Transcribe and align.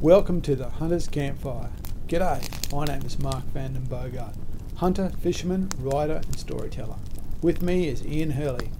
Welcome 0.00 0.42
to 0.42 0.54
the 0.54 0.68
Hunter's 0.68 1.08
Campfire. 1.08 1.70
G'day, 2.06 2.72
my 2.72 2.84
name 2.84 3.02
is 3.04 3.18
Mark 3.18 3.42
Vanden 3.46 3.82
Bogart, 3.82 4.32
hunter, 4.76 5.10
fisherman, 5.20 5.70
writer, 5.80 6.20
and 6.24 6.38
storyteller. 6.38 6.94
With 7.42 7.62
me 7.62 7.88
is 7.88 8.06
Ian 8.06 8.30
Hurley, 8.30 8.70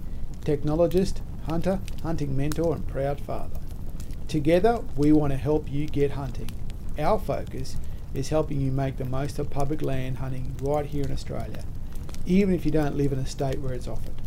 technologist, 0.43 1.15
hunter, 1.47 1.81
hunting 2.05 2.37
mentor, 2.37 2.77
and 2.77 2.87
proud 2.87 3.21
father. 3.21 3.59
Together, 4.29 4.81
we 4.97 5.11
want 5.11 5.33
to 5.33 5.37
help 5.37 5.69
you 5.69 5.89
get 5.89 6.13
hunting. 6.13 6.53
Our 6.97 7.19
focus 7.19 7.79
is 8.15 8.29
helping 8.29 8.61
you 8.61 8.71
make 8.71 8.97
the 8.97 9.05
most 9.05 9.41
of 9.41 9.51
public 9.51 9.83
land 9.83 10.19
hunting 10.19 10.55
right 10.63 10.87
here 10.87 11.03
in 11.03 11.11
Australia, 11.11 11.65
even 12.27 12.55
if 12.55 12.65
you 12.65 12.71
don't 12.71 12.97
live 12.97 13.13
in 13.13 13.19
a 13.19 13.27
state 13.27 13.59
where 13.59 13.75
it's 13.75 13.89
offered. 13.89 14.23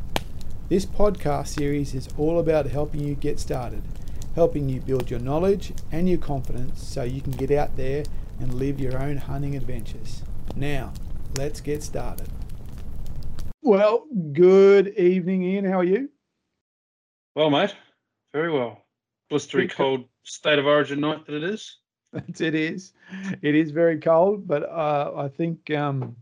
This 0.68 0.86
podcast 0.86 1.48
series 1.48 1.96
is 1.96 2.10
all 2.18 2.38
about 2.38 2.66
helping 2.66 3.00
you 3.00 3.16
get 3.16 3.40
started, 3.40 3.82
helping 4.36 4.70
you 4.70 4.82
build 4.82 5.10
your 5.10 5.20
knowledge 5.20 5.74
and 5.92 6.08
your 6.08 6.18
confidence 6.18 6.84
so 6.84 7.04
you 7.04 7.22
can 7.22 7.32
get 7.34 7.52
out 7.52 7.76
there 7.76 8.04
and 8.40 8.54
live 8.54 8.80
your 8.80 9.02
own 9.02 9.18
hunting 9.18 9.56
adventures. 9.56 10.24
Now, 10.56 10.94
let's 11.38 11.62
get 11.62 11.84
started. 11.84 12.28
Well, 13.62 14.06
good 14.34 14.90
evening, 14.98 15.44
Ian. 15.44 15.66
How 15.66 15.80
are 15.80 15.84
you? 15.84 16.10
Well, 17.36 17.50
mate, 17.50 17.76
very 18.34 18.52
well. 18.52 18.82
Blistery 19.32 19.70
cold 19.70 20.06
state 20.24 20.60
of 20.60 20.66
origin 20.66 21.00
night 21.00 21.26
that 21.26 21.36
it 21.36 21.44
is. 21.44 21.78
It's, 22.14 22.42
it 22.42 22.56
is. 22.56 22.94
It 23.42 23.56
is 23.56 23.72
very 23.72 24.00
cold, 24.00 24.48
but 24.48 24.64
uh, 24.64 25.14
I 25.16 25.28
think 25.28 25.72
um, 25.72 26.16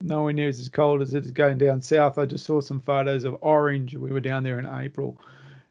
nowhere 0.00 0.32
near 0.32 0.48
as 0.48 0.68
cold 0.68 1.02
as 1.02 1.14
it 1.14 1.24
is 1.24 1.30
going 1.30 1.58
down 1.58 1.82
south. 1.82 2.18
I 2.18 2.24
just 2.24 2.44
saw 2.44 2.60
some 2.60 2.80
photos 2.80 3.24
of 3.24 3.36
Orange. 3.40 3.94
We 3.94 4.10
were 4.10 4.20
down 4.20 4.42
there 4.42 4.58
in 4.58 4.66
April, 4.66 5.20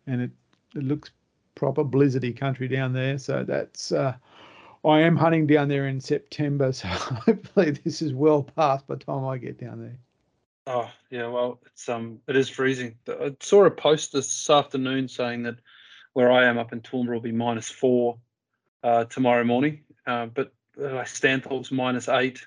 and 0.05 0.21
it, 0.21 0.31
it 0.75 0.83
looks 0.83 1.11
proper 1.57 1.83
blizzardy 1.83 2.35
country 2.35 2.67
down 2.67 2.93
there. 2.93 3.17
So 3.17 3.43
that's. 3.43 3.91
Uh, 3.91 4.15
I 4.85 5.01
am 5.01 5.17
hunting 5.17 5.47
down 5.47 5.67
there 5.67 5.87
in 5.87 5.99
September, 5.99 6.71
so 6.71 6.87
hopefully 6.87 7.71
this 7.71 8.01
is 8.01 8.13
well 8.13 8.43
past 8.43 8.87
by 8.87 8.95
the 8.95 9.03
time 9.03 9.25
I 9.25 9.37
get 9.37 9.59
down 9.59 9.81
there. 9.81 9.97
Oh 10.67 10.89
yeah, 11.09 11.27
well 11.27 11.59
it's 11.65 11.87
um 11.89 12.19
it 12.27 12.35
is 12.35 12.49
freezing. 12.49 12.95
I 13.07 13.35
saw 13.41 13.65
a 13.65 13.71
post 13.71 14.13
this 14.13 14.49
afternoon 14.49 15.07
saying 15.07 15.43
that 15.43 15.55
where 16.13 16.31
I 16.31 16.45
am 16.45 16.57
up 16.57 16.73
in 16.73 16.81
Toowoomba 16.81 17.09
will 17.09 17.19
be 17.19 17.31
minus 17.31 17.69
four 17.69 18.17
uh, 18.83 19.05
tomorrow 19.05 19.43
morning, 19.43 19.81
uh, 20.05 20.27
but 20.27 20.51
uh, 20.77 21.03
Stanthorpe's 21.03 21.71
minus 21.71 22.07
eight. 22.09 22.45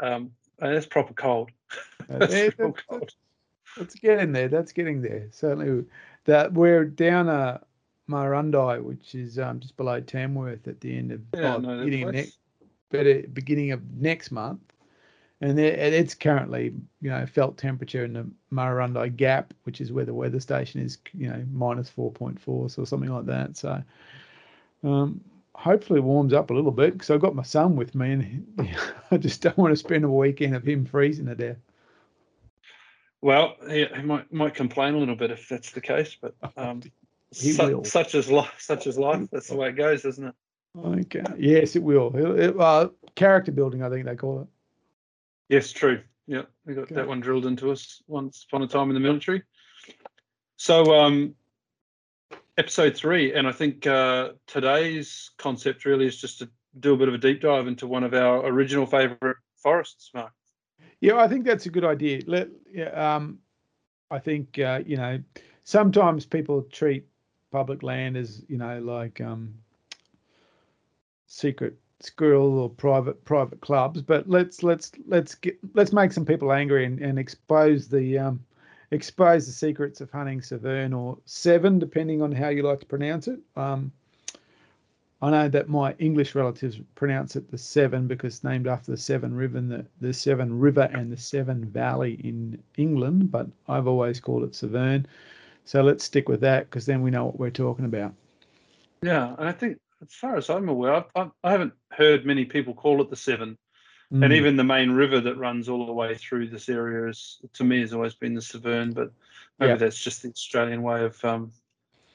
Um, 0.00 0.30
and 0.60 0.74
that's 0.74 0.86
proper 0.86 1.14
cold. 1.14 1.50
that's 2.08 2.32
Yeah, 2.32 2.40
real 2.58 2.72
that's- 2.72 2.84
cold. 2.88 3.14
That's 3.76 3.94
getting 3.94 4.32
there. 4.32 4.48
That's 4.48 4.72
getting 4.72 5.00
there. 5.00 5.28
Certainly, 5.30 5.84
that 6.24 6.52
we're 6.52 6.84
down 6.84 7.28
uh, 7.28 7.58
Murrurundi, 8.10 8.82
which 8.82 9.14
is 9.14 9.38
um, 9.38 9.60
just 9.60 9.76
below 9.76 10.00
Tamworth 10.00 10.66
at 10.66 10.80
the 10.80 10.96
end 10.96 11.12
of 11.12 11.20
Yeah, 11.34 11.56
oh, 11.56 11.58
no, 11.58 11.84
beginning 11.84 12.08
of 12.08 12.14
next, 12.14 12.38
better 12.90 13.22
beginning 13.32 13.72
of 13.72 13.80
next 13.96 14.30
month, 14.30 14.60
and 15.40 15.58
it's 15.58 16.14
currently 16.14 16.74
you 17.00 17.10
know 17.10 17.24
felt 17.26 17.56
temperature 17.56 18.04
in 18.04 18.12
the 18.12 18.26
Murrurundi 18.52 19.16
Gap, 19.16 19.54
which 19.64 19.80
is 19.80 19.92
where 19.92 20.04
the 20.04 20.14
weather 20.14 20.40
station 20.40 20.80
is, 20.80 20.98
you 21.14 21.28
know 21.28 21.44
minus 21.52 21.88
four 21.88 22.10
point 22.10 22.40
four, 22.40 22.68
so 22.68 22.84
something 22.84 23.12
like 23.12 23.26
that. 23.26 23.56
So, 23.56 23.82
um, 24.82 25.20
hopefully 25.54 26.00
it 26.00 26.04
warms 26.04 26.32
up 26.32 26.50
a 26.50 26.54
little 26.54 26.72
bit 26.72 26.94
because 26.94 27.10
I've 27.10 27.20
got 27.20 27.34
my 27.34 27.42
son 27.42 27.76
with 27.76 27.94
me, 27.94 28.12
and 28.12 28.76
I 29.10 29.16
just 29.16 29.40
don't 29.40 29.56
want 29.56 29.72
to 29.72 29.76
spend 29.76 30.04
a 30.04 30.10
weekend 30.10 30.56
of 30.56 30.66
him 30.66 30.84
freezing 30.84 31.26
to 31.26 31.34
death. 31.34 31.58
Well, 33.22 33.56
he, 33.68 33.84
he 33.84 34.02
might 34.02 34.32
might 34.32 34.54
complain 34.54 34.94
a 34.94 34.98
little 34.98 35.16
bit 35.16 35.30
if 35.30 35.48
that's 35.48 35.72
the 35.72 35.80
case, 35.80 36.16
but 36.20 36.34
um, 36.56 36.82
He 37.32 37.52
su- 37.52 37.66
will. 37.66 37.84
such 37.84 38.14
as 38.14 38.30
life, 38.30 38.56
such 38.58 38.86
as 38.86 38.98
life. 38.98 39.28
That's 39.30 39.48
the 39.48 39.56
way 39.56 39.68
it 39.68 39.76
goes, 39.76 40.04
isn't 40.04 40.26
it? 40.28 40.34
Okay. 40.84 41.22
Yes, 41.38 41.76
it 41.76 41.82
will. 41.82 42.14
It, 42.36 42.58
uh, 42.58 42.88
character 43.14 43.52
building, 43.52 43.82
I 43.82 43.90
think 43.90 44.06
they 44.06 44.16
call 44.16 44.42
it. 44.42 44.48
Yes, 45.48 45.72
true. 45.72 46.00
Yeah, 46.26 46.42
we 46.64 46.74
got 46.74 46.82
Okay. 46.82 46.94
that 46.94 47.08
one 47.08 47.20
drilled 47.20 47.46
into 47.46 47.70
us 47.70 48.02
once 48.06 48.46
upon 48.48 48.62
a 48.62 48.68
time 48.68 48.88
in 48.88 48.94
the 48.94 49.00
military. 49.00 49.42
So, 50.56 50.94
um, 50.94 51.34
episode 52.56 52.94
three, 52.96 53.32
and 53.34 53.48
I 53.48 53.52
think 53.52 53.86
uh, 53.86 54.30
today's 54.46 55.30
concept 55.38 55.84
really 55.84 56.06
is 56.06 56.20
just 56.20 56.38
to 56.40 56.50
do 56.78 56.94
a 56.94 56.96
bit 56.96 57.08
of 57.08 57.14
a 57.14 57.18
deep 57.18 57.40
dive 57.40 57.66
into 57.66 57.86
one 57.86 58.04
of 58.04 58.14
our 58.14 58.46
original 58.46 58.86
favourite 58.86 59.36
forests, 59.56 60.10
Mark. 60.14 60.32
Yeah, 61.00 61.16
I 61.16 61.26
think 61.26 61.44
that's 61.44 61.66
a 61.66 61.70
good 61.70 61.84
idea. 61.84 62.20
Let, 62.26 62.48
yeah, 62.72 63.14
um, 63.16 63.38
I 64.10 64.18
think 64.18 64.58
uh, 64.58 64.82
you 64.84 64.96
know 64.96 65.18
sometimes 65.64 66.26
people 66.26 66.62
treat 66.70 67.06
public 67.50 67.82
land 67.82 68.16
as 68.16 68.42
you 68.48 68.58
know 68.58 68.78
like 68.80 69.20
um, 69.20 69.54
secret 71.26 71.76
squirrel 72.00 72.58
or 72.58 72.70
private 72.70 73.24
private 73.24 73.60
clubs, 73.60 74.02
but 74.02 74.28
let's 74.28 74.62
let's 74.62 74.92
let's 75.06 75.34
get 75.34 75.58
let's 75.74 75.92
make 75.92 76.12
some 76.12 76.24
people 76.24 76.52
angry 76.52 76.84
and, 76.84 76.98
and 77.00 77.18
expose 77.18 77.88
the 77.88 78.18
um, 78.18 78.40
expose 78.90 79.46
the 79.46 79.52
secrets 79.52 80.00
of 80.00 80.10
hunting 80.10 80.42
Severn 80.42 80.92
or 80.92 81.18
Seven, 81.26 81.78
depending 81.78 82.22
on 82.22 82.32
how 82.32 82.48
you 82.48 82.62
like 82.62 82.80
to 82.80 82.86
pronounce 82.86 83.28
it. 83.28 83.38
Um, 83.56 83.92
I 85.22 85.30
know 85.30 85.48
that 85.48 85.68
my 85.68 85.94
English 85.98 86.34
relatives 86.34 86.80
pronounce 86.94 87.36
it 87.36 87.50
the 87.50 87.58
Severn 87.58 88.06
because 88.06 88.36
it's 88.36 88.44
named 88.44 88.66
after 88.66 88.90
the 88.90 88.96
Severn 88.96 89.34
River 89.34 89.58
and 89.58 89.70
the, 89.70 89.84
the 90.00 90.14
Severn 90.14 90.58
River 90.58 90.88
and 90.94 91.12
the 91.12 91.16
Severn 91.18 91.66
Valley 91.66 92.14
in 92.24 92.62
England, 92.78 93.30
but 93.30 93.46
I've 93.68 93.86
always 93.86 94.18
called 94.18 94.44
it 94.44 94.54
Severn. 94.54 95.06
So 95.70 95.82
let's 95.82 96.02
stick 96.02 96.28
with 96.28 96.40
that 96.40 96.68
because 96.68 96.84
then 96.84 97.00
we 97.00 97.12
know 97.12 97.26
what 97.26 97.38
we're 97.38 97.50
talking 97.50 97.84
about. 97.84 98.12
Yeah, 99.04 99.36
and 99.38 99.48
I 99.48 99.52
think 99.52 99.78
as 100.02 100.12
far 100.12 100.36
as 100.36 100.50
I'm 100.50 100.68
aware, 100.68 100.94
I've, 100.94 101.04
I've, 101.14 101.30
I 101.44 101.52
haven't 101.52 101.74
heard 101.92 102.26
many 102.26 102.44
people 102.44 102.74
call 102.74 103.00
it 103.02 103.08
the 103.08 103.14
Severn, 103.14 103.56
and 104.10 104.24
Mm. 104.24 104.32
even 104.32 104.56
the 104.56 104.64
main 104.64 104.90
river 104.90 105.20
that 105.20 105.36
runs 105.36 105.68
all 105.68 105.86
the 105.86 105.92
way 105.92 106.16
through 106.16 106.48
this 106.48 106.68
area 106.68 107.08
is, 107.08 107.40
to 107.52 107.62
me, 107.62 107.82
has 107.82 107.92
always 107.92 108.16
been 108.16 108.34
the 108.34 108.42
Severn. 108.42 108.92
But 108.92 109.12
maybe 109.60 109.70
Yeah. 109.70 109.76
that's 109.76 110.02
just 110.02 110.22
the 110.22 110.30
Australian 110.30 110.82
way 110.82 111.04
of 111.04 111.24
um, 111.24 111.52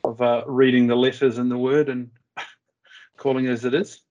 of 0.03 0.21
uh, 0.21 0.43
reading 0.47 0.87
the 0.87 0.97
letters 0.97 1.37
in 1.37 1.47
the 1.47 1.57
word 1.57 1.87
and 1.87 2.11
calling 3.15 3.45
it 3.45 3.51
as 3.51 3.63
it 3.63 3.73
is. 3.73 4.01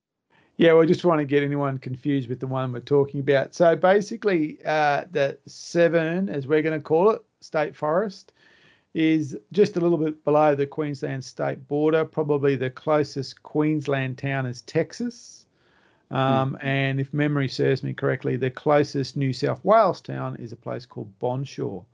Yeah, 0.57 0.73
we 0.73 0.87
just 0.87 1.05
want 1.05 1.19
to 1.19 1.27
get 1.27 1.43
anyone 1.43 1.77
confused 1.77 2.31
with 2.31 2.41
the 2.41 2.47
one 2.47 2.73
we're 2.73 2.81
talking 2.81 3.21
about. 3.21 3.55
So 3.55 3.77
basically, 3.77 4.65
uh, 4.65 5.05
the 5.11 5.37
Severn, 5.47 6.31
as 6.31 6.47
we're 6.47 6.63
going 6.63 6.81
to 6.81 6.83
call 6.83 7.11
it, 7.11 7.23
state 7.43 7.77
forest, 7.77 8.33
is 8.95 9.37
just 9.53 9.77
a 9.77 9.81
little 9.81 9.99
bit 9.99 10.25
below 10.25 10.55
the 10.55 10.67
Queensland 10.67 11.25
state 11.25 11.67
border. 11.69 12.05
Probably 12.05 12.55
the 12.55 12.71
closest 12.71 13.43
Queensland 13.43 14.19
town 14.19 14.47
is 14.47 14.63
Texas. 14.63 15.47
Um, 16.11 16.57
And 16.61 17.01
if 17.01 17.13
memory 17.13 17.49
serves 17.49 17.83
me 17.83 17.93
correctly, 17.93 18.37
the 18.37 18.51
closest 18.51 19.17
New 19.17 19.33
South 19.33 19.65
Wales 19.65 20.01
town 20.01 20.37
is 20.37 20.53
a 20.53 20.57
place 20.57 20.87
called 20.87 21.13
Bonshaw. 21.19 21.85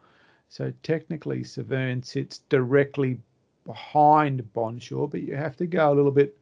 So 0.51 0.73
technically, 0.83 1.43
Severn 1.45 2.03
sits 2.03 2.39
directly 2.51 3.19
behind 3.65 4.43
Bonshaw, 4.55 5.11
but 5.11 5.23
you 5.23 5.37
have 5.37 5.57
to 5.57 5.67
go 5.67 5.93
a 5.93 5.95
little 5.95 6.11
bit 6.11 6.37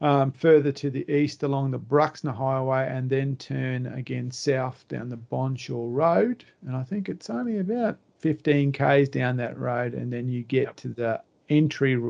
um, 0.00 0.32
further 0.32 0.72
to 0.72 0.90
the 0.90 1.08
east 1.12 1.42
along 1.42 1.70
the 1.70 1.78
Bruxner 1.78 2.34
Highway 2.34 2.88
and 2.90 3.08
then 3.08 3.36
turn 3.36 3.86
again 3.86 4.30
south 4.30 4.84
down 4.88 5.08
the 5.08 5.16
Bonshaw 5.16 5.94
Road. 5.94 6.44
And 6.66 6.74
I 6.74 6.82
think 6.82 7.08
it's 7.08 7.30
only 7.30 7.58
about 7.58 7.98
15 8.18 8.72
k's 8.72 9.08
down 9.08 9.36
that 9.36 9.58
road, 9.58 9.94
and 9.94 10.12
then 10.12 10.28
you 10.28 10.42
get 10.42 10.64
Yep. 10.64 10.76
to 10.76 10.88
the 10.88 11.20
entry 11.48 12.00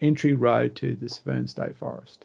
entry 0.00 0.34
road 0.34 0.74
to 0.76 0.94
the 0.96 1.08
Severn 1.08 1.46
State 1.48 1.76
Forest. 1.76 2.24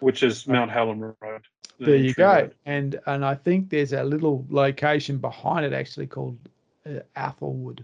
which 0.00 0.22
is 0.24 0.48
Mount 0.48 0.70
Helen 0.70 1.00
Road. 1.20 1.42
the 1.78 1.86
There 1.86 1.96
you 1.96 2.12
go. 2.14 2.26
road. 2.26 2.54
And 2.66 2.98
and 3.06 3.24
I 3.24 3.34
think 3.36 3.70
there's 3.70 3.92
a 3.92 4.02
little 4.02 4.44
location 4.50 5.18
behind 5.18 5.64
it 5.64 5.72
actually 5.72 6.06
called 6.08 6.38
uh, 6.86 7.00
Athelwood. 7.16 7.80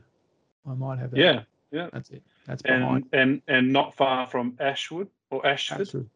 I 0.68 0.74
might 0.74 0.98
have 0.98 1.12
that. 1.12 1.18
Yeah, 1.18 1.42
yeah, 1.70 1.88
That's 1.92 2.10
it. 2.10 2.22
That's 2.46 2.62
behind. 2.62 3.04
and 3.12 3.20
and 3.30 3.42
and 3.46 3.72
not 3.72 3.94
far 3.94 4.26
from 4.26 4.56
Ashwood 4.58 5.08
or 5.30 5.46
Ashford, 5.46 5.82
Absolutely. 5.82 6.10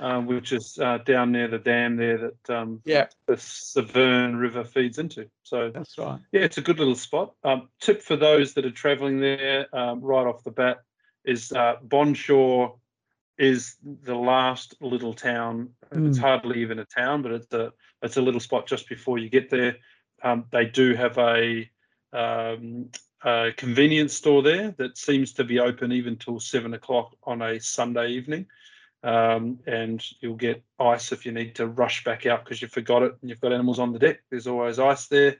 Uh, 0.00 0.20
which 0.20 0.52
is 0.52 0.78
uh, 0.78 0.98
down 0.98 1.32
near 1.32 1.48
the 1.48 1.58
dam 1.58 1.96
there 1.96 2.18
that 2.18 2.50
um, 2.50 2.80
Yeah, 2.84 3.06
the 3.26 3.36
Severn 3.36 4.36
River 4.36 4.64
feeds 4.64 4.98
into. 4.98 5.28
So 5.42 5.70
that's 5.70 5.96
right. 5.98 6.20
yeah, 6.32 6.42
it's 6.42 6.58
a 6.58 6.62
good 6.62 6.78
little 6.78 6.94
spot. 6.96 7.34
Um, 7.44 7.68
tip 7.80 8.02
for 8.02 8.16
those 8.16 8.54
that 8.54 8.64
are 8.64 8.70
travelling 8.70 9.20
there 9.20 9.66
um, 9.74 10.00
right 10.00 10.26
off 10.26 10.44
the 10.44 10.50
bat 10.50 10.82
is 11.24 11.52
uh, 11.52 11.76
Bonshaw 11.86 12.78
is 13.38 13.76
the 14.02 14.14
last 14.14 14.74
little 14.80 15.14
town. 15.14 15.70
It's 15.92 16.18
Mm. 16.18 16.20
hardly 16.20 16.60
even 16.60 16.78
a 16.78 16.84
town, 16.84 17.22
but 17.22 17.32
it's 17.32 17.52
a 17.52 17.72
it's 18.02 18.16
a 18.16 18.22
little 18.22 18.40
spot 18.40 18.66
just 18.66 18.88
before 18.88 19.18
you 19.18 19.28
get 19.28 19.48
there. 19.50 19.76
Um, 20.22 20.44
they 20.50 20.66
do 20.66 20.94
have 20.94 21.18
a, 21.18 21.68
um, 22.12 22.90
a 23.24 23.52
convenience 23.56 24.14
store 24.14 24.42
there 24.42 24.72
that 24.78 24.96
seems 24.98 25.32
to 25.34 25.44
be 25.44 25.58
open 25.58 25.92
even 25.92 26.16
till 26.16 26.38
seven 26.40 26.74
o'clock 26.74 27.14
on 27.24 27.42
a 27.42 27.58
Sunday 27.60 28.10
evening. 28.10 28.46
Um, 29.04 29.60
and 29.66 30.02
you'll 30.20 30.34
get 30.34 30.64
ice 30.80 31.12
if 31.12 31.26
you 31.26 31.32
need 31.32 31.54
to 31.56 31.66
rush 31.66 32.02
back 32.04 32.24
out 32.26 32.42
because 32.42 32.62
you 32.62 32.68
forgot 32.68 33.02
it 33.02 33.14
and 33.20 33.28
you've 33.28 33.40
got 33.40 33.52
animals 33.52 33.78
on 33.78 33.92
the 33.92 33.98
deck. 33.98 34.20
There's 34.30 34.46
always 34.46 34.78
ice 34.78 35.08
there. 35.08 35.36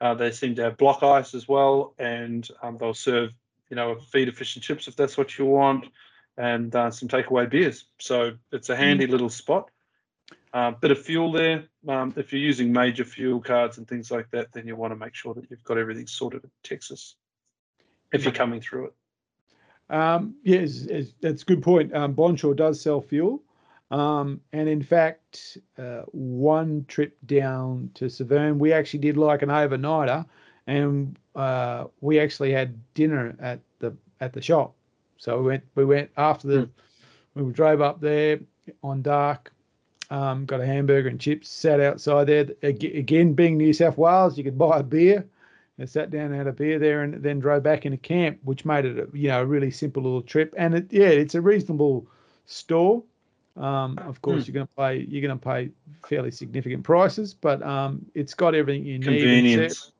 Uh, 0.00 0.14
they 0.14 0.30
seem 0.30 0.54
to 0.56 0.62
have 0.62 0.76
block 0.76 1.02
ice 1.02 1.34
as 1.34 1.48
well, 1.48 1.94
and 1.98 2.46
um, 2.62 2.76
they'll 2.76 2.92
serve, 2.92 3.30
you 3.70 3.76
know, 3.76 3.92
a 3.92 4.00
feed 4.00 4.28
of 4.28 4.36
fish 4.36 4.54
and 4.54 4.62
chips 4.62 4.86
if 4.86 4.96
that's 4.96 5.16
what 5.16 5.38
you 5.38 5.46
want. 5.46 5.86
and 6.36 6.74
uh, 6.76 6.90
some 6.90 7.08
takeaway 7.08 7.48
beers. 7.48 7.86
So 7.98 8.32
it's 8.52 8.68
a 8.68 8.76
handy 8.76 9.06
little 9.06 9.30
spot. 9.30 9.70
Uh, 10.52 10.70
bit 10.70 10.90
of 10.90 10.98
fuel 10.98 11.32
there. 11.32 11.64
Um, 11.88 12.12
if 12.16 12.32
you're 12.32 12.42
using 12.42 12.72
major 12.72 13.04
fuel 13.04 13.40
cards 13.40 13.78
and 13.78 13.86
things 13.86 14.10
like 14.10 14.30
that, 14.30 14.52
then 14.52 14.66
you 14.66 14.76
want 14.76 14.92
to 14.92 14.96
make 14.96 15.14
sure 15.14 15.34
that 15.34 15.50
you've 15.50 15.64
got 15.64 15.78
everything 15.78 16.06
sorted 16.06 16.44
in 16.44 16.50
Texas 16.62 17.16
if 18.12 18.24
you're 18.24 18.32
coming 18.32 18.60
through 18.60 18.86
it. 18.86 18.94
Um, 19.88 20.34
yes, 20.42 20.86
that's 21.20 21.42
a 21.42 21.44
good 21.44 21.62
point. 21.62 21.94
Um, 21.94 22.14
Bonshaw 22.14 22.56
does 22.56 22.80
sell 22.80 23.00
fuel. 23.00 23.42
Um, 23.90 24.40
and 24.52 24.68
in 24.68 24.82
fact, 24.82 25.58
uh, 25.78 26.02
one 26.10 26.84
trip 26.88 27.16
down 27.26 27.90
to 27.94 28.10
Severn, 28.10 28.58
we 28.58 28.72
actually 28.72 28.98
did 29.00 29.16
like 29.16 29.42
an 29.42 29.48
overnighter, 29.48 30.26
and 30.66 31.16
uh, 31.36 31.84
we 32.00 32.18
actually 32.18 32.50
had 32.52 32.78
dinner 32.94 33.36
at 33.40 33.60
the 33.78 33.96
at 34.20 34.32
the 34.32 34.42
shop. 34.42 34.74
So 35.18 35.38
we 35.38 35.44
went 35.44 35.64
we 35.76 35.84
went 35.84 36.10
after 36.16 36.48
the 36.48 36.68
we 37.34 37.52
drove 37.52 37.80
up 37.80 38.00
there 38.00 38.40
on 38.82 39.02
dark, 39.02 39.52
um, 40.10 40.46
got 40.46 40.60
a 40.60 40.66
hamburger 40.66 41.08
and 41.08 41.20
chips, 41.20 41.48
sat 41.48 41.80
outside 41.80 42.26
there. 42.26 42.46
Again, 42.62 43.34
being 43.34 43.56
New 43.56 43.72
South 43.72 43.98
Wales, 43.98 44.36
you 44.36 44.42
could 44.42 44.58
buy 44.58 44.78
a 44.78 44.82
beer. 44.82 45.24
And 45.78 45.88
sat 45.88 46.10
down 46.10 46.26
and 46.26 46.36
had 46.36 46.46
a 46.46 46.52
beer 46.52 46.78
there, 46.78 47.02
and 47.02 47.22
then 47.22 47.38
drove 47.38 47.62
back 47.62 47.84
into 47.84 47.98
camp, 47.98 48.38
which 48.44 48.64
made 48.64 48.86
it 48.86 48.98
a, 48.98 49.16
you 49.16 49.28
know 49.28 49.42
a 49.42 49.46
really 49.46 49.70
simple 49.70 50.02
little 50.02 50.22
trip. 50.22 50.54
And 50.56 50.74
it, 50.74 50.86
yeah, 50.90 51.08
it's 51.08 51.34
a 51.34 51.40
reasonable 51.40 52.06
store. 52.46 53.02
Um, 53.56 53.98
of 53.98 54.20
course, 54.22 54.44
mm. 54.44 54.46
you're 54.48 54.54
going 54.54 54.66
to 54.66 54.72
pay 54.74 55.06
you're 55.10 55.22
going 55.26 55.38
to 55.38 55.44
pay 55.44 55.70
fairly 56.08 56.30
significant 56.30 56.82
prices, 56.82 57.34
but 57.34 57.62
um, 57.62 58.04
it's 58.14 58.34
got 58.34 58.54
everything 58.54 58.86
you 58.86 58.98
need. 58.98 59.04
Convenience. 59.04 59.92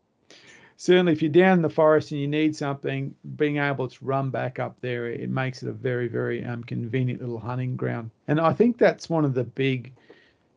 Certainly, 0.78 1.12
if 1.12 1.23
you're 1.23 1.31
down 1.31 1.55
in 1.55 1.62
the 1.62 1.70
forest 1.70 2.11
and 2.11 2.20
you 2.20 2.29
need 2.29 2.55
something, 2.55 3.14
being 3.37 3.56
able 3.56 3.88
to 3.88 4.05
run 4.05 4.29
back 4.29 4.58
up 4.58 4.76
there, 4.82 5.06
it 5.06 5.31
makes 5.31 5.62
it 5.62 5.70
a 5.70 5.72
very, 5.72 6.06
very 6.06 6.44
um, 6.44 6.62
convenient 6.64 7.20
little 7.20 7.38
hunting 7.38 7.76
ground. 7.76 8.11
And 8.29 8.38
I 8.38 8.52
think 8.52 8.76
that's 8.76 9.08
one 9.08 9.25
of 9.25 9.32
the 9.32 9.44
big 9.44 9.94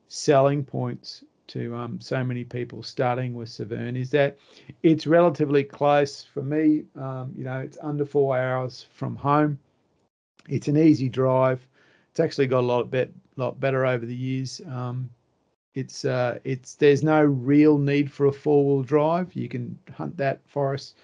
selling 0.10 0.66
points 0.66 1.24
to 1.50 1.76
um, 1.76 2.00
so 2.00 2.24
many 2.24 2.44
people 2.44 2.82
starting 2.84 3.34
with 3.34 3.50
Severn 3.50 3.96
is 3.96 4.10
that 4.12 4.38
it's 4.84 5.06
relatively 5.06 5.64
close 5.64 6.24
for 6.24 6.42
me. 6.42 6.84
Um, 6.96 7.34
you 7.36 7.44
know, 7.44 7.60
it's 7.60 7.78
under 7.82 8.06
four 8.06 8.38
hours 8.38 8.86
from 8.94 9.16
home. 9.16 9.60
It's 10.48 10.68
an 10.68 10.78
easy 10.78 11.10
drive. 11.10 11.66
It's 12.12 12.20
actually 12.20 12.48
got 12.48 12.62
a 12.62 12.68
lot 12.68 12.94
lot 13.36 13.60
better 13.60 13.86
over 13.86 14.06
the 14.06 14.16
years. 14.16 14.62
Um, 14.70 15.10
it's 15.76 16.06
uh, 16.06 16.40
it's 16.44 16.76
there's 16.76 17.04
no 17.04 17.24
real 17.24 17.78
need 17.78 18.12
for 18.12 18.26
a 18.28 18.32
four 18.32 18.66
wheel 18.66 18.84
drive. 18.84 19.34
You 19.36 19.48
can 19.48 19.78
hunt 19.96 20.18
that 20.18 20.42
forest 20.48 20.98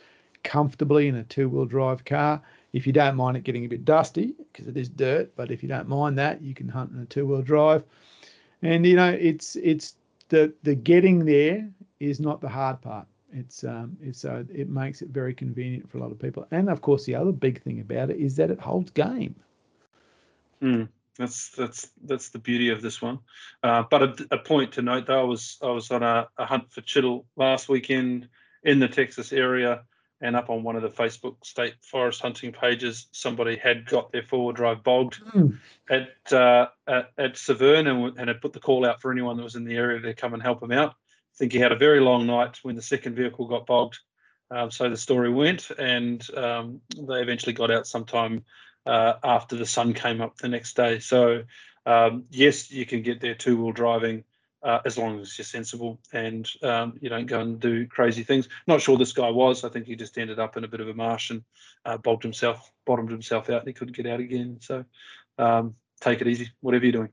comfortably 0.43 1.07
in 1.07 1.15
a 1.15 1.23
two 1.23 1.49
wheel 1.49 1.65
drive 1.65 2.05
car. 2.05 2.41
If 2.73 2.85
you 2.85 2.93
don't 2.93 3.15
mind 3.15 3.37
it 3.37 3.43
getting 3.43 3.65
a 3.65 3.69
bit 3.69 3.85
dusty 3.85 4.33
because 4.51 4.67
it 4.67 4.75
is 4.77 4.89
dirt, 4.89 5.31
but 5.35 5.51
if 5.51 5.63
you 5.63 5.69
don't 5.69 5.87
mind 5.87 6.17
that, 6.17 6.41
you 6.41 6.53
can 6.53 6.67
hunt 6.67 6.91
in 6.91 6.99
a 6.99 7.05
two 7.05 7.25
wheel 7.25 7.41
drive. 7.41 7.83
And 8.61 8.85
you 8.85 8.95
know, 8.95 9.09
it's 9.09 9.55
it's 9.55 9.95
the 10.29 10.53
the 10.63 10.75
getting 10.75 11.25
there 11.25 11.69
is 11.99 12.19
not 12.19 12.41
the 12.41 12.49
hard 12.49 12.81
part. 12.81 13.07
It's 13.31 13.63
um 13.63 13.97
it's 14.01 14.25
uh, 14.25 14.43
it 14.53 14.69
makes 14.69 15.01
it 15.01 15.09
very 15.09 15.33
convenient 15.33 15.89
for 15.89 15.97
a 15.97 16.01
lot 16.01 16.11
of 16.11 16.19
people. 16.19 16.47
And 16.51 16.69
of 16.69 16.81
course, 16.81 17.05
the 17.05 17.15
other 17.15 17.31
big 17.31 17.61
thing 17.61 17.79
about 17.81 18.09
it 18.09 18.17
is 18.17 18.35
that 18.37 18.51
it 18.51 18.59
holds 18.59 18.91
game. 18.91 19.35
Mm. 20.61 20.89
That's 21.17 21.49
that's 21.51 21.91
that's 22.03 22.29
the 22.29 22.39
beauty 22.39 22.69
of 22.69 22.81
this 22.81 23.01
one. 23.01 23.19
Uh, 23.63 23.83
but 23.89 24.03
a, 24.03 24.27
a, 24.31 24.37
point 24.37 24.73
to 24.73 24.81
note, 24.81 25.07
though, 25.07 25.21
I 25.21 25.23
was 25.23 25.57
I 25.61 25.67
was 25.67 25.89
on 25.91 26.03
a, 26.03 26.27
a, 26.37 26.45
hunt 26.45 26.71
for 26.71 26.81
chital 26.81 27.23
last 27.37 27.69
weekend 27.69 28.27
in 28.63 28.79
the 28.79 28.87
Texas 28.87 29.31
area, 29.31 29.83
and 30.21 30.35
up 30.35 30.49
on 30.49 30.63
one 30.63 30.75
of 30.75 30.81
the 30.81 30.89
Facebook 30.89 31.35
state 31.43 31.75
forest 31.81 32.21
hunting 32.21 32.51
pages, 32.51 33.07
somebody 33.11 33.57
had 33.57 33.85
got 33.85 34.11
their 34.11 34.23
four-wheel 34.23 34.53
drive 34.53 34.83
bogged 34.83 35.21
mm. 35.33 35.57
at, 35.89 36.33
uh, 36.33 36.67
at 36.87 37.11
at 37.17 37.37
Severn, 37.37 37.87
and, 37.87 38.17
and 38.17 38.27
had 38.27 38.41
put 38.41 38.53
the 38.53 38.59
call 38.59 38.85
out 38.85 39.01
for 39.01 39.11
anyone 39.11 39.37
that 39.37 39.43
was 39.43 39.55
in 39.55 39.65
the 39.65 39.75
area 39.75 39.99
to 39.99 40.13
come 40.13 40.33
and 40.33 40.41
help 40.41 40.63
him 40.63 40.71
out. 40.71 40.91
I 40.91 41.37
think 41.37 41.51
he 41.51 41.59
had 41.59 41.73
a 41.73 41.77
very 41.77 41.99
long 41.99 42.25
night 42.25 42.59
when 42.63 42.75
the 42.75 42.81
second 42.81 43.15
vehicle 43.15 43.47
got 43.47 43.65
bogged. 43.65 43.99
Um, 44.51 44.71
so 44.71 44.89
the 44.89 44.97
story 44.97 45.29
went, 45.29 45.69
and 45.71 46.25
um, 46.35 46.81
they 46.95 47.21
eventually 47.21 47.53
got 47.53 47.71
out 47.71 47.87
sometime 47.87 48.45
uh, 48.85 49.13
after 49.23 49.55
the 49.55 49.65
sun 49.65 49.93
came 49.93 50.21
up 50.21 50.37
the 50.37 50.47
next 50.47 50.75
day. 50.75 50.99
So 50.99 51.43
um, 51.85 52.25
yes, 52.29 52.71
you 52.71 52.85
can 52.85 53.01
get 53.01 53.21
there 53.21 53.35
two 53.35 53.57
wheel 53.57 53.71
driving 53.71 54.23
uh, 54.65 54.79
as 54.83 54.97
long 54.97 55.19
as 55.19 55.37
you're 55.37 55.45
sensible 55.45 55.99
and 56.11 56.49
um, 56.63 56.97
you 56.99 57.07
don't 57.07 57.27
go 57.27 57.39
and 57.39 57.59
do 57.59 57.85
crazy 57.85 58.23
things. 58.23 58.49
Not 58.65 58.81
sure 58.81 58.97
this 58.97 59.13
guy 59.13 59.29
was. 59.29 59.63
I 59.63 59.69
think 59.69 59.85
he 59.85 59.95
just 59.95 60.17
ended 60.17 60.39
up 60.39 60.57
in 60.57 60.63
a 60.63 60.67
bit 60.67 60.81
of 60.81 60.89
a 60.89 60.93
marsh 60.93 61.29
and 61.29 61.43
uh, 61.85 61.97
bogged 61.97 62.23
himself, 62.23 62.71
bottomed 62.83 63.11
himself 63.11 63.49
out, 63.49 63.59
and 63.59 63.67
he 63.67 63.73
couldn't 63.73 63.95
get 63.95 64.07
out 64.07 64.19
again. 64.19 64.57
So 64.61 64.83
um, 65.37 65.75
take 66.01 66.19
it 66.19 66.27
easy, 66.27 66.49
whatever 66.61 66.83
you're 66.83 66.93
doing. 66.93 67.09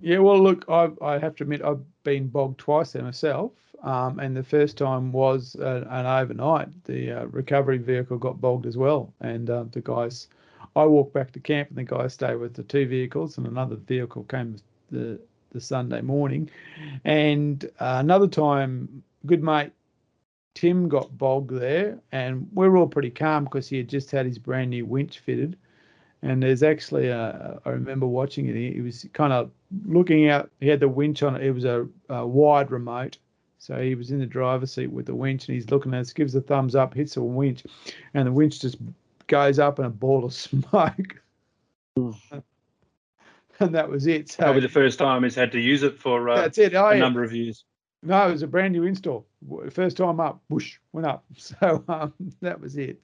Yeah, 0.00 0.18
well, 0.18 0.42
look, 0.42 0.64
I 0.68 0.90
I 1.02 1.18
have 1.18 1.34
to 1.36 1.42
admit 1.42 1.62
I've 1.62 1.82
been 2.04 2.28
bogged 2.28 2.58
twice 2.58 2.92
there 2.92 3.02
myself, 3.02 3.52
um, 3.82 4.18
and 4.20 4.34
the 4.34 4.44
first 4.44 4.78
time 4.78 5.12
was 5.12 5.56
uh, 5.56 5.84
an 5.90 6.06
overnight. 6.06 6.68
The 6.84 7.12
uh, 7.12 7.24
recovery 7.26 7.78
vehicle 7.78 8.16
got 8.16 8.40
bogged 8.40 8.64
as 8.64 8.76
well, 8.76 9.12
and 9.20 9.50
uh, 9.50 9.64
the 9.72 9.80
guys 9.80 10.28
I 10.76 10.86
walked 10.86 11.12
back 11.12 11.32
to 11.32 11.40
camp, 11.40 11.68
and 11.68 11.78
the 11.78 11.82
guys 11.82 12.14
stayed 12.14 12.36
with 12.36 12.54
the 12.54 12.62
two 12.62 12.86
vehicles, 12.86 13.36
and 13.36 13.46
another 13.46 13.76
vehicle 13.76 14.22
came 14.24 14.56
the 14.90 15.20
the 15.50 15.60
Sunday 15.60 16.00
morning. 16.00 16.50
And 17.04 17.64
uh, 17.80 17.98
another 18.00 18.28
time, 18.28 19.02
good 19.26 19.42
mate 19.42 19.72
Tim 20.58 20.88
got 20.88 21.16
bogged 21.16 21.52
there, 21.52 22.00
and 22.10 22.48
we 22.52 22.66
are 22.66 22.76
all 22.76 22.88
pretty 22.88 23.10
calm 23.10 23.44
because 23.44 23.68
he 23.68 23.76
had 23.76 23.88
just 23.88 24.10
had 24.10 24.26
his 24.26 24.40
brand 24.40 24.70
new 24.70 24.84
winch 24.84 25.20
fitted. 25.20 25.56
And 26.22 26.42
there's 26.42 26.64
actually 26.64 27.06
a, 27.06 27.60
I 27.64 27.70
remember 27.70 28.08
watching 28.08 28.48
it. 28.48 28.56
He, 28.56 28.72
he 28.72 28.80
was 28.80 29.06
kind 29.12 29.32
of 29.32 29.52
looking 29.86 30.28
out. 30.28 30.50
He 30.58 30.66
had 30.66 30.80
the 30.80 30.88
winch 30.88 31.22
on 31.22 31.36
it. 31.36 31.44
It 31.44 31.52
was 31.52 31.64
a, 31.64 31.86
a 32.08 32.26
wide 32.26 32.72
remote. 32.72 33.18
So 33.58 33.80
he 33.80 33.94
was 33.94 34.10
in 34.10 34.18
the 34.18 34.26
driver's 34.26 34.72
seat 34.72 34.90
with 34.90 35.06
the 35.06 35.14
winch 35.14 35.46
and 35.46 35.54
he's 35.54 35.70
looking 35.70 35.94
at 35.94 36.00
us, 36.00 36.12
gives 36.12 36.34
a 36.34 36.40
thumbs 36.40 36.74
up, 36.74 36.92
hits 36.92 37.14
the 37.14 37.22
winch, 37.22 37.62
and 38.14 38.26
the 38.26 38.32
winch 38.32 38.58
just 38.58 38.78
goes 39.28 39.60
up 39.60 39.78
in 39.78 39.84
a 39.84 39.90
ball 39.90 40.24
of 40.24 40.34
smoke. 40.34 41.22
And 43.60 43.74
that 43.74 43.88
was 43.88 44.06
it. 44.06 44.30
So, 44.30 44.44
Probably 44.44 44.60
the 44.60 44.68
first 44.68 45.00
time 45.00 45.24
he's 45.24 45.34
had 45.34 45.50
to 45.52 45.60
use 45.60 45.82
it 45.82 45.98
for 45.98 46.28
uh, 46.28 46.36
that's 46.36 46.58
it. 46.58 46.74
Oh, 46.74 46.88
a 46.88 46.96
number 46.96 47.24
of 47.24 47.32
years. 47.32 47.64
No, 48.04 48.28
it 48.28 48.32
was 48.32 48.42
a 48.42 48.46
brand 48.46 48.72
new 48.72 48.84
install. 48.84 49.26
First 49.70 49.96
time 49.96 50.20
up, 50.20 50.40
whoosh, 50.48 50.78
went 50.92 51.06
up. 51.06 51.24
So 51.36 51.84
um, 51.88 52.12
that 52.40 52.60
was 52.60 52.76
it. 52.76 53.00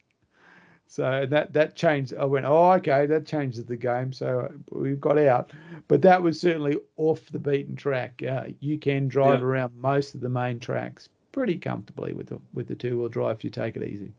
So 0.87 1.27
that 1.29 1.53
that 1.55 1.75
changed. 1.75 2.15
I 2.15 2.25
went, 2.25 2.47
oh, 2.47 2.73
okay, 2.75 3.07
that 3.07 3.27
changes 3.27 3.65
the 3.65 3.77
game. 3.77 4.13
So 4.13 4.53
we 4.71 4.95
got 4.95 5.19
out, 5.19 5.53
but 5.89 6.03
that 6.03 6.23
was 6.23 6.41
certainly 6.41 6.77
off 6.97 7.21
the 7.33 7.39
beaten 7.41 7.75
track. 7.75 8.23
Uh, 8.23 8.45
you 8.61 8.79
can 8.79 9.09
drive 9.09 9.41
yeah. 9.41 9.47
around 9.47 9.73
most 9.77 10.15
of 10.15 10.21
the 10.21 10.29
main 10.29 10.61
tracks 10.61 11.09
pretty 11.33 11.59
comfortably 11.59 12.13
with 12.13 12.29
the 12.29 12.41
with 12.53 12.69
the 12.69 12.77
two 12.77 13.01
wheel 13.01 13.09
drive 13.09 13.39
if 13.39 13.45
you 13.45 13.51
take 13.51 13.77
it 13.77 13.83
easy. 13.83 14.13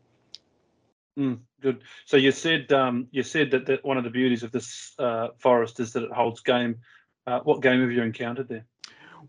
Mm, 1.17 1.39
good. 1.61 1.81
So 2.05 2.17
you 2.17 2.31
said 2.31 2.71
um, 2.73 3.07
you 3.11 3.23
said 3.23 3.51
that, 3.51 3.65
that 3.67 3.85
one 3.85 3.97
of 3.97 4.03
the 4.03 4.09
beauties 4.09 4.43
of 4.43 4.51
this 4.51 4.93
uh, 4.99 5.29
forest 5.37 5.79
is 5.79 5.93
that 5.93 6.03
it 6.03 6.11
holds 6.11 6.41
game. 6.41 6.77
Uh, 7.25 7.39
what 7.39 7.61
game 7.61 7.81
have 7.81 7.91
you 7.91 8.03
encountered 8.03 8.49
there? 8.49 8.65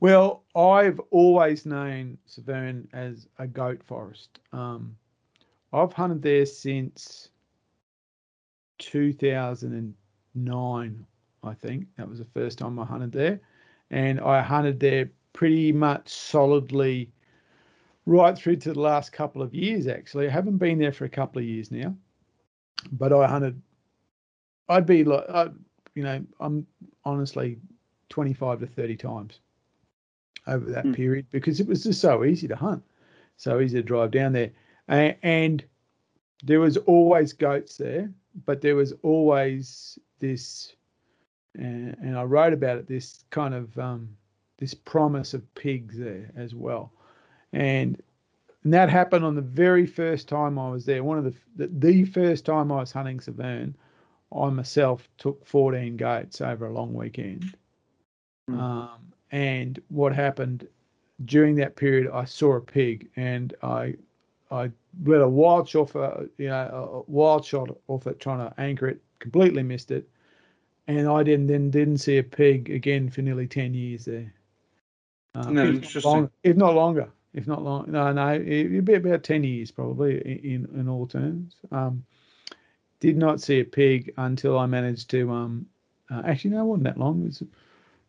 Well, 0.00 0.42
I've 0.54 1.00
always 1.10 1.64
known 1.64 2.18
Severn 2.26 2.88
as 2.92 3.28
a 3.38 3.46
goat 3.46 3.82
forest. 3.84 4.40
Um, 4.52 4.96
I've 5.72 5.92
hunted 5.92 6.22
there 6.22 6.44
since 6.44 7.30
2009, 8.78 11.06
I 11.42 11.54
think. 11.54 11.86
That 11.96 12.08
was 12.08 12.18
the 12.18 12.26
first 12.26 12.58
time 12.58 12.78
I 12.78 12.84
hunted 12.84 13.12
there. 13.12 13.40
And 13.90 14.20
I 14.20 14.42
hunted 14.42 14.80
there 14.80 15.10
pretty 15.32 15.72
much 15.72 16.08
solidly 16.08 17.10
right 18.06 18.38
through 18.38 18.56
to 18.56 18.72
the 18.72 18.80
last 18.80 19.12
couple 19.12 19.42
of 19.42 19.52
years, 19.52 19.86
actually. 19.86 20.28
I 20.28 20.30
haven't 20.30 20.58
been 20.58 20.78
there 20.78 20.92
for 20.92 21.04
a 21.04 21.10
couple 21.10 21.40
of 21.40 21.44
years 21.44 21.70
now, 21.70 21.94
but 22.92 23.12
I 23.12 23.26
hunted. 23.26 23.60
I'd 24.68 24.86
be 24.86 25.04
like, 25.04 25.28
I, 25.28 25.48
you 25.94 26.04
know, 26.04 26.24
I'm 26.40 26.66
honestly 27.04 27.58
25 28.08 28.60
to 28.60 28.66
30 28.66 28.96
times 28.96 29.40
over 30.46 30.70
that 30.70 30.84
mm. 30.84 30.94
period 30.94 31.26
because 31.30 31.60
it 31.60 31.66
was 31.66 31.82
just 31.82 32.00
so 32.00 32.24
easy 32.24 32.48
to 32.48 32.56
hunt, 32.56 32.82
so 33.36 33.60
easy 33.60 33.78
to 33.78 33.82
drive 33.82 34.12
down 34.12 34.32
there. 34.32 34.52
And, 34.88 35.16
and 35.22 35.64
there 36.44 36.60
was 36.60 36.76
always 36.76 37.32
goats 37.32 37.76
there, 37.76 38.10
but 38.44 38.60
there 38.60 38.76
was 38.76 38.92
always 39.02 39.98
this, 40.20 40.74
and, 41.56 41.96
and 42.00 42.16
I 42.16 42.22
wrote 42.22 42.52
about 42.52 42.78
it, 42.78 42.86
this 42.86 43.24
kind 43.30 43.54
of 43.54 43.76
um, 43.78 44.08
this 44.58 44.74
promise 44.74 45.34
of 45.34 45.54
pigs 45.54 45.98
there 45.98 46.30
as 46.36 46.54
well 46.54 46.92
and 47.52 48.00
and 48.64 48.72
that 48.72 48.90
happened 48.90 49.24
on 49.24 49.36
the 49.36 49.42
very 49.42 49.86
first 49.86 50.28
time 50.28 50.58
I 50.58 50.70
was 50.70 50.84
there. 50.84 51.04
One 51.04 51.18
of 51.18 51.24
the 51.24 51.34
the, 51.56 51.68
the 51.68 52.04
first 52.04 52.44
time 52.44 52.72
I 52.72 52.76
was 52.76 52.92
hunting 52.92 53.20
Severn, 53.20 53.76
I 54.36 54.50
myself 54.50 55.08
took 55.18 55.46
14 55.46 55.96
goats 55.96 56.40
over 56.40 56.66
a 56.66 56.72
long 56.72 56.92
weekend. 56.92 57.56
Mm. 58.50 58.58
Um, 58.58 59.12
and 59.30 59.80
what 59.88 60.12
happened 60.14 60.66
during 61.24 61.54
that 61.56 61.76
period, 61.76 62.10
I 62.12 62.24
saw 62.24 62.56
a 62.56 62.60
pig, 62.60 63.08
and 63.16 63.54
I 63.62 63.94
I 64.50 64.70
let 65.04 65.20
a 65.20 65.28
wild 65.28 65.68
shot, 65.68 65.94
off 65.94 65.94
a, 65.94 66.28
you 66.38 66.48
know, 66.48 67.04
a 67.06 67.10
wild 67.10 67.44
shot 67.44 67.70
off 67.88 68.06
it, 68.06 68.20
trying 68.20 68.38
to 68.38 68.60
anchor 68.60 68.88
it. 68.88 69.00
Completely 69.18 69.62
missed 69.62 69.90
it. 69.90 70.08
and 70.88 71.08
I 71.08 71.22
didn't 71.22 71.46
then 71.46 71.70
didn't 71.70 71.98
see 71.98 72.18
a 72.18 72.22
pig 72.22 72.70
again 72.70 73.10
for 73.10 73.22
nearly 73.22 73.46
ten 73.46 73.74
years 73.74 74.04
there. 74.04 74.32
Uh, 75.34 75.50
No, 75.50 75.66
if, 75.68 76.04
not 76.04 76.30
if 76.42 76.56
not 76.56 76.74
longer, 76.74 77.08
if 77.36 77.46
not 77.46 77.62
long, 77.62 77.84
no, 77.88 78.12
no, 78.12 78.28
it, 78.28 78.42
it'd 78.42 78.84
be 78.84 78.94
about 78.94 79.22
ten 79.22 79.44
years 79.44 79.70
probably 79.70 80.18
in 80.18 80.68
in, 80.74 80.88
all 80.88 81.06
terms. 81.06 81.54
Um, 81.70 82.04
did 82.98 83.16
not 83.16 83.40
see 83.40 83.60
a 83.60 83.64
pig 83.64 84.12
until 84.16 84.58
I 84.58 84.66
managed 84.66 85.10
to. 85.10 85.30
Um, 85.30 85.66
uh, 86.10 86.22
actually, 86.24 86.52
no, 86.52 86.62
it 86.62 86.64
wasn't 86.64 86.84
that 86.84 86.98
long. 86.98 87.20
It 87.20 87.26
was, 87.26 87.42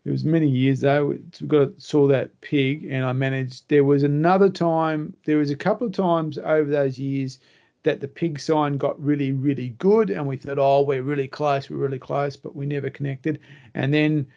it 0.06 0.12
was 0.12 0.24
many 0.24 0.48
years 0.48 0.80
though. 0.80 1.08
We 1.08 1.48
got 1.48 1.70
saw 1.78 2.08
that 2.08 2.40
pig, 2.42 2.86
and 2.86 3.06
I 3.06 3.12
managed. 3.12 3.68
There 3.68 3.84
was 3.84 4.04
another 4.04 4.50
time. 4.50 5.14
There 5.26 5.38
was 5.38 5.52
a 5.52 5.58
couple 5.58 5.86
of 5.86 5.94
times 5.94 6.38
over 6.38 6.72
those 6.72 6.98
years 6.98 7.40
that 7.84 8.00
the 8.00 8.08
pig 8.08 8.40
sign 8.40 8.78
got 8.78 9.02
really, 9.02 9.34
really 9.34 9.70
good, 9.78 10.10
and 10.10 10.26
we 10.26 10.38
thought, 10.38 10.58
oh, 10.58 10.82
we're 10.82 11.04
really 11.04 11.28
close, 11.28 11.70
we're 11.70 11.78
really 11.78 12.00
close, 12.00 12.36
but 12.36 12.56
we 12.56 12.66
never 12.66 12.90
connected. 12.90 13.40
And 13.76 13.94
then 13.94 14.28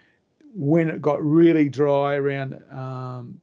when 0.54 0.88
it 0.88 1.00
got 1.00 1.24
really 1.24 1.68
dry 1.68 2.16
around 2.16 2.60
um, 2.70 3.40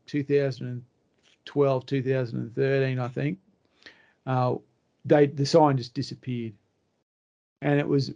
2012, 1.48 1.86
2013, 1.86 3.00
I 3.00 3.08
think, 3.08 3.40
uh, 4.26 4.56
they 5.06 5.28
the 5.28 5.46
sign 5.46 5.78
just 5.78 5.94
disappeared, 5.94 6.54
and 7.62 7.80
it 7.80 7.88
was 7.88 8.14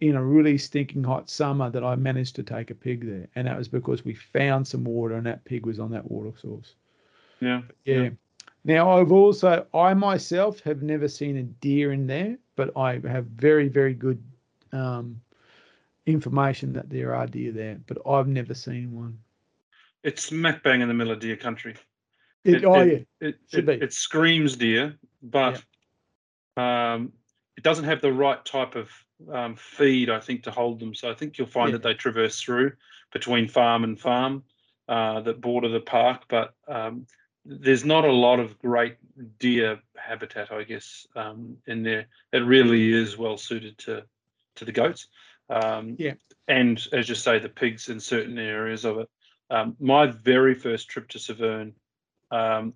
in 0.00 0.16
a 0.16 0.22
really 0.22 0.58
stinking 0.58 1.04
hot 1.04 1.30
summer 1.30 1.70
that 1.70 1.84
I 1.84 1.94
managed 1.94 2.36
to 2.36 2.42
take 2.42 2.70
a 2.70 2.74
pig 2.74 3.06
there, 3.06 3.28
and 3.34 3.46
that 3.46 3.56
was 3.56 3.68
because 3.68 4.04
we 4.04 4.14
found 4.14 4.66
some 4.66 4.84
water, 4.84 5.14
and 5.14 5.26
that 5.26 5.44
pig 5.44 5.66
was 5.66 5.78
on 5.78 5.90
that 5.92 6.10
water 6.10 6.32
source. 6.38 6.74
Yeah. 7.40 7.62
Yeah. 7.84 8.10
Now 8.64 8.98
I've 8.98 9.12
also 9.12 9.66
I 9.74 9.94
myself 9.94 10.60
have 10.60 10.82
never 10.82 11.08
seen 11.08 11.36
a 11.36 11.42
deer 11.42 11.92
in 11.92 12.06
there, 12.06 12.38
but 12.56 12.76
I 12.76 13.00
have 13.06 13.26
very 13.26 13.68
very 13.68 13.94
good 13.94 14.22
um, 14.72 15.20
information 16.06 16.72
that 16.72 16.88
there 16.88 17.14
are 17.14 17.26
deer 17.26 17.52
there, 17.52 17.78
but 17.86 17.98
I've 18.06 18.28
never 18.28 18.54
seen 18.54 18.94
one. 18.94 19.18
It's 20.02 20.24
smack 20.24 20.62
bang 20.62 20.80
in 20.80 20.88
the 20.88 20.94
middle 20.94 21.12
of 21.12 21.20
deer 21.20 21.36
country. 21.36 21.76
It, 22.44 22.54
It- 22.56 22.64
oh 22.64 22.82
yeah, 22.82 22.98
It 23.20 23.36
Should 23.50 23.68
it, 23.68 23.80
be. 23.80 23.84
it 23.84 23.92
screams 23.92 24.56
deer, 24.56 24.96
but 25.22 25.62
um, 26.56 27.12
it 27.56 27.64
doesn't 27.64 27.84
have 27.84 28.00
the 28.00 28.12
right 28.12 28.44
type 28.44 28.74
of 28.74 28.90
um, 29.30 29.56
feed, 29.56 30.10
I 30.10 30.18
think, 30.20 30.42
to 30.44 30.50
hold 30.50 30.80
them. 30.80 30.94
So 30.94 31.10
I 31.10 31.14
think 31.14 31.38
you'll 31.38 31.46
find 31.46 31.68
Yeah. 31.70 31.72
that 31.78 31.82
they 31.82 31.94
traverse 31.94 32.40
through 32.40 32.72
between 33.12 33.46
farm 33.48 33.84
and 33.84 33.98
farm 34.00 34.42
uh, 34.88 35.20
that 35.20 35.40
border 35.40 35.68
the 35.68 35.80
park, 35.80 36.24
but 36.28 36.54
um, 36.66 37.06
there's 37.44 37.84
not 37.84 38.04
a 38.04 38.12
lot 38.12 38.40
of 38.40 38.58
great 38.58 38.96
deer 39.38 39.80
habitat, 39.96 40.50
I 40.52 40.64
guess, 40.64 41.06
um, 41.14 41.56
in 41.66 41.82
there. 41.82 42.06
It 42.32 42.38
really 42.38 42.92
is 42.92 43.16
well 43.16 43.36
suited 43.36 43.78
to 43.78 44.04
to 44.56 44.64
the 44.64 44.72
goats. 44.72 45.06
Um, 45.48 45.96
Yeah. 45.98 46.14
And 46.48 46.84
as 46.92 47.08
you 47.08 47.14
say, 47.14 47.38
the 47.38 47.48
pigs 47.48 47.88
in 47.88 48.00
certain 48.00 48.38
areas 48.38 48.84
of 48.84 48.98
it. 48.98 49.08
Um, 49.50 49.76
my 49.78 50.06
very 50.06 50.54
first 50.54 50.88
trip 50.88 51.08
to 51.10 51.18
Severn, 51.18 51.74
um, 52.32 52.74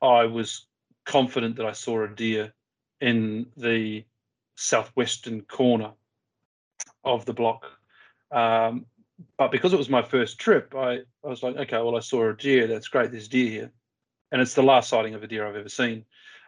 I 0.00 0.26
was 0.26 0.66
confident 1.06 1.56
that 1.56 1.66
I 1.66 1.72
saw 1.72 2.04
a 2.04 2.08
deer 2.08 2.52
in 3.00 3.46
the 3.56 4.04
southwestern 4.56 5.42
corner 5.42 5.92
of 7.04 7.24
the 7.24 7.32
block. 7.32 7.64
Um, 8.30 8.86
but 9.36 9.50
because 9.50 9.72
it 9.72 9.78
was 9.78 9.88
my 9.88 10.02
first 10.02 10.38
trip, 10.38 10.74
I, 10.76 10.98
I 11.24 11.28
was 11.28 11.42
like, 11.42 11.56
okay, 11.56 11.78
well, 11.78 11.96
I 11.96 12.00
saw 12.00 12.28
a 12.28 12.36
deer. 12.36 12.66
That's 12.66 12.88
great. 12.88 13.10
There's 13.10 13.28
deer 13.28 13.50
here. 13.50 13.72
And 14.30 14.40
it's 14.40 14.54
the 14.54 14.62
last 14.62 14.90
sighting 14.90 15.14
of 15.14 15.22
a 15.22 15.26
deer 15.26 15.46
I've 15.46 15.56
ever 15.56 15.68
seen. 15.68 16.04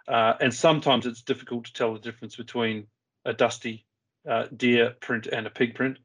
Uh, 0.06 0.34
and 0.40 0.52
sometimes 0.52 1.06
it's 1.06 1.22
difficult 1.22 1.64
to 1.64 1.72
tell 1.72 1.94
the 1.94 2.00
difference 2.00 2.36
between 2.36 2.86
a 3.24 3.32
dusty 3.32 3.86
uh, 4.28 4.46
deer 4.54 4.94
print 5.00 5.26
and 5.26 5.46
a 5.46 5.50
pig 5.50 5.74
print. 5.74 5.98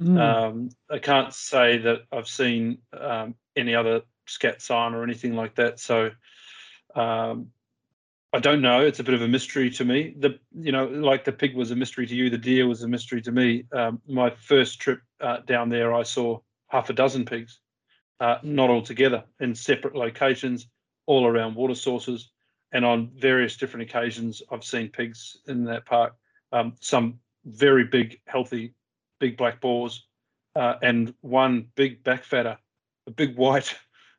Mm. 0.00 0.18
Um, 0.18 0.68
I 0.90 0.98
can't 0.98 1.34
say 1.34 1.78
that 1.78 2.02
I've 2.10 2.28
seen 2.28 2.78
um, 2.98 3.34
any 3.56 3.74
other 3.74 4.02
scat 4.28 4.62
sign 4.62 4.94
or 4.94 5.02
anything 5.02 5.34
like 5.34 5.54
that. 5.56 5.80
So 5.80 6.10
um, 6.94 7.48
I 8.32 8.40
don't 8.40 8.60
know. 8.60 8.84
It's 8.84 9.00
a 9.00 9.04
bit 9.04 9.14
of 9.14 9.22
a 9.22 9.28
mystery 9.28 9.70
to 9.70 9.84
me. 9.84 10.14
The 10.18 10.38
you 10.54 10.72
know, 10.72 10.86
like 10.86 11.24
the 11.24 11.32
pig 11.32 11.56
was 11.56 11.70
a 11.70 11.76
mystery 11.76 12.06
to 12.06 12.14
you, 12.14 12.28
the 12.28 12.38
deer 12.38 12.66
was 12.66 12.82
a 12.82 12.88
mystery 12.88 13.22
to 13.22 13.32
me. 13.32 13.64
Um, 13.72 14.00
my 14.06 14.30
first 14.30 14.80
trip 14.80 15.00
uh, 15.20 15.38
down 15.46 15.70
there, 15.70 15.94
I 15.94 16.02
saw 16.02 16.40
half 16.68 16.90
a 16.90 16.92
dozen 16.92 17.24
pigs, 17.24 17.60
uh, 18.20 18.38
not 18.42 18.68
all 18.68 18.82
together, 18.82 19.24
in 19.40 19.54
separate 19.54 19.94
locations, 19.94 20.66
all 21.06 21.26
around 21.26 21.54
water 21.54 21.74
sources, 21.74 22.30
and 22.72 22.84
on 22.84 23.10
various 23.16 23.56
different 23.56 23.88
occasions, 23.88 24.42
I've 24.50 24.64
seen 24.64 24.88
pigs 24.88 25.38
in 25.46 25.64
that 25.64 25.86
park. 25.86 26.14
Um, 26.52 26.74
some 26.80 27.20
very 27.46 27.84
big, 27.84 28.20
healthy, 28.26 28.74
big 29.20 29.38
black 29.38 29.60
boars, 29.60 30.06
uh, 30.54 30.74
and 30.82 31.14
one 31.22 31.68
big 31.76 32.04
back 32.04 32.24
fatter, 32.24 32.58
a 33.06 33.10
big 33.10 33.36
white 33.36 33.74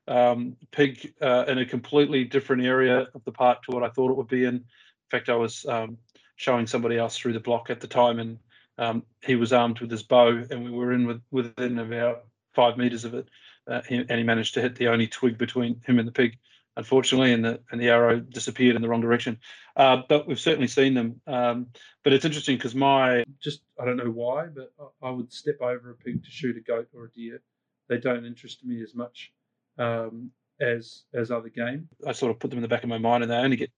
um, 0.09 0.57
pig 0.71 1.13
uh, 1.21 1.45
in 1.47 1.59
a 1.59 1.65
completely 1.65 2.23
different 2.25 2.63
area 2.63 3.07
of 3.13 3.23
the 3.23 3.31
park 3.31 3.63
to 3.63 3.71
what 3.71 3.83
I 3.83 3.89
thought 3.89 4.11
it 4.11 4.17
would 4.17 4.27
be 4.27 4.43
in. 4.43 4.55
In 4.55 4.65
fact, 5.09 5.29
I 5.29 5.35
was 5.35 5.65
um, 5.67 5.97
showing 6.35 6.67
somebody 6.67 6.97
else 6.97 7.17
through 7.17 7.33
the 7.33 7.39
block 7.39 7.69
at 7.69 7.79
the 7.79 7.87
time, 7.87 8.19
and 8.19 8.39
um, 8.77 9.03
he 9.23 9.35
was 9.35 9.53
armed 9.53 9.79
with 9.79 9.91
his 9.91 10.03
bow, 10.03 10.43
and 10.49 10.65
we 10.65 10.71
were 10.71 10.91
in 10.93 11.05
with, 11.05 11.21
within 11.31 11.77
about 11.77 12.25
five 12.53 12.77
meters 12.77 13.05
of 13.05 13.13
it, 13.13 13.27
uh, 13.67 13.81
and 13.89 14.09
he 14.09 14.23
managed 14.23 14.55
to 14.55 14.61
hit 14.61 14.75
the 14.75 14.87
only 14.87 15.07
twig 15.07 15.37
between 15.37 15.79
him 15.85 15.99
and 15.99 16.07
the 16.07 16.11
pig, 16.11 16.37
unfortunately, 16.75 17.31
and 17.31 17.45
the 17.45 17.59
and 17.71 17.79
the 17.79 17.89
arrow 17.89 18.19
disappeared 18.19 18.75
in 18.75 18.81
the 18.81 18.89
wrong 18.89 19.01
direction. 19.01 19.37
Uh, 19.75 20.01
but 20.09 20.27
we've 20.27 20.39
certainly 20.39 20.67
seen 20.67 20.95
them. 20.95 21.21
Um, 21.27 21.67
but 22.03 22.13
it's 22.13 22.25
interesting 22.25 22.57
because 22.57 22.73
my 22.73 23.23
just 23.39 23.61
I 23.79 23.85
don't 23.85 23.97
know 23.97 24.09
why, 24.09 24.47
but 24.47 24.73
I, 24.79 25.09
I 25.09 25.11
would 25.11 25.31
step 25.31 25.61
over 25.61 25.91
a 25.91 25.95
pig 25.95 26.23
to 26.23 26.31
shoot 26.31 26.57
a 26.57 26.61
goat 26.61 26.87
or 26.95 27.05
a 27.05 27.11
deer. 27.11 27.41
They 27.89 27.97
don't 27.99 28.25
interest 28.25 28.65
me 28.65 28.81
as 28.81 28.95
much 28.95 29.31
um, 29.79 30.31
as 30.61 31.03
as 31.13 31.31
other 31.31 31.49
game. 31.49 31.89
I 32.05 32.11
sort 32.11 32.31
of 32.31 32.39
put 32.39 32.49
them 32.49 32.57
in 32.59 32.61
the 32.63 32.67
back 32.67 32.83
of 32.83 32.89
my 32.89 32.97
mind, 32.97 33.23
and 33.23 33.31
they 33.31 33.37
only 33.37 33.57
get 33.57 33.71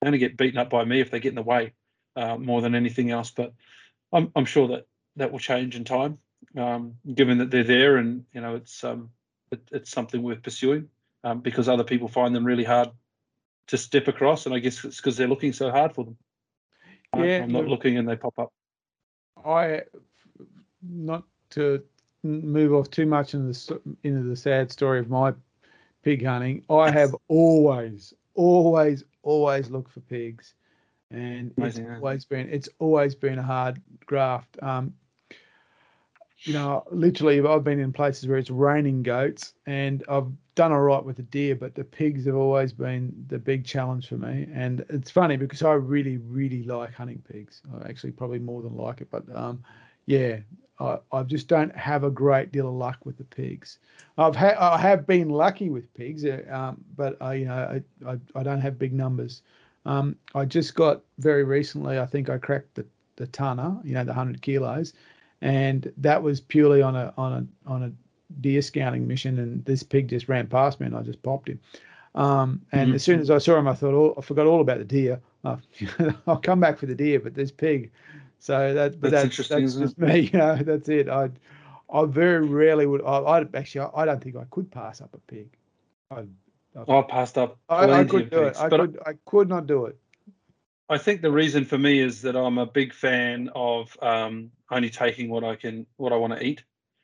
they 0.00 0.06
only 0.06 0.18
get 0.18 0.36
beaten 0.36 0.58
up 0.58 0.70
by 0.70 0.84
me 0.84 1.00
if 1.00 1.10
they 1.10 1.20
get 1.20 1.30
in 1.30 1.34
the 1.34 1.42
way 1.42 1.72
uh, 2.14 2.36
more 2.36 2.60
than 2.60 2.74
anything 2.74 3.10
else. 3.10 3.30
But 3.30 3.52
I'm 4.12 4.30
I'm 4.36 4.44
sure 4.44 4.68
that 4.68 4.86
that 5.16 5.32
will 5.32 5.38
change 5.38 5.74
in 5.76 5.84
time, 5.84 6.18
um, 6.56 6.94
given 7.14 7.38
that 7.38 7.50
they're 7.50 7.64
there, 7.64 7.96
and 7.96 8.24
you 8.32 8.40
know 8.40 8.54
it's 8.56 8.84
um 8.84 9.10
it, 9.50 9.60
it's 9.72 9.90
something 9.90 10.22
worth 10.22 10.42
pursuing 10.42 10.88
um, 11.24 11.40
because 11.40 11.68
other 11.68 11.84
people 11.84 12.08
find 12.08 12.34
them 12.34 12.44
really 12.44 12.64
hard 12.64 12.90
to 13.68 13.78
step 13.78 14.08
across, 14.08 14.46
and 14.46 14.54
I 14.54 14.58
guess 14.58 14.84
it's 14.84 14.98
because 14.98 15.16
they're 15.16 15.28
looking 15.28 15.52
so 15.52 15.70
hard 15.70 15.94
for 15.94 16.04
them. 16.04 16.16
Yeah, 17.16 17.42
I'm 17.42 17.50
not 17.50 17.62
look- 17.62 17.70
looking, 17.70 17.98
and 17.98 18.08
they 18.08 18.16
pop 18.16 18.38
up. 18.38 18.52
I 19.44 19.82
not 20.82 21.24
to 21.50 21.82
move 22.22 22.74
off 22.74 22.90
too 22.90 23.06
much 23.06 23.34
into 23.34 23.52
the 23.52 23.80
into 24.02 24.22
the 24.22 24.36
sad 24.36 24.70
story 24.70 24.98
of 24.98 25.08
my 25.08 25.32
pig 26.06 26.24
hunting. 26.24 26.62
I 26.70 26.88
have 26.92 27.16
always, 27.26 28.14
always, 28.34 29.02
always 29.24 29.70
looked 29.70 29.90
for 29.92 29.98
pigs, 29.98 30.54
and 31.10 31.52
Amazing, 31.56 31.86
it's 31.86 31.96
always 31.96 32.24
been 32.24 32.48
it's 32.48 32.68
always 32.78 33.16
been 33.16 33.40
a 33.40 33.42
hard 33.42 33.82
graft. 34.06 34.56
Um, 34.62 34.94
you 36.42 36.52
know, 36.52 36.84
literally, 36.92 37.44
I've 37.44 37.64
been 37.64 37.80
in 37.80 37.92
places 37.92 38.28
where 38.28 38.38
it's 38.38 38.50
raining 38.50 39.02
goats, 39.02 39.54
and 39.66 40.04
I've 40.08 40.28
done 40.54 40.70
all 40.70 40.80
right 40.80 41.04
with 41.04 41.16
the 41.16 41.24
deer, 41.24 41.56
but 41.56 41.74
the 41.74 41.82
pigs 41.82 42.24
have 42.26 42.36
always 42.36 42.72
been 42.72 43.12
the 43.26 43.38
big 43.40 43.64
challenge 43.64 44.08
for 44.08 44.16
me. 44.16 44.46
And 44.54 44.84
it's 44.88 45.10
funny 45.10 45.36
because 45.36 45.62
I 45.62 45.72
really, 45.72 46.18
really 46.18 46.62
like 46.62 46.94
hunting 46.94 47.20
pigs. 47.28 47.62
I 47.74 47.88
actually 47.88 48.12
probably 48.12 48.38
more 48.38 48.62
than 48.62 48.76
like 48.76 49.00
it, 49.00 49.08
but 49.10 49.24
um, 49.34 49.64
yeah, 50.06 50.36
I, 50.78 50.98
I 51.12 51.22
just 51.22 51.48
don't 51.48 51.74
have 51.76 52.04
a 52.04 52.10
great 52.10 52.52
deal 52.52 52.68
of 52.68 52.74
luck 52.74 52.98
with 53.04 53.16
the 53.16 53.24
pigs. 53.24 53.78
I've 54.18 54.36
had 54.36 54.56
I 54.56 54.78
have 54.78 55.06
been 55.06 55.28
lucky 55.30 55.70
with 55.70 55.92
pigs, 55.94 56.24
uh, 56.24 56.42
um, 56.50 56.84
but 56.96 57.16
I 57.20 57.34
you 57.34 57.46
know 57.46 57.82
I, 58.06 58.10
I, 58.12 58.18
I 58.34 58.42
don't 58.42 58.60
have 58.60 58.78
big 58.78 58.92
numbers. 58.92 59.42
Um, 59.86 60.16
I 60.34 60.44
just 60.44 60.74
got 60.74 61.02
very 61.18 61.44
recently. 61.44 61.98
I 61.98 62.06
think 62.06 62.28
I 62.28 62.38
cracked 62.38 62.74
the 62.74 62.86
the 63.16 63.26
tonner, 63.28 63.76
you 63.84 63.94
know, 63.94 64.04
the 64.04 64.12
hundred 64.14 64.42
kilos, 64.42 64.92
and 65.40 65.90
that 65.98 66.22
was 66.22 66.40
purely 66.40 66.82
on 66.82 66.96
a 66.96 67.12
on 67.16 67.32
a 67.66 67.70
on 67.70 67.82
a 67.84 67.92
deer 68.40 68.60
scouting 68.62 69.06
mission. 69.06 69.38
And 69.38 69.64
this 69.64 69.82
pig 69.82 70.08
just 70.08 70.28
ran 70.28 70.46
past 70.46 70.80
me, 70.80 70.86
and 70.86 70.96
I 70.96 71.02
just 71.02 71.22
popped 71.22 71.48
him. 71.48 71.60
Um, 72.14 72.62
and 72.72 72.92
Mhm. 72.92 72.94
as 72.94 73.02
soon 73.02 73.20
as 73.20 73.30
I 73.30 73.38
saw 73.38 73.58
him, 73.58 73.68
I 73.68 73.74
thought, 73.74 73.94
oh, 73.94 74.14
I 74.16 74.22
forgot 74.22 74.46
all 74.46 74.60
about 74.60 74.78
the 74.78 74.84
deer. 74.84 75.20
Oh, 75.44 75.60
I'll 76.26 76.38
come 76.38 76.60
back 76.60 76.78
for 76.78 76.86
the 76.86 76.94
deer, 76.94 77.20
but 77.20 77.34
this 77.34 77.50
pig. 77.52 77.90
So 78.46 78.74
that, 78.74 79.00
but 79.00 79.10
That's 79.10 79.24
that's, 79.24 79.24
interesting, 79.24 79.62
that's 79.62 79.74
just 79.74 79.98
me. 80.14 80.30
You 80.32 80.38
know, 80.38 80.54
that's 80.54 80.88
it. 80.88 81.08
I, 81.08 81.30
I 81.92 82.04
very 82.04 82.46
rarely 82.46 82.86
would. 82.86 83.02
I, 83.02 83.18
I 83.18 83.44
actually, 83.54 83.80
I, 83.80 84.02
I 84.02 84.04
don't 84.04 84.22
think 84.22 84.36
I 84.36 84.44
could 84.52 84.70
pass 84.70 85.00
up 85.00 85.12
a 85.14 85.18
pig. 85.18 85.48
I, 86.12 86.26
I 86.86 87.02
passed 87.02 87.38
up 87.38 87.58
I, 87.68 87.90
I 87.90 88.04
could 88.04 88.22
of 88.22 88.30
do 88.30 88.42
it. 88.42 88.46
pigs, 88.50 88.58
I 88.60 88.68
but 88.68 88.80
could, 88.80 88.98
I 89.04 89.14
could 89.26 89.48
not 89.48 89.66
do 89.66 89.86
it. 89.86 89.98
I 90.88 90.96
think 90.96 91.22
the 91.22 91.32
reason 91.32 91.64
for 91.64 91.76
me 91.76 91.98
is 91.98 92.22
that 92.22 92.36
I'm 92.36 92.58
a 92.58 92.66
big 92.66 92.94
fan 92.94 93.50
of 93.52 93.96
um, 94.00 94.52
only 94.70 94.90
taking 94.90 95.28
what 95.28 95.42
I 95.42 95.56
can, 95.56 95.84
what 95.96 96.12
I 96.12 96.16
want 96.16 96.34
to 96.34 96.46
eat. 96.46 96.62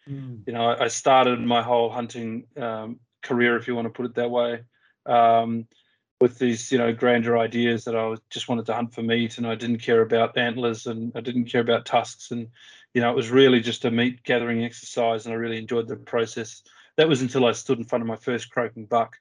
Mm. 0.09 0.47
You 0.47 0.53
know, 0.53 0.67
I, 0.67 0.85
I 0.85 0.89
started 0.89 1.41
my 1.41 1.61
whole 1.61 1.91
hunting 1.91 2.45
um, 2.57 3.01
career, 3.21 3.57
if 3.57 3.67
you 3.67 3.75
want 3.75 3.87
to 3.87 3.91
put 3.91 4.07
it 4.07 4.15
that 4.15 4.31
way, 4.31 4.61
um, 5.07 5.67
with 6.23 6.39
these 6.39 6.71
you 6.71 6.79
know 6.79 6.93
grander 6.93 7.37
ideas 7.37 7.83
that 7.83 7.97
I 7.97 8.15
just 8.31 8.49
wanted 8.49 8.67
to 8.67 8.75
hunt 8.75 8.95
for 8.95 9.03
meat 9.03 9.39
and 9.39 9.47
I 9.47 9.57
didn't 9.57 9.81
care 9.81 10.03
about 10.03 10.39
antlers 10.39 10.87
and 10.87 11.11
I 11.17 11.21
didn't 11.21 11.47
care 11.47 11.61
about 11.61 11.85
tusks 11.85 12.31
and 12.31 12.47
you 12.95 13.01
know 13.01 13.11
it 13.11 13.17
was 13.17 13.29
really 13.29 13.59
just 13.59 13.85
a 13.85 13.91
meat 13.91 14.23
gathering 14.23 14.65
exercise 14.65 15.27
and 15.27 15.35
I 15.35 15.37
really 15.37 15.59
enjoyed 15.59 15.89
the 15.89 15.97
process. 15.97 16.63
That 16.97 17.09
was 17.09 17.23
until 17.23 17.45
I 17.45 17.51
stood 17.51 17.79
in 17.79 17.87
front 17.87 18.03
of 18.03 18.09
my 18.09 18.15
first 18.15 18.53
croaking 18.53 18.87
buck. 18.87 19.17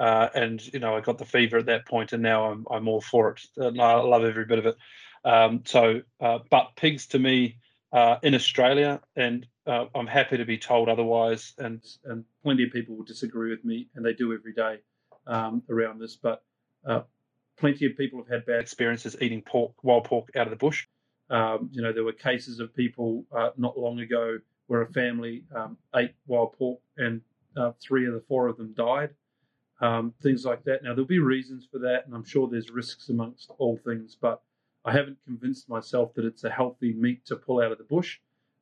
Uh, 0.00 0.28
and 0.34 0.60
you 0.72 0.80
know, 0.80 0.96
I 0.96 1.00
got 1.02 1.18
the 1.18 1.24
fever 1.24 1.58
at 1.58 1.66
that 1.66 1.86
point, 1.86 2.12
and 2.14 2.22
now 2.22 2.50
I'm 2.50 2.66
I'm 2.70 2.88
all 2.88 3.02
for 3.02 3.30
it. 3.30 3.40
And 3.56 3.80
I 3.80 3.94
love 4.00 4.24
every 4.24 4.46
bit 4.46 4.58
of 4.58 4.66
it. 4.66 4.76
Um, 5.24 5.62
so, 5.66 6.00
uh, 6.20 6.38
but 6.50 6.70
pigs 6.74 7.06
to 7.08 7.18
me 7.18 7.58
uh, 7.92 8.16
in 8.22 8.34
Australia, 8.34 9.02
and 9.14 9.46
uh, 9.66 9.84
I'm 9.94 10.06
happy 10.06 10.38
to 10.38 10.46
be 10.46 10.56
told 10.56 10.88
otherwise. 10.88 11.52
And 11.58 11.84
and 12.06 12.24
plenty 12.42 12.64
of 12.64 12.72
people 12.72 12.96
will 12.96 13.04
disagree 13.04 13.50
with 13.50 13.64
me, 13.64 13.88
and 13.94 14.04
they 14.04 14.14
do 14.14 14.32
every 14.32 14.54
day 14.54 14.78
um, 15.30 15.62
around 15.70 15.98
this. 15.98 16.16
But 16.16 16.42
uh, 16.86 17.02
plenty 17.58 17.86
of 17.86 17.96
people 17.96 18.20
have 18.20 18.28
had 18.28 18.46
bad 18.46 18.60
experiences 18.60 19.16
eating 19.20 19.42
pork, 19.42 19.72
wild 19.82 20.04
pork 20.04 20.28
out 20.36 20.46
of 20.46 20.50
the 20.50 20.56
bush. 20.56 20.86
Um, 21.30 21.70
you 21.72 21.80
know, 21.80 21.92
there 21.92 22.04
were 22.04 22.12
cases 22.12 22.58
of 22.58 22.74
people 22.74 23.24
uh, 23.34 23.50
not 23.56 23.78
long 23.78 24.00
ago 24.00 24.38
where 24.66 24.82
a 24.82 24.92
family 24.92 25.44
um, 25.54 25.76
ate 25.94 26.14
wild 26.26 26.52
pork 26.58 26.80
and 26.96 27.20
uh, 27.56 27.72
three 27.80 28.06
of 28.06 28.14
the 28.14 28.22
four 28.28 28.48
of 28.48 28.56
them 28.56 28.74
died. 28.76 29.10
Um, 29.80 30.12
things 30.22 30.44
like 30.44 30.64
that. 30.64 30.82
Now 30.82 30.90
there'll 30.90 31.06
be 31.06 31.20
reasons 31.20 31.66
for 31.70 31.78
that, 31.78 32.04
and 32.04 32.14
I'm 32.14 32.24
sure 32.24 32.46
there's 32.46 32.70
risks 32.70 33.08
amongst 33.08 33.50
all 33.58 33.78
things, 33.78 34.16
but 34.20 34.42
I 34.84 34.92
haven't 34.92 35.18
convinced 35.24 35.68
myself 35.68 36.12
that 36.14 36.24
it's 36.24 36.44
a 36.44 36.50
healthy 36.50 36.92
meat 36.92 37.24
to 37.26 37.36
pull 37.36 37.62
out 37.62 37.72
of 37.72 37.78
the 37.78 37.84
bush. 37.84 38.18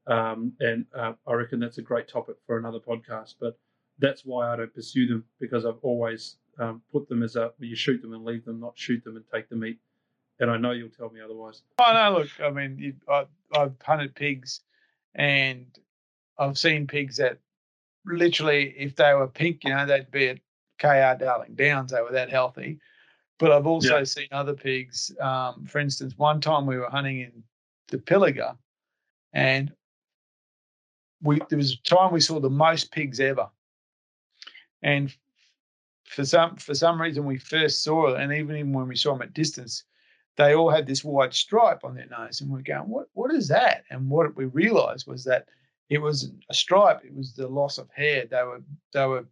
Um, 0.07 0.53
and 0.61 0.87
uh, 0.95 1.13
I 1.27 1.33
reckon 1.35 1.61
that's 1.61 1.79
a 1.79 1.83
great 1.83 2.09
topic 2.09 2.37
for 2.47 2.59
another 2.59 2.79
podcast. 2.79 3.35
But 3.41 3.59
that's 3.99 4.25
why 4.25 4.53
I 4.53 4.57
don't 4.57 4.75
pursue 4.75 5.07
them 5.07 5.25
because 5.41 5.65
I've 5.65 5.79
always 5.83 6.37
um, 6.59 6.83
put 6.93 7.09
them 7.09 7.23
as 7.23 7.37
a 7.37 7.53
you 7.59 7.77
shoot 7.77 8.03
them 8.03 8.13
and 8.13 8.25
leave 8.25 8.45
them, 8.45 8.61
not 8.61 8.79
shoot 8.79 9.03
them 9.05 9.17
and 9.17 9.25
take 9.33 9.49
the 9.49 9.57
meat. 9.57 9.79
And 10.41 10.51
I 10.51 10.57
know 10.57 10.71
you'll 10.71 10.89
tell 10.91 11.11
me 11.11 11.21
otherwise. 11.21 11.63
Oh 11.79 11.93
no, 11.93 12.19
look, 12.19 12.29
I 12.43 12.51
mean, 12.51 12.79
you, 12.79 12.95
I, 13.09 13.25
I've 13.55 13.75
hunted 13.83 14.15
pigs, 14.15 14.61
and 15.15 15.67
I've 16.39 16.59
seen 16.59 16.87
pigs 16.87 17.17
that 17.17 17.39
literally, 18.07 18.75
if 18.77 18.97
they 18.97 19.15
were 19.15 19.27
pink, 19.27 19.65
you 19.65 19.71
know, 19.71 19.87
they'd 19.87 20.11
be 20.11 20.29
at 20.29 20.39
KR 20.79 21.23
Darling 21.23 21.55
Downs. 21.55 21.91
They 21.91 22.01
were 22.01 22.13
that 22.13 22.31
healthy. 22.31 22.79
But 23.39 23.53
I've 23.53 23.67
also 23.67 23.99
yeah. 23.99 24.05
seen 24.05 24.29
other 24.33 24.55
pigs. 24.55 25.13
Um, 25.21 25.65
for 25.67 25.79
instance, 25.79 26.15
one 26.17 26.41
time 26.41 26.67
we 26.67 26.77
were 26.77 26.91
hunting 26.91 27.21
in 27.21 27.43
the 27.89 27.99
Pilliga, 27.99 28.57
and 29.33 29.73
we 31.23 31.41
there 31.49 31.59
was 31.59 31.75
a 31.75 31.89
time 31.89 32.13
we 32.13 32.21
saw 32.21 32.41
the 32.41 32.51
most 32.51 32.91
pigs 32.93 33.21
ever. 33.21 33.49
And 34.83 35.15
for 36.09 36.25
some 36.25 36.57
for 36.57 36.75
some 36.75 37.01
reason, 37.01 37.25
we 37.25 37.39
first 37.39 37.85
saw 37.85 38.09
it, 38.09 38.21
and 38.21 38.33
even, 38.33 38.57
even 38.57 38.73
when 38.73 38.89
we 38.89 38.97
saw 38.97 39.13
them 39.13 39.23
at 39.23 39.35
distance, 39.35 39.85
they 40.37 40.55
all 40.55 40.71
had 40.71 40.87
this 40.87 41.05
white 41.05 41.35
stripe 41.35 41.85
on 41.85 41.95
their 41.95 42.07
nose, 42.07 42.41
and 42.41 42.51
we're 42.51 42.63
going, 42.63 42.89
"What? 42.89 43.09
What 43.13 43.33
is 43.33 43.49
that?" 43.49 43.85
And 43.91 44.09
what 44.09 44.35
we 44.37 44.47
realised 44.47 45.07
was 45.07 45.25
that 45.25 45.47
it 45.91 45.99
was 45.99 46.31
a 46.49 46.55
stripe. 46.55 47.05
It 47.05 47.15
was 47.15 47.35
the 47.35 47.49
loss 47.49 47.79
of 47.79 47.91
hair. 47.95 48.25
They 48.27 48.43
were 48.43 48.63
they 48.93 49.07
were 49.07 49.27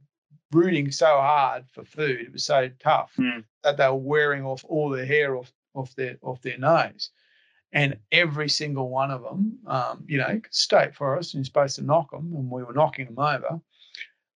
rooting 0.52 0.90
so 0.90 1.06
hard 1.06 1.64
for 1.72 1.84
food. 1.84 2.20
It 2.20 2.32
was 2.32 2.44
so 2.44 2.70
tough 2.78 3.12
mm. 3.18 3.44
that 3.64 3.76
they 3.76 3.88
were 3.88 3.94
wearing 3.94 4.44
off 4.44 4.64
all 4.68 4.90
the 4.90 5.04
hair 5.04 5.36
off, 5.36 5.52
off 5.74 5.94
their 5.96 6.18
off 6.22 6.42
their 6.42 6.58
nose. 6.58 7.10
And 7.72 7.98
every 8.12 8.48
single 8.48 8.88
one 8.88 9.10
of 9.10 9.22
them, 9.22 9.58
um, 9.66 10.04
you 10.06 10.18
know, 10.18 10.40
state 10.50 10.94
forest, 10.94 11.34
and 11.34 11.40
you're 11.40 11.46
supposed 11.46 11.76
to 11.76 11.82
knock 11.82 12.10
them, 12.10 12.32
and 12.34 12.50
we 12.50 12.62
were 12.62 12.72
knocking 12.72 13.06
them 13.06 13.18
over. 13.18 13.60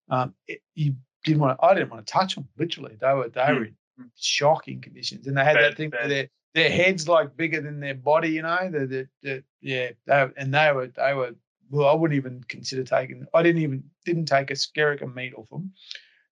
Um, 0.09 0.35
it, 0.47 0.61
you 0.75 0.95
didn't 1.25 1.39
want. 1.39 1.59
To, 1.59 1.65
I 1.65 1.73
didn't 1.73 1.89
want 1.89 2.05
to 2.05 2.11
touch 2.11 2.35
them. 2.35 2.47
Literally, 2.57 2.97
they 2.99 3.13
were 3.13 3.29
they 3.29 3.41
mm. 3.41 3.59
were 3.59 3.65
in 3.65 3.75
shocking 4.15 4.81
conditions, 4.81 5.27
and 5.27 5.37
they 5.37 5.43
had 5.43 5.55
bad, 5.55 5.63
that 5.63 5.77
thing 5.77 5.89
bad. 5.89 6.01
where 6.01 6.09
their 6.09 6.27
their 6.53 6.69
heads 6.69 7.07
like 7.07 7.35
bigger 7.37 7.61
than 7.61 7.79
their 7.79 7.95
body. 7.95 8.29
You 8.29 8.43
know, 8.43 8.69
the 8.71 8.85
the, 8.85 9.07
the 9.21 9.43
yeah, 9.61 9.91
they, 10.05 10.27
and 10.37 10.53
they 10.53 10.71
were 10.73 10.87
they 10.87 11.13
were 11.13 11.35
well, 11.69 11.89
I 11.89 11.93
wouldn't 11.93 12.17
even 12.17 12.43
consider 12.47 12.83
taking. 12.83 13.25
I 13.33 13.43
didn't 13.43 13.61
even 13.61 13.83
didn't 14.05 14.25
take 14.25 14.51
a 14.51 14.55
skerrick 14.55 15.01
of 15.01 15.15
meat 15.15 15.33
off 15.35 15.49
them. 15.49 15.71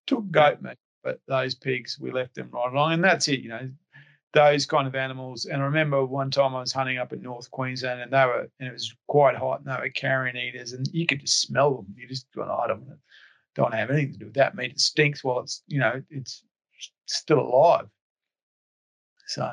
Took 0.07 0.29
goat 0.31 0.61
meat, 0.61 0.77
but 1.03 1.19
those 1.27 1.55
pigs 1.55 1.97
we 1.99 2.11
left 2.11 2.35
them 2.35 2.49
right 2.51 2.71
along, 2.71 2.93
and 2.93 3.03
that's 3.03 3.27
it. 3.27 3.39
You 3.39 3.49
know, 3.49 3.69
those 4.33 4.65
kind 4.65 4.87
of 4.87 4.95
animals. 4.95 5.45
And 5.45 5.61
I 5.61 5.65
remember 5.65 6.05
one 6.05 6.31
time 6.31 6.55
I 6.55 6.59
was 6.59 6.73
hunting 6.73 6.97
up 6.97 7.13
in 7.13 7.21
North 7.21 7.49
Queensland, 7.51 8.01
and 8.01 8.11
they 8.11 8.25
were, 8.25 8.47
and 8.59 8.69
it 8.69 8.73
was 8.73 8.93
quite 9.07 9.35
hot, 9.35 9.61
and 9.61 9.67
they 9.67 9.79
were 9.81 9.89
carrion 9.89 10.37
eaters, 10.37 10.73
and 10.73 10.87
you 10.91 11.05
could 11.05 11.21
just 11.21 11.41
smell 11.41 11.75
them. 11.75 11.95
You 11.97 12.07
just 12.07 12.27
oh, 12.37 12.41
I 12.41 12.67
don't 12.67 12.81
want 12.81 12.89
to, 12.91 12.99
don't 13.59 13.73
have 13.73 13.89
anything 13.89 14.13
to 14.13 14.19
do 14.19 14.25
with 14.25 14.35
that 14.35 14.55
meat. 14.55 14.71
It 14.71 14.79
stinks 14.79 15.23
while 15.23 15.39
it's, 15.39 15.63
you 15.67 15.79
know, 15.79 16.01
it's 16.09 16.43
still 17.05 17.39
alive. 17.39 17.87
So. 19.27 19.51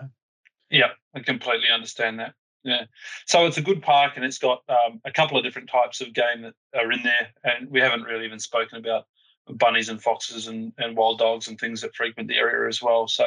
Yeah, 0.70 0.90
I 1.14 1.20
completely 1.20 1.68
understand 1.72 2.18
that. 2.20 2.34
Yeah. 2.62 2.84
So 3.26 3.46
it's 3.46 3.58
a 3.58 3.62
good 3.62 3.82
park 3.82 4.12
and 4.16 4.24
it's 4.24 4.38
got 4.38 4.62
um, 4.68 5.00
a 5.04 5.12
couple 5.12 5.38
of 5.38 5.44
different 5.44 5.70
types 5.70 6.00
of 6.00 6.12
game 6.12 6.42
that 6.42 6.54
are 6.74 6.90
in 6.90 7.02
there. 7.02 7.28
And 7.44 7.70
we 7.70 7.80
haven't 7.80 8.02
really 8.02 8.24
even 8.24 8.40
spoken 8.40 8.78
about 8.78 9.06
bunnies 9.48 9.88
and 9.88 10.02
foxes 10.02 10.48
and, 10.48 10.72
and 10.78 10.96
wild 10.96 11.18
dogs 11.18 11.48
and 11.48 11.58
things 11.58 11.80
that 11.80 11.94
frequent 11.94 12.28
the 12.28 12.36
area 12.36 12.68
as 12.68 12.82
well. 12.82 13.06
So 13.06 13.24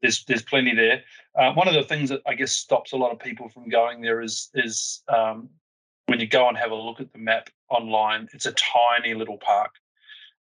there's 0.00 0.24
there's 0.24 0.42
plenty 0.42 0.74
there. 0.74 1.02
Uh, 1.38 1.52
one 1.52 1.68
of 1.68 1.74
the 1.74 1.84
things 1.84 2.08
that 2.10 2.22
I 2.26 2.34
guess 2.34 2.50
stops 2.50 2.92
a 2.92 2.96
lot 2.96 3.12
of 3.12 3.20
people 3.20 3.48
from 3.48 3.68
going 3.68 4.02
there 4.02 4.20
is 4.20 4.50
is 4.54 5.02
um, 5.08 5.48
when 6.06 6.18
you 6.18 6.26
go 6.26 6.48
and 6.48 6.58
have 6.58 6.72
a 6.72 6.74
look 6.74 7.00
at 7.00 7.12
the 7.12 7.18
map 7.18 7.50
online. 7.68 8.28
It's 8.32 8.46
a 8.46 8.52
tiny 8.52 9.14
little 9.14 9.38
park, 9.38 9.70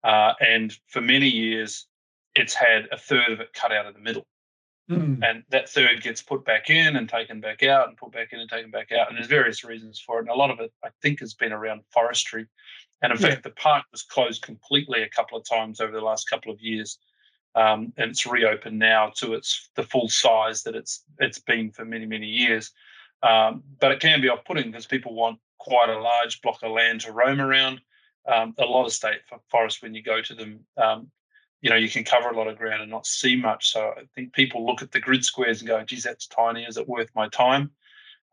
uh, 0.05 0.33
and 0.41 0.77
for 0.87 1.01
many 1.01 1.29
years, 1.29 1.87
it's 2.35 2.55
had 2.55 2.89
a 2.93 2.97
third 2.97 3.31
of 3.31 3.41
it 3.41 3.53
cut 3.53 3.73
out 3.73 3.87
of 3.87 3.95
the 3.95 4.01
middle. 4.01 4.27
Mm. 4.91 5.21
And 5.23 5.45
that 5.51 5.69
third 5.69 6.03
gets 6.03 6.23
put 6.23 6.45
back 6.45 6.71
in 6.71 6.97
and 6.97 7.09
taken 7.09 7.41
back 7.41 7.63
out 7.63 7.89
and 7.89 7.97
put 7.97 8.13
back 8.13 8.33
in 8.33 8.41
and 8.41 8.49
taken 8.49 8.71
back 8.71 8.91
out. 8.91 9.09
And 9.09 9.19
there's 9.19 9.27
various 9.27 9.63
reasons 9.63 10.01
for 10.01 10.19
it. 10.19 10.23
And 10.23 10.31
a 10.31 10.35
lot 10.35 10.51
of 10.51 10.61
it, 10.61 10.73
I 10.83 10.89
think, 11.03 11.21
has 11.21 11.35
been 11.35 11.53
around 11.53 11.83
forestry. 11.93 12.47
And 13.03 13.13
in 13.13 13.21
yeah. 13.21 13.29
fact, 13.29 13.43
the 13.43 13.51
park 13.51 13.85
was 13.93 14.03
closed 14.03 14.43
completely 14.43 15.03
a 15.03 15.09
couple 15.09 15.37
of 15.37 15.47
times 15.47 15.81
over 15.81 15.93
the 15.93 16.01
last 16.01 16.31
couple 16.31 16.51
of 16.51 16.61
years. 16.61 16.99
Um, 17.55 17.93
and 17.97 18.11
it's 18.11 18.27
reopened 18.27 18.79
now 18.79 19.13
to 19.17 19.35
its 19.35 19.71
the 19.75 19.83
full 19.83 20.09
size 20.09 20.63
that 20.63 20.75
it's 20.75 21.05
it's 21.19 21.39
been 21.39 21.71
for 21.71 21.85
many 21.85 22.07
many 22.07 22.27
years. 22.27 22.71
Um, 23.23 23.65
but 23.81 23.91
it 23.91 24.01
can 24.01 24.21
be 24.21 24.29
off-putting 24.29 24.71
because 24.71 24.87
people 24.87 25.15
want 25.15 25.39
quite 25.59 25.89
a 25.89 25.99
large 25.99 26.41
block 26.41 26.61
of 26.63 26.71
land 26.73 27.01
to 27.03 27.13
roam 27.13 27.41
around. 27.41 27.81
Um, 28.27 28.55
a 28.59 28.65
lot 28.65 28.85
of 28.85 28.93
state 28.93 29.21
forests, 29.51 29.83
when 29.83 29.95
you 29.95 30.03
go 30.03 30.21
to 30.21 30.35
them, 30.35 30.61
um, 30.77 31.11
you 31.61 31.71
know 31.71 31.77
you 31.77 31.89
can 31.89 32.05
cover 32.05 32.29
a 32.29 32.37
lot 32.37 32.47
of 32.47 32.59
ground 32.59 32.83
and 32.83 32.91
not 32.91 33.07
see 33.07 33.37
much. 33.37 33.73
So 33.73 33.93
I 33.97 34.03
think 34.15 34.33
people 34.33 34.67
look 34.67 34.83
at 34.83 34.93
the 34.93 35.01
grid 35.01 35.25
squares 35.25 35.61
and 35.61 35.69
go, 35.69 35.83
"Geez, 35.85 36.05
that's 36.05 36.27
tiny. 36.27 36.65
Is 36.65 36.77
it 36.77 36.89
worth 36.89 37.11
my 37.15 37.29
time?" 37.29 37.71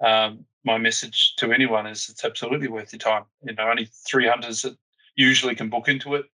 Um, 0.01 0.45
my 0.63 0.77
message 0.77 1.35
to 1.37 1.53
anyone 1.53 1.87
is 1.87 2.09
it's 2.09 2.25
absolutely 2.25 2.67
worth 2.67 2.91
your 2.91 2.99
time. 2.99 3.23
You 3.43 3.53
know, 3.53 3.69
only 3.69 3.89
three 4.07 4.27
hunters 4.27 4.63
that 4.63 4.77
usually 5.15 5.55
can 5.55 5.69
book 5.69 5.87
into 5.87 6.15
it, 6.15 6.25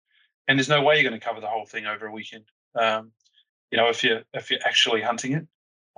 and 0.48 0.58
there's 0.58 0.68
no 0.68 0.82
way 0.82 0.94
you're 0.94 1.08
going 1.08 1.20
to 1.20 1.24
cover 1.24 1.40
the 1.40 1.48
whole 1.48 1.66
thing 1.66 1.86
over 1.86 2.06
a 2.06 2.12
weekend. 2.12 2.44
Um, 2.74 3.12
you 3.70 3.78
know, 3.78 3.88
if 3.88 4.02
you're 4.02 4.22
if 4.32 4.50
you're 4.50 4.60
actually 4.64 5.02
hunting 5.02 5.32
it 5.32 5.46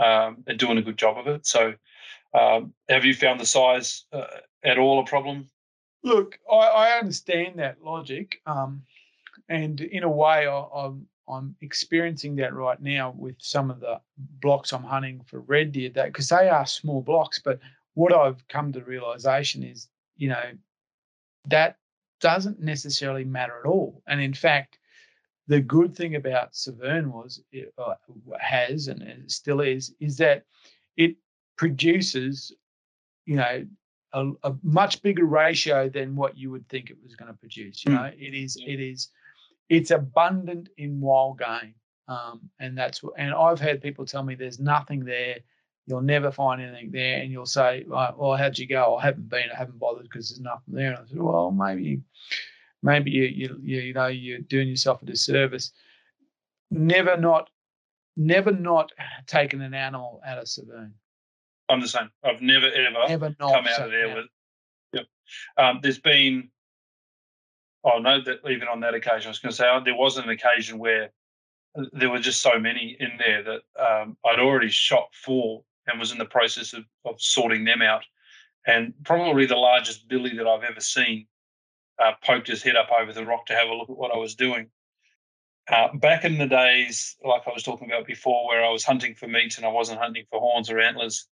um, 0.03 0.45
and 0.47 0.59
doing 0.59 0.79
a 0.79 0.83
good 0.83 0.97
job 0.99 1.19
of 1.19 1.27
it. 1.27 1.47
So, 1.47 1.75
um, 2.35 2.75
have 2.89 3.05
you 3.05 3.15
found 3.15 3.41
the 3.41 3.47
size 3.47 4.05
uh, 4.13 4.27
at 4.65 4.79
all 4.79 5.01
a 5.01 5.05
problem? 5.05 5.49
Look, 6.03 6.39
I, 6.51 6.57
I 6.57 6.99
understand 6.99 7.59
that 7.59 7.83
logic. 7.83 8.41
Um, 8.47 8.83
and 9.49 9.81
in 9.81 10.03
a 10.03 10.11
way, 10.11 10.47
I, 10.47 10.67
I'm 10.75 11.07
I'm 11.29 11.55
experiencing 11.61 12.37
that 12.37 12.53
right 12.53 12.81
now 12.81 13.15
with 13.17 13.37
some 13.39 13.71
of 13.71 13.81
the 13.81 14.01
blocks 14.19 14.73
I'm 14.73 14.83
hunting 14.83 15.23
for 15.27 15.41
red 15.41 15.73
deer. 15.73 15.91
That 15.91 16.07
because 16.07 16.29
they 16.29 16.49
are 16.49 16.67
small 16.67 17.01
blocks, 17.01 17.39
but 17.39 17.61
what 17.95 18.13
I've 18.13 18.47
come 18.49 18.73
to 18.73 18.83
realization 18.83 19.63
is, 19.63 19.89
you 20.17 20.29
know, 20.29 20.53
that 21.47 21.77
doesn't 22.21 22.61
necessarily 22.61 23.25
matter 23.25 23.59
at 23.59 23.69
all. 23.69 24.03
And 24.07 24.21
in 24.21 24.35
fact, 24.35 24.79
the 25.49 25.61
good 25.61 25.97
thing 25.97 26.15
about 26.15 26.55
Severn 26.55 27.13
was 27.13 27.43
uh, 27.79 27.95
has 28.41 28.89
and 28.89 29.03
it 29.03 29.31
still 29.31 29.61
is 29.61 29.95
is 30.01 30.17
that 30.19 30.45
it 30.97 31.17
produces, 31.57 32.53
you 33.27 33.37
know, 33.37 33.67
a, 34.13 34.31
a, 34.43 34.55
much 34.63 35.03
bigger 35.03 35.25
ratio 35.25 35.89
than 35.89 36.17
what 36.17 36.37
you 36.37 36.51
would 36.51 36.69
think 36.69 36.91
it 36.91 36.97
was 37.03 37.15
going 37.15 37.33
to 37.33 37.39
produce. 37.39 37.85
You 37.85 37.93
hmm. 37.93 37.97
know, 37.97 38.03
mm. 38.05 38.21
it 38.21 38.35
is 38.35 38.57
it 38.65 38.81
is 38.81 39.09
it's 39.69 39.91
abundant 39.91 40.69
in 40.77 41.01
wild 41.01 41.39
game. 41.39 41.75
Um, 42.09 42.51
and 42.59 42.77
that's 42.77 43.03
and 43.17 43.33
I've 43.33 43.61
had 43.61 43.81
people 43.81 44.05
tell 44.05 44.23
me 44.23 44.35
there's 44.35 44.59
nothing 44.59 45.05
there. 45.05 45.37
You'll 45.87 46.03
never 46.03 46.31
find 46.31 46.61
anything 46.61 46.91
there, 46.93 47.21
and 47.21 47.33
you'll 47.33 47.47
say, 47.47 47.85
"Well, 47.89 48.37
how'd 48.37 48.59
you 48.59 48.67
go? 48.67 48.97
I 48.97 49.05
haven't 49.05 49.29
been. 49.29 49.51
I 49.53 49.57
haven't 49.57 49.79
bothered 49.79 50.05
because 50.05 50.29
there's 50.29 50.41
nothing 50.41 50.75
there." 50.75 50.91
And 50.91 50.99
I 50.99 51.07
said, 51.07 51.19
"Well, 51.19 51.51
maybe, 51.51 52.03
maybe 52.83 53.11
you 53.11 53.25
you 53.25 53.61
you, 53.63 53.81
you 53.81 53.95
know 53.95 54.07
you're 54.09 54.41
doing 54.41 54.69
yourself 54.69 55.03
a 55.03 55.07
disservice. 55.07 55.73
Never 56.71 57.17
not, 57.17 57.51
never 58.17 58.53
not 58.53 58.93
taken 59.27 59.61
an 59.61 59.75
animal 59.75 60.21
out 60.25 60.39
of 60.39 60.49
Severn. 60.49 60.95
I'm 61.69 61.81
the 61.81 61.89
same. 61.89 62.11
I've 62.25 62.43
never 62.43 62.67
ever, 62.67 63.09
never 63.09 63.35
come 63.39 63.67
out 63.67 63.83
of 63.83 63.91
there 63.91 64.15
with. 64.15 64.27
Yep. 64.93 65.07
Um, 65.57 65.81
there's 65.83 66.01
been 66.01 66.51
oh 67.85 67.99
no, 67.99 68.21
that 68.23 68.39
even 68.49 68.69
on 68.69 68.81
that 68.81 68.95
occasion, 68.95 69.29
I 69.29 69.31
was 69.31 69.39
going 69.39 69.51
to 69.51 69.57
say 69.57 69.69
oh, 69.69 69.81
there 69.85 69.97
was 69.97 70.17
an 70.17 70.29
occasion 70.29 70.79
where 70.79 71.11
there 71.93 72.11
were 72.11 72.19
just 72.19 72.43
so 72.43 72.59
many 72.59 72.97
in 73.01 73.13
there 73.19 73.43
that 73.43 73.63
um, 73.83 74.17
I'd 74.25 74.39
already 74.39 74.69
shot 74.69 75.09
four 75.15 75.65
and 75.87 75.99
was 75.99 76.13
in 76.13 76.19
the 76.19 76.25
process 76.25 76.73
of, 76.75 76.85
of 77.05 77.21
sorting 77.21 77.65
them 77.65 77.83
out. 77.83 78.05
And 78.67 78.95
probably 79.05 79.47
the 79.47 79.57
largest 79.57 80.09
billy 80.09 80.37
that 80.37 80.47
I've 80.47 80.63
ever 80.63 80.81
seen 80.81 81.27
uh, 81.99 82.13
poked 82.23 82.49
his 82.49 82.63
head 82.63 82.77
up 82.77 82.91
over 82.93 83.13
the 83.13 83.25
rock 83.25 83.47
to 83.47 83.55
have 83.55 83.69
a 83.69 83.75
look 83.75 83.91
at 83.91 83.97
what 83.97 84.13
I 84.15 84.19
was 84.19 84.35
doing. 84.35 84.69
Uh, 85.69 85.89
back 85.95 86.25
in 86.25 86.39
the 86.39 86.47
days, 86.47 87.17
like 87.25 87.43
I 87.47 87.53
was 87.53 87.63
talking 87.63 87.91
about 87.91 88.07
before, 88.07 88.47
where 88.47 88.65
I 88.65 88.71
was 88.71 88.85
hunting 88.85 89.15
for 89.15 89.27
meat 89.27 89.57
and 89.57 89.67
I 89.67 89.71
wasn't 89.71 90.01
hunting 90.01 90.25
for 90.31 90.41
horns 90.41 90.71
or 90.71 90.79
antlers, 90.81 91.27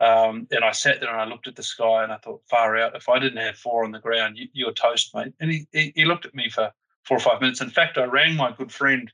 um, 0.00 0.48
and 0.50 0.64
I 0.64 0.72
sat 0.72 1.00
there 1.00 1.10
and 1.10 1.20
I 1.20 1.26
looked 1.26 1.46
at 1.46 1.56
the 1.56 1.62
sky 1.62 2.02
and 2.02 2.12
I 2.12 2.16
thought, 2.16 2.42
far 2.48 2.76
out, 2.78 2.96
if 2.96 3.08
I 3.08 3.18
didn't 3.18 3.44
have 3.44 3.56
four 3.56 3.84
on 3.84 3.92
the 3.92 3.98
ground, 3.98 4.38
you, 4.52 4.66
are 4.66 4.72
toast, 4.72 5.14
mate. 5.14 5.34
And 5.40 5.50
he, 5.50 5.92
he, 5.94 6.06
looked 6.06 6.24
at 6.24 6.34
me 6.34 6.48
for 6.48 6.72
four 7.04 7.18
or 7.18 7.20
five 7.20 7.40
minutes. 7.40 7.60
In 7.60 7.68
fact, 7.68 7.98
I 7.98 8.04
rang 8.04 8.34
my 8.34 8.50
good 8.50 8.72
friend 8.72 9.12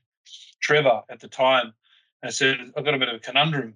Trevor 0.61 1.01
at 1.09 1.19
the 1.19 1.27
time 1.27 1.73
and 2.23 2.33
said, 2.33 2.57
I've 2.77 2.85
got 2.85 2.93
a 2.93 2.99
bit 2.99 3.09
of 3.09 3.15
a 3.15 3.19
conundrum. 3.19 3.75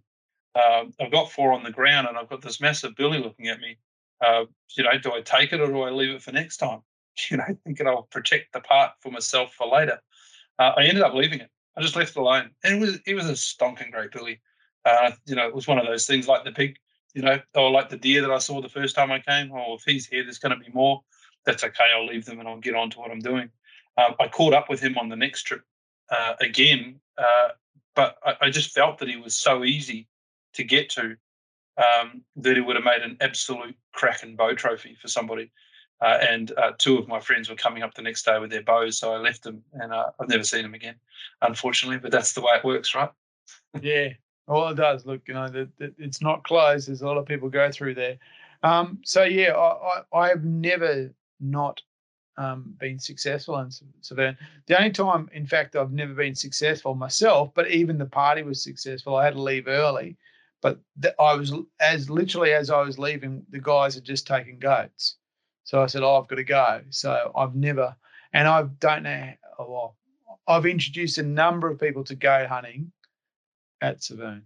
Uh, 0.56 0.86
I've 1.02 1.12
got 1.12 1.32
four 1.32 1.52
on 1.52 1.64
the 1.64 1.72
ground 1.72 2.08
and 2.08 2.18
I've 2.18 2.30
got 2.30 2.42
this 2.42 2.62
massive 2.62 2.96
billy 2.96 3.20
looking 3.20 3.50
at 3.50 3.60
me. 3.60 3.78
Uh, 4.26 4.46
you 4.78 4.84
know, 4.84 4.98
do 4.98 5.12
I 5.14 5.22
take 5.22 5.52
it 5.52 5.60
or 5.60 5.68
do 5.68 5.82
I 5.82 5.90
leave 5.90 6.12
it 6.16 6.22
for 6.22 6.32
next 6.32 6.58
time? 6.58 6.82
You 7.30 7.38
know, 7.38 7.58
thinking 7.66 7.88
I'll 7.88 8.04
protect 8.04 8.54
the 8.54 8.62
part 8.62 8.94
for 9.02 9.12
myself 9.12 9.54
for 9.54 9.68
later. 9.68 10.00
Uh, 10.58 10.72
I 10.78 10.84
ended 10.84 11.04
up 11.04 11.14
leaving 11.14 11.42
it. 11.42 11.50
I 11.78 11.82
just 11.82 11.98
left 11.98 12.12
it 12.12 12.18
alone. 12.18 12.52
And 12.64 12.76
it 12.76 12.80
was 12.80 13.00
it 13.06 13.16
was 13.16 13.30
a 13.30 13.34
stonking 13.34 13.92
great 13.92 14.12
billy. 14.12 14.40
Uh, 14.86 15.12
you 15.26 15.36
know, 15.36 15.46
it 15.46 15.54
was 15.54 15.68
one 15.68 15.78
of 15.78 15.86
those 15.86 16.08
things 16.08 16.30
like 16.30 16.46
the 16.46 16.54
pig, 16.54 16.78
you 17.14 17.22
know, 17.22 17.40
or 17.56 17.72
like 17.72 17.90
the 17.90 17.98
deer 17.98 18.22
that 18.22 18.32
I 18.32 18.38
saw 18.38 18.62
the 18.62 18.70
first 18.70 18.96
time 18.96 19.12
I 19.12 19.20
came. 19.20 19.52
Oh, 19.54 19.76
if 19.76 19.84
he's 19.86 20.06
here, 20.06 20.24
there's 20.24 20.40
going 20.40 20.58
to 20.58 20.64
be 20.64 20.72
more. 20.74 21.04
That's 21.46 21.64
okay. 21.64 21.86
I'll 21.96 22.06
leave 22.06 22.26
them 22.26 22.40
and 22.40 22.48
I'll 22.48 22.60
get 22.60 22.76
on 22.76 22.90
to 22.92 23.00
what 23.00 23.12
I'm 23.12 23.20
doing. 23.20 23.50
Um, 23.98 24.16
I 24.20 24.28
caught 24.28 24.54
up 24.54 24.70
with 24.70 24.80
him 24.80 24.98
on 24.98 25.10
the 25.10 25.16
next 25.16 25.44
trip 25.44 25.64
uh, 26.10 26.34
again, 26.40 27.00
uh, 27.18 27.50
but 27.96 28.18
I, 28.24 28.36
I, 28.42 28.50
just 28.50 28.72
felt 28.72 29.00
that 29.00 29.10
he 29.10 29.18
was 29.18 29.36
so 29.36 29.66
easy 29.66 30.08
to 30.54 30.64
get 30.64 30.90
to 30.92 31.16
um, 31.78 32.22
that 32.38 32.58
it 32.58 32.62
would 32.62 32.76
have 32.76 32.86
made 32.86 33.02
an 33.02 33.18
absolute 33.20 33.76
cracking 33.94 34.36
bow 34.36 34.54
trophy 34.54 34.96
for 35.02 35.08
somebody. 35.08 35.52
Uh, 36.02 36.18
and 36.28 36.52
uh, 36.58 36.72
two 36.78 36.98
of 36.98 37.08
my 37.08 37.20
friends 37.20 37.50
were 37.50 37.56
coming 37.56 37.84
up 37.84 37.94
the 37.94 38.02
next 38.02 38.24
day 38.24 38.40
with 38.40 38.50
their 38.50 38.64
bows, 38.64 38.98
so 38.98 39.14
I 39.14 39.18
left 39.18 39.44
them, 39.44 39.64
and 39.74 39.94
uh, 39.94 40.08
I've 40.20 40.30
never 40.30 40.44
seen 40.44 40.64
them 40.64 40.74
again, 40.74 40.96
unfortunately. 41.42 42.00
But 42.00 42.12
that's 42.12 42.34
the 42.34 42.42
way 42.42 42.54
it 42.56 42.64
works, 42.64 42.96
right? 42.96 43.12
yeah, 43.82 44.10
well, 44.52 44.70
it 44.70 44.76
does. 44.76 45.06
Look, 45.06 45.22
you 45.28 45.34
know, 45.34 45.48
that 45.48 45.70
it's 45.98 46.22
not 46.22 46.44
closed. 46.44 46.90
There's 46.90 47.02
a 47.02 47.08
lot 47.08 47.18
of 47.18 47.26
people 47.26 47.50
go 47.50 47.72
through 47.72 47.96
there. 47.96 48.18
Um, 48.64 49.00
so 49.04 49.24
yeah, 49.24 49.56
I, 49.56 50.02
I, 50.14 50.28
have 50.28 50.44
never 50.44 51.10
not 51.40 51.82
um, 52.38 52.76
been 52.78 53.00
successful 53.00 53.58
in 53.60 53.70
Severn. 54.02 54.38
The 54.68 54.78
only 54.78 54.92
time, 54.92 55.30
in 55.34 55.48
fact, 55.48 55.76
I've 55.76 55.94
never 55.94 56.14
been 56.14 56.36
successful 56.36 56.94
myself, 56.94 57.52
but 57.56 57.72
even 57.72 57.98
the 57.98 58.06
party 58.06 58.44
was 58.44 58.62
successful. 58.62 59.16
I 59.16 59.26
had 59.26 59.34
to 59.34 59.42
leave 59.42 59.68
early, 59.68 60.18
but 60.62 60.80
the, 60.98 61.20
I 61.20 61.34
was 61.34 61.54
as 61.80 62.10
literally 62.10 62.54
as 62.54 62.70
I 62.70 62.82
was 62.82 63.00
leaving, 63.00 63.46
the 63.50 63.60
guys 63.60 63.96
had 63.96 64.04
just 64.04 64.28
taken 64.28 64.60
goats. 64.60 65.16
So 65.64 65.82
I 65.82 65.88
said, 65.88 66.04
"Oh, 66.04 66.18
I've 66.18 66.28
got 66.28 66.36
to 66.36 66.44
go." 66.44 66.82
So 66.90 67.32
I've 67.36 67.56
never, 67.56 67.96
and 68.34 68.48
I 68.48 68.64
don't 68.80 69.04
know. 69.04 69.32
Well, 69.58 69.96
I've 70.48 70.66
introduced 70.66 71.18
a 71.18 71.24
number 71.24 71.70
of 71.70 71.80
people 71.80 72.04
to 72.04 72.16
goat 72.16 72.48
hunting 72.48 72.92
at 73.82 74.04
Severn. 74.04 74.44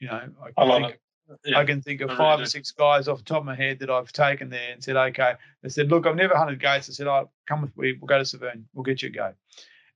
You 0.00 0.08
know, 0.08 0.28
I, 0.42 0.62
I 0.62 0.64
love 0.64 0.90
it. 0.90 1.00
Yeah, 1.44 1.58
I 1.58 1.64
can 1.64 1.80
think 1.80 2.02
of 2.02 2.10
five 2.10 2.38
or 2.40 2.44
six 2.44 2.70
guys 2.70 3.08
off 3.08 3.18
the 3.18 3.24
top 3.24 3.38
of 3.38 3.46
my 3.46 3.54
head 3.54 3.78
that 3.78 3.88
I've 3.88 4.12
taken 4.12 4.50
there 4.50 4.72
and 4.72 4.84
said, 4.84 4.96
okay. 4.96 5.34
They 5.62 5.70
said, 5.70 5.90
look, 5.90 6.06
I've 6.06 6.16
never 6.16 6.36
hunted 6.36 6.60
goats. 6.60 6.90
I 6.90 6.92
said, 6.92 7.06
oh, 7.06 7.30
come 7.48 7.62
with 7.62 7.74
me. 7.78 7.94
We'll 7.98 8.08
go 8.08 8.18
to 8.18 8.26
Severn. 8.26 8.66
We'll 8.74 8.82
get 8.82 9.00
you 9.00 9.08
a 9.08 9.12
goat. 9.12 9.34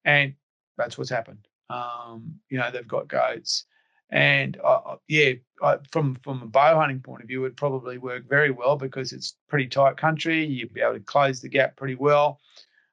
And 0.06 0.34
that's 0.78 0.96
what's 0.96 1.10
happened. 1.10 1.46
Um, 1.68 2.40
you 2.48 2.56
know, 2.56 2.70
they've 2.70 2.88
got 2.88 3.08
goats. 3.08 3.66
And 4.10 4.58
uh, 4.64 4.96
yeah, 5.06 5.32
I, 5.62 5.76
from 5.92 6.14
from 6.24 6.40
a 6.40 6.46
bow 6.46 6.76
hunting 6.76 7.00
point 7.00 7.20
of 7.20 7.28
view, 7.28 7.44
it 7.44 7.56
probably 7.56 7.98
work 7.98 8.26
very 8.26 8.50
well 8.50 8.76
because 8.76 9.12
it's 9.12 9.36
pretty 9.50 9.66
tight 9.66 9.98
country. 9.98 10.46
You'd 10.46 10.72
be 10.72 10.80
able 10.80 10.94
to 10.94 11.00
close 11.00 11.42
the 11.42 11.50
gap 11.50 11.76
pretty 11.76 11.94
well. 11.94 12.40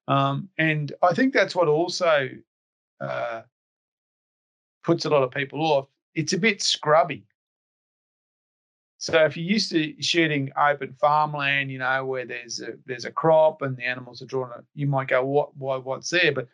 Um, 0.10 0.50
and 0.58 0.92
I 1.02 1.14
think 1.14 1.34
that's 1.34 1.56
what 1.56 1.70
also 1.70 2.32
uh, 3.00 3.44
puts 4.86 5.06
a 5.06 5.10
lot 5.10 5.24
of 5.24 5.32
people 5.32 5.62
off. 5.62 5.88
It's 6.14 6.34
a 6.34 6.38
bit 6.38 6.62
scrubby 6.62 7.26
so 8.98 9.24
if 9.24 9.36
you're 9.38 9.46
used 9.46 9.72
to 9.72 10.02
shooting 10.02 10.52
open 10.58 10.96
farmland, 11.00 11.70
you 11.72 11.78
know 11.78 12.06
where 12.06 12.26
there's 12.26 12.62
a 12.62 12.74
there's 12.88 13.06
a 13.06 13.12
crop 13.12 13.62
and 13.62 13.76
the 13.78 13.84
animals 13.84 14.22
are 14.22 14.26
drawn, 14.26 14.52
you 14.74 14.88
might 14.88 15.10
go, 15.10 15.24
what 15.24 15.56
why 15.58 15.78
what's 15.78 16.10
there? 16.10 16.32
But 16.32 16.48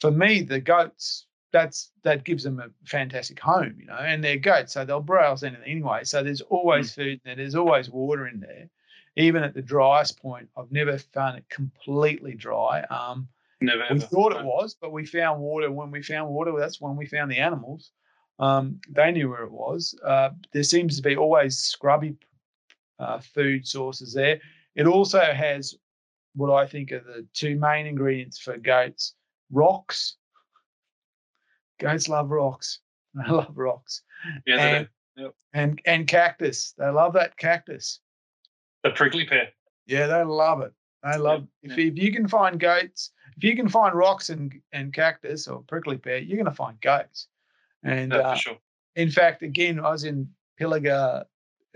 for 0.00 0.10
me, 0.10 0.42
the 0.42 0.60
goats 0.60 1.26
that's 1.50 1.92
that 2.02 2.24
gives 2.24 2.42
them 2.42 2.60
a 2.60 2.68
fantastic 2.84 3.38
home, 3.38 3.76
you 3.78 3.86
know, 3.86 3.94
and 3.94 4.22
they're 4.22 4.36
goats, 4.36 4.74
so 4.74 4.84
they'll 4.84 5.00
browse 5.00 5.44
anything 5.44 5.64
anyway. 5.66 6.00
So 6.04 6.22
there's 6.22 6.40
always 6.42 6.92
mm. 6.92 6.94
food 6.96 7.12
in 7.12 7.20
there, 7.24 7.36
there's 7.36 7.54
always 7.54 7.88
water 7.88 8.26
in 8.26 8.40
there. 8.40 8.68
Even 9.16 9.44
at 9.44 9.54
the 9.54 9.62
driest 9.62 10.20
point, 10.20 10.48
I've 10.58 10.72
never 10.72 10.98
found 10.98 11.38
it 11.38 11.48
completely 11.48 12.34
dry. 12.34 12.82
Um, 12.82 13.28
never. 13.64 13.84
We 13.90 14.00
thought 14.00 14.36
it 14.36 14.44
was, 14.44 14.76
but 14.80 14.92
we 14.92 15.06
found 15.06 15.40
water. 15.40 15.70
When 15.70 15.90
we 15.90 16.02
found 16.02 16.30
water, 16.30 16.52
that's 16.58 16.80
when 16.80 16.96
we 16.96 17.06
found 17.06 17.30
the 17.30 17.38
animals. 17.38 17.90
Um, 18.38 18.80
they 18.90 19.12
knew 19.12 19.30
where 19.30 19.44
it 19.44 19.52
was. 19.52 19.94
Uh, 20.04 20.30
there 20.52 20.62
seems 20.62 20.96
to 20.96 21.02
be 21.02 21.16
always 21.16 21.58
scrubby 21.58 22.16
uh, 22.98 23.20
food 23.20 23.66
sources 23.66 24.12
there. 24.12 24.40
It 24.74 24.86
also 24.86 25.20
has 25.20 25.74
what 26.34 26.52
I 26.52 26.66
think 26.66 26.90
are 26.92 27.00
the 27.00 27.26
two 27.32 27.56
main 27.56 27.86
ingredients 27.86 28.38
for 28.38 28.56
goats 28.58 29.14
rocks. 29.50 30.16
Goats 31.80 32.08
love 32.08 32.30
rocks. 32.30 32.80
They 33.14 33.30
love 33.30 33.56
rocks. 33.56 34.02
Yeah, 34.44 34.58
and, 34.58 34.88
yep. 35.16 35.34
and 35.52 35.80
and 35.84 36.08
cactus. 36.08 36.74
They 36.76 36.88
love 36.88 37.12
that 37.12 37.36
cactus. 37.36 38.00
The 38.82 38.90
prickly 38.90 39.24
pear. 39.24 39.50
Yeah, 39.86 40.08
they 40.08 40.24
love 40.24 40.62
it. 40.62 40.72
They 41.04 41.16
love 41.16 41.46
yep. 41.62 41.78
if, 41.78 41.92
if 41.92 41.96
you 41.96 42.12
can 42.12 42.26
find 42.26 42.58
goats, 42.58 43.12
if 43.36 43.44
you 43.44 43.56
can 43.56 43.68
find 43.68 43.94
rocks 43.94 44.30
and 44.30 44.54
and 44.72 44.92
cactus 44.92 45.48
or 45.48 45.62
prickly 45.62 45.96
pear, 45.96 46.18
you're 46.18 46.36
going 46.36 46.44
to 46.46 46.52
find 46.52 46.80
goats. 46.80 47.28
And 47.82 48.12
yeah, 48.12 48.18
uh, 48.18 48.34
sure. 48.34 48.56
in 48.96 49.10
fact, 49.10 49.42
again, 49.42 49.78
I 49.78 49.90
was 49.90 50.04
in 50.04 50.28
Pilliga 50.60 51.24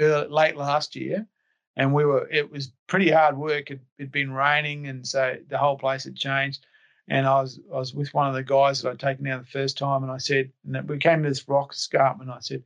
early, 0.01 0.29
late 0.29 0.57
last 0.57 0.97
year, 0.97 1.27
and 1.77 1.93
we 1.93 2.05
were. 2.05 2.29
It 2.31 2.51
was 2.51 2.73
pretty 2.87 3.11
hard 3.11 3.37
work. 3.37 3.71
It 3.71 3.81
had 3.99 4.13
been 4.13 4.33
raining, 4.33 4.87
and 4.87 5.07
so 5.07 5.37
the 5.49 5.59
whole 5.59 5.77
place 5.77 6.05
had 6.05 6.17
changed. 6.17 6.67
And 7.09 7.27
I 7.27 7.41
was 7.41 7.61
I 7.73 7.79
was 7.79 7.95
with 7.95 8.13
one 8.15 8.29
of 8.29 8.35
the 8.35 8.43
guys 8.43 8.83
that 8.83 8.91
I'd 8.91 9.01
taken 9.01 9.25
down 9.25 9.41
the 9.41 9.47
first 9.47 9.79
time, 9.79 10.03
and 10.03 10.13
I 10.13 10.19
said, 10.19 10.51
and 10.67 10.89
we 10.89 10.99
came 10.99 11.23
to 11.23 11.29
this 11.29 11.49
rock 11.49 11.73
escarpment. 11.73 12.31
I 12.31 12.41
said, 12.41 12.63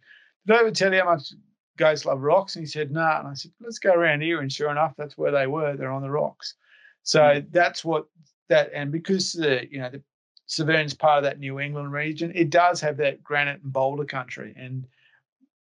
"Did 0.47 0.57
I 0.57 0.61
ever 0.61 0.71
tell 0.71 0.93
you 0.93 1.01
how 1.01 1.15
much 1.15 1.33
goats 1.77 2.05
love 2.05 2.21
rocks?" 2.21 2.57
And 2.57 2.63
he 2.63 2.67
said, 2.67 2.91
"No." 2.91 3.01
Nah. 3.01 3.21
And 3.21 3.29
I 3.29 3.35
said, 3.35 3.53
"Let's 3.61 3.79
go 3.79 3.93
around 3.93 4.23
here." 4.23 4.41
And 4.41 4.53
sure 4.53 4.71
enough, 4.71 4.95
that's 4.97 5.17
where 5.17 5.33
they 5.33 5.47
were. 5.47 5.77
They're 5.77 5.93
on 5.93 6.03
the 6.03 6.11
rocks. 6.11 6.55
So 7.03 7.21
mm-hmm. 7.21 7.49
that's 7.51 7.85
what 7.85 8.07
that, 8.49 8.71
and 8.75 8.91
because 8.93 9.33
the 9.33 9.67
you 9.71 9.79
know 9.79 9.91
the 9.91 10.03
Severn's 10.47 10.95
part 10.95 11.19
of 11.19 11.25
that 11.25 11.39
New 11.39 11.61
England 11.61 11.93
region. 11.93 12.33
It 12.35 12.51
does 12.51 12.81
have 12.81 12.99
that 12.99 13.23
granite 13.25 13.63
and 13.63 13.73
boulder 13.73 14.05
country, 14.05 14.53
and 14.57 14.87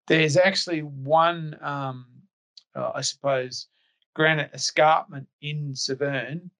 there's 0.07 0.35
actually 0.35 0.81
one, 0.81 1.57
um, 1.61 2.05
uh, 2.75 2.91
I 2.95 3.01
suppose, 3.01 3.67
granite 4.13 4.51
escarpment 4.53 5.27
in 5.41 5.73
Severn 5.75 6.51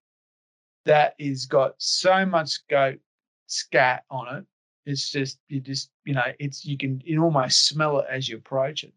that 0.86 1.16
is 1.20 1.46
got 1.46 1.76
so 1.78 2.26
much 2.26 2.66
goat 2.70 3.00
scat 3.48 4.06
on 4.10 4.38
it. 4.38 4.46
It's 4.86 5.12
just 5.12 5.40
you 5.50 5.60
just 5.60 5.92
you 6.06 6.14
know 6.14 6.32
it's 6.40 6.66
you 6.66 6.78
can 6.78 7.02
you 7.04 7.22
almost 7.24 7.68
smell 7.68 8.00
it 8.00 8.08
as 8.10 8.30
you 8.30 8.38
approach 8.38 8.84
it. 8.84 8.94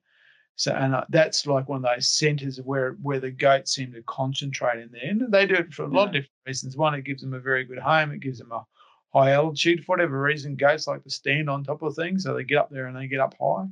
So 0.57 0.73
and 0.73 0.95
uh, 0.95 1.05
that's 1.09 1.47
like 1.47 1.69
one 1.69 1.85
of 1.85 1.90
those 1.95 2.09
centres 2.09 2.61
where 2.62 2.93
where 3.03 3.19
the 3.19 3.31
goats 3.31 3.75
seem 3.75 3.93
to 3.93 4.03
concentrate 4.03 4.81
in 4.81 4.90
there, 4.93 5.11
and 5.11 5.33
they 5.33 5.47
do 5.47 5.55
it 5.55 5.75
for 5.75 5.85
a 5.85 5.88
lot 5.88 6.03
yeah. 6.03 6.07
of 6.07 6.12
different 6.12 6.31
reasons. 6.47 6.77
One, 6.77 6.95
it 6.95 7.05
gives 7.05 7.23
them 7.23 7.35
a 7.35 7.40
very 7.40 7.64
good 7.64 7.79
home. 7.79 8.12
It 8.12 8.21
gives 8.21 8.38
them 8.38 8.53
a 8.53 8.64
high 9.12 9.33
altitude. 9.33 9.85
For 9.85 9.97
whatever 9.97 10.21
reason, 10.21 10.55
goats 10.55 10.87
like 10.87 11.03
to 11.03 11.11
stand 11.11 11.51
on 11.51 11.64
top 11.64 11.83
of 11.83 11.97
things, 11.97 12.23
so 12.23 12.35
they 12.35 12.45
get 12.45 12.59
up 12.59 12.71
there 12.71 12.87
and 12.87 12.97
they 12.97 13.09
get 13.09 13.21
up 13.21 13.35
high. 13.40 13.67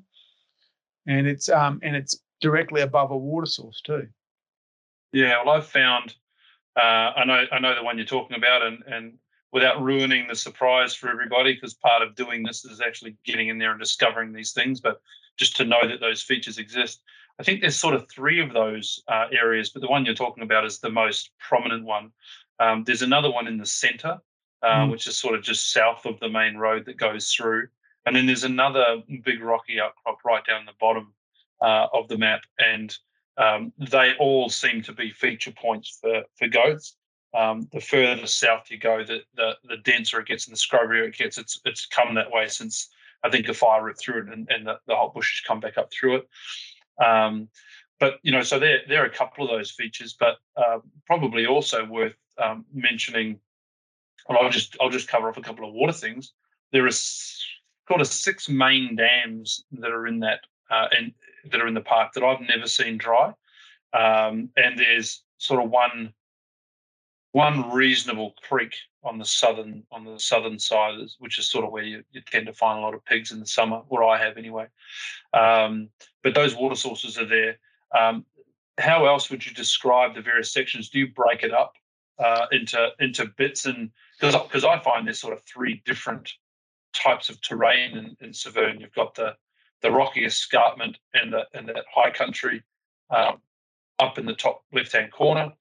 And 1.07 1.27
it's 1.27 1.49
um 1.49 1.79
and 1.83 1.95
it's 1.95 2.19
directly 2.41 2.81
above 2.81 3.13
a 3.13 3.17
water 3.17 3.47
source 3.47 3.81
too. 3.81 4.09
Yeah, 5.13 5.43
well, 5.45 5.57
I've 5.57 5.67
found 5.67 6.15
uh, 6.77 7.13
I 7.17 7.25
know 7.25 7.45
I 7.53 7.59
know 7.61 7.75
the 7.77 7.85
one 7.85 7.97
you're 7.97 8.07
talking 8.07 8.37
about, 8.37 8.63
and 8.63 8.83
and 8.87 9.19
without 9.53 9.83
ruining 9.83 10.27
the 10.27 10.35
surprise 10.35 10.95
for 10.95 11.11
everybody, 11.11 11.55
because 11.55 11.75
part 11.75 12.03
of 12.03 12.17
doing 12.17 12.43
this 12.43 12.65
is 12.65 12.81
actually 12.81 13.17
getting 13.25 13.49
in 13.49 13.59
there 13.59 13.71
and 13.71 13.79
discovering 13.79 14.33
these 14.33 14.53
things, 14.53 14.81
but 14.81 15.01
just 15.37 15.57
to 15.57 15.65
know 15.65 15.87
that 15.89 16.01
those 16.01 16.23
features 16.23 16.59
exist. 16.59 17.03
I 17.39 17.43
think 17.43 17.61
there's 17.61 17.79
sort 17.79 17.95
of 17.95 18.09
three 18.11 18.41
of 18.41 18.53
those 18.53 19.03
uh, 19.09 19.27
areas, 19.33 19.71
but 19.71 19.83
the 19.83 19.89
one 19.89 20.05
you're 20.05 20.15
talking 20.15 20.43
about 20.43 20.65
is 20.65 20.79
the 20.79 20.91
most 20.91 21.31
prominent 21.39 21.85
one. 21.85 22.13
Um, 22.61 22.85
there's 22.85 23.03
another 23.03 23.31
one 23.31 23.47
in 23.49 23.59
the 23.59 23.67
center, 23.67 24.21
uh, 24.63 24.85
mm. 24.85 24.91
which 24.91 25.07
is 25.07 25.17
sort 25.17 25.35
of 25.35 25.43
just 25.43 25.73
south 25.73 26.05
of 26.05 26.21
the 26.21 26.29
main 26.29 26.57
road 26.57 26.85
that 26.87 26.97
goes 26.99 27.33
through. 27.33 27.69
And 28.05 28.15
then 28.15 28.27
there's 28.27 28.45
another 28.45 29.03
big 29.25 29.41
rocky 29.41 29.81
outcrop 29.81 30.19
right 30.25 30.45
down 30.45 30.67
the 30.67 30.73
bottom 30.79 31.15
uh, 31.61 31.87
of 31.93 32.09
the 32.09 32.19
map, 32.19 32.43
and 32.59 32.97
um, 33.39 33.73
they 33.79 34.13
all 34.19 34.51
seem 34.51 34.83
to 34.83 34.93
be 34.93 35.11
feature 35.11 35.53
points 35.53 35.99
for 36.01 36.25
for 36.37 36.49
goats. 36.49 36.97
um, 37.35 37.69
the 37.73 37.81
further 37.81 38.27
south 38.27 38.71
you 38.71 38.79
go, 38.79 39.05
the, 39.05 39.21
the 39.35 39.57
the 39.65 39.79
denser 39.79 40.21
it 40.21 40.27
gets 40.27 40.47
and 40.47 40.55
the 40.55 40.61
scrubbier 40.61 41.07
it 41.07 41.17
gets. 41.17 41.39
It's 41.39 41.61
it's 41.65 41.87
come 41.87 42.15
that 42.15 42.31
way 42.31 42.49
since 42.49 42.89
I 43.25 43.31
think 43.31 43.49
a 43.49 43.55
fire 43.55 43.85
ripped 43.85 44.01
through 44.01 44.23
it 44.23 44.33
and, 44.33 44.49
and 44.51 44.67
the, 44.67 44.79
the 44.87 44.97
hot 44.97 45.15
bushes 45.15 45.43
come 45.47 45.61
back 45.61 45.79
up 45.79 45.93
through 45.93 46.17
it. 46.17 46.29
Um, 47.05 47.49
but 48.03 48.19
you 48.23 48.33
know, 48.33 48.43
so 48.43 48.59
there 48.59 48.81
there 48.89 49.03
are 49.03 49.07
a 49.07 49.11
couple 49.11 49.45
of 49.45 49.51
those 49.51 49.71
features, 49.71 50.17
but 50.19 50.39
uh, 50.57 50.79
probably 51.07 51.47
also 51.47 51.85
worth 51.85 52.17
um, 52.43 52.65
mentioning. 52.75 53.39
Well, 54.29 54.39
I'll 54.43 54.51
just 54.51 54.77
I'll 54.81 54.91
just 54.91 55.09
cover 55.09 55.29
off 55.29 55.37
a 55.37 55.43
couple 55.43 55.69
of 55.69 55.73
water 55.73 55.93
things. 55.93 56.33
There 56.73 56.85
are 56.85 56.91
sort 56.91 58.01
of 58.01 58.09
six 58.09 58.49
main 58.49 58.97
dams 58.97 59.65
that 59.73 59.93
are 59.93 60.09
in 60.09 60.19
that 60.21 60.41
uh, 60.69 60.89
and 60.99 61.13
that 61.51 61.61
are 61.61 61.69
in 61.69 61.75
the 61.75 61.81
park 61.81 62.13
that 62.15 62.25
I've 62.25 62.41
never 62.41 62.67
seen 62.67 62.99
dry, 62.99 63.33
um, 63.93 64.49
and 64.57 64.77
there's 64.77 65.23
sort 65.39 65.63
of 65.63 65.71
one 65.71 66.13
one 67.33 67.71
reasonable 67.71 68.35
creek 68.43 68.75
on 69.05 69.19
the 69.19 69.25
southern 69.25 69.85
on 69.91 70.05
the 70.05 70.19
southern 70.19 70.59
side, 70.59 70.99
which 71.19 71.39
is 71.39 71.49
sort 71.49 71.65
of 71.65 71.73
where 71.73 71.83
you, 71.83 72.05
you 72.13 72.21
tend 72.21 72.47
to 72.47 72.53
find 72.53 72.79
a 72.79 72.83
lot 72.83 72.95
of 72.95 73.05
pigs 73.05 73.33
in 73.33 73.41
the 73.41 73.47
summer, 73.47 73.79
where 73.89 74.05
I 74.05 74.19
have 74.19 74.37
anyway. 74.37 74.67
Um, 75.33 75.89
but 76.23 76.35
those 76.35 76.55
water 76.55 76.77
sources 76.77 77.19
are 77.19 77.27
there. 77.27 77.59
Um, 77.99 78.25
how 78.79 79.07
else 79.07 79.31
would 79.31 79.45
you 79.45 79.53
describe 79.53 80.15
the 80.15 80.23
various 80.23 80.53
sections? 80.53 80.89
Do 80.89 80.99
you 80.99 81.09
break 81.09 81.43
it 81.43 81.53
up 81.53 81.75
uh, 82.19 82.47
into 82.53 82.91
into 83.01 83.27
bits 83.37 83.67
and 83.67 83.91
because 84.21 84.65
I 84.65 84.79
find 84.79 85.07
there's 85.07 85.21
sort 85.21 85.33
of 85.33 85.43
three 85.43 85.83
different 85.85 86.33
types 86.95 87.29
of 87.29 87.41
terrain 87.41 87.97
in, 87.97 88.17
in 88.21 88.33
Severn. 88.33 88.81
You've 88.81 88.95
got 88.95 89.15
the 89.15 89.35
the 89.81 89.91
rocky 89.91 90.25
escarpment 90.25 90.99
and 91.15 91.33
the 91.33 91.47
and 91.55 91.69
that 91.69 91.85
high 91.93 92.11
country 92.11 92.63
um, 93.11 93.39
up 93.99 94.19
in 94.19 94.27
the 94.27 94.35
top 94.35 94.63
left 94.73 94.93
hand 94.93 95.13
corner, 95.13 95.53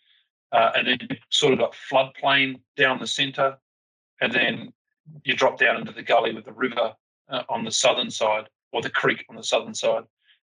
uh, 0.52 0.72
and 0.76 0.88
then 0.88 1.00
sort 1.30 1.54
of 1.54 1.60
got 1.60 1.76
floodplain 1.92 2.60
down 2.78 3.00
the 3.00 3.08
centre, 3.08 3.58
and 4.22 4.34
then 4.34 4.74
you 5.24 5.36
drop 5.36 5.58
down 5.58 5.78
into 5.78 5.92
the 5.92 6.04
gully 6.04 6.34
with 6.34 6.46
the 6.46 6.54
river 6.54 6.94
uh, 7.30 7.44
on 7.50 7.64
the 7.64 7.72
southern 7.72 8.12
side 8.12 8.48
or 8.72 8.82
the 8.82 8.90
creek 8.90 9.26
on 9.30 9.36
the 9.36 9.44
southern 9.44 9.74
side. 9.74 10.04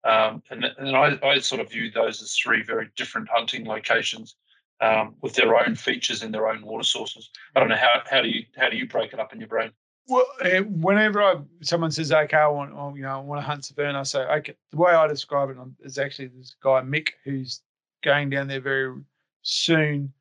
Um, 0.05 0.41
and 0.49 0.65
and 0.77 0.95
I, 0.95 1.19
I, 1.23 1.39
sort 1.39 1.59
of 1.59 1.69
view 1.69 1.91
those 1.91 2.21
as 2.21 2.33
three 2.33 2.63
very 2.63 2.89
different 2.95 3.27
hunting 3.29 3.65
locations 3.65 4.37
um, 4.79 5.15
with 5.21 5.33
their 5.33 5.57
own 5.57 5.75
features 5.75 6.23
and 6.23 6.33
their 6.33 6.47
own 6.47 6.61
water 6.61 6.85
sources. 6.85 7.29
I 7.53 7.59
don't 7.59 7.67
know 7.67 7.75
how, 7.75 8.01
how 8.09 8.21
do 8.21 8.29
you 8.29 8.45
how 8.55 8.69
do 8.69 8.77
you 8.77 8.87
break 8.87 9.11
it 9.11 9.19
up 9.19 9.33
in 9.33 9.39
your 9.39 9.49
brain? 9.49 9.71
Well, 10.07 10.25
eh, 10.41 10.61
whenever 10.61 11.21
I, 11.21 11.35
someone 11.61 11.91
says, 11.91 12.13
"Okay, 12.13 12.37
I 12.37 12.47
want, 12.47 12.71
oh, 12.73 12.95
you 12.95 13.01
know, 13.01 13.09
I 13.09 13.17
want 13.17 13.41
to 13.41 13.45
hunt 13.45 13.65
Severn," 13.65 13.95
I 13.95 14.03
say, 14.03 14.21
"Okay." 14.21 14.55
The 14.71 14.77
way 14.77 14.93
I 14.93 15.05
describe 15.07 15.49
it 15.49 15.57
is 15.81 15.97
actually 15.97 16.29
this 16.29 16.55
guy 16.63 16.81
Mick 16.81 17.09
who's 17.25 17.61
going 18.01 18.29
down 18.29 18.47
there 18.47 18.61
very 18.61 19.01
soon, 19.41 20.13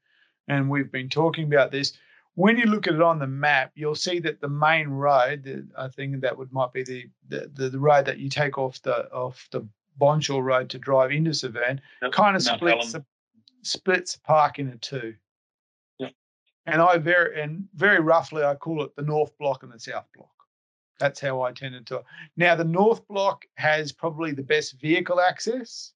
and 0.49 0.69
we've 0.71 0.93
been 0.93 1.09
talking 1.09 1.47
about 1.47 1.71
this. 1.71 1.93
When 2.35 2.57
you 2.57 2.67
look 2.67 2.87
at 2.87 2.95
it 2.95 3.03
on 3.03 3.19
the 3.19 3.27
map, 3.27 3.73
you'll 3.75 3.97
see 3.97 4.21
that 4.21 4.41
the 4.41 4.49
main 4.49 4.89
road, 4.89 5.43
the, 5.43 5.67
I 5.77 5.89
think 5.89 6.21
that 6.21 6.39
would 6.39 6.53
might 6.53 6.73
be 6.73 6.85
the, 6.85 7.07
the 7.29 7.69
the 7.69 7.79
road 7.79 8.05
that 8.07 8.19
you 8.19 8.29
take 8.29 8.59
off 8.59 8.81
the 8.83 9.11
off 9.13 9.49
the 9.51 9.67
Bonshaw 10.01 10.43
Road 10.43 10.71
to 10.71 10.79
drive 10.79 11.11
into 11.11 11.35
Severn, 11.35 11.81
yep. 12.01 12.13
kind 12.13 12.37
of 12.37 12.43
splits 12.43 12.93
the, 12.93 13.05
splits 13.63 14.15
the 14.15 14.21
park 14.21 14.59
into 14.59 14.79
two. 14.79 15.15
Yep. 15.99 16.13
And 16.67 16.81
I 16.81 16.99
very 16.99 17.41
and 17.43 17.67
very 17.75 18.01
roughly 18.01 18.45
I 18.45 18.55
call 18.55 18.85
it 18.85 18.95
the 18.95 19.03
North 19.03 19.37
Block 19.39 19.63
and 19.65 19.73
the 19.73 19.81
South 19.81 20.07
Block. 20.15 20.31
That's 20.99 21.21
how 21.21 21.43
I 21.43 21.53
tended 21.53 21.87
to. 21.89 22.03
Now 22.37 22.55
the 22.55 22.65
North 22.65 23.07
Block 23.09 23.45
has 23.57 23.93
probably 23.93 24.33
the 24.33 24.43
best 24.43 24.81
vehicle 24.81 25.21
access. 25.21 25.93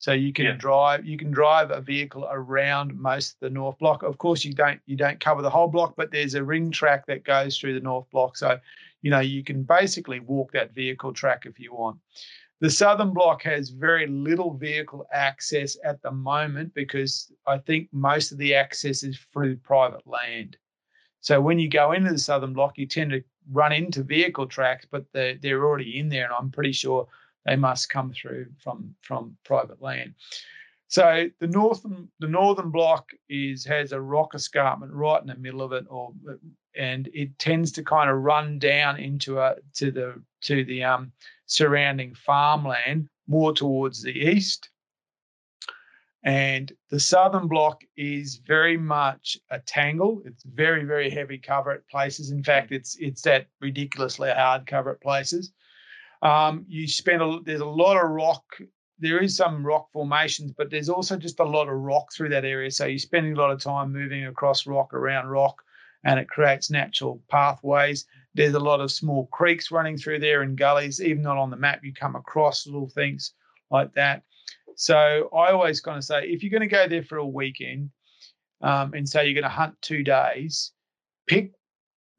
So 0.00 0.12
you 0.12 0.32
can 0.32 0.46
yeah. 0.46 0.52
drive 0.52 1.04
you 1.04 1.18
can 1.18 1.30
drive 1.30 1.70
a 1.70 1.82
vehicle 1.82 2.26
around 2.30 2.98
most 2.98 3.34
of 3.34 3.40
the 3.40 3.50
north 3.50 3.78
block. 3.78 4.02
Of 4.02 4.16
course, 4.16 4.46
you 4.46 4.54
don't 4.54 4.80
you 4.86 4.96
don't 4.96 5.20
cover 5.20 5.42
the 5.42 5.50
whole 5.50 5.68
block, 5.68 5.94
but 5.94 6.10
there's 6.10 6.34
a 6.34 6.42
ring 6.42 6.70
track 6.70 7.06
that 7.06 7.22
goes 7.22 7.58
through 7.58 7.74
the 7.74 7.80
north 7.80 8.10
block. 8.10 8.38
So, 8.38 8.58
you 9.02 9.10
know, 9.10 9.20
you 9.20 9.44
can 9.44 9.62
basically 9.62 10.18
walk 10.18 10.52
that 10.52 10.74
vehicle 10.74 11.12
track 11.12 11.44
if 11.44 11.60
you 11.60 11.74
want. 11.74 11.98
The 12.60 12.70
southern 12.70 13.12
block 13.12 13.42
has 13.42 13.68
very 13.68 14.06
little 14.06 14.54
vehicle 14.54 15.06
access 15.12 15.76
at 15.84 16.00
the 16.00 16.10
moment 16.10 16.72
because 16.72 17.30
I 17.46 17.58
think 17.58 17.88
most 17.92 18.32
of 18.32 18.38
the 18.38 18.54
access 18.54 19.02
is 19.02 19.18
through 19.34 19.56
private 19.58 20.06
land. 20.06 20.56
So 21.20 21.42
when 21.42 21.58
you 21.58 21.68
go 21.68 21.92
into 21.92 22.10
the 22.10 22.18
southern 22.18 22.54
block, 22.54 22.78
you 22.78 22.86
tend 22.86 23.10
to 23.10 23.22
run 23.52 23.72
into 23.72 24.02
vehicle 24.02 24.46
tracks, 24.46 24.86
but 24.90 25.04
they're, 25.12 25.34
they're 25.34 25.64
already 25.64 25.98
in 25.98 26.08
there. 26.08 26.24
And 26.24 26.32
I'm 26.32 26.50
pretty 26.50 26.72
sure 26.72 27.06
they 27.46 27.56
must 27.56 27.90
come 27.90 28.12
through 28.12 28.46
from 28.58 28.94
from 29.02 29.36
private 29.44 29.80
land. 29.80 30.14
So 30.88 31.28
the 31.38 31.46
northern 31.46 32.08
the 32.18 32.28
northern 32.28 32.70
block 32.70 33.10
is 33.28 33.64
has 33.64 33.92
a 33.92 34.00
rock 34.00 34.34
escarpment 34.34 34.92
right 34.92 35.20
in 35.20 35.28
the 35.28 35.36
middle 35.36 35.62
of 35.62 35.72
it, 35.72 35.84
or 35.88 36.12
and 36.76 37.08
it 37.14 37.38
tends 37.38 37.72
to 37.72 37.84
kind 37.84 38.10
of 38.10 38.16
run 38.16 38.58
down 38.58 38.98
into 38.98 39.38
a 39.38 39.56
to 39.74 39.90
the 39.90 40.22
to 40.42 40.64
the 40.64 40.84
um, 40.84 41.12
surrounding 41.46 42.14
farmland 42.14 43.08
more 43.26 43.52
towards 43.52 44.02
the 44.02 44.10
east. 44.10 44.68
And 46.22 46.70
the 46.90 47.00
southern 47.00 47.48
block 47.48 47.80
is 47.96 48.42
very 48.46 48.76
much 48.76 49.38
a 49.50 49.58
tangle. 49.60 50.20
It's 50.26 50.42
very, 50.42 50.84
very 50.84 51.08
heavy 51.08 51.38
cover 51.38 51.70
at 51.70 51.88
places. 51.88 52.30
In 52.30 52.44
fact, 52.44 52.72
it's 52.72 52.96
it's 53.00 53.22
that 53.22 53.46
ridiculously 53.60 54.30
hard 54.30 54.66
cover 54.66 54.90
at 54.90 55.00
places. 55.00 55.52
Um, 56.22 56.64
you 56.68 56.86
spend 56.86 57.22
a, 57.22 57.38
there's 57.44 57.60
a 57.60 57.66
lot 57.66 58.02
of 58.02 58.10
rock. 58.10 58.44
There 58.98 59.18
is 59.18 59.36
some 59.36 59.64
rock 59.64 59.90
formations, 59.92 60.52
but 60.52 60.70
there's 60.70 60.90
also 60.90 61.16
just 61.16 61.40
a 61.40 61.44
lot 61.44 61.68
of 61.68 61.74
rock 61.74 62.12
through 62.12 62.28
that 62.30 62.44
area. 62.44 62.70
So 62.70 62.86
you're 62.86 62.98
spending 62.98 63.32
a 63.32 63.40
lot 63.40 63.50
of 63.50 63.62
time 63.62 63.92
moving 63.92 64.26
across 64.26 64.66
rock 64.66 64.92
around 64.92 65.28
rock, 65.28 65.62
and 66.04 66.20
it 66.20 66.28
creates 66.28 66.70
natural 66.70 67.22
pathways. 67.30 68.06
There's 68.34 68.54
a 68.54 68.60
lot 68.60 68.80
of 68.80 68.92
small 68.92 69.26
creeks 69.32 69.70
running 69.70 69.96
through 69.96 70.20
there 70.20 70.42
and 70.42 70.56
gullies. 70.56 71.00
Even 71.00 71.22
not 71.22 71.38
on 71.38 71.50
the 71.50 71.56
map, 71.56 71.80
you 71.82 71.92
come 71.94 72.16
across 72.16 72.66
little 72.66 72.88
things 72.88 73.32
like 73.70 73.92
that. 73.94 74.22
So 74.76 75.28
I 75.34 75.52
always 75.52 75.80
kind 75.80 75.98
of 75.98 76.04
say, 76.04 76.26
if 76.26 76.42
you're 76.42 76.50
going 76.50 76.60
to 76.60 76.66
go 76.66 76.86
there 76.86 77.02
for 77.02 77.18
a 77.18 77.26
weekend, 77.26 77.90
um, 78.62 78.92
and 78.94 79.08
say 79.08 79.24
you're 79.24 79.34
going 79.34 79.42
to 79.44 79.48
hunt 79.48 79.74
two 79.80 80.02
days, 80.02 80.72
pick 81.26 81.52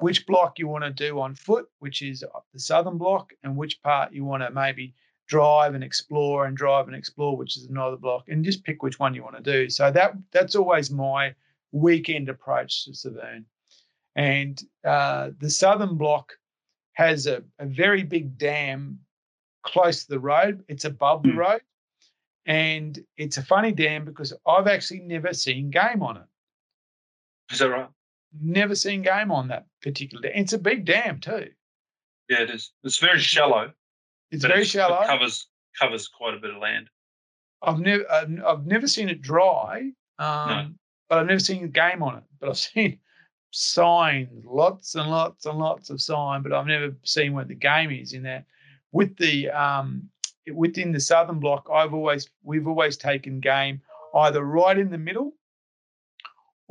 which 0.02 0.26
block 0.26 0.60
you 0.60 0.68
want 0.68 0.84
to 0.84 0.92
do 0.92 1.20
on 1.20 1.36
foot, 1.36 1.68
which 1.80 2.02
is 2.02 2.24
the 2.54 2.60
southern 2.60 2.98
block, 2.98 3.34
and 3.44 3.56
which 3.56 3.82
part 3.82 4.14
you 4.14 4.26
want 4.26 4.44
to 4.44 4.52
maybe 4.52 4.94
drive 5.28 5.76
and 5.76 5.84
explore 5.84 6.46
and 6.46 6.58
drive 6.58 6.88
and 6.88 6.96
explore, 6.96 7.38
which 7.38 7.56
is 7.56 7.66
another 7.66 7.98
block, 7.98 8.28
and 8.28 8.44
just 8.44 8.64
pick 8.64 8.84
which 8.84 9.00
one 9.00 9.14
you 9.14 9.24
want 9.24 9.38
to 9.38 9.42
do. 9.42 9.70
So 9.70 9.92
that 9.92 10.14
that's 10.32 10.56
always 10.56 10.92
my 10.92 11.34
weekend 11.72 12.30
approach 12.30 12.86
to 12.86 12.94
Severn. 12.94 13.46
And 14.16 14.62
uh, 14.84 15.30
the 15.40 15.50
southern 15.50 15.96
block 15.96 16.34
has 16.94 17.28
a, 17.28 17.44
a 17.60 17.66
very 17.66 18.04
big 18.04 18.38
dam 18.38 19.00
close 19.64 20.04
to 20.04 20.10
the 20.10 20.20
road. 20.20 20.64
It's 20.68 20.86
above 20.86 21.24
the 21.24 21.32
hmm. 21.32 21.38
road. 21.38 21.62
And 22.46 23.00
it's 23.18 23.38
a 23.38 23.44
funny 23.44 23.72
dam 23.72 24.04
because 24.04 24.34
I've 24.46 24.68
actually 24.68 25.02
never 25.02 25.34
seen 25.34 25.70
game 25.70 26.02
on 26.02 26.18
it. 26.18 26.24
Is 27.52 27.60
that 27.60 27.70
right? 27.70 27.88
Never 28.40 28.76
seen 28.76 29.02
game 29.02 29.32
on 29.32 29.48
that 29.50 29.66
particular 29.82 30.22
dam. 30.22 30.32
It's 30.36 30.54
a 30.54 30.60
big 30.60 30.86
dam 30.86 31.20
too. 31.20 31.50
Yeah, 32.30 32.44
it 32.44 32.50
is. 32.50 32.72
It's 32.84 32.98
very 32.98 33.20
shallow. 33.20 33.72
It's 34.32 34.46
very 34.46 34.62
it's, 34.62 34.70
shallow. 34.70 35.02
It 35.02 35.08
covers 35.08 35.48
covers 35.80 36.08
quite 36.08 36.34
a 36.34 36.40
bit 36.40 36.52
of 36.52 36.62
land. 36.62 36.90
I've 37.62 37.80
never 37.80 38.06
I've 38.12 38.66
never 38.66 38.88
seen 38.88 39.10
it 39.10 39.22
dry, 39.22 39.92
um, 40.20 40.50
no. 40.50 40.70
but 41.10 41.20
I've 41.20 41.28
never 41.28 41.40
seen 41.40 41.64
a 41.64 41.68
game 41.68 42.02
on 42.02 42.18
it. 42.18 42.24
But 42.40 42.50
I've 42.50 42.58
seen 42.58 43.00
signs, 43.52 44.46
lots 44.46 44.96
and 44.96 45.10
lots 45.10 45.46
and 45.46 45.58
lots 45.58 45.90
of 45.90 46.02
sign, 46.02 46.42
but 46.42 46.54
I've 46.54 46.68
never 46.68 46.96
seen 47.04 47.34
where 47.34 47.46
the 47.46 47.56
game 47.56 47.92
is 47.92 48.14
in 48.14 48.24
that. 48.24 48.46
With 48.94 49.16
the 49.18 49.50
um, 49.50 50.10
within 50.54 50.92
the 50.92 51.00
southern 51.00 51.40
block, 51.40 51.68
I've 51.72 51.94
always 51.94 52.30
we've 52.44 52.68
always 52.68 52.98
taken 52.98 53.40
game 53.40 53.82
either 54.16 54.44
right 54.44 54.78
in 54.78 54.90
the 54.90 54.98
middle 54.98 55.34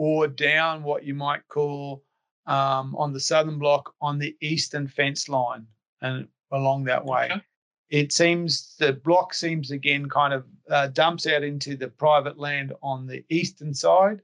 or 0.00 0.26
down 0.26 0.82
what 0.82 1.04
you 1.04 1.12
might 1.12 1.46
call 1.48 2.02
um, 2.46 2.96
on 2.96 3.12
the 3.12 3.20
southern 3.20 3.58
block 3.58 3.94
on 4.00 4.18
the 4.18 4.34
eastern 4.40 4.88
fence 4.88 5.28
line 5.28 5.66
and 6.00 6.26
along 6.52 6.84
that 6.84 7.04
way. 7.04 7.26
Okay. 7.26 7.42
It 7.90 8.10
seems 8.10 8.76
the 8.78 8.94
block 8.94 9.34
seems 9.34 9.70
again 9.70 10.08
kind 10.08 10.32
of 10.32 10.46
uh, 10.70 10.86
dumps 10.86 11.26
out 11.26 11.42
into 11.42 11.76
the 11.76 11.88
private 11.88 12.38
land 12.38 12.72
on 12.82 13.06
the 13.06 13.22
eastern 13.28 13.74
side. 13.74 14.22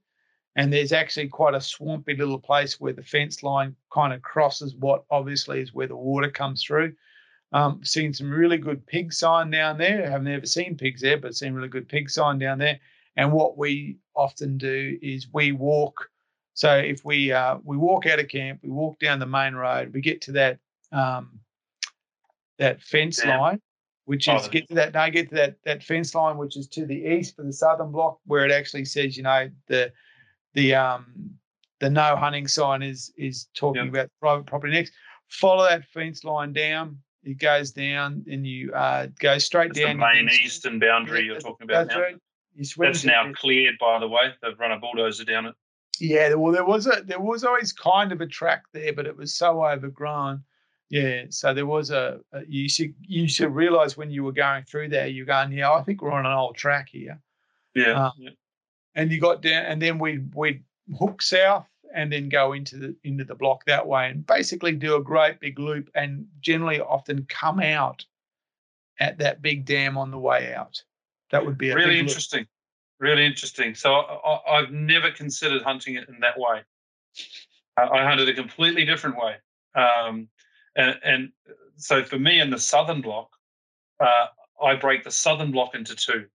And 0.54 0.72
there's 0.72 0.92
actually 0.92 1.28
quite 1.28 1.54
a 1.54 1.60
swampy 1.60 2.16
little 2.16 2.38
place 2.38 2.80
where 2.80 2.94
the 2.94 3.02
fence 3.02 3.42
line 3.42 3.76
kind 3.92 4.14
of 4.14 4.22
crosses 4.22 4.74
what 4.76 5.04
obviously 5.10 5.60
is 5.60 5.74
where 5.74 5.88
the 5.88 5.94
water 5.94 6.30
comes 6.30 6.64
through. 6.64 6.94
Um, 7.52 7.84
seen 7.84 8.14
some 8.14 8.30
really 8.30 8.56
good 8.56 8.86
pig 8.86 9.12
sign 9.12 9.50
down 9.50 9.76
there. 9.76 10.10
I've 10.10 10.22
never 10.22 10.46
seen 10.46 10.78
pigs 10.78 11.02
there, 11.02 11.18
but 11.18 11.34
seen 11.34 11.52
really 11.52 11.68
good 11.68 11.86
pig 11.86 12.08
sign 12.08 12.38
down 12.38 12.56
there. 12.56 12.80
And 13.16 13.32
what 13.32 13.56
we 13.56 13.96
often 14.14 14.58
do 14.58 14.98
is 15.00 15.28
we 15.32 15.52
walk. 15.52 16.10
So 16.54 16.76
if 16.76 17.04
we 17.04 17.32
uh, 17.32 17.58
we 17.64 17.76
walk 17.76 18.06
out 18.06 18.18
of 18.18 18.28
camp, 18.28 18.60
we 18.62 18.70
walk 18.70 18.98
down 18.98 19.18
the 19.18 19.26
main 19.26 19.54
road, 19.54 19.92
we 19.92 20.00
get 20.00 20.20
to 20.22 20.32
that 20.32 20.58
um, 20.92 21.40
that 22.58 22.82
fence 22.82 23.18
Damn. 23.18 23.38
line, 23.38 23.60
which 24.04 24.28
is 24.28 24.46
oh, 24.46 24.50
get 24.50 24.68
to 24.68 24.74
that 24.74 24.94
no 24.94 25.10
get 25.10 25.28
to 25.30 25.34
that 25.34 25.56
that 25.64 25.82
fence 25.82 26.14
line 26.14 26.36
which 26.36 26.56
is 26.56 26.66
to 26.68 26.86
the 26.86 26.94
east 26.96 27.36
for 27.36 27.42
the 27.42 27.52
southern 27.52 27.90
block, 27.90 28.18
where 28.26 28.44
it 28.44 28.52
actually 28.52 28.84
says 28.84 29.16
you 29.16 29.22
know 29.22 29.50
the 29.66 29.92
the 30.54 30.74
um 30.74 31.30
the 31.80 31.90
no 31.90 32.16
hunting 32.16 32.48
sign 32.48 32.82
is 32.82 33.12
is 33.16 33.48
talking 33.54 33.82
Yep. 33.82 33.88
about 33.88 34.10
private 34.20 34.46
property 34.46 34.72
next. 34.72 34.92
Follow 35.28 35.64
that 35.68 35.84
fence 35.86 36.24
line 36.24 36.52
down. 36.52 36.98
It 37.22 37.38
goes 37.38 37.72
down 37.72 38.24
and 38.30 38.46
you 38.46 38.72
uh 38.72 39.08
go 39.18 39.36
straight 39.38 39.74
That's 39.74 39.80
the 39.80 39.86
down. 39.94 39.96
you 39.96 40.24
main 40.24 40.30
eastern 40.30 40.78
boundary 40.78 41.20
Yeah, 41.20 41.24
you're 41.32 41.40
talking 41.40 41.64
about 41.64 41.88
now. 41.88 42.00
right. 42.00 42.16
That's 42.78 43.04
now 43.04 43.32
cleared, 43.32 43.76
by 43.78 43.98
the 43.98 44.08
way. 44.08 44.34
They've 44.42 44.58
run 44.58 44.72
a 44.72 44.78
bulldozer 44.78 45.24
down 45.24 45.46
it. 45.46 45.54
Yeah, 46.00 46.34
well, 46.34 46.52
there 46.52 46.64
was 46.64 46.86
a 46.86 47.02
there 47.04 47.20
was 47.20 47.44
always 47.44 47.72
kind 47.72 48.12
of 48.12 48.20
a 48.20 48.26
track 48.26 48.64
there, 48.72 48.92
but 48.92 49.06
it 49.06 49.16
was 49.16 49.34
so 49.34 49.64
overgrown. 49.64 50.42
Yeah, 50.88 51.24
so 51.30 51.52
there 51.52 51.66
was 51.66 51.90
a, 51.90 52.20
a 52.32 52.42
you 52.46 52.68
should 52.68 52.94
you 53.00 53.28
should 53.28 53.54
realize 53.54 53.96
when 53.96 54.10
you 54.10 54.22
were 54.22 54.32
going 54.32 54.64
through 54.64 54.90
there, 54.90 55.06
you're 55.06 55.26
going, 55.26 55.52
yeah, 55.52 55.72
I 55.72 55.82
think 55.82 56.02
we're 56.02 56.12
on 56.12 56.26
an 56.26 56.32
old 56.32 56.56
track 56.56 56.88
here. 56.90 57.20
Yeah. 57.74 58.06
Uh, 58.06 58.10
yeah. 58.18 58.30
And 58.94 59.10
you 59.10 59.20
got 59.20 59.42
down, 59.42 59.64
and 59.64 59.80
then 59.80 59.98
we'd 59.98 60.34
we'd 60.34 60.62
hook 60.98 61.22
south 61.22 61.66
and 61.94 62.12
then 62.12 62.28
go 62.28 62.52
into 62.52 62.76
the 62.76 62.96
into 63.04 63.24
the 63.24 63.34
block 63.34 63.64
that 63.66 63.86
way, 63.86 64.08
and 64.08 64.26
basically 64.26 64.72
do 64.72 64.96
a 64.96 65.02
great 65.02 65.40
big 65.40 65.58
loop, 65.58 65.90
and 65.94 66.26
generally 66.40 66.80
often 66.80 67.26
come 67.28 67.60
out 67.60 68.04
at 69.00 69.18
that 69.18 69.42
big 69.42 69.64
dam 69.64 69.98
on 69.98 70.10
the 70.10 70.18
way 70.18 70.54
out. 70.54 70.82
That 71.30 71.44
would 71.44 71.58
be 71.58 71.72
really 71.72 71.98
interesting. 71.98 72.46
Really 72.98 73.26
interesting. 73.26 73.74
So 73.74 73.94
I, 73.94 74.58
I've 74.58 74.70
never 74.70 75.10
considered 75.10 75.62
hunting 75.62 75.96
it 75.96 76.08
in 76.08 76.20
that 76.20 76.38
way. 76.38 76.62
I, 77.76 77.82
I 77.82 78.04
hunted 78.04 78.28
a 78.28 78.34
completely 78.34 78.84
different 78.84 79.16
way. 79.16 79.36
Um, 79.74 80.28
and, 80.76 80.98
and 81.04 81.32
so 81.76 82.04
for 82.04 82.18
me 82.18 82.40
in 82.40 82.50
the 82.50 82.58
southern 82.58 83.02
block, 83.02 83.30
uh, 84.00 84.26
I 84.62 84.76
break 84.76 85.04
the 85.04 85.10
southern 85.10 85.52
block 85.52 85.74
into 85.74 85.94
two. 85.94 86.26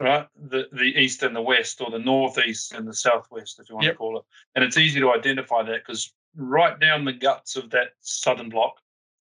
Right, 0.00 0.26
the 0.36 0.68
the 0.72 1.00
east 1.00 1.22
and 1.22 1.36
the 1.36 1.40
west, 1.40 1.80
or 1.80 1.88
the 1.88 2.00
northeast 2.00 2.72
and 2.72 2.86
the 2.86 2.92
southwest, 2.92 3.60
if 3.60 3.68
you 3.68 3.76
want 3.76 3.86
Yep. 3.86 3.94
to 3.94 3.98
call 3.98 4.18
it. 4.18 4.24
And 4.54 4.64
it's 4.64 4.76
easy 4.76 4.98
to 4.98 5.12
identify 5.12 5.62
that 5.62 5.82
because 5.86 6.12
right 6.36 6.78
down 6.78 7.04
the 7.04 7.12
guts 7.12 7.54
of 7.54 7.70
that 7.70 7.90
southern 8.00 8.48
block 8.48 8.74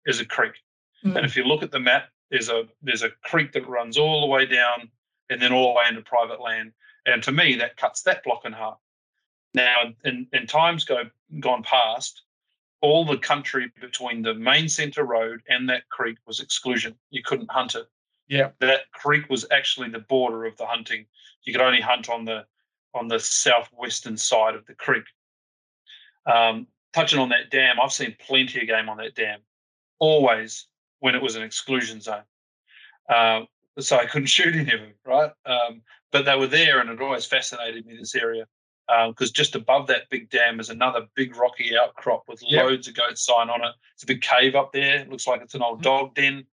is 0.05 0.19
a 0.19 0.25
creek. 0.25 0.53
Mm. 1.03 1.15
And 1.17 1.25
if 1.25 1.35
you 1.35 1.43
look 1.43 1.63
at 1.63 1.71
the 1.71 1.79
map, 1.79 2.09
there's 2.31 2.49
a 2.49 2.67
there's 2.81 3.03
a 3.03 3.09
creek 3.23 3.51
that 3.53 3.67
runs 3.67 3.97
all 3.97 4.21
the 4.21 4.27
way 4.27 4.45
down 4.45 4.89
and 5.29 5.41
then 5.41 5.53
all 5.53 5.73
the 5.73 5.79
way 5.79 5.83
into 5.89 6.01
private 6.01 6.41
land. 6.41 6.73
And 7.05 7.23
to 7.23 7.31
me, 7.31 7.55
that 7.55 7.77
cuts 7.77 8.01
that 8.03 8.23
block 8.23 8.45
in 8.45 8.53
half. 8.53 8.77
Now, 9.53 9.93
in, 10.03 10.27
in 10.33 10.45
times 10.47 10.85
go 10.85 11.03
gone 11.39 11.63
past, 11.63 12.23
all 12.81 13.05
the 13.05 13.17
country 13.17 13.71
between 13.79 14.21
the 14.21 14.33
main 14.33 14.69
centre 14.69 15.03
road 15.03 15.41
and 15.49 15.69
that 15.69 15.89
creek 15.89 16.17
was 16.25 16.39
exclusion. 16.39 16.95
You 17.09 17.23
couldn't 17.23 17.51
hunt 17.51 17.75
it. 17.75 17.87
Yeah. 18.27 18.49
That 18.59 18.91
creek 18.93 19.29
was 19.29 19.45
actually 19.51 19.89
the 19.89 19.99
border 19.99 20.45
of 20.45 20.55
the 20.57 20.65
hunting. 20.65 21.05
You 21.43 21.53
could 21.53 21.61
only 21.61 21.81
hunt 21.81 22.09
on 22.09 22.25
the 22.25 22.45
on 22.93 23.07
the 23.07 23.19
southwestern 23.19 24.17
side 24.17 24.55
of 24.55 24.65
the 24.65 24.73
creek. 24.73 25.03
Um, 26.25 26.67
touching 26.93 27.19
on 27.19 27.29
that 27.29 27.51
dam, 27.51 27.77
I've 27.81 27.93
seen 27.93 28.15
plenty 28.19 28.61
of 28.61 28.67
game 28.67 28.89
on 28.89 28.97
that 28.97 29.15
dam. 29.15 29.39
Always 29.99 30.65
when 30.99 31.15
it 31.15 31.21
was 31.21 31.35
an 31.35 31.43
exclusion 31.43 32.01
zone. 32.01 32.23
Um, 33.13 33.47
so 33.79 33.97
I 33.97 34.05
couldn't 34.05 34.27
shoot 34.37 34.55
any 34.55 34.71
of 34.73 34.79
them, 34.79 34.93
right? 35.05 35.31
Um, 35.45 35.81
but 36.11 36.25
they 36.25 36.35
were 36.37 36.47
there, 36.47 36.79
and 36.79 36.89
it 36.89 37.01
always 37.01 37.25
fascinated 37.25 37.85
me 37.85 37.97
this 37.97 38.15
area 38.15 38.45
because 39.07 39.29
just 39.29 39.55
above 39.55 39.85
that 39.85 40.09
big 40.09 40.31
dam 40.31 40.59
is 40.59 40.69
another 40.71 41.05
big 41.13 41.35
rocky 41.35 41.77
outcrop 41.77 42.23
with 42.27 42.41
Yep. 42.47 42.63
loads 42.63 42.87
of 42.87 42.95
goat 42.95 43.19
sign 43.19 43.47
on 43.49 43.63
it. 43.63 43.71
It's 43.93 44.01
a 44.01 44.07
big 44.07 44.21
cave 44.21 44.55
up 44.55 44.71
there. 44.71 45.01
It 45.01 45.09
looks 45.09 45.27
like 45.27 45.41
it's 45.41 45.53
an 45.53 45.61
old 45.61 45.79
Mhm. 45.79 45.83
dog 45.83 46.15
den. 46.15 46.47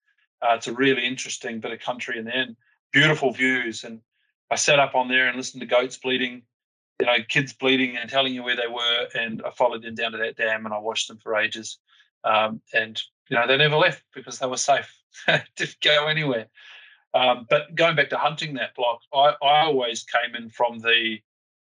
Uh, 0.41 0.55
it's 0.55 0.67
a 0.67 0.73
really 0.73 1.05
interesting 1.07 1.61
bit 1.61 1.73
of 1.73 1.81
country 1.81 2.19
in 2.19 2.25
there, 2.25 2.35
and 2.43 2.57
beautiful 2.91 3.33
views. 3.33 3.85
And 3.85 4.01
I 4.51 4.57
sat 4.57 4.79
up 4.79 4.95
on 4.95 5.09
there 5.09 5.29
and 5.29 5.37
listened 5.37 5.61
to 5.61 5.67
goats 5.67 5.99
bleeding, 5.99 6.43
you 7.01 7.07
know, 7.07 7.19
kids 7.29 7.53
bleeding 7.53 7.97
and 7.99 8.09
telling 8.09 8.35
you 8.35 8.43
where 8.43 8.57
they 8.57 8.67
were. 8.67 9.09
And 9.15 9.43
I 9.45 9.51
followed 9.51 9.83
them 9.83 9.95
down 9.95 10.13
to 10.13 10.19
that 10.19 10.37
dam 10.37 10.65
and 10.65 10.75
I 10.75 10.79
watched 10.79 11.09
them 11.09 11.19
for 11.19 11.37
ages. 11.37 11.79
Um, 12.25 12.63
and 12.73 13.01
you 13.33 13.39
know, 13.39 13.47
they 13.47 13.57
never 13.57 13.77
left 13.77 14.05
because 14.15 14.39
they 14.39 14.47
were 14.47 14.59
safe. 14.59 14.95
Didn't 15.57 15.81
go 15.83 16.07
anywhere. 16.07 16.49
Um, 17.15 17.47
but 17.49 17.75
going 17.75 17.97
back 17.97 18.11
to 18.11 18.19
hunting 18.19 18.53
that 18.55 18.75
block, 18.75 19.01
I, 19.15 19.33
I 19.43 19.65
always 19.65 20.03
came 20.05 20.35
in 20.35 20.51
from 20.51 20.81
the 20.81 21.19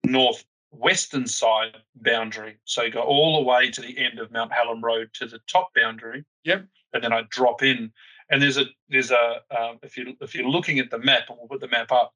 northwestern 0.05 1.29
side 1.29 1.77
boundary. 1.95 2.57
So 2.64 2.83
you 2.83 2.90
go 2.90 3.03
all 3.03 3.37
the 3.40 3.49
way 3.49 3.71
to 3.71 3.81
the 3.81 3.97
end 3.97 4.19
of 4.19 4.33
Mount 4.33 4.53
Hallam 4.53 4.81
Road 4.81 5.11
to 5.14 5.27
the 5.27 5.38
top 5.47 5.69
boundary. 5.77 6.25
Yep. 6.43 6.67
And 6.93 7.05
then 7.05 7.12
I 7.12 7.23
drop 7.31 7.62
in. 7.62 7.93
And 8.31 8.43
there's 8.43 8.57
a 8.57 8.64
there's 8.88 9.12
a 9.12 9.37
um, 9.57 9.79
if 9.85 9.97
you 9.97 10.17
if 10.21 10.35
you're 10.35 10.49
looking 10.49 10.81
at 10.81 10.90
the 10.90 10.99
map, 10.99 11.29
and 11.29 11.38
we'll 11.38 11.47
put 11.47 11.61
the 11.61 11.69
map 11.69 11.93
up. 11.93 12.14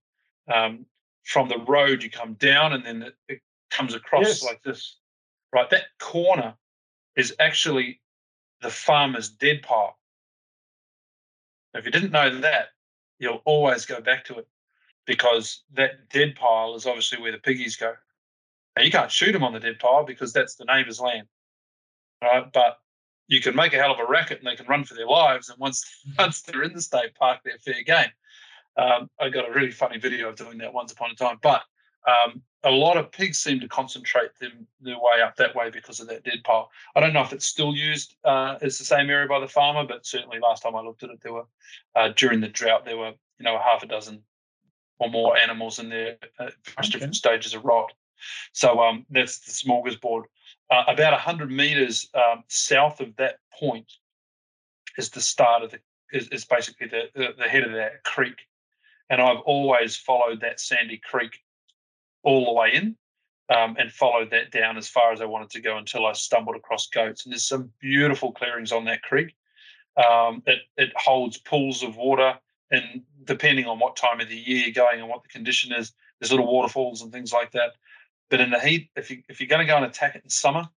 Um, 0.53 0.85
from 1.23 1.49
the 1.49 1.59
road, 1.59 2.03
you 2.03 2.11
come 2.11 2.33
down, 2.35 2.73
and 2.73 2.85
then 2.85 3.03
it, 3.03 3.15
it 3.29 3.41
comes 3.71 3.95
across 3.95 4.27
Yes. 4.27 4.43
like 4.43 4.63
this. 4.65 4.97
Right, 5.53 5.69
that 5.71 5.85
corner 6.01 6.55
is 7.15 7.37
actually 7.39 8.01
the 8.61 8.71
farmer's 8.71 9.29
dead 9.29 9.63
pile. 9.63 9.99
If 11.75 11.85
you 11.85 11.91
didn't 11.91 12.13
know 12.13 12.41
that, 12.41 12.69
you'll 13.19 13.43
always 13.45 13.87
go 13.87 14.01
back 14.01 14.25
to 14.27 14.39
it 14.39 14.49
because 15.07 15.63
that 15.75 16.09
dead 16.11 16.35
pile 16.35 16.75
is 16.75 16.87
obviously 16.87 17.21
where 17.21 17.33
the 17.33 17.39
piggies 17.39 17.77
go. 17.77 17.95
Now 18.77 18.83
you 18.83 18.91
can't 18.91 19.11
shoot 19.11 19.33
them 19.33 19.45
on 19.45 19.53
the 19.53 19.61
dead 19.61 19.79
pile 19.79 20.05
because 20.05 20.33
that's 20.33 20.55
the 20.55 20.65
neighbour's 20.65 21.01
land, 21.01 21.27
right? 22.23 22.51
But 22.53 22.79
you 23.27 23.41
can 23.41 23.55
make 23.55 23.75
a 23.75 23.77
hell 23.77 23.93
of 23.93 24.01
a 24.01 24.07
racket 24.07 24.39
and 24.39 24.47
they 24.47 24.57
can 24.57 24.67
run 24.67 24.85
for 24.85 24.95
their 24.95 25.07
lives. 25.07 25.49
And 25.49 25.59
once 25.59 25.85
once 26.19 26.43
they're 26.43 26.63
in 26.63 26.73
the 26.73 26.83
state 26.83 27.15
park, 27.15 27.41
they're 27.45 27.59
fair 27.59 27.83
game. 27.83 28.11
Um, 28.77 29.11
I 29.21 29.29
got 29.29 29.49
a 29.49 29.53
really 29.53 29.73
funny 29.73 29.99
video 29.99 30.29
of 30.29 30.37
doing 30.37 30.59
that 30.59 30.73
once 30.73 30.93
upon 30.93 31.11
a 31.11 31.15
time. 31.15 31.39
But 31.43 31.63
um, 32.07 32.43
a 32.65 32.71
lot 32.71 32.97
of 32.97 33.13
pigs 33.13 33.39
seem 33.39 33.61
to 33.61 33.69
concentrate 33.69 34.37
them 34.41 34.67
their 34.81 34.97
way 34.97 35.23
up 35.23 35.37
that 35.37 35.55
way 35.55 35.71
because 35.71 36.01
of 36.01 36.09
that 36.09 36.25
dead 36.25 36.43
pile. 36.45 36.71
I 36.97 37.01
don't 37.01 37.13
know 37.13 37.23
if 37.23 37.33
it's 37.33 37.47
still 37.47 37.75
used 37.75 38.17
uh, 38.25 38.57
as 38.61 38.79
the 38.79 38.85
same 38.85 39.11
area 39.11 39.29
by 39.29 39.41
the 39.41 39.49
farmer, 39.49 39.85
but 39.87 40.05
certainly 40.05 40.39
last 40.41 40.63
time 40.63 40.75
I 40.75 40.81
looked 40.81 41.05
at 41.05 41.11
it, 41.11 41.21
there 41.23 41.33
were 41.33 41.47
uh, 41.95 42.11
during 42.17 42.41
the 42.41 42.49
drought 42.49 42.85
there 42.85 42.97
were 42.97 43.13
you 43.39 43.45
know 43.45 43.57
a 43.57 43.63
half 43.63 43.83
a 43.83 43.87
dozen 43.87 44.23
or 44.99 45.09
more 45.09 45.37
animals 45.37 45.79
in 45.79 45.89
there 45.89 46.17
at 46.41 46.53
various 46.65 46.91
different 46.91 47.15
stages 47.15 47.55
of 47.55 47.65
rot. 47.65 47.93
So 48.53 48.81
um, 48.81 49.07
that's 49.11 49.39
the 49.39 49.53
smorgasbord. 49.53 50.25
Uh, 50.71 50.85
about 50.89 51.13
100 51.13 51.53
meters 51.53 52.09
um, 52.15 52.43
south 52.49 53.01
of 53.01 53.15
that 53.17 53.37
point 53.57 53.91
is 54.97 55.11
the 55.11 55.21
start 55.21 55.63
of 55.63 55.71
the 55.71 55.79
is, 56.13 56.27
is 56.29 56.45
basically 56.45 56.89
the, 56.89 57.03
the 57.15 57.29
the 57.39 57.49
head 57.49 57.63
of 57.63 57.73
that 57.73 58.03
creek, 58.03 58.39
and 59.11 59.21
I've 59.21 59.41
always 59.41 59.97
followed 59.97 60.41
that 60.41 60.59
sandy 60.59 60.99
creek 60.99 61.39
all 62.23 62.47
the 62.47 62.53
way 62.53 62.75
in, 62.75 62.97
um, 63.55 63.77
and 63.79 63.93
followed 63.93 64.31
that 64.31 64.51
down 64.51 64.77
as 64.77 64.89
far 64.89 65.13
as 65.13 65.21
I 65.21 65.25
wanted 65.27 65.51
to 65.51 65.61
go 65.61 65.79
until 65.79 66.07
I 66.07 66.13
stumbled 66.13 66.57
across 66.57 66.89
goats. 66.89 67.25
And 67.25 67.33
there's 67.33 67.49
some 67.49 67.71
beautiful 67.81 68.33
clearings 68.33 68.73
on 68.73 68.85
that 68.87 69.03
creek. 69.03 69.35
Um, 69.97 70.43
it 70.47 70.61
it 70.77 70.93
holds 70.97 71.39
pools 71.39 71.83
of 71.83 71.97
water, 71.97 72.39
and 72.71 73.03
depending 73.25 73.67
on 73.67 73.79
what 73.79 73.97
time 73.97 74.21
of 74.21 74.29
the 74.29 74.37
year 74.37 74.65
you're 74.65 74.73
going 74.73 75.01
and 75.01 75.09
what 75.09 75.23
the 75.23 75.29
condition 75.29 75.73
is, 75.73 75.93
there's 76.21 76.31
little 76.31 76.47
waterfalls 76.47 77.03
and 77.03 77.13
things 77.13 77.33
like 77.33 77.53
that. 77.53 77.73
But 78.31 78.41
in 78.41 78.51
the 78.51 78.61
heat, 78.61 78.91
if 78.97 79.11
you 79.11 79.23
if 79.29 79.41
you're 79.41 79.49
going 79.49 79.67
to 79.67 79.71
go 79.71 79.77
and 79.77 79.87
attack 79.87 80.15
it 80.15 80.23
in 80.25 80.31
summer, 80.31 80.69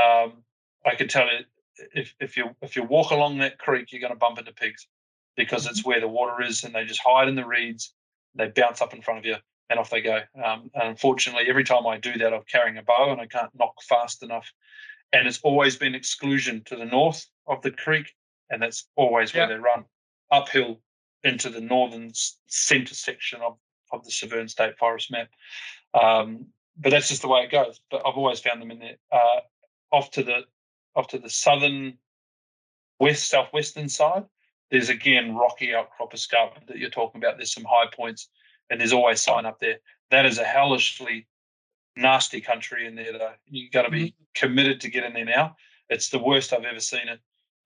um, 0.00 0.42
I 0.84 0.94
can 0.96 1.08
tell 1.08 1.26
you 1.26 1.44
if 1.94 2.14
if 2.20 2.36
you 2.36 2.50
if 2.62 2.76
you 2.76 2.82
walk 2.82 3.10
along 3.10 3.38
that 3.38 3.58
creek, 3.58 3.92
you're 3.92 4.00
going 4.00 4.12
to 4.12 4.18
bump 4.18 4.38
into 4.38 4.52
pigs 4.52 4.86
because 5.36 5.66
it's 5.66 5.84
where 5.84 6.00
the 6.00 6.08
water 6.08 6.42
is, 6.42 6.64
and 6.64 6.74
they 6.74 6.84
just 6.84 7.00
hide 7.04 7.28
in 7.28 7.34
the 7.34 7.46
reeds. 7.46 7.92
They 8.34 8.48
bounce 8.48 8.80
up 8.80 8.94
in 8.94 9.02
front 9.02 9.20
of 9.20 9.26
you, 9.26 9.36
and 9.70 9.78
off 9.78 9.90
they 9.90 10.00
go. 10.00 10.20
Um, 10.42 10.70
and 10.74 10.88
unfortunately, 10.88 11.48
every 11.48 11.64
time 11.64 11.86
I 11.86 11.98
do 11.98 12.16
that, 12.18 12.32
I'm 12.32 12.42
carrying 12.50 12.78
a 12.78 12.82
bow, 12.82 13.10
and 13.10 13.20
I 13.20 13.26
can't 13.26 13.50
knock 13.54 13.74
fast 13.82 14.22
enough. 14.22 14.52
And 15.12 15.26
it's 15.26 15.40
always 15.42 15.76
been 15.76 15.94
exclusion 15.94 16.62
to 16.66 16.76
the 16.76 16.84
north 16.84 17.26
of 17.46 17.62
the 17.62 17.70
creek, 17.70 18.14
and 18.50 18.60
that's 18.60 18.88
always 18.96 19.32
where 19.32 19.44
Yeah. 19.48 19.56
they 19.56 19.60
run 19.60 19.84
uphill 20.30 20.80
into 21.22 21.48
the 21.48 21.60
northern 21.60 22.10
centre 22.46 22.94
section 22.94 23.40
of, 23.40 23.56
of 23.92 24.04
the 24.04 24.10
Severn 24.10 24.48
State 24.48 24.76
Forest 24.76 25.10
map. 25.10 25.28
Um, 25.94 26.46
but 26.76 26.90
that's 26.90 27.08
just 27.08 27.22
the 27.22 27.28
way 27.28 27.42
it 27.44 27.50
goes. 27.50 27.80
But 27.90 28.02
I've 28.06 28.16
always 28.16 28.40
found 28.40 28.60
them 28.60 28.70
in 28.70 28.80
there. 28.80 28.96
Uh, 29.12 29.40
off 29.92 30.10
to 30.12 30.22
the 30.24 30.40
off 30.96 31.08
to 31.08 31.18
the 31.18 31.30
southern 31.30 31.96
west 32.98 33.28
southwestern 33.28 33.88
side, 33.88 34.24
there's 34.70 34.88
again 34.88 35.34
rocky 35.34 35.74
outcrop 35.74 36.14
escarpment 36.14 36.66
that 36.66 36.78
you're 36.78 36.90
talking 36.90 37.20
about. 37.20 37.36
There's 37.36 37.54
some 37.54 37.64
high 37.64 37.86
points, 37.94 38.28
and 38.70 38.80
there's 38.80 38.92
always 38.92 39.20
sign 39.20 39.46
up 39.46 39.60
there. 39.60 39.78
That 40.10 40.26
is 40.26 40.38
a 40.38 40.44
hellishly 40.44 41.26
nasty 41.96 42.40
country 42.40 42.86
in 42.86 42.94
there, 42.94 43.12
though. 43.12 43.32
You 43.48 43.70
got 43.70 43.82
to 43.82 43.90
be 43.90 44.14
committed 44.34 44.80
to 44.82 44.90
get 44.90 45.04
in 45.04 45.12
there 45.12 45.24
now. 45.24 45.56
It's 45.88 46.08
the 46.08 46.18
worst 46.18 46.52
I've 46.52 46.64
ever 46.64 46.80
seen 46.80 47.08
it. 47.08 47.20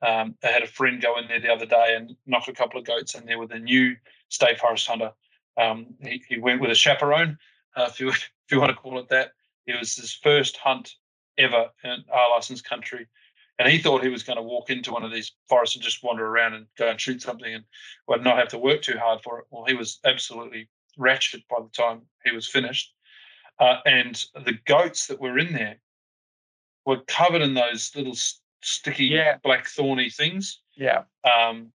Um, 0.06 0.36
I 0.44 0.48
had 0.48 0.62
a 0.62 0.68
friend 0.68 1.00
go 1.00 1.18
in 1.18 1.26
there 1.26 1.40
the 1.40 1.52
other 1.52 1.66
day 1.66 1.94
and 1.96 2.14
knock 2.26 2.48
a 2.48 2.52
couple 2.52 2.78
of 2.78 2.86
goats 2.86 3.14
in 3.14 3.26
there 3.26 3.38
with 3.38 3.52
a 3.52 3.58
new 3.58 3.96
state 4.28 4.58
forest 4.58 4.86
hunter. 4.86 5.12
Um, 5.56 5.86
he, 6.00 6.22
he 6.28 6.38
went 6.38 6.60
with 6.60 6.70
a 6.70 6.74
chaperone, 6.74 7.36
uh, 7.76 7.88
if 7.88 8.00
you 8.00 8.10
if 8.10 8.52
you 8.52 8.60
want 8.60 8.70
to 8.70 8.76
call 8.76 8.98
it 8.98 9.08
that. 9.08 9.32
It 9.66 9.78
was 9.78 9.96
his 9.96 10.14
first 10.14 10.56
hunt 10.56 10.94
ever 11.36 11.68
in 11.84 12.04
our 12.10 12.30
Arlason's 12.30 12.62
country, 12.62 13.06
and 13.58 13.68
he 13.68 13.78
thought 13.78 14.02
he 14.02 14.08
was 14.08 14.22
going 14.22 14.36
to 14.36 14.42
walk 14.42 14.70
into 14.70 14.92
one 14.92 15.04
of 15.04 15.12
these 15.12 15.32
forests 15.48 15.74
and 15.76 15.84
just 15.84 16.02
wander 16.02 16.26
around 16.26 16.54
and 16.54 16.66
go 16.78 16.88
and 16.88 17.00
shoot 17.00 17.20
something 17.20 17.52
and 17.52 17.64
would 18.06 18.24
not 18.24 18.38
have 18.38 18.48
to 18.48 18.58
work 18.58 18.82
too 18.82 18.96
hard 18.98 19.20
for 19.22 19.40
it. 19.40 19.46
Well, 19.50 19.64
he 19.64 19.74
was 19.74 19.98
absolutely 20.04 20.68
ratchet 20.98 21.42
by 21.48 21.56
the 21.62 21.70
time 21.70 22.02
he 22.24 22.32
was 22.32 22.48
finished. 22.48 22.94
uh, 23.60 23.80
and 23.86 24.24
the 24.44 24.52
goats 24.66 25.06
that 25.08 25.20
were 25.20 25.36
in 25.38 25.52
there 25.52 25.80
were 26.86 27.00
covered 27.08 27.42
in 27.42 27.54
those 27.54 27.90
little 27.96 28.16
sticky 28.62 29.06
Yeah. 29.06 29.38
black 29.42 29.66
thorny 29.66 30.10
things. 30.10 30.60
Yeah. 30.76 31.04
Um, 31.24 31.72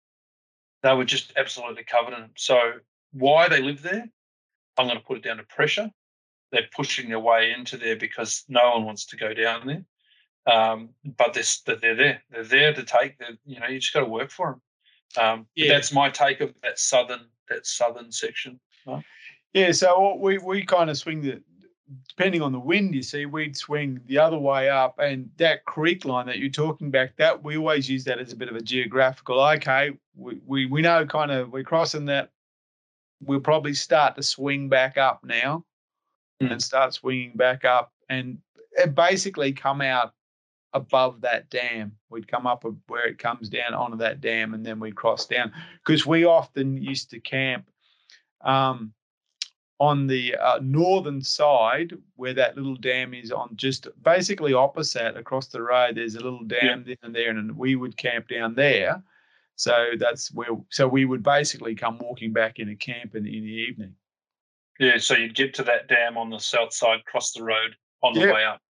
they 0.84 0.94
were 0.94 1.04
just 1.04 1.32
absolutely 1.36 1.82
covered 1.84 2.14
in 2.14 2.20
them. 2.20 2.32
So 2.36 2.74
why 3.12 3.48
they 3.48 3.60
live 3.60 3.82
there, 3.82 4.08
I'm 4.76 4.86
going 4.86 4.98
to 4.98 5.04
put 5.04 5.16
it 5.18 5.24
down 5.24 5.38
to 5.38 5.42
pressure. 5.44 5.90
They're 6.52 6.68
pushing 6.72 7.08
their 7.08 7.18
way 7.18 7.50
into 7.50 7.76
there 7.76 7.96
because 7.96 8.44
no 8.48 8.70
one 8.72 8.84
wants 8.84 9.06
to 9.06 9.16
go 9.16 9.34
down 9.34 9.66
there. 9.66 9.84
Um, 10.54 10.90
but 11.04 11.34
they're, 11.34 11.76
they're 11.80 11.96
there. 11.96 12.22
They're 12.30 12.44
there 12.44 12.74
to 12.74 12.82
take. 12.84 13.18
The, 13.18 13.38
you 13.44 13.58
know, 13.58 13.66
you 13.66 13.80
just 13.80 13.92
got 13.92 14.00
to 14.00 14.06
work 14.06 14.30
for 14.30 14.52
them. 15.16 15.24
Um, 15.24 15.46
Yeah. 15.56 15.72
That's 15.72 15.92
my 15.92 16.10
take 16.10 16.40
of 16.40 16.54
that 16.62 16.78
southern 16.78 17.26
that 17.48 17.66
southern 17.66 18.12
section. 18.12 18.60
Yeah, 19.52 19.72
so 19.72 19.98
what 20.00 20.20
we 20.20 20.38
we 20.38 20.64
kind 20.64 20.90
of 20.90 20.96
swing 20.96 21.20
the 21.22 21.42
depending 22.08 22.40
on 22.40 22.52
the 22.52 22.58
wind, 22.58 22.94
you 22.94 23.02
see, 23.02 23.26
we'd 23.26 23.54
swing 23.56 24.00
the 24.06 24.16
other 24.18 24.38
way 24.38 24.70
up, 24.70 24.98
and 24.98 25.28
that 25.36 25.64
creek 25.66 26.06
line 26.06 26.24
that 26.26 26.38
you're 26.38 26.48
talking 26.48 26.86
about, 26.86 27.10
that 27.18 27.44
we 27.44 27.58
always 27.58 27.88
use 27.90 28.04
that 28.04 28.18
as 28.18 28.32
a 28.32 28.36
bit 28.36 28.48
of 28.48 28.56
a 28.56 28.62
geographical. 28.62 29.38
Okay, 29.40 29.90
we 30.16 30.40
we, 30.46 30.66
we 30.66 30.80
know 30.82 31.04
kind 31.04 31.30
of 31.30 31.50
we're 31.52 31.64
crossing 31.64 32.06
that. 32.06 32.30
We'll 33.20 33.40
probably 33.40 33.74
start 33.74 34.16
to 34.16 34.22
swing 34.22 34.68
back 34.68 34.96
up 34.96 35.20
now, 35.24 35.64
Mm. 36.42 36.52
and 36.52 36.62
start 36.62 36.92
swinging 36.94 37.36
back 37.36 37.64
up, 37.64 37.92
and, 38.08 38.38
and 38.82 38.94
basically 38.94 39.52
come 39.52 39.80
out 39.80 40.12
above 40.72 41.20
that 41.20 41.50
dam. 41.50 41.92
We'd 42.10 42.26
come 42.26 42.46
up 42.46 42.64
where 42.88 43.06
it 43.06 43.18
comes 43.18 43.48
down 43.48 43.74
onto 43.74 43.98
that 43.98 44.20
dam, 44.20 44.54
and 44.54 44.64
then 44.66 44.80
we'd 44.80 44.96
cross 44.96 45.26
down 45.26 45.52
because 45.84 46.04
we 46.06 46.24
often 46.24 46.82
used 46.82 47.10
to 47.10 47.20
camp. 47.20 47.68
Um, 48.42 48.92
on 49.78 50.06
the 50.06 50.36
uh, 50.36 50.60
northern 50.62 51.20
side 51.20 51.92
where 52.14 52.34
that 52.34 52.54
little 52.56 52.76
dam 52.76 53.12
is 53.14 53.32
on 53.32 53.50
just 53.56 53.88
basically 54.04 54.54
opposite 54.54 55.16
across 55.16 55.48
the 55.48 55.60
road 55.60 55.96
there's 55.96 56.14
a 56.14 56.20
little 56.20 56.44
dam 56.44 56.84
down 56.84 57.12
there 57.12 57.30
and 57.30 57.56
we 57.56 57.74
would 57.74 57.96
camp 57.96 58.28
down 58.28 58.54
there 58.54 59.02
so 59.56 59.88
that's 59.98 60.32
where 60.32 60.50
so 60.70 60.86
we 60.86 61.04
would 61.04 61.22
basically 61.24 61.74
come 61.74 61.98
walking 61.98 62.32
back 62.32 62.60
into 62.60 62.76
camp 62.76 63.16
in, 63.16 63.26
in 63.26 63.42
the 63.42 63.50
evening 63.68 63.92
Yeah, 64.78 64.98
so 64.98 65.16
you'd 65.16 65.34
get 65.34 65.52
to 65.54 65.64
that 65.64 65.88
dam 65.88 66.16
on 66.16 66.30
the 66.30 66.38
south 66.38 66.72
side, 66.72 67.04
cross 67.04 67.32
the 67.32 67.42
road 67.42 67.74
on 68.02 68.14
the 68.14 68.20
Yeah. 68.20 68.32
way 68.32 68.44
up. 68.44 68.60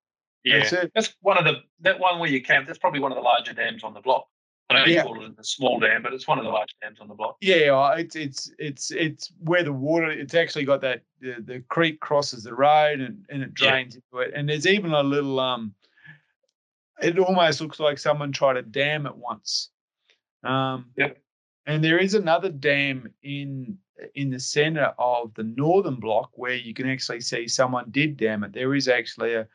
Yeah, 0.44 0.58
That's 0.70 0.92
that's 0.94 1.14
one 1.20 1.36
of 1.36 1.44
the 1.44 1.60
that 1.80 2.00
one 2.00 2.20
where 2.20 2.30
you 2.30 2.42
camp. 2.42 2.66
That's 2.66 2.78
probably 2.78 3.00
one 3.00 3.12
of 3.12 3.16
the 3.16 3.22
larger 3.22 3.52
dams 3.52 3.84
on 3.84 3.92
the 3.94 4.00
block. 4.00 4.26
I 4.72 4.80
know 4.80 4.84
you 4.86 4.94
Yeah. 4.94 5.02
call 5.02 5.22
it 5.24 5.32
a 5.38 5.44
small 5.44 5.78
dam, 5.78 6.02
but 6.02 6.12
it's 6.12 6.26
one 6.26 6.38
of 6.38 6.44
the 6.44 6.50
large 6.50 6.74
dams 6.82 6.98
on 7.00 7.08
the 7.08 7.14
block. 7.14 7.36
yeah 7.40 7.94
it's 7.96 8.16
it's 8.16 8.50
it's 8.58 8.90
it's 8.92 9.32
where 9.40 9.62
the 9.62 9.72
water 9.72 10.10
it's 10.10 10.34
actually 10.34 10.64
got 10.64 10.80
that 10.80 11.02
the, 11.20 11.36
the 11.44 11.60
creek 11.68 12.00
crosses 12.00 12.44
the 12.44 12.54
road 12.54 13.00
and, 13.00 13.24
and 13.28 13.42
it 13.42 13.50
Yeah. 13.60 13.70
drains 13.70 13.94
into 13.96 14.18
it 14.18 14.32
and 14.34 14.48
there's 14.48 14.66
even 14.66 14.92
a 14.92 15.02
little 15.02 15.38
um 15.40 15.74
it 17.00 17.18
almost 17.18 17.60
looks 17.60 17.80
like 17.80 17.98
someone 17.98 18.30
tried 18.32 18.54
to 18.54 18.62
dam 18.62 19.06
it 19.06 19.16
once 19.16 19.70
um 20.44 20.86
Yep. 20.96 21.18
and 21.66 21.82
there 21.84 21.98
is 21.98 22.14
another 22.14 22.48
dam 22.48 23.12
in 23.22 23.76
in 24.14 24.30
the 24.30 24.40
center 24.40 24.92
of 24.98 25.34
the 25.34 25.44
northern 25.44 25.96
block 25.96 26.30
where 26.34 26.54
you 26.54 26.74
can 26.74 26.88
actually 26.88 27.20
see 27.20 27.46
someone 27.48 27.90
did 27.90 28.16
dam 28.16 28.44
it 28.44 28.52
there 28.52 28.74
is 28.74 28.86
actually 28.88 29.34
a 29.34 29.46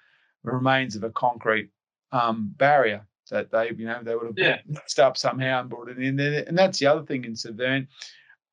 remains 0.44 0.96
of 0.96 1.04
a 1.04 1.10
concrete 1.12 1.70
um 2.12 2.54
barrier 2.58 3.07
that 3.30 3.52
they 3.52 3.72
you 3.78 3.86
know 3.86 4.02
they 4.04 4.16
would 4.16 4.28
have 4.28 4.38
Yeah. 4.38 4.60
mixed 4.68 5.00
up 5.00 5.18
somehow 5.18 5.62
and 5.62 5.70
brought 5.70 5.90
it 5.90 6.00
in 6.00 6.16
there 6.16 6.44
and 6.48 6.58
that's 6.58 6.80
the 6.80 6.86
other 6.88 7.04
thing 7.06 7.26
in 7.26 7.36
severn 7.36 7.88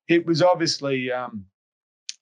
it 0.07 0.25
was 0.25 0.41
obviously 0.41 1.11
um 1.11 1.45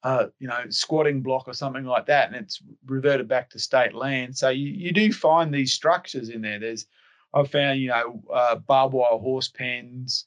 uh, 0.04 0.28
you 0.38 0.50
know, 0.50 0.60
squatting 0.68 1.22
block 1.22 1.48
or 1.48 1.54
something 1.54 1.86
like 1.86 2.06
that, 2.08 2.28
and 2.28 2.36
it's 2.36 2.62
reverted 2.88 3.26
back 3.26 3.50
to 3.50 3.58
state 3.58 3.94
land. 3.96 4.36
So 4.36 4.50
you, 4.50 4.68
you 4.68 4.92
do 4.92 5.14
find 5.14 5.54
these 5.54 5.72
structures 5.72 6.28
in 6.28 6.42
there. 6.42 6.60
There's, 6.60 6.88
I've 7.34 7.50
found, 7.50 7.80
you 7.80 7.88
know, 7.88 8.22
uh, 8.34 8.56
barbed 8.56 8.94
wire 8.94 9.18
horse 9.18 9.48
pens. 9.48 10.26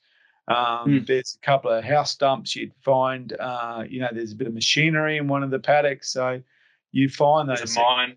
Um, 0.49 0.57
Mm. 0.57 1.07
There's 1.07 1.37
a 1.37 1.45
couple 1.45 1.71
of 1.71 1.85
house 1.85 2.15
dumps 2.17 2.57
you'd 2.57 2.73
find. 2.83 3.35
Uh, 3.39 3.85
you 3.87 4.01
know, 4.01 4.09
there's 4.11 4.33
a 4.33 4.37
bit 4.37 4.47
of 4.47 4.55
machinery 4.55 5.19
in 5.19 5.29
one 5.29 5.43
of 5.43 5.51
the 5.51 5.59
paddocks. 5.59 6.09
So 6.09 6.41
you 6.93 7.11
find 7.11 7.47
those. 7.47 7.59
There's 7.59 7.77
a 7.77 7.81
mine. 7.81 8.17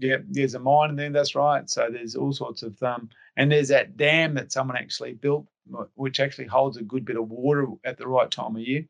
Yeah, 0.00 0.16
there's 0.28 0.56
a 0.56 0.58
mine 0.58 0.90
in 0.90 0.96
there. 0.96 1.10
That's 1.10 1.36
right. 1.36 1.70
So 1.70 1.88
there's 1.88 2.16
all 2.16 2.32
sorts 2.32 2.64
of 2.64 2.82
um, 2.82 3.10
and 3.36 3.50
there's 3.50 3.68
that 3.68 3.96
dam 3.96 4.34
that 4.34 4.52
someone 4.52 4.76
actually 4.76 5.14
built, 5.14 5.46
which 5.94 6.20
actually 6.20 6.46
holds 6.46 6.76
a 6.76 6.82
good 6.82 7.04
bit 7.04 7.16
of 7.16 7.28
water 7.28 7.66
at 7.84 7.98
the 7.98 8.06
right 8.06 8.30
time 8.30 8.56
of 8.56 8.62
year. 8.62 8.84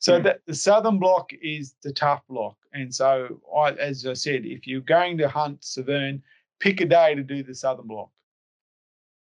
So 0.00 0.20
Mm. 0.20 0.24
that 0.24 0.40
the 0.46 0.54
southern 0.54 0.98
block 0.98 1.30
is 1.42 1.74
the 1.82 1.92
tough 1.92 2.22
block, 2.28 2.56
and 2.72 2.94
so 2.94 3.40
I, 3.56 3.72
as 3.72 4.06
I 4.06 4.12
said, 4.12 4.46
if 4.46 4.66
you're 4.66 4.80
going 4.80 5.18
to 5.18 5.28
hunt 5.28 5.64
Severn, 5.64 6.22
pick 6.60 6.80
a 6.80 6.86
day 6.86 7.14
to 7.14 7.22
do 7.22 7.42
the 7.42 7.54
southern 7.54 7.86
block. 7.88 8.10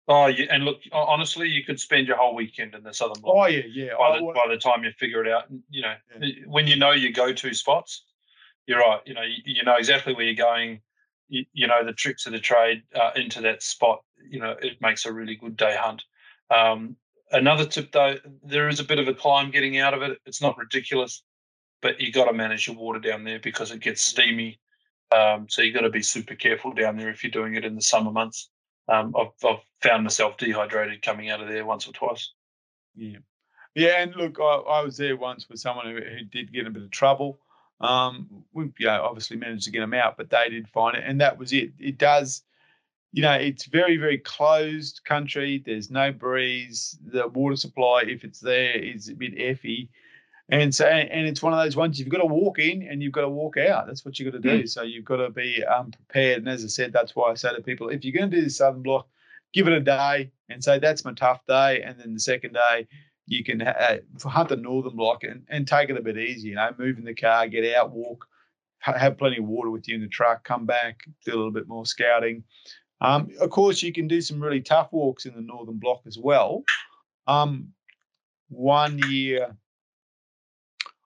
Oh, 0.08 0.26
yeah, 0.26 0.46
and 0.50 0.64
look, 0.64 0.80
honestly, 0.92 1.48
you 1.48 1.64
could 1.64 1.78
spend 1.78 2.08
your 2.08 2.16
whole 2.16 2.34
weekend 2.34 2.74
in 2.74 2.82
the 2.82 2.92
southern 2.92 3.20
block. 3.22 3.36
Oh 3.36 3.46
yeah, 3.46 3.62
yeah. 3.68 3.96
by 3.96 4.18
the, 4.18 4.32
by 4.34 4.48
the 4.48 4.56
time 4.58 4.82
you 4.82 4.90
figure 4.98 5.24
it 5.24 5.30
out, 5.30 5.44
you 5.68 5.82
know, 5.82 5.94
when 6.46 6.66
you 6.66 6.76
know 6.76 6.90
your 6.90 7.12
go-to 7.12 7.54
spots, 7.54 8.04
you're 8.66 8.80
right. 8.80 9.00
You 9.06 9.14
know, 9.14 9.22
you, 9.22 9.36
you 9.44 9.62
know 9.64 9.76
exactly 9.76 10.14
where 10.14 10.24
you're 10.24 10.34
going. 10.34 10.80
You, 11.30 11.44
you 11.52 11.66
know 11.66 11.84
the 11.84 11.92
tricks 11.92 12.26
of 12.26 12.32
the 12.32 12.40
trade 12.40 12.82
uh, 12.94 13.12
into 13.16 13.40
that 13.42 13.62
spot. 13.62 14.00
You 14.28 14.40
know, 14.40 14.56
it 14.60 14.80
makes 14.80 15.06
a 15.06 15.12
really 15.12 15.36
good 15.36 15.56
day 15.56 15.76
hunt. 15.78 16.02
Um, 16.50 16.96
another 17.32 17.64
tip, 17.64 17.92
though, 17.92 18.16
there 18.42 18.68
is 18.68 18.80
a 18.80 18.84
bit 18.84 18.98
of 18.98 19.08
a 19.08 19.14
climb 19.14 19.50
getting 19.50 19.78
out 19.78 19.94
of 19.94 20.02
it. 20.02 20.18
It's 20.26 20.42
not 20.42 20.58
ridiculous, 20.58 21.22
but 21.80 22.00
you 22.00 22.12
got 22.12 22.26
to 22.26 22.32
manage 22.32 22.66
your 22.66 22.76
water 22.76 22.98
down 22.98 23.24
there 23.24 23.38
because 23.38 23.70
it 23.70 23.80
gets 23.80 24.02
steamy. 24.02 24.60
Um, 25.12 25.46
so 25.48 25.62
you 25.62 25.72
got 25.72 25.80
to 25.82 25.90
be 25.90 26.02
super 26.02 26.34
careful 26.34 26.72
down 26.72 26.96
there 26.96 27.10
if 27.10 27.24
you're 27.24 27.30
doing 27.30 27.54
it 27.54 27.64
in 27.64 27.74
the 27.74 27.82
summer 27.82 28.10
months. 28.10 28.50
Um, 28.88 29.14
I've, 29.16 29.48
I've 29.48 29.60
found 29.82 30.02
myself 30.04 30.36
dehydrated 30.36 31.02
coming 31.02 31.30
out 31.30 31.40
of 31.40 31.48
there 31.48 31.64
once 31.64 31.86
or 31.86 31.92
twice. 31.92 32.32
Yeah, 32.96 33.18
yeah. 33.74 34.02
And 34.02 34.14
look, 34.16 34.38
I, 34.40 34.42
I 34.42 34.82
was 34.82 34.96
there 34.96 35.16
once 35.16 35.46
with 35.48 35.60
someone 35.60 35.86
who, 35.86 35.94
who 35.94 36.24
did 36.30 36.52
get 36.52 36.66
a 36.66 36.70
bit 36.70 36.82
of 36.82 36.90
trouble. 36.90 37.38
Um, 37.80 38.44
we, 38.52 38.64
you 38.78 38.86
know, 38.86 39.02
obviously 39.02 39.36
managed 39.36 39.64
to 39.64 39.70
get 39.70 39.80
them 39.80 39.94
out, 39.94 40.16
but 40.16 40.30
they 40.30 40.48
did 40.50 40.68
find 40.68 40.96
it, 40.96 41.04
and 41.06 41.20
that 41.20 41.38
was 41.38 41.52
it. 41.52 41.72
It 41.78 41.98
does, 41.98 42.42
you 43.12 43.22
know, 43.22 43.32
it's 43.32 43.64
very, 43.64 43.96
very 43.96 44.18
closed 44.18 45.00
country. 45.04 45.62
There's 45.64 45.90
no 45.90 46.12
breeze. 46.12 46.98
The 47.04 47.28
water 47.28 47.56
supply, 47.56 48.04
if 48.06 48.24
it's 48.24 48.40
there, 48.40 48.76
is 48.76 49.08
a 49.08 49.14
bit 49.14 49.36
effy. 49.36 49.88
And 50.52 50.74
so, 50.74 50.84
and 50.84 51.28
it's 51.28 51.42
one 51.42 51.52
of 51.52 51.60
those 51.60 51.76
ones 51.76 51.98
you've 51.98 52.08
got 52.08 52.18
to 52.18 52.26
walk 52.26 52.58
in 52.58 52.82
and 52.82 53.00
you've 53.00 53.12
got 53.12 53.20
to 53.20 53.28
walk 53.28 53.56
out. 53.56 53.86
That's 53.86 54.04
what 54.04 54.18
you've 54.18 54.32
got 54.32 54.42
to 54.42 54.58
do. 54.58 54.66
So 54.66 54.82
you've 54.82 55.04
got 55.04 55.18
to 55.18 55.30
be 55.30 55.62
um, 55.64 55.92
prepared. 55.92 56.38
And 56.38 56.48
as 56.48 56.64
I 56.64 56.66
said, 56.66 56.92
that's 56.92 57.14
why 57.14 57.30
I 57.30 57.34
say 57.34 57.54
to 57.54 57.62
people, 57.62 57.88
if 57.88 58.04
you're 58.04 58.18
going 58.18 58.30
to 58.30 58.36
do 58.36 58.42
the 58.42 58.50
Southern 58.50 58.82
Block, 58.82 59.06
give 59.52 59.68
it 59.68 59.72
a 59.72 59.80
day 59.80 60.32
and 60.48 60.62
say 60.62 60.80
that's 60.80 61.04
my 61.04 61.12
tough 61.12 61.46
day. 61.46 61.82
And 61.82 62.00
then 62.00 62.14
the 62.14 62.20
second 62.20 62.54
day, 62.54 62.88
you 63.30 63.44
can 63.44 63.62
uh, 63.62 63.98
hunt 64.24 64.48
the 64.48 64.56
Northern 64.56 64.96
Block 64.96 65.22
and, 65.22 65.44
and 65.48 65.66
take 65.66 65.88
it 65.88 65.96
a 65.96 66.02
bit 66.02 66.18
easy. 66.18 66.48
You 66.48 66.56
know, 66.56 66.74
move 66.76 66.98
in 66.98 67.04
the 67.04 67.14
car, 67.14 67.46
get 67.46 67.76
out, 67.76 67.92
walk, 67.92 68.26
ha- 68.80 68.98
have 68.98 69.16
plenty 69.16 69.38
of 69.38 69.44
water 69.44 69.70
with 69.70 69.86
you 69.86 69.94
in 69.94 70.00
the 70.00 70.08
truck, 70.08 70.42
come 70.42 70.66
back, 70.66 70.98
do 71.24 71.32
a 71.32 71.36
little 71.36 71.52
bit 71.52 71.68
more 71.68 71.86
scouting. 71.86 72.42
Um, 73.00 73.28
of 73.40 73.50
course, 73.50 73.84
you 73.84 73.92
can 73.92 74.08
do 74.08 74.20
some 74.20 74.40
really 74.40 74.60
tough 74.60 74.88
walks 74.90 75.26
in 75.26 75.34
the 75.34 75.42
Northern 75.42 75.78
Block 75.78 76.00
as 76.08 76.18
well. 76.18 76.64
Um, 77.28 77.68
one 78.48 78.98
year, 79.08 79.56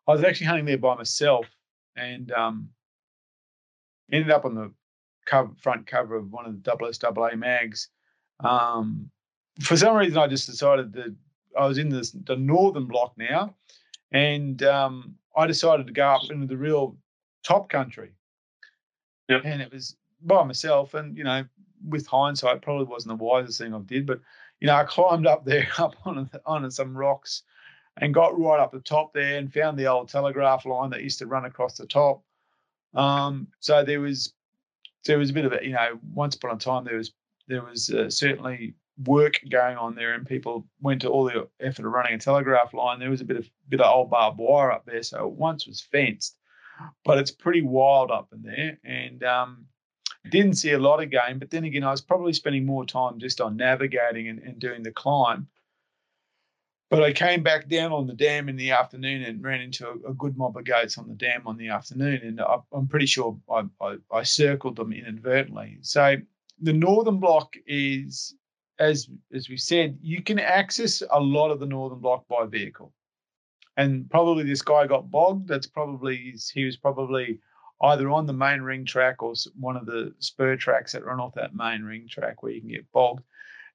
I 0.08 0.12
was 0.12 0.24
actually 0.24 0.46
hunting 0.46 0.64
there 0.64 0.78
by 0.78 0.94
myself 0.94 1.46
and 1.94 2.32
um, 2.32 2.70
ended 4.10 4.30
up 4.30 4.46
on 4.46 4.54
the 4.54 4.72
cover, 5.26 5.52
front 5.60 5.86
cover 5.86 6.16
of 6.16 6.30
one 6.30 6.46
of 6.46 6.62
the 6.62 6.70
SSAA 6.70 7.38
mags. 7.38 7.90
Um, 8.42 9.10
for 9.60 9.76
some 9.76 9.94
reason, 9.94 10.16
I 10.16 10.26
just 10.26 10.46
decided 10.46 10.94
that 10.94 11.14
I 11.58 11.66
was 11.66 11.78
in 11.78 11.88
this, 11.88 12.10
the 12.10 12.36
northern 12.36 12.86
block 12.86 13.14
now, 13.16 13.54
and 14.12 14.62
um, 14.62 15.14
I 15.36 15.46
decided 15.46 15.86
to 15.86 15.92
go 15.92 16.06
up 16.06 16.30
into 16.30 16.46
the 16.46 16.56
real 16.56 16.96
top 17.44 17.68
country. 17.68 18.12
Yep. 19.28 19.42
And 19.44 19.62
it 19.62 19.72
was 19.72 19.96
by 20.22 20.42
myself, 20.44 20.94
and 20.94 21.16
you 21.16 21.24
know, 21.24 21.44
with 21.88 22.06
hindsight, 22.06 22.62
probably 22.62 22.86
wasn't 22.86 23.18
the 23.18 23.24
wisest 23.24 23.58
thing 23.58 23.74
I 23.74 23.80
did, 23.80 24.06
but 24.06 24.20
you 24.60 24.66
know, 24.66 24.74
I 24.74 24.84
climbed 24.84 25.26
up 25.26 25.44
there, 25.46 25.68
up 25.78 25.94
on 26.04 26.28
on 26.46 26.70
some 26.70 26.96
rocks, 26.96 27.42
and 27.98 28.14
got 28.14 28.38
right 28.38 28.60
up 28.60 28.72
the 28.72 28.80
top 28.80 29.12
there, 29.12 29.38
and 29.38 29.52
found 29.52 29.78
the 29.78 29.86
old 29.86 30.08
telegraph 30.08 30.66
line 30.66 30.90
that 30.90 31.02
used 31.02 31.18
to 31.20 31.26
run 31.26 31.44
across 31.44 31.76
the 31.76 31.86
top. 31.86 32.22
Um, 32.94 33.48
so 33.60 33.84
there 33.84 34.00
was 34.00 34.32
there 35.04 35.18
was 35.18 35.30
a 35.30 35.34
bit 35.34 35.44
of 35.44 35.52
a 35.52 35.58
you 35.62 35.72
know, 35.72 35.98
once 36.14 36.36
upon 36.36 36.56
a 36.56 36.58
time 36.58 36.84
there 36.84 36.96
was 36.96 37.12
there 37.48 37.62
was 37.62 37.90
uh, 37.90 38.08
certainly 38.08 38.74
work 39.02 39.40
going 39.50 39.76
on 39.76 39.94
there, 39.94 40.14
and 40.14 40.26
people 40.26 40.66
went 40.80 41.02
to 41.02 41.08
all 41.08 41.24
the 41.24 41.48
effort 41.60 41.86
of 41.86 41.92
running 41.92 42.14
a 42.14 42.18
telegraph 42.18 42.74
line. 42.74 43.00
There 43.00 43.10
was 43.10 43.20
a 43.20 43.24
bit 43.24 43.36
of 43.36 43.48
bit 43.68 43.80
of 43.80 43.92
old 43.92 44.10
barbed 44.10 44.38
wire 44.38 44.72
up 44.72 44.84
there, 44.86 45.02
so 45.02 45.26
it 45.26 45.32
once 45.32 45.66
was 45.66 45.80
fenced, 45.80 46.36
but 47.04 47.18
it's 47.18 47.30
pretty 47.30 47.62
wild 47.62 48.10
up 48.10 48.28
in 48.32 48.42
there, 48.42 48.78
and 48.84 49.22
um, 49.24 49.66
didn't 50.30 50.54
see 50.54 50.72
a 50.72 50.78
lot 50.78 51.02
of 51.02 51.10
game. 51.10 51.38
But 51.38 51.50
then 51.50 51.64
again, 51.64 51.84
I 51.84 51.90
was 51.90 52.00
probably 52.00 52.32
spending 52.32 52.66
more 52.66 52.86
time 52.86 53.18
just 53.18 53.40
on 53.40 53.56
navigating 53.56 54.28
and, 54.28 54.38
and 54.40 54.58
doing 54.58 54.82
the 54.82 54.92
climb. 54.92 55.48
But 56.90 57.02
I 57.02 57.12
came 57.12 57.42
back 57.42 57.68
down 57.68 57.92
on 57.92 58.06
the 58.06 58.12
dam 58.12 58.48
in 58.48 58.56
the 58.56 58.70
afternoon 58.70 59.22
and 59.22 59.42
ran 59.42 59.60
into 59.60 59.88
a, 59.88 60.10
a 60.10 60.14
good 60.14 60.36
mob 60.36 60.56
of 60.56 60.64
goats 60.64 60.96
on 60.96 61.08
the 61.08 61.14
dam 61.14 61.42
on 61.46 61.56
the 61.56 61.68
afternoon, 61.68 62.20
and 62.22 62.40
I, 62.40 62.58
am 62.72 62.86
pretty 62.86 63.06
sure 63.06 63.36
I, 63.50 63.64
I, 63.80 63.96
I 64.12 64.22
circled 64.22 64.76
them 64.76 64.92
inadvertently. 64.92 65.78
So 65.80 66.16
the 66.60 66.72
northern 66.72 67.18
block 67.18 67.54
is, 67.66 68.34
as 68.78 69.08
as 69.32 69.48
we 69.48 69.56
said, 69.56 69.98
you 70.02 70.22
can 70.22 70.38
access 70.38 71.02
a 71.10 71.20
lot 71.20 71.50
of 71.50 71.60
the 71.60 71.66
northern 71.66 72.00
block 72.00 72.26
by 72.28 72.46
vehicle, 72.46 72.92
and 73.76 74.08
probably 74.10 74.44
this 74.44 74.62
guy 74.62 74.86
got 74.86 75.10
bogged. 75.10 75.48
That's 75.48 75.66
probably 75.66 76.34
he 76.52 76.64
was 76.64 76.76
probably 76.76 77.40
either 77.82 78.10
on 78.10 78.26
the 78.26 78.32
main 78.32 78.62
ring 78.62 78.84
track 78.84 79.22
or 79.22 79.34
one 79.58 79.76
of 79.76 79.86
the 79.86 80.14
spur 80.18 80.56
tracks 80.56 80.92
that 80.92 81.04
run 81.04 81.20
off 81.20 81.34
that 81.34 81.54
main 81.54 81.82
ring 81.82 82.08
track 82.08 82.42
where 82.42 82.52
you 82.52 82.60
can 82.60 82.70
get 82.70 82.90
bogged. 82.92 83.24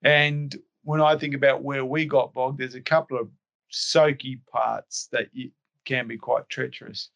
And 0.03 0.55
when 0.83 1.01
I 1.01 1.17
think 1.17 1.35
about 1.35 1.63
where 1.63 1.85
we 1.85 2.05
got 2.05 2.33
bogged, 2.33 2.59
there's 2.59 2.75
a 2.75 2.81
couple 2.81 3.19
of 3.19 3.29
soaky 3.69 4.39
parts 4.51 5.09
that 5.11 5.27
you, 5.33 5.51
can 5.85 6.07
be 6.07 6.17
quite 6.17 6.47
treacherous. 6.49 7.09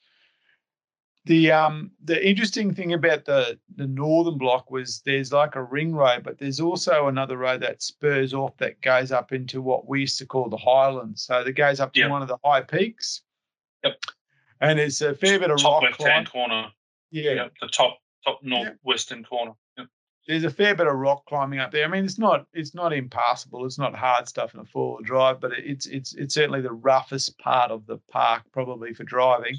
The 1.25 1.51
um 1.51 1.91
the 2.03 2.27
interesting 2.27 2.73
thing 2.73 2.93
about 2.93 3.25
the 3.25 3.57
the 3.75 3.87
northern 3.87 4.37
block 4.37 4.69
was 4.69 5.01
there's 5.05 5.31
like 5.31 5.55
a 5.55 5.63
ring 5.63 5.95
road, 5.95 6.23
but 6.23 6.37
there's 6.37 6.59
also 6.59 7.07
another 7.07 7.37
road 7.37 7.61
that 7.61 7.81
spurs 7.81 8.33
off 8.33 8.57
that 8.57 8.81
goes 8.81 9.11
up 9.11 9.31
into 9.31 9.61
what 9.61 9.87
we 9.87 10.01
used 10.01 10.17
to 10.19 10.25
call 10.25 10.49
the 10.49 10.57
highlands. 10.57 11.23
So 11.23 11.43
that 11.43 11.53
goes 11.53 11.79
up 11.79 11.93
to 11.93 12.01
yep. 12.01 12.09
one 12.09 12.21
of 12.21 12.27
the 12.27 12.37
high 12.43 12.61
peaks. 12.61 13.21
Yep. 13.83 13.99
And 14.59 14.79
it's 14.79 15.01
a 15.01 15.13
fair 15.13 15.39
bit 15.39 15.49
of 15.49 15.61
top 15.61 15.83
rock 15.83 15.99
left 15.99 16.03
hand 16.03 16.29
corner. 16.29 16.67
Yeah. 17.11 17.33
Yep. 17.33 17.53
The 17.61 17.67
top 17.67 17.99
top 18.25 18.39
northwestern 18.43 19.19
yep. 19.19 19.29
corner. 19.29 19.51
Yep 19.77 19.87
there's 20.27 20.43
a 20.43 20.49
fair 20.49 20.75
bit 20.75 20.87
of 20.87 20.95
rock 20.95 21.25
climbing 21.25 21.59
up 21.59 21.71
there. 21.71 21.85
I 21.85 21.87
mean, 21.87 22.05
it's 22.05 22.17
not 22.19 22.47
it's 22.53 22.73
not 22.73 22.93
impassable. 22.93 23.65
It's 23.65 23.77
not 23.77 23.95
hard 23.95 24.27
stuff 24.27 24.53
in 24.53 24.61
a 24.61 24.65
four 24.65 24.95
wheel 24.95 25.03
drive, 25.03 25.41
but 25.41 25.51
it's 25.53 25.85
it's 25.87 26.13
it's 26.13 26.33
certainly 26.33 26.61
the 26.61 26.71
roughest 26.71 27.37
part 27.39 27.71
of 27.71 27.85
the 27.85 27.97
park 28.09 28.43
probably 28.51 28.93
for 28.93 29.03
driving. 29.03 29.57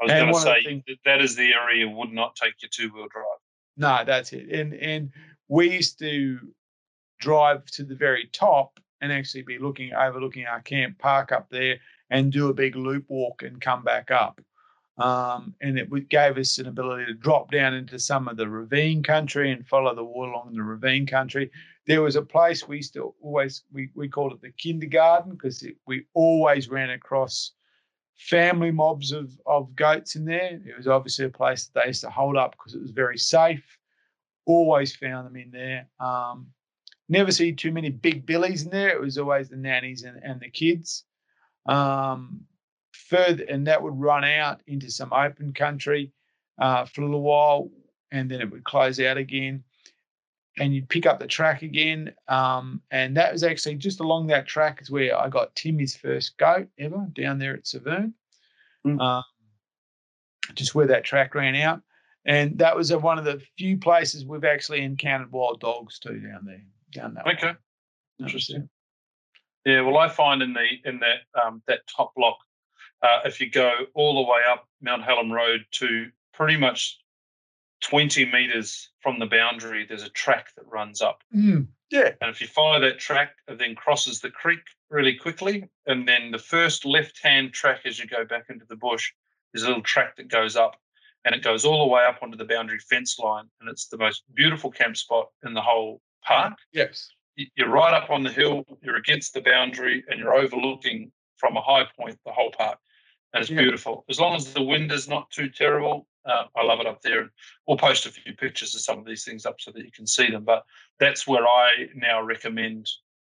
I 0.00 0.04
was 0.04 0.12
going 0.12 0.34
to 0.34 0.40
say 0.40 0.64
things, 0.64 0.84
that 1.04 1.20
is 1.20 1.36
the 1.36 1.52
area 1.54 1.88
would 1.88 2.12
not 2.12 2.36
take 2.36 2.54
your 2.60 2.70
two 2.70 2.94
wheel 2.94 3.08
drive. 3.10 3.24
No, 3.76 4.04
that's 4.04 4.32
it. 4.32 4.50
And 4.50 4.74
and 4.74 5.10
we 5.48 5.72
used 5.72 5.98
to 6.00 6.38
drive 7.20 7.64
to 7.66 7.84
the 7.84 7.94
very 7.94 8.28
top 8.32 8.78
and 9.00 9.12
actually 9.12 9.42
be 9.42 9.58
looking 9.58 9.92
overlooking 9.94 10.46
our 10.46 10.60
camp, 10.60 10.98
park 10.98 11.32
up 11.32 11.48
there, 11.50 11.78
and 12.10 12.32
do 12.32 12.48
a 12.48 12.54
big 12.54 12.76
loop 12.76 13.04
walk 13.08 13.42
and 13.42 13.60
come 13.60 13.82
back 13.82 14.10
up. 14.10 14.40
Um, 14.96 15.54
and 15.60 15.76
it 15.78 16.08
gave 16.08 16.38
us 16.38 16.58
an 16.58 16.68
ability 16.68 17.06
to 17.06 17.14
drop 17.14 17.50
down 17.50 17.74
into 17.74 17.98
some 17.98 18.28
of 18.28 18.36
the 18.36 18.48
ravine 18.48 19.02
country 19.02 19.50
and 19.50 19.66
follow 19.66 19.94
the 19.94 20.04
water 20.04 20.30
along 20.30 20.54
the 20.54 20.62
ravine 20.62 21.06
country. 21.06 21.50
There 21.86 22.00
was 22.00 22.14
a 22.14 22.22
place 22.22 22.68
we 22.68 22.80
still 22.80 23.16
always 23.20 23.64
we, 23.72 23.90
we 23.94 24.08
called 24.08 24.32
it 24.32 24.40
the 24.40 24.52
kindergarten 24.52 25.32
because 25.32 25.66
we 25.86 26.06
always 26.14 26.68
ran 26.68 26.90
across 26.90 27.52
family 28.16 28.70
mobs 28.70 29.12
of 29.12 29.38
of 29.46 29.74
goats 29.74 30.16
in 30.16 30.24
there. 30.24 30.60
It 30.64 30.76
was 30.76 30.88
obviously 30.88 31.26
a 31.26 31.30
place 31.30 31.66
that 31.66 31.82
they 31.82 31.88
used 31.88 32.02
to 32.02 32.10
hold 32.10 32.36
up 32.36 32.52
because 32.52 32.74
it 32.74 32.82
was 32.82 32.90
very 32.90 33.18
safe. 33.18 33.64
Always 34.46 34.94
found 34.94 35.26
them 35.26 35.36
in 35.36 35.50
there. 35.50 35.88
Um, 36.00 36.48
never 37.08 37.32
see 37.32 37.52
too 37.52 37.72
many 37.72 37.90
big 37.90 38.26
billies 38.26 38.64
in 38.64 38.70
there. 38.70 38.90
It 38.90 39.00
was 39.00 39.18
always 39.18 39.48
the 39.48 39.56
nannies 39.56 40.02
and, 40.02 40.22
and 40.22 40.40
the 40.40 40.50
kids. 40.50 41.04
Um, 41.66 42.42
further, 42.92 43.44
and 43.44 43.66
that 43.66 43.82
would 43.82 43.98
run 43.98 44.24
out 44.24 44.60
into 44.66 44.90
some 44.90 45.12
open 45.12 45.52
country 45.52 46.12
uh, 46.60 46.84
for 46.84 47.02
a 47.02 47.04
little 47.04 47.22
while, 47.22 47.70
and 48.12 48.30
then 48.30 48.40
it 48.40 48.50
would 48.50 48.64
close 48.64 49.00
out 49.00 49.16
again. 49.16 49.64
And 50.58 50.74
you'd 50.74 50.88
pick 50.88 51.04
up 51.04 51.18
the 51.18 51.26
track 51.26 51.62
again, 51.62 52.12
um, 52.28 52.80
and 52.92 53.16
that 53.16 53.32
was 53.32 53.42
actually 53.42 53.74
just 53.74 53.98
along 53.98 54.28
that 54.28 54.46
track 54.46 54.80
is 54.80 54.88
where 54.88 55.18
I 55.18 55.28
got 55.28 55.54
Timmy's 55.56 55.96
first 55.96 56.38
goat 56.38 56.68
ever 56.78 57.08
down 57.12 57.40
there 57.40 57.54
at 57.54 57.66
Severn, 57.66 58.14
mm. 58.86 59.00
um, 59.00 59.24
just 60.54 60.72
where 60.72 60.86
that 60.86 61.02
track 61.02 61.34
ran 61.34 61.56
out. 61.56 61.80
And 62.24 62.56
that 62.58 62.76
was 62.76 62.92
a, 62.92 62.98
one 62.98 63.18
of 63.18 63.24
the 63.24 63.42
few 63.58 63.78
places 63.78 64.24
we've 64.24 64.44
actually 64.44 64.82
encountered 64.82 65.32
wild 65.32 65.58
dogs 65.58 65.98
too 65.98 66.20
down 66.20 66.44
there, 66.44 66.62
down 66.92 67.14
that. 67.14 67.26
Okay, 67.26 67.48
way. 67.48 67.54
interesting. 68.20 68.68
Yeah, 69.64 69.80
well, 69.80 69.98
I 69.98 70.08
find 70.08 70.40
in 70.40 70.52
the 70.52 70.66
in 70.84 71.00
that 71.00 71.42
um, 71.42 71.62
that 71.66 71.80
top 71.88 72.14
block 72.14 72.38
uh, 73.02 73.20
if 73.24 73.40
you 73.40 73.50
go 73.50 73.70
all 73.94 74.14
the 74.14 74.30
way 74.30 74.40
up 74.50 74.68
Mount 74.80 75.02
Hallam 75.02 75.30
Road 75.30 75.64
to 75.72 76.10
pretty 76.32 76.56
much 76.56 76.98
20 77.84 78.24
meters 78.32 78.90
from 79.00 79.18
the 79.18 79.26
boundary, 79.26 79.84
there's 79.86 80.02
a 80.02 80.10
track 80.10 80.48
that 80.56 80.64
runs 80.66 81.02
up. 81.02 81.22
Mm, 81.34 81.66
yeah. 81.90 82.12
And 82.20 82.30
if 82.30 82.40
you 82.40 82.46
follow 82.46 82.80
that 82.80 82.98
track, 82.98 83.32
it 83.46 83.58
then 83.58 83.74
crosses 83.74 84.20
the 84.20 84.30
creek 84.30 84.60
really 84.90 85.14
quickly. 85.14 85.68
And 85.86 86.08
then 86.08 86.30
the 86.30 86.38
first 86.38 86.86
left 86.86 87.22
hand 87.22 87.52
track 87.52 87.80
as 87.84 87.98
you 87.98 88.06
go 88.06 88.24
back 88.24 88.46
into 88.48 88.64
the 88.66 88.76
bush, 88.76 89.12
there's 89.52 89.64
a 89.64 89.68
little 89.68 89.82
track 89.82 90.16
that 90.16 90.28
goes 90.28 90.56
up 90.56 90.76
and 91.26 91.34
it 91.34 91.42
goes 91.42 91.66
all 91.66 91.86
the 91.86 91.92
way 91.92 92.04
up 92.04 92.18
onto 92.22 92.38
the 92.38 92.44
boundary 92.46 92.78
fence 92.78 93.18
line. 93.18 93.44
And 93.60 93.68
it's 93.68 93.88
the 93.88 93.98
most 93.98 94.22
beautiful 94.34 94.70
camp 94.70 94.96
spot 94.96 95.28
in 95.44 95.52
the 95.52 95.60
whole 95.60 96.00
park. 96.26 96.54
Yes. 96.72 97.10
You're 97.36 97.68
right 97.68 97.92
up 97.92 98.10
on 98.10 98.22
the 98.22 98.32
hill, 98.32 98.64
you're 98.80 98.96
against 98.96 99.34
the 99.34 99.42
boundary, 99.42 100.04
and 100.08 100.18
you're 100.18 100.34
overlooking 100.34 101.12
from 101.36 101.56
a 101.56 101.60
high 101.60 101.84
point 101.98 102.18
the 102.24 102.32
whole 102.32 102.52
park 102.56 102.78
and 103.34 103.42
it's 103.42 103.50
yeah. 103.50 103.60
beautiful. 103.60 104.04
As 104.08 104.20
long 104.20 104.36
as 104.36 104.54
the 104.54 104.62
wind 104.62 104.90
is 104.92 105.08
not 105.08 105.28
too 105.30 105.50
terrible, 105.50 106.06
uh, 106.26 106.44
I 106.56 106.64
love 106.64 106.80
it 106.80 106.86
up 106.86 107.02
there. 107.02 107.22
And 107.22 107.30
we'll 107.66 107.76
post 107.76 108.06
a 108.06 108.10
few 108.10 108.34
pictures 108.34 108.74
of 108.74 108.80
some 108.80 108.98
of 108.98 109.04
these 109.04 109.24
things 109.24 109.46
up 109.46 109.56
so 109.60 109.70
that 109.72 109.84
you 109.84 109.92
can 109.92 110.06
see 110.06 110.30
them. 110.30 110.44
But 110.44 110.64
that's 110.98 111.26
where 111.26 111.46
I 111.46 111.88
now 111.94 112.22
recommend 112.22 112.88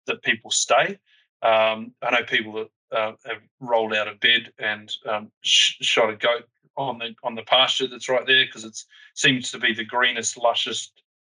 that 0.07 0.23
people 0.23 0.51
stay. 0.51 0.97
Um, 1.41 1.93
I 2.01 2.11
know 2.11 2.23
people 2.23 2.53
that 2.53 2.97
uh, 2.97 3.11
have 3.25 3.41
rolled 3.59 3.93
out 3.93 4.07
of 4.07 4.19
bed 4.19 4.51
and 4.57 4.91
um, 5.07 5.31
sh- 5.41 5.77
shot 5.81 6.09
a 6.09 6.15
goat 6.15 6.45
on 6.75 6.97
the 6.97 7.13
on 7.23 7.35
the 7.35 7.43
pasture 7.43 7.87
that's 7.87 8.09
right 8.09 8.25
there 8.25 8.45
because 8.45 8.63
it 8.63 8.77
seems 9.13 9.51
to 9.51 9.59
be 9.59 9.73
the 9.73 9.83
greenest, 9.83 10.37
lushest 10.37 10.91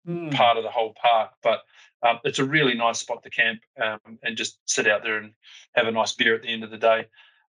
mm. 0.06 0.34
part 0.34 0.56
of 0.56 0.64
the 0.64 0.70
whole 0.70 0.94
park. 1.00 1.30
But 1.42 1.60
um, 2.02 2.18
it's 2.24 2.38
a 2.38 2.44
really 2.44 2.74
nice 2.74 3.00
spot 3.00 3.22
to 3.22 3.30
camp 3.30 3.60
um, 3.82 4.18
and 4.22 4.36
just 4.36 4.58
sit 4.66 4.86
out 4.86 5.02
there 5.02 5.18
and 5.18 5.32
have 5.74 5.86
a 5.86 5.92
nice 5.92 6.12
beer 6.12 6.34
at 6.34 6.42
the 6.42 6.48
end 6.48 6.64
of 6.64 6.70
the 6.70 6.78
day. 6.78 7.06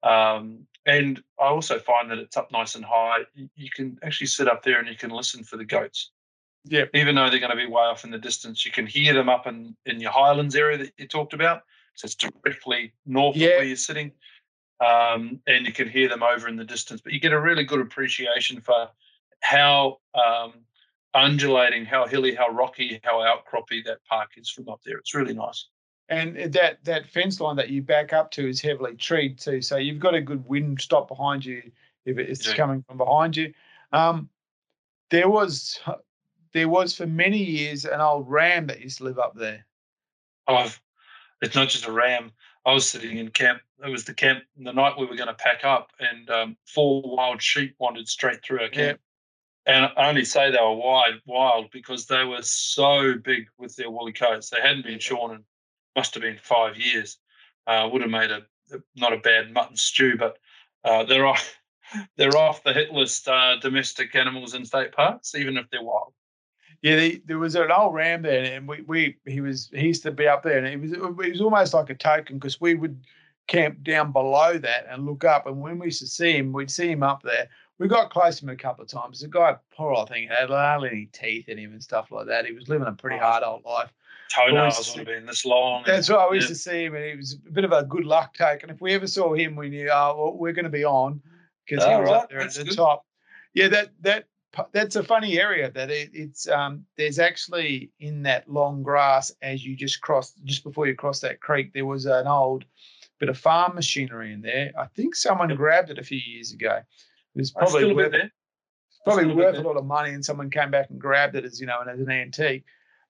Um, 0.02 0.66
and 0.86 1.22
I 1.38 1.44
also 1.44 1.78
find 1.78 2.10
that 2.10 2.18
it's 2.18 2.36
up 2.36 2.50
nice 2.52 2.74
and 2.74 2.84
high. 2.84 3.20
You 3.34 3.68
can 3.74 3.98
actually 4.02 4.28
sit 4.28 4.48
up 4.48 4.62
there 4.62 4.78
and 4.78 4.88
you 4.88 4.96
can 4.96 5.10
listen 5.10 5.44
for 5.44 5.56
the 5.56 5.64
goats. 5.64 6.10
Yeah. 6.64 6.84
Even 6.94 7.14
though 7.14 7.30
they're 7.30 7.38
going 7.38 7.50
to 7.50 7.56
be 7.56 7.66
way 7.66 7.82
off 7.82 8.04
in 8.04 8.10
the 8.10 8.18
distance, 8.18 8.64
you 8.64 8.72
can 8.72 8.86
hear 8.86 9.14
them 9.14 9.28
up 9.28 9.46
in, 9.46 9.76
in 9.86 10.00
your 10.00 10.10
highlands 10.10 10.56
area 10.56 10.78
that 10.78 10.92
you 10.98 11.06
talked 11.06 11.32
about. 11.32 11.62
So 11.94 12.06
it's 12.06 12.14
directly 12.14 12.92
north 13.06 13.36
yeah. 13.36 13.48
of 13.48 13.54
where 13.56 13.64
you're 13.64 13.76
sitting. 13.76 14.12
Um, 14.80 15.40
and 15.46 15.66
you 15.66 15.72
can 15.72 15.88
hear 15.88 16.08
them 16.08 16.22
over 16.22 16.48
in 16.48 16.56
the 16.56 16.64
distance. 16.64 17.02
But 17.02 17.12
you 17.12 17.20
get 17.20 17.32
a 17.32 17.40
really 17.40 17.64
good 17.64 17.80
appreciation 17.80 18.62
for 18.62 18.88
how 19.40 19.98
um, 20.14 20.54
undulating, 21.12 21.84
how 21.84 22.06
hilly, 22.06 22.34
how 22.34 22.48
rocky, 22.48 23.00
how 23.04 23.20
outcroppy 23.20 23.82
that 23.84 23.98
park 24.08 24.30
is 24.36 24.48
from 24.48 24.68
up 24.70 24.80
there. 24.84 24.96
It's 24.96 25.14
really 25.14 25.34
nice 25.34 25.66
and 26.10 26.52
that 26.52 26.84
that 26.84 27.06
fence 27.06 27.40
line 27.40 27.56
that 27.56 27.70
you 27.70 27.82
back 27.82 28.12
up 28.12 28.32
to 28.32 28.48
is 28.48 28.60
heavily 28.60 28.96
treed 28.96 29.38
too. 29.38 29.62
So 29.62 29.76
you've 29.76 30.00
got 30.00 30.14
a 30.14 30.20
good 30.20 30.46
wind 30.46 30.80
stop 30.80 31.08
behind 31.08 31.44
you 31.44 31.62
if 32.04 32.18
it's 32.18 32.46
yeah. 32.46 32.54
coming 32.54 32.84
from 32.86 32.98
behind 32.98 33.36
you. 33.36 33.54
Um, 33.92 34.28
there 35.10 35.28
was 35.28 35.80
there 36.52 36.68
was 36.68 36.96
for 36.96 37.06
many 37.06 37.38
years 37.38 37.84
an 37.84 38.00
old 38.00 38.28
ram 38.28 38.66
that 38.66 38.80
used 38.80 38.98
to 38.98 39.04
live 39.04 39.18
up 39.18 39.36
there. 39.36 39.64
Oh, 40.48 40.72
it's 41.40 41.54
not 41.54 41.68
just 41.68 41.86
a 41.86 41.92
ram. 41.92 42.32
I 42.66 42.72
was 42.74 42.90
sitting 42.90 43.16
in 43.16 43.30
camp. 43.30 43.62
It 43.84 43.88
was 43.88 44.04
the 44.04 44.12
camp 44.12 44.42
the 44.58 44.72
night 44.72 44.98
we 44.98 45.06
were 45.06 45.16
going 45.16 45.28
to 45.28 45.34
pack 45.34 45.64
up, 45.64 45.92
and 46.00 46.28
um, 46.28 46.56
four 46.66 47.02
wild 47.04 47.40
sheep 47.40 47.76
wandered 47.78 48.08
straight 48.08 48.42
through 48.42 48.62
our 48.62 48.68
camp. 48.68 48.98
Yeah. 48.98 49.04
And 49.66 49.92
I 49.96 50.08
only 50.08 50.24
say 50.24 50.50
they 50.50 50.58
were 50.58 50.74
wild, 50.74 51.20
wild 51.24 51.70
because 51.70 52.06
they 52.06 52.24
were 52.24 52.42
so 52.42 53.14
big 53.14 53.46
with 53.58 53.76
their 53.76 53.90
woolly 53.90 54.12
coats. 54.12 54.50
They 54.50 54.60
hadn't 54.60 54.84
been 54.84 54.98
shorn 54.98 55.44
must 55.96 56.14
have 56.14 56.22
been 56.22 56.38
five 56.42 56.76
years. 56.76 57.18
Uh, 57.66 57.88
would 57.92 58.02
have 58.02 58.10
made 58.10 58.30
a, 58.30 58.42
not 58.96 59.12
a 59.12 59.18
bad 59.18 59.52
mutton 59.52 59.76
stew, 59.76 60.16
but 60.16 60.38
uh, 60.84 61.04
they're 61.04 61.26
off 61.26 61.54
they're 62.16 62.36
off 62.36 62.62
the 62.62 62.72
hit 62.72 62.92
list 62.92 63.28
uh, 63.28 63.56
domestic 63.60 64.14
animals 64.14 64.54
in 64.54 64.64
state 64.64 64.92
parks, 64.92 65.34
even 65.34 65.56
if 65.56 65.68
they're 65.70 65.82
wild. 65.82 66.12
Yeah, 66.82 66.96
they, 66.96 67.20
there 67.26 67.38
was 67.38 67.56
an 67.56 67.70
old 67.70 67.94
ram 67.94 68.22
there, 68.22 68.54
and 68.54 68.66
we, 68.66 68.82
we 68.82 69.16
he 69.26 69.40
was 69.40 69.70
he 69.74 69.88
used 69.88 70.02
to 70.04 70.10
be 70.10 70.26
up 70.26 70.42
there, 70.42 70.58
and 70.58 70.66
it 70.66 70.80
was 70.80 70.92
it 70.92 71.32
was 71.32 71.40
almost 71.40 71.74
like 71.74 71.90
a 71.90 71.94
token 71.94 72.38
because 72.38 72.60
we 72.60 72.74
would 72.74 73.04
camp 73.48 73.82
down 73.82 74.12
below 74.12 74.56
that 74.56 74.86
and 74.88 75.04
look 75.04 75.24
up, 75.24 75.46
and 75.46 75.60
when 75.60 75.78
we 75.78 75.86
used 75.86 76.00
to 76.00 76.06
see 76.06 76.36
him, 76.36 76.52
we'd 76.52 76.70
see 76.70 76.90
him 76.90 77.02
up 77.02 77.22
there. 77.22 77.48
We 77.78 77.88
got 77.88 78.10
close 78.10 78.38
to 78.38 78.44
him 78.44 78.50
a 78.50 78.56
couple 78.56 78.84
of 78.84 78.90
times. 78.90 79.20
The 79.20 79.28
guy, 79.28 79.56
poor 79.74 79.92
old 79.92 80.08
thing, 80.08 80.28
had 80.28 80.50
hardly 80.50 80.90
any 80.90 81.06
teeth 81.06 81.48
in 81.48 81.58
him 81.58 81.72
and 81.72 81.82
stuff 81.82 82.10
like 82.10 82.26
that. 82.26 82.46
He 82.46 82.52
was 82.52 82.68
living 82.68 82.86
a 82.86 82.92
pretty 82.92 83.18
hard 83.18 83.42
old 83.42 83.64
life 83.64 83.90
toenails 84.30 84.88
would 84.90 84.98
have 84.98 85.06
been 85.06 85.26
this 85.26 85.44
long. 85.44 85.82
That's 85.86 86.08
what 86.08 86.20
I 86.20 86.34
used 86.34 86.48
yeah. 86.48 86.54
to 86.54 86.54
see 86.54 86.84
him, 86.84 86.94
and 86.94 87.04
he 87.04 87.16
was 87.16 87.36
a 87.46 87.50
bit 87.50 87.64
of 87.64 87.72
a 87.72 87.84
good 87.84 88.04
luck 88.04 88.34
take. 88.34 88.62
And 88.62 88.70
if 88.70 88.80
we 88.80 88.92
ever 88.94 89.06
saw 89.06 89.34
him, 89.34 89.56
we 89.56 89.68
knew, 89.68 89.90
oh, 89.90 90.14
well, 90.16 90.36
we're 90.36 90.52
going 90.52 90.64
to 90.64 90.70
be 90.70 90.84
on 90.84 91.20
because 91.66 91.84
he 91.84 91.90
was 91.90 92.08
right. 92.08 92.16
up 92.16 92.30
there 92.30 92.40
that's 92.40 92.58
at 92.58 92.64
the 92.64 92.70
good. 92.70 92.76
top. 92.76 93.04
Yeah, 93.54 93.68
that 93.68 93.90
that 94.00 94.24
that's 94.72 94.96
a 94.96 95.02
funny 95.02 95.40
area. 95.40 95.70
That 95.70 95.90
it, 95.90 96.10
it's 96.12 96.48
um, 96.48 96.84
there's 96.96 97.18
actually 97.18 97.90
in 98.00 98.22
that 98.22 98.48
long 98.48 98.82
grass 98.82 99.32
as 99.42 99.64
you 99.64 99.76
just 99.76 100.00
cross 100.00 100.32
just 100.44 100.64
before 100.64 100.86
you 100.86 100.94
cross 100.94 101.20
that 101.20 101.40
creek, 101.40 101.72
there 101.72 101.86
was 101.86 102.06
an 102.06 102.26
old 102.26 102.64
bit 103.18 103.28
of 103.28 103.38
farm 103.38 103.74
machinery 103.74 104.32
in 104.32 104.40
there. 104.40 104.72
I 104.78 104.86
think 104.86 105.14
someone 105.14 105.50
Yep. 105.50 105.58
grabbed 105.58 105.90
it 105.90 105.98
a 105.98 106.04
few 106.04 106.18
years 106.18 106.52
ago. 106.52 106.76
It 107.34 107.38
was 107.38 107.50
probably 107.50 107.80
still 107.80 107.90
a 107.90 107.94
worth, 107.94 108.12
there. 108.12 108.32
probably 109.04 109.24
still 109.24 109.32
a 109.32 109.36
bit 109.36 109.44
worth 109.44 109.64
a 109.64 109.68
lot 109.68 109.76
of 109.76 109.84
money, 109.84 110.10
and 110.10 110.24
someone 110.24 110.50
came 110.50 110.70
back 110.70 110.90
and 110.90 111.00
grabbed 111.00 111.36
it 111.36 111.44
as 111.44 111.60
you 111.60 111.66
know, 111.66 111.80
and 111.80 111.90
as 111.90 112.00
an 112.00 112.10
antique. 112.10 112.64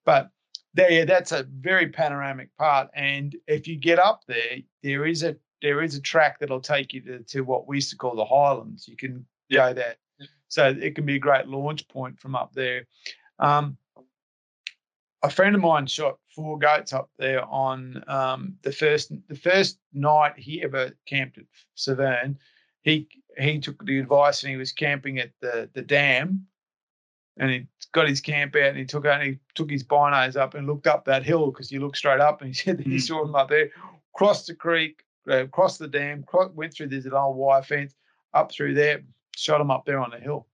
But 0.04 0.30
there, 0.74 0.90
yeah, 0.90 1.04
that's 1.04 1.32
a 1.32 1.44
very 1.44 1.88
panoramic 1.88 2.56
part. 2.56 2.90
And 2.94 3.36
if 3.46 3.66
you 3.66 3.76
get 3.76 3.98
up 3.98 4.22
there, 4.26 4.58
there 4.82 5.06
is 5.06 5.22
a 5.22 5.36
there 5.62 5.82
is 5.82 5.94
a 5.94 6.00
track 6.00 6.38
that'll 6.38 6.60
take 6.60 6.94
you 6.94 7.02
to, 7.02 7.18
to 7.24 7.42
what 7.42 7.68
we 7.68 7.76
used 7.76 7.90
to 7.90 7.96
call 7.96 8.16
the 8.16 8.24
Highlands. 8.24 8.88
You 8.88 8.96
can 8.96 9.26
go 9.52 9.74
there, 9.74 9.96
so 10.48 10.68
it 10.68 10.94
can 10.94 11.04
be 11.04 11.16
a 11.16 11.20
great 11.20 11.48
launch 11.48 11.86
point 11.88 12.18
from 12.18 12.34
up 12.34 12.52
there. 12.54 12.86
Um, 13.38 13.76
a 15.22 15.30
friend 15.30 15.54
of 15.54 15.60
mine 15.60 15.86
shot 15.86 16.18
four 16.34 16.58
goats 16.58 16.92
up 16.92 17.10
there 17.18 17.44
on 17.44 18.02
um, 18.08 18.54
the 18.62 18.72
first 18.72 19.12
the 19.28 19.34
first 19.34 19.78
night 19.92 20.34
he 20.36 20.62
ever 20.62 20.92
camped 21.06 21.38
at 21.38 21.44
Severn. 21.74 22.38
He 22.82 23.08
he 23.36 23.60
took 23.60 23.84
the 23.84 23.98
advice 23.98 24.42
and 24.42 24.50
he 24.50 24.56
was 24.56 24.72
camping 24.72 25.18
at 25.18 25.32
the 25.40 25.68
the 25.74 25.82
dam, 25.82 26.46
and 27.40 27.50
he 27.50 27.66
got 27.92 28.06
his 28.06 28.20
camp 28.20 28.54
out 28.54 28.62
and 28.68 28.76
he 28.78 28.84
took 28.84 29.06
out 29.06 29.20
and 29.20 29.30
he 29.30 29.38
took 29.54 29.70
his 29.70 29.82
binos 29.82 30.36
up 30.36 30.54
and 30.54 30.66
looked 30.66 30.86
up 30.86 31.06
that 31.06 31.24
hill 31.24 31.50
because 31.50 31.72
you 31.72 31.80
look 31.80 31.96
straight 31.96 32.20
up 32.20 32.42
and 32.42 32.50
he 32.50 32.54
said 32.62 32.76
that 32.78 32.86
he 32.86 32.96
Mm. 32.96 33.00
saw 33.00 33.24
them 33.24 33.34
up 33.34 33.48
there, 33.48 33.70
crossed 34.14 34.46
the 34.46 34.54
creek, 34.54 35.02
uh, 35.28 35.46
crossed 35.50 35.78
the 35.78 35.88
dam, 35.88 36.24
went 36.54 36.74
through 36.74 36.88
this 36.88 37.06
old 37.10 37.36
wire 37.36 37.62
fence, 37.62 37.94
up 38.34 38.52
through 38.52 38.74
there, 38.74 39.02
shot 39.34 39.58
them 39.58 39.70
up 39.70 39.86
there 39.86 39.98
on 39.98 40.10
the 40.10 40.18
hill. 40.20 40.46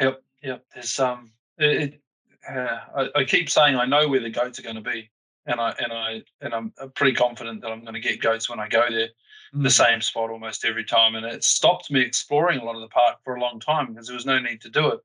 Yep, 0.00 0.22
yep. 0.42 0.64
There's 0.74 1.00
um, 1.00 1.32
it, 1.58 1.82
it, 1.82 2.00
uh, 2.48 2.80
I, 2.96 3.20
I 3.20 3.24
keep 3.24 3.48
saying 3.48 3.76
I 3.76 3.86
know 3.86 4.06
where 4.08 4.20
the 4.20 4.30
goats 4.30 4.58
are 4.58 4.62
going 4.62 4.76
to 4.76 4.82
be, 4.82 5.10
and 5.46 5.60
I 5.60 5.74
and 5.78 5.92
I 5.92 6.22
and 6.42 6.54
I'm 6.54 6.72
uh, 6.78 6.88
pretty 6.88 7.14
confident 7.14 7.62
that 7.62 7.70
I'm 7.70 7.82
going 7.82 7.94
to 7.94 8.00
get 8.00 8.20
goats 8.20 8.50
when 8.50 8.60
I 8.60 8.68
go 8.68 8.84
there. 8.90 9.08
The 9.52 9.68
Mm. 9.68 9.72
same 9.72 10.00
spot 10.00 10.30
almost 10.30 10.64
every 10.64 10.84
time, 10.84 11.14
and 11.14 11.24
it 11.24 11.44
stopped 11.44 11.88
me 11.88 12.00
exploring 12.00 12.58
a 12.58 12.64
lot 12.64 12.74
of 12.74 12.80
the 12.80 12.88
park 12.88 13.18
for 13.22 13.36
a 13.36 13.40
long 13.40 13.60
time 13.60 13.92
because 13.92 14.08
there 14.08 14.16
was 14.16 14.26
no 14.26 14.40
need 14.40 14.60
to 14.62 14.68
do 14.68 14.88
it. 14.88 15.00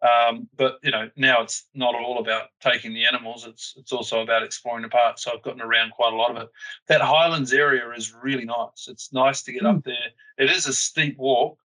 Um, 0.00 0.48
but 0.56 0.78
you 0.82 0.92
know 0.92 1.10
now 1.16 1.42
it's 1.42 1.64
not 1.74 1.94
all 1.96 2.18
about 2.18 2.48
taking 2.60 2.94
the 2.94 3.04
animals; 3.04 3.46
it's 3.46 3.74
it's 3.76 3.92
also 3.92 4.20
about 4.20 4.44
exploring 4.44 4.82
the 4.82 4.88
park. 4.88 5.18
So 5.18 5.32
I've 5.32 5.42
gotten 5.42 5.60
around 5.60 5.90
quite 5.90 6.12
a 6.12 6.16
lot 6.16 6.30
of 6.30 6.36
it. 6.36 6.48
That 6.86 7.00
Highlands 7.00 7.52
area 7.52 7.90
is 7.90 8.14
really 8.14 8.44
nice. 8.44 8.86
It's 8.88 9.12
nice 9.12 9.42
to 9.42 9.52
get 9.52 9.66
up 9.66 9.82
there. 9.84 9.96
It 10.36 10.50
is 10.50 10.66
a 10.66 10.72
steep 10.72 11.18
walk, 11.18 11.58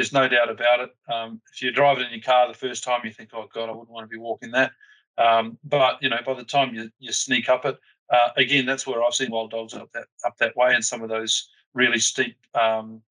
there's 0.00 0.12
no 0.14 0.28
doubt 0.28 0.48
about 0.48 0.80
it. 0.80 0.96
Um, 1.12 1.42
if 1.52 1.60
you're 1.60 1.72
driving 1.72 2.06
in 2.06 2.12
your 2.12 2.22
car 2.22 2.48
the 2.48 2.54
first 2.54 2.84
time, 2.84 3.02
you 3.04 3.12
think, 3.12 3.30
"Oh 3.34 3.48
God, 3.52 3.68
I 3.68 3.72
wouldn't 3.72 3.90
want 3.90 4.04
to 4.04 4.14
be 4.14 4.18
walking 4.18 4.50
that." 4.52 4.72
Um, 5.18 5.58
but 5.62 6.02
you 6.02 6.08
know, 6.08 6.20
by 6.24 6.32
the 6.32 6.44
time 6.44 6.74
you, 6.74 6.90
you 6.98 7.12
sneak 7.12 7.50
up 7.50 7.66
it, 7.66 7.78
uh, 8.08 8.30
again, 8.38 8.64
that's 8.64 8.86
where 8.86 9.02
I've 9.02 9.14
seen 9.14 9.30
wild 9.30 9.50
dogs 9.50 9.74
up 9.74 9.92
that 9.92 10.06
up 10.24 10.38
that 10.38 10.56
way, 10.56 10.74
and 10.74 10.82
some 10.82 11.02
of 11.02 11.10
those 11.10 11.50
really 11.74 11.98
steep 11.98 12.36
um, 12.54 13.02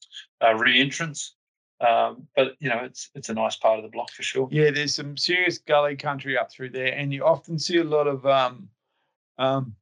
uh, 0.43 0.55
re-entrants. 0.55 1.35
Um, 1.81 2.27
but 2.35 2.55
you 2.59 2.69
know, 2.69 2.79
it's 2.83 3.09
it's 3.15 3.29
a 3.29 3.33
nice 3.33 3.55
part 3.55 3.79
of 3.79 3.83
the 3.83 3.89
block 3.89 4.11
for 4.11 4.23
sure. 4.23 4.49
Yeah, 4.51 4.71
there's 4.71 4.95
some 4.95 5.15
serious 5.15 5.59
gully 5.59 5.95
country 5.95 6.37
up 6.37 6.51
through 6.51 6.71
there, 6.71 6.93
and 6.93 7.13
you 7.13 7.23
often 7.23 7.57
see 7.57 7.77
a 7.77 7.83
lot 7.83 8.07
of 8.07 8.25
um, 8.25 8.67
um, 9.37 9.75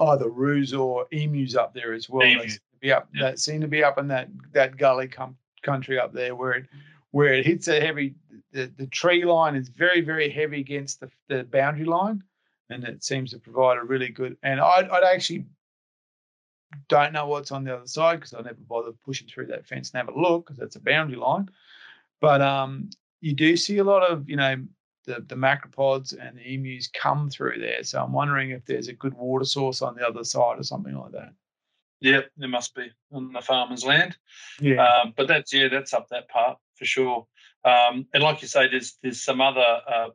either 0.00 0.28
roos 0.28 0.72
or 0.72 1.06
emus 1.10 1.54
up 1.54 1.74
there 1.74 1.92
as 1.92 2.08
well. 2.08 2.26
Emu. 2.26 2.40
That 2.42 2.48
seem 2.50 2.58
to 2.58 2.80
be 2.80 2.92
up 2.92 3.08
Yeah. 3.14 3.22
that 3.22 3.38
seem 3.38 3.60
to 3.60 3.68
be 3.68 3.84
up 3.84 3.98
in 3.98 4.08
that 4.08 4.28
that 4.52 4.76
gully 4.78 5.08
com- 5.08 5.36
country 5.62 5.98
up 5.98 6.12
there 6.14 6.34
where 6.34 6.52
it 6.52 6.66
where 7.10 7.34
it 7.34 7.44
hits 7.46 7.68
a 7.68 7.80
heavy. 7.80 8.14
The, 8.52 8.72
the 8.78 8.86
tree 8.86 9.24
line 9.26 9.54
is 9.56 9.68
very 9.68 10.00
very 10.00 10.30
heavy 10.30 10.60
against 10.60 11.00
the, 11.00 11.10
the 11.28 11.44
boundary 11.44 11.84
line, 11.84 12.22
and 12.70 12.84
it 12.84 13.04
seems 13.04 13.32
to 13.32 13.38
provide 13.38 13.76
a 13.76 13.82
really 13.84 14.08
good. 14.08 14.38
And 14.42 14.60
I'd, 14.60 14.88
I'd 14.88 15.04
actually 15.04 15.44
don't 16.88 17.12
know 17.12 17.26
what's 17.26 17.50
on 17.50 17.64
the 17.64 17.74
other 17.74 17.86
side 17.86 18.16
because 18.16 18.34
I 18.34 18.40
never 18.40 18.60
bother 18.60 18.92
pushing 19.04 19.28
through 19.28 19.46
that 19.46 19.66
fence 19.66 19.90
and 19.90 19.98
have 19.98 20.14
a 20.14 20.20
look 20.20 20.46
because 20.46 20.58
that's 20.58 20.76
a 20.76 20.80
boundary 20.80 21.16
line. 21.16 21.48
But 22.20 22.42
um, 22.42 22.90
you 23.20 23.34
do 23.34 23.56
see 23.56 23.78
a 23.78 23.84
lot 23.84 24.02
of 24.02 24.28
you 24.28 24.36
know 24.36 24.56
the 25.04 25.24
the 25.26 25.34
macropods 25.34 26.16
and 26.18 26.36
the 26.36 26.54
emus 26.54 26.88
come 26.88 27.30
through 27.30 27.58
there. 27.60 27.82
So 27.82 28.02
I'm 28.02 28.12
wondering 28.12 28.50
if 28.50 28.64
there's 28.64 28.88
a 28.88 28.92
good 28.92 29.14
water 29.14 29.44
source 29.44 29.82
on 29.82 29.94
the 29.94 30.06
other 30.06 30.24
side 30.24 30.58
or 30.58 30.62
something 30.62 30.96
like 30.96 31.12
that. 31.12 31.32
Yeah, 32.00 32.20
there 32.36 32.48
must 32.48 32.74
be 32.74 32.90
on 33.12 33.32
the 33.32 33.40
farmer's 33.40 33.84
land. 33.84 34.16
Yeah. 34.60 34.84
Um, 34.84 35.14
but 35.16 35.26
that's 35.26 35.52
yeah, 35.52 35.68
that's 35.68 35.92
up 35.94 36.08
that 36.10 36.28
part 36.28 36.58
for 36.76 36.84
sure. 36.84 37.26
Um, 37.64 38.06
and 38.14 38.22
like 38.22 38.40
you 38.42 38.48
say, 38.48 38.68
there's 38.68 38.98
there's 39.02 39.22
some 39.22 39.40
other 39.40 39.80
uh, 39.86 40.08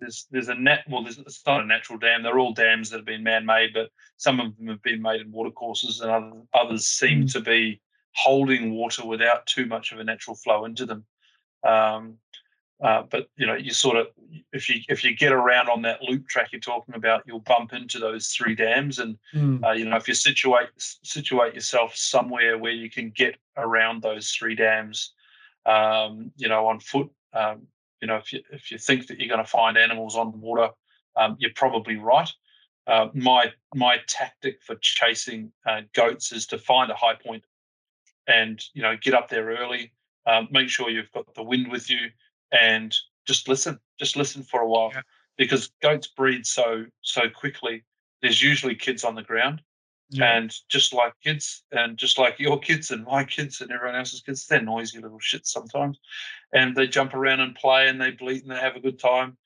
there's 0.00 0.26
there's 0.30 0.48
a 0.48 0.54
net 0.54 0.84
well, 0.88 1.02
there's, 1.02 1.18
it's 1.18 1.42
not 1.46 1.62
a 1.62 1.66
natural 1.66 1.98
dam. 1.98 2.22
They're 2.22 2.38
all 2.38 2.54
dams 2.54 2.90
that 2.90 2.96
have 2.96 3.06
been 3.06 3.22
man-made, 3.22 3.70
but 3.74 3.90
some 4.16 4.40
of 4.40 4.56
them 4.56 4.68
have 4.68 4.82
been 4.82 5.02
made 5.02 5.20
in 5.20 5.30
watercourses, 5.32 6.00
and 6.00 6.10
other, 6.10 6.32
others 6.54 6.86
seem 6.86 7.24
Mm. 7.24 7.32
to 7.32 7.40
be 7.40 7.80
holding 8.14 8.72
water 8.72 9.06
without 9.06 9.46
too 9.46 9.66
much 9.66 9.92
of 9.92 9.98
a 9.98 10.04
natural 10.04 10.36
flow 10.36 10.64
into 10.64 10.86
them. 10.86 11.04
Um, 11.64 12.18
uh, 12.82 13.02
but 13.10 13.28
you 13.36 13.46
know, 13.46 13.54
you 13.54 13.72
sort 13.72 13.96
of 13.96 14.08
if 14.52 14.68
you 14.68 14.80
if 14.88 15.04
you 15.04 15.14
get 15.14 15.32
around 15.32 15.68
on 15.68 15.82
that 15.82 16.02
loop 16.02 16.26
track 16.26 16.48
you're 16.52 16.60
talking 16.60 16.96
about, 16.96 17.22
you'll 17.26 17.40
bump 17.40 17.72
into 17.72 17.98
those 17.98 18.28
three 18.28 18.54
dams, 18.54 18.98
and 18.98 19.16
Mm. 19.34 19.64
uh, 19.64 19.72
you 19.72 19.84
know, 19.84 19.96
if 19.96 20.08
you 20.08 20.14
situate 20.14 20.68
situate 20.76 21.54
yourself 21.54 21.94
somewhere 21.94 22.58
where 22.58 22.72
you 22.72 22.90
can 22.90 23.10
get 23.10 23.36
around 23.56 24.02
those 24.02 24.30
three 24.32 24.56
dams, 24.56 25.12
um, 25.64 26.32
you 26.36 26.48
know, 26.48 26.66
on 26.66 26.80
foot, 26.80 27.10
um, 27.34 27.68
you 28.02 28.08
know, 28.08 28.16
if 28.16 28.32
you 28.32 28.42
if 28.50 28.70
you 28.70 28.76
think 28.78 29.06
that 29.06 29.18
you're 29.18 29.28
going 29.34 29.44
to 29.44 29.50
find 29.50 29.78
animals 29.78 30.16
on 30.16 30.32
the 30.32 30.36
water, 30.36 30.68
um, 31.16 31.36
you're 31.38 31.52
probably 31.54 31.96
right. 31.96 32.30
Uh, 32.88 33.06
my 33.14 33.52
my 33.74 33.98
tactic 34.08 34.60
for 34.60 34.74
chasing 34.80 35.52
uh, 35.66 35.82
goats 35.94 36.32
is 36.32 36.46
to 36.48 36.58
find 36.58 36.90
a 36.90 36.96
high 36.96 37.14
point, 37.14 37.44
and 38.26 38.60
you 38.74 38.82
know, 38.82 38.96
get 39.00 39.14
up 39.14 39.28
there 39.30 39.46
early. 39.46 39.92
Um, 40.26 40.48
make 40.50 40.68
sure 40.68 40.90
you've 40.90 41.12
got 41.12 41.32
the 41.34 41.42
wind 41.44 41.70
with 41.70 41.88
you, 41.88 42.10
and 42.50 42.94
just 43.26 43.48
listen. 43.48 43.78
Just 44.00 44.16
listen 44.16 44.42
for 44.42 44.60
a 44.60 44.68
while, 44.68 44.90
Yeah. 44.92 45.02
because 45.38 45.70
goats 45.80 46.08
breed 46.08 46.44
so 46.44 46.86
so 47.02 47.30
quickly 47.30 47.84
there's 48.20 48.42
usually 48.42 48.74
kids 48.74 49.04
on 49.04 49.14
the 49.14 49.22
ground 49.22 49.62
Yeah. 50.14 50.36
and 50.36 50.54
just 50.68 50.92
like 50.92 51.14
kids 51.24 51.64
and 51.72 51.96
just 51.96 52.18
like 52.18 52.38
your 52.38 52.58
kids 52.58 52.90
and 52.90 53.02
my 53.04 53.24
kids 53.24 53.62
and 53.62 53.70
everyone 53.72 53.96
else's 53.96 54.20
kids 54.20 54.46
they're 54.46 54.60
noisy 54.60 54.98
little 55.00 55.18
shits 55.18 55.46
sometimes 55.46 55.98
and 56.52 56.76
they 56.76 56.86
jump 56.86 57.14
around 57.14 57.40
and 57.40 57.54
play 57.54 57.88
and 57.88 57.98
they 57.98 58.10
bleat 58.10 58.42
and 58.42 58.50
they 58.52 58.60
have 58.60 58.76
a 58.76 58.80
good 58.80 58.98
time 58.98 59.36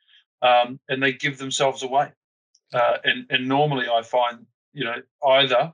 um, 0.42 0.80
and 0.88 1.00
they 1.00 1.12
give 1.12 1.38
themselves 1.38 1.84
away 1.84 2.10
uh, 2.74 2.96
and 3.04 3.26
and 3.30 3.46
normally 3.46 3.86
i 3.88 4.02
find 4.02 4.44
you 4.72 4.82
know 4.84 4.96
either 5.28 5.72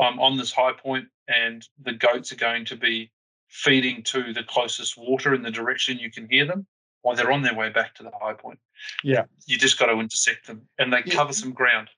i'm 0.00 0.18
on 0.18 0.38
this 0.38 0.50
high 0.52 0.72
point 0.72 1.06
and 1.28 1.68
the 1.84 1.92
goats 1.92 2.32
are 2.32 2.36
going 2.36 2.64
to 2.64 2.76
be 2.76 3.10
feeding 3.48 4.02
to 4.02 4.32
the 4.32 4.42
closest 4.44 4.96
water 4.96 5.34
in 5.34 5.42
the 5.42 5.50
direction 5.50 5.98
you 5.98 6.10
can 6.10 6.26
hear 6.30 6.46
them 6.46 6.66
or 7.02 7.14
they're 7.14 7.32
on 7.32 7.42
their 7.42 7.54
way 7.54 7.68
back 7.68 7.94
to 7.94 8.02
the 8.02 8.10
high 8.18 8.32
point 8.32 8.58
Yeah. 9.04 9.24
you 9.46 9.58
just 9.58 9.78
got 9.78 9.86
to 9.86 9.98
intersect 10.00 10.46
them 10.46 10.62
and 10.78 10.90
they 10.90 11.02
Yeah. 11.04 11.14
cover 11.14 11.34
some 11.34 11.52
ground 11.52 11.90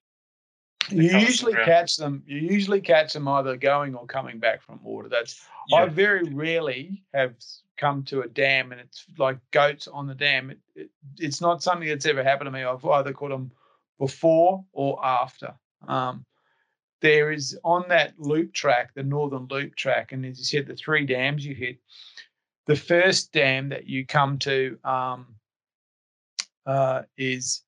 you 0.91 1.19
usually 1.19 1.55
around. 1.55 1.65
catch 1.67 1.97
them. 1.97 2.23
You 2.27 2.39
usually 2.39 2.81
catch 2.81 3.13
them 3.13 3.29
either 3.29 3.57
going 3.57 3.95
or 3.95 4.07
coming 4.07 4.39
back 4.39 4.63
from 4.63 4.83
water. 4.83 5.09
That's 5.09 5.47
I 5.73 5.87
very 5.87 6.25
rarely 6.25 7.03
have 7.13 7.35
come 7.77 8.03
to 8.05 8.21
a 8.21 8.29
dam 8.29 8.73
and 8.73 8.81
it's 8.81 9.07
like 9.19 9.39
goats 9.51 9.89
on 9.89 10.07
the 10.07 10.15
dam. 10.15 10.51
It, 10.51 10.59
it, 10.75 10.91
it's 11.19 11.41
not 11.41 11.63
something 11.63 11.89
that's 11.89 12.07
ever 12.07 12.23
happened 12.23 12.47
to 12.47 12.51
me. 12.51 12.65
I've 12.65 12.85
either 12.85 13.13
caught 13.13 13.31
them 13.31 13.51
before 13.99 14.65
or 14.73 15.05
after. 15.05 15.55
Um, 15.89 16.25
there 17.01 17.33
is 17.33 17.59
on 17.65 17.89
that 17.89 18.19
loop 18.19 18.55
track, 18.55 18.95
the 18.95 19.03
northern 19.03 19.47
loop 19.51 19.77
track, 19.77 20.13
and 20.13 20.25
as 20.25 20.39
you 20.39 20.45
said, 20.45 20.67
the 20.67 20.77
three 20.77 21.05
dams 21.05 21.45
you 21.45 21.55
hit. 21.55 21.79
The 22.67 22.77
first 22.77 23.33
dam 23.33 23.69
that 23.71 23.87
you 23.87 24.07
come 24.07 24.39
to 24.39 24.79
um, 24.85 25.35
uh, 26.65 27.03
is 27.19 27.63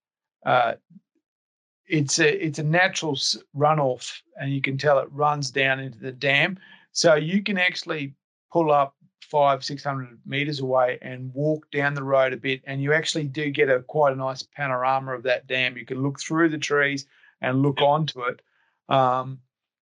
uh, 0.46 0.74
it's 1.88 2.18
a 2.18 2.44
it's 2.44 2.58
a 2.58 2.64
natural 2.64 3.14
runoff, 3.56 4.20
and 4.40 4.52
you 4.52 4.60
can 4.60 4.76
tell 4.78 4.98
it 4.98 5.08
runs 5.12 5.50
down 5.50 5.80
into 5.80 5.98
the 5.98 6.12
dam. 6.12 6.58
So 6.92 7.14
you 7.14 7.42
can 7.42 7.58
actually 7.58 8.14
pull 8.52 8.72
up 8.72 8.94
five 9.20 9.64
six 9.64 9.84
hundred 9.84 10.18
meters 10.26 10.60
away 10.60 10.98
and 11.02 11.32
walk 11.34 11.70
down 11.70 11.94
the 11.94 12.02
road 12.02 12.32
a 12.32 12.36
bit, 12.36 12.62
and 12.66 12.82
you 12.82 12.92
actually 12.92 13.24
do 13.24 13.50
get 13.50 13.68
a 13.68 13.80
quite 13.82 14.12
a 14.12 14.16
nice 14.16 14.42
panorama 14.42 15.14
of 15.14 15.22
that 15.24 15.46
dam. 15.46 15.76
You 15.76 15.86
can 15.86 16.02
look 16.02 16.20
through 16.20 16.48
the 16.50 16.58
trees 16.58 17.06
and 17.40 17.62
look 17.62 17.78
Yep. 17.80 17.88
onto 17.88 18.22
it. 18.22 18.40
Um, 18.88 19.40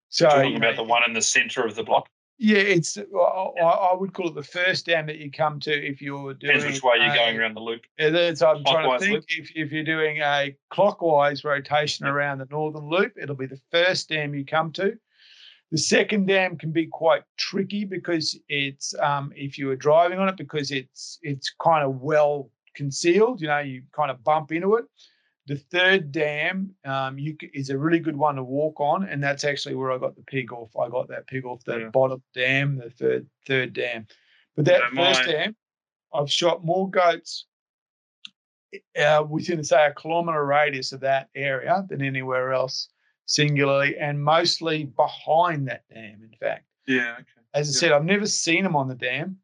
so 0.09 0.29
talking 0.29 0.53
you 0.53 0.57
about 0.57 0.77
the 0.77 0.83
one 0.83 1.03
in 1.07 1.13
the 1.13 1.23
center 1.23 1.65
of 1.65 1.75
the 1.75 1.83
block 1.83 2.09
yeah, 2.39 2.59
it's 2.59 2.97
I, 2.99 3.03
I 3.03 3.62
I 3.93 3.95
would 3.95 4.12
call 4.12 4.28
it 4.28 4.35
the 4.35 4.43
first 4.43 4.87
dam 4.87 5.07
that 5.07 5.18
you 5.18 5.30
come 5.30 5.61
to 5.61 5.70
if 5.72 6.03
you're 6.03 6.35
doing. 6.35 6.55
depends 6.55 6.64
which 6.74 6.82
way 6.82 6.97
you're 6.99 7.12
a- 7.12 7.16
going 7.16 7.39
around 7.39 7.55
the 7.55 7.61
loop 7.61 7.82
yeah, 7.99 8.11
that's, 8.11 8.43
I'm 8.43 8.64
trying 8.64 8.91
to 8.91 8.99
think. 8.99 9.12
loop. 9.12 9.24
If, 9.28 9.51
if 9.55 9.72
you're 9.72 9.85
doing 9.85 10.18
a 10.18 10.57
clockwise 10.70 11.45
rotation 11.45 12.07
Yep. 12.07 12.14
around 12.14 12.39
the 12.39 12.49
northern 12.51 12.89
loop, 12.89 13.12
it'll 13.20 13.37
be 13.37 13.47
the 13.47 13.61
first 13.70 14.09
dam 14.09 14.35
you 14.35 14.45
come 14.45 14.72
to. 14.72 14.97
The 15.72 15.78
second 15.78 16.26
dam 16.26 16.57
can 16.59 16.70
be 16.72 16.87
quite 16.87 17.22
tricky 17.37 17.85
because 17.85 18.39
it's 18.49 18.95
um, 19.01 19.32
if 19.35 19.59
you 19.59 19.66
were 19.66 19.76
driving 19.76 20.18
on 20.18 20.28
it 20.28 20.37
because 20.37 20.70
it's 20.70 21.18
it's 21.22 21.53
kind 21.61 21.85
of 21.85 21.97
well 22.01 22.51
concealed. 22.74 23.41
You 23.41 23.49
know, 23.49 23.59
you 23.61 23.82
kind 23.93 24.11
of 24.11 24.22
bump 24.22 24.53
into 24.53 24.76
it. 24.76 24.85
The 25.47 25.57
third 25.57 26.11
dam 26.11 26.74
um, 26.86 27.18
you 27.18 27.36
is 27.53 27.68
a 27.68 27.76
really 27.78 27.99
good 27.99 28.16
one 28.16 28.36
to 28.36 28.42
walk 28.42 28.80
on, 28.80 29.07
and 29.07 29.22
that's 29.22 29.45
actually 29.45 29.74
where 29.74 29.92
I 29.92 29.99
got 29.99 30.16
the 30.16 30.22
pig 30.22 30.53
off. 30.53 30.74
I 30.76 30.88
got 30.88 31.09
that 31.09 31.26
pig 31.26 31.45
off 31.45 31.62
the 31.64 31.80
Yeah. 31.80 31.88
bottom 31.90 32.22
dam, 32.34 32.76
the 32.78 32.90
third 32.90 33.26
third 33.47 33.72
dam. 33.74 34.07
But 34.57 34.64
that 34.66 34.80
Yeah, 34.95 35.05
first 35.12 35.26
mine- 35.26 35.30
dam, 35.36 35.57
I've 36.14 36.30
shot 36.32 36.64
more 36.64 36.88
goats 36.88 37.47
uh, 38.99 39.24
within 39.28 39.62
say 39.62 39.86
a 39.86 39.92
kilometre 39.95 40.45
radius 40.45 40.92
of 40.92 41.01
that 41.01 41.28
area 41.34 41.84
than 41.88 42.01
anywhere 42.03 42.53
else 42.53 42.88
singularly, 43.26 43.97
and 43.99 44.22
mostly 44.22 44.84
behind 44.84 45.68
that 45.68 45.84
dam. 45.92 46.22
In 46.22 46.34
fact, 46.40 46.64
Yeah. 46.86 47.16
Okay. 47.20 47.24
as 47.53 47.68
I 47.68 47.70
Yeah. 47.70 47.80
said, 47.80 47.92
I've 47.92 48.05
never 48.05 48.26
seen 48.26 48.64
them 48.64 48.76
on 48.76 48.88
the 48.88 48.95
dam. 48.95 49.38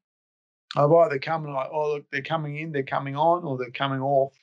I've 0.77 0.91
either 0.93 1.19
come 1.19 1.45
and 1.45 1.53
like, 1.55 1.69
oh 1.73 1.93
look, 1.95 2.11
they're 2.11 2.23
coming 2.23 2.57
in, 2.57 2.73
they're 2.73 2.83
coming 2.83 3.17
on, 3.17 3.45
or 3.45 3.59
they're 3.59 3.71
coming 3.71 4.01
off, 4.01 4.35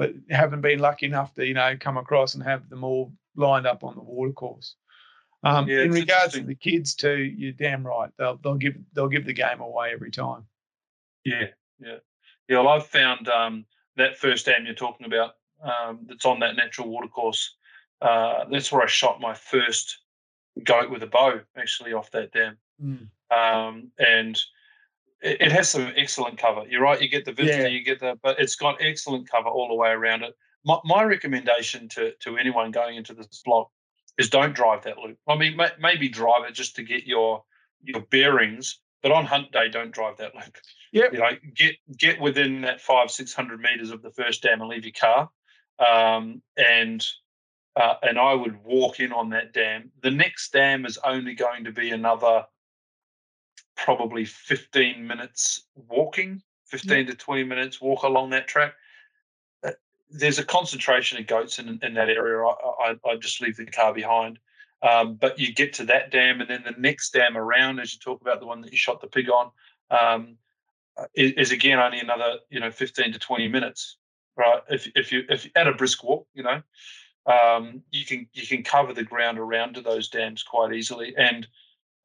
but 0.00 0.14
haven't 0.30 0.62
been 0.62 0.78
lucky 0.78 1.04
enough 1.04 1.34
to 1.34 1.46
you 1.46 1.52
know 1.52 1.76
come 1.78 1.98
across 1.98 2.32
and 2.32 2.42
have 2.42 2.70
them 2.70 2.84
all 2.84 3.12
lined 3.36 3.66
up 3.66 3.84
on 3.84 3.94
the 3.94 4.00
watercourse. 4.00 4.74
Um, 5.44 5.68
Yeah, 5.68 5.82
in 5.82 5.90
regards 5.90 6.32
to 6.32 6.40
the 6.42 6.54
kids 6.54 6.94
too, 6.94 7.18
you're 7.18 7.52
damn 7.52 7.86
right. 7.86 8.10
They'll 8.16 8.38
they'll 8.38 8.54
give 8.54 8.78
they'll 8.94 9.08
give 9.08 9.26
the 9.26 9.34
game 9.34 9.60
away 9.60 9.90
every 9.92 10.10
time. 10.10 10.46
Yeah, 11.26 11.48
yeah, 11.78 11.96
yeah. 12.48 12.60
Well, 12.60 12.68
I've 12.68 12.86
found 12.86 13.28
um, 13.28 13.66
that 13.96 14.16
first 14.16 14.46
dam 14.46 14.64
you're 14.64 14.74
talking 14.74 15.06
about 15.06 15.32
um, 15.62 16.06
that's 16.08 16.24
on 16.24 16.40
that 16.40 16.56
natural 16.56 16.88
watercourse. 16.88 17.56
Uh, 18.00 18.46
that's 18.50 18.72
where 18.72 18.82
I 18.82 18.86
shot 18.86 19.20
my 19.20 19.34
first 19.34 19.98
goat 20.64 20.88
with 20.88 21.02
a 21.02 21.08
bow, 21.08 21.40
actually, 21.58 21.92
off 21.92 22.10
that 22.12 22.32
dam. 22.32 22.56
Um, 23.30 23.90
and 23.98 24.40
it, 25.22 25.52
has 25.52 25.68
some 25.68 25.92
excellent 25.96 26.38
cover. 26.38 26.64
You're 26.68 26.82
right. 26.82 27.00
You 27.00 27.08
get 27.08 27.24
the 27.24 27.32
visitor, 27.32 27.62
Yeah. 27.62 27.68
you 27.68 27.84
get 27.84 28.00
the, 28.00 28.18
but 28.22 28.38
it's 28.40 28.56
got 28.56 28.80
excellent 28.80 29.30
cover 29.30 29.48
all 29.48 29.68
the 29.68 29.74
way 29.74 29.90
around 29.90 30.22
it. 30.22 30.34
My, 30.64 30.78
my 30.84 31.02
recommendation 31.04 31.88
to 31.90 32.12
to 32.20 32.36
anyone 32.36 32.70
going 32.70 32.96
into 32.96 33.14
this 33.14 33.42
block 33.44 33.70
is 34.18 34.28
don't 34.28 34.54
drive 34.54 34.82
that 34.84 34.98
loop. 34.98 35.18
I 35.28 35.36
mean, 35.36 35.56
may, 35.56 35.70
maybe 35.78 36.08
drive 36.08 36.44
it 36.48 36.54
just 36.54 36.76
to 36.76 36.82
get 36.82 37.06
your 37.06 37.44
your 37.82 38.02
bearings, 38.10 38.80
but 39.02 39.12
on 39.12 39.24
hunt 39.24 39.52
day, 39.52 39.68
don't 39.68 39.92
drive 39.92 40.18
that 40.18 40.34
loop 40.34 40.56
Yeah, 40.92 41.04
you 41.12 41.18
know, 41.18 41.30
get 41.54 41.76
get 41.96 42.20
within 42.20 42.60
that 42.62 42.80
five 42.80 43.10
six 43.10 43.32
hundred 43.32 43.60
meters 43.60 43.90
of 43.90 44.02
the 44.02 44.10
first 44.10 44.42
dam 44.42 44.60
and 44.60 44.68
leave 44.68 44.84
your 44.84 44.92
car, 44.92 45.30
um, 45.78 46.42
and 46.56 47.06
uh, 47.76 47.94
and 48.02 48.18
I 48.18 48.34
would 48.34 48.62
walk 48.64 49.00
in 49.00 49.12
on 49.12 49.30
that 49.30 49.52
dam. 49.52 49.90
The 50.02 50.10
next 50.10 50.52
dam 50.52 50.84
is 50.84 50.98
only 51.04 51.34
going 51.34 51.64
to 51.64 51.72
be 51.72 51.90
another 51.90 52.44
probably 53.84 54.24
fifteen 54.24 55.06
minutes 55.06 55.64
walking, 55.88 56.42
fifteen 56.66 57.06
to 57.06 57.14
twenty 57.14 57.44
minutes 57.44 57.80
walk 57.80 58.02
along 58.02 58.30
that 58.30 58.48
track. 58.48 58.74
Uh, 59.64 59.70
There's 60.10 60.38
a 60.38 60.44
concentration 60.44 61.18
of 61.18 61.26
goats 61.26 61.58
in, 61.58 61.78
in 61.82 61.94
that 61.94 62.08
area. 62.08 62.44
I, 62.44 62.94
I, 63.06 63.10
I 63.10 63.16
just 63.16 63.40
leave 63.40 63.56
the 63.56 63.66
car 63.66 63.94
behind. 63.94 64.38
Um, 64.82 65.16
but 65.16 65.38
you 65.38 65.52
get 65.52 65.74
to 65.74 65.84
that 65.86 66.10
dam, 66.10 66.40
and 66.40 66.48
then 66.48 66.62
the 66.64 66.74
next 66.78 67.12
dam 67.12 67.36
around, 67.36 67.80
as 67.80 67.92
you 67.92 68.00
talk 68.00 68.22
about 68.22 68.40
the 68.40 68.46
one 68.46 68.62
that 68.62 68.72
you 68.72 68.78
shot 68.78 69.00
the 69.00 69.08
pig 69.08 69.28
on, 69.28 69.50
um, 69.90 70.36
uh, 70.96 71.04
is, 71.14 71.32
is 71.32 71.52
again 71.52 71.78
only 71.78 72.00
another 72.00 72.38
you 72.50 72.60
know 72.60 72.70
15 72.70 73.12
to 73.12 73.18
20 73.18 73.48
minutes 73.48 73.96
right 74.36 74.60
if 74.68 74.90
if 74.94 75.12
you 75.12 75.22
if 75.28 75.48
at 75.54 75.68
a 75.68 75.72
brisk 75.72 76.02
walk 76.04 76.26
you 76.34 76.42
know 76.42 76.60
um, 77.26 77.82
you 77.90 78.04
can 78.04 78.26
you 78.32 78.46
can 78.46 78.62
cover 78.62 78.92
the 78.92 79.04
ground 79.04 79.38
around 79.38 79.74
to 79.74 79.80
those 79.80 80.08
dams 80.08 80.42
quite 80.42 80.74
easily 80.74 81.14
and 81.16 81.46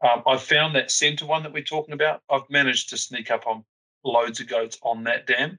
um, 0.05 0.21
I've 0.27 0.43
found 0.43 0.75
that 0.75 0.91
center 0.91 1.25
one 1.25 1.43
that 1.43 1.53
we're 1.53 1.63
talking 1.63 1.93
about 1.93 2.21
I've 2.29 2.49
managed 2.49 2.89
to 2.91 2.97
sneak 2.97 3.31
up 3.31 3.47
on 3.47 3.63
loads 4.03 4.39
of 4.39 4.47
goats 4.47 4.77
on 4.83 5.03
that 5.05 5.25
dam 5.27 5.57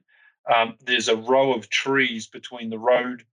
um, 0.53 0.75
there's 0.85 1.09
a 1.09 1.15
row 1.17 1.53
of 1.53 1.69
trees 1.69 2.27
between 2.27 2.69
the 2.69 2.79
road 2.79 3.23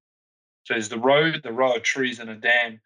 so 0.65 0.75
there's 0.75 0.89
the 0.89 0.99
road 0.99 1.41
the 1.43 1.53
row 1.53 1.73
of 1.75 1.83
trees 1.83 2.19
and 2.19 2.31
a 2.31 2.35
dam 2.35 2.81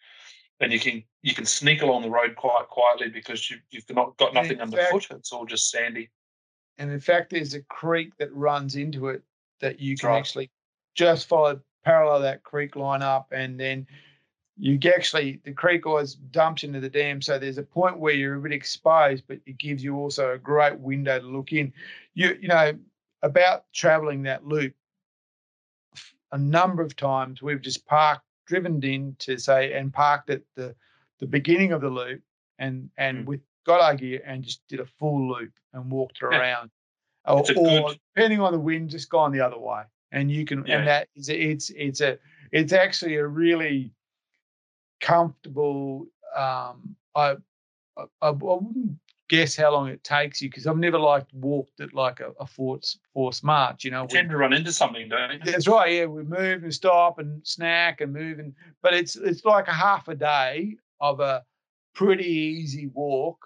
and 0.60 0.72
you 0.72 0.80
can 0.80 1.02
you 1.22 1.34
can 1.34 1.46
sneak 1.46 1.82
along 1.82 2.02
the 2.02 2.10
road 2.10 2.36
quite 2.36 2.66
quietly 2.68 3.08
because 3.08 3.50
you, 3.50 3.56
you've 3.70 3.88
not 3.90 4.16
got 4.18 4.34
nothing 4.34 4.58
fact- 4.58 4.62
underfoot 4.74 5.06
it's 5.10 5.32
all 5.32 5.46
just 5.46 5.70
sandy 5.70 6.10
And 6.78 6.90
in 6.92 7.00
fact, 7.00 7.30
there's 7.30 7.54
a 7.54 7.62
creek 7.64 8.12
that 8.18 8.32
runs 8.32 8.76
into 8.76 9.08
it 9.08 9.22
that 9.60 9.80
you 9.80 9.96
can 9.96 10.10
Right. 10.10 10.18
actually 10.18 10.50
just 10.94 11.26
follow 11.26 11.60
parallel 11.84 12.20
that 12.20 12.42
creek 12.44 12.76
line 12.76 13.02
up, 13.02 13.32
and 13.32 13.58
then 13.58 13.86
you 14.58 14.78
actually 14.94 15.40
the 15.44 15.52
creek 15.52 15.86
always 15.86 16.14
dumps 16.14 16.64
into 16.64 16.80
the 16.80 16.88
dam. 16.88 17.22
So 17.22 17.38
there's 17.38 17.58
a 17.58 17.62
point 17.62 17.98
where 17.98 18.14
you're 18.14 18.34
a 18.34 18.40
bit 18.40 18.52
exposed, 18.52 19.24
but 19.28 19.38
it 19.46 19.58
gives 19.58 19.84
you 19.84 19.96
also 19.96 20.32
a 20.32 20.38
great 20.38 20.78
window 20.78 21.18
to 21.20 21.26
look 21.26 21.52
in. 21.52 21.72
You 22.14 22.36
you 22.40 22.48
know 22.48 22.72
about 23.22 23.64
traveling 23.72 24.22
that 24.24 24.46
loop. 24.46 24.74
A 26.32 26.38
number 26.38 26.82
of 26.82 26.94
times 26.94 27.40
we've 27.40 27.62
just 27.62 27.86
parked, 27.86 28.24
driven 28.46 28.82
in 28.82 29.16
to 29.20 29.38
say, 29.38 29.72
and 29.72 29.92
parked 29.92 30.30
at 30.30 30.42
the 30.56 30.74
the 31.20 31.26
beginning 31.26 31.72
of 31.72 31.80
the 31.80 31.90
loop, 31.90 32.22
and 32.58 32.90
and 32.96 33.18
Mm. 33.18 33.26
with 33.26 33.40
got 33.64 33.80
our 33.80 33.94
gear 33.94 34.22
and 34.24 34.42
just 34.42 34.66
did 34.68 34.80
a 34.80 34.86
full 34.86 35.28
loop 35.28 35.52
and 35.74 35.90
walked 35.90 36.20
Yeah. 36.22 36.28
around. 36.28 36.70
Or, 37.26 37.44
or 37.56 37.94
depending 38.14 38.40
on 38.40 38.52
the 38.52 38.58
wind, 38.58 38.88
just 38.88 39.10
gone 39.10 39.30
the 39.30 39.40
other 39.40 39.58
way. 39.58 39.82
And 40.10 40.30
you 40.30 40.46
can, 40.46 40.64
Yeah. 40.64 40.78
and 40.78 40.88
that 40.88 41.08
is, 41.14 41.28
it's, 41.28 41.68
it's 41.70 42.00
a, 42.00 42.18
it's 42.50 42.72
actually 42.72 43.16
a 43.16 43.26
really 43.26 43.92
comfortable. 45.00 46.06
Um, 46.36 46.96
I, 47.14 47.36
I, 47.96 48.04
I 48.22 48.30
wouldn't 48.30 48.98
guess 49.28 49.54
how 49.56 49.72
long 49.72 49.88
it 49.88 50.02
takes 50.02 50.40
you 50.40 50.48
because 50.48 50.66
I've 50.66 50.78
never 50.78 50.98
like 50.98 51.26
walked 51.34 51.80
at 51.80 51.92
like 51.92 52.20
a, 52.20 52.32
a 52.40 52.46
force 52.46 52.98
force 53.12 53.42
march. 53.42 53.84
You 53.84 53.90
know, 53.90 54.02
You 54.02 54.08
we- 54.10 54.14
tend 54.14 54.30
to 54.30 54.36
run 54.36 54.52
into 54.52 54.72
something, 54.72 55.08
don't 55.08 55.32
you? 55.32 55.38
that's 55.44 55.68
right. 55.68 55.92
Yeah, 55.94 56.06
we 56.06 56.22
move 56.22 56.62
and 56.64 56.74
stop 56.74 57.18
and 57.18 57.46
snack 57.46 58.00
and 58.00 58.12
move 58.12 58.38
and, 58.38 58.54
but 58.82 58.94
it's 58.94 59.16
it's 59.16 59.44
like 59.44 59.68
a 59.68 59.72
half 59.72 60.08
a 60.08 60.14
day 60.14 60.76
of 61.00 61.20
a 61.20 61.44
pretty 61.94 62.24
easy 62.26 62.86
walk. 62.88 63.44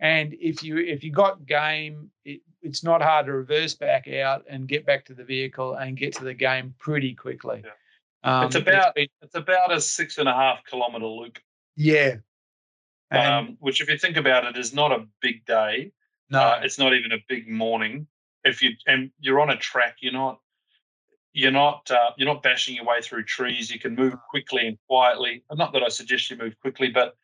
And 0.00 0.34
if 0.40 0.62
you 0.62 0.78
if 0.78 1.04
you 1.04 1.12
got 1.12 1.46
game, 1.46 2.10
it, 2.24 2.40
it's 2.60 2.82
not 2.84 3.02
hard 3.02 3.26
to 3.26 3.32
reverse 3.32 3.74
back 3.74 4.08
out 4.08 4.44
and 4.48 4.66
get 4.68 4.84
back 4.84 5.04
to 5.06 5.14
the 5.14 5.24
vehicle 5.24 5.74
and 5.74 5.96
get 5.96 6.14
to 6.16 6.24
the 6.24 6.34
game 6.34 6.74
pretty 6.78 7.14
quickly. 7.14 7.62
Um, 8.24 8.46
It's 8.46 8.54
about- 8.54 8.94
been- 8.94 9.08
It's 9.20 9.34
about 9.34 9.72
a 9.72 9.80
six 9.80 10.18
and 10.18 10.28
a 10.28 10.32
half 10.34 10.64
kilometer 10.64 11.06
loop, 11.06 11.38
yeah. 11.76 12.16
Um, 13.10 13.56
which, 13.60 13.80
if 13.82 13.90
you 13.90 13.98
think 13.98 14.16
about 14.16 14.44
it, 14.46 14.56
is 14.56 14.72
not 14.72 14.90
a 14.92 15.06
big 15.20 15.44
day. 15.44 15.92
no, 16.30 16.40
Uh, 16.40 16.60
it's 16.62 16.78
not 16.78 16.94
even 16.94 17.12
a 17.12 17.18
big 17.28 17.46
morning. 17.48 18.06
If 18.44 18.62
you 18.62 18.70
and 18.86 19.10
you're 19.20 19.38
on 19.40 19.50
a 19.50 19.56
track, 19.56 19.96
you're 20.00 20.12
not 20.14 20.40
you're 21.34 21.50
not 21.50 21.90
uh, 21.90 22.12
you're 22.16 22.26
not 22.32 22.42
bashing 22.42 22.74
your 22.76 22.84
way 22.84 23.00
through 23.02 23.24
trees. 23.24 23.70
You 23.70 23.78
can 23.78 23.94
move 23.94 24.14
quickly 24.30 24.66
and 24.66 24.78
quietly. 24.88 25.44
Not 25.52 25.72
that 25.74 25.82
I 25.82 25.88
suggest 25.88 26.30
you 26.30 26.36
move 26.36 26.58
quickly, 26.60 26.88
but 26.88 27.16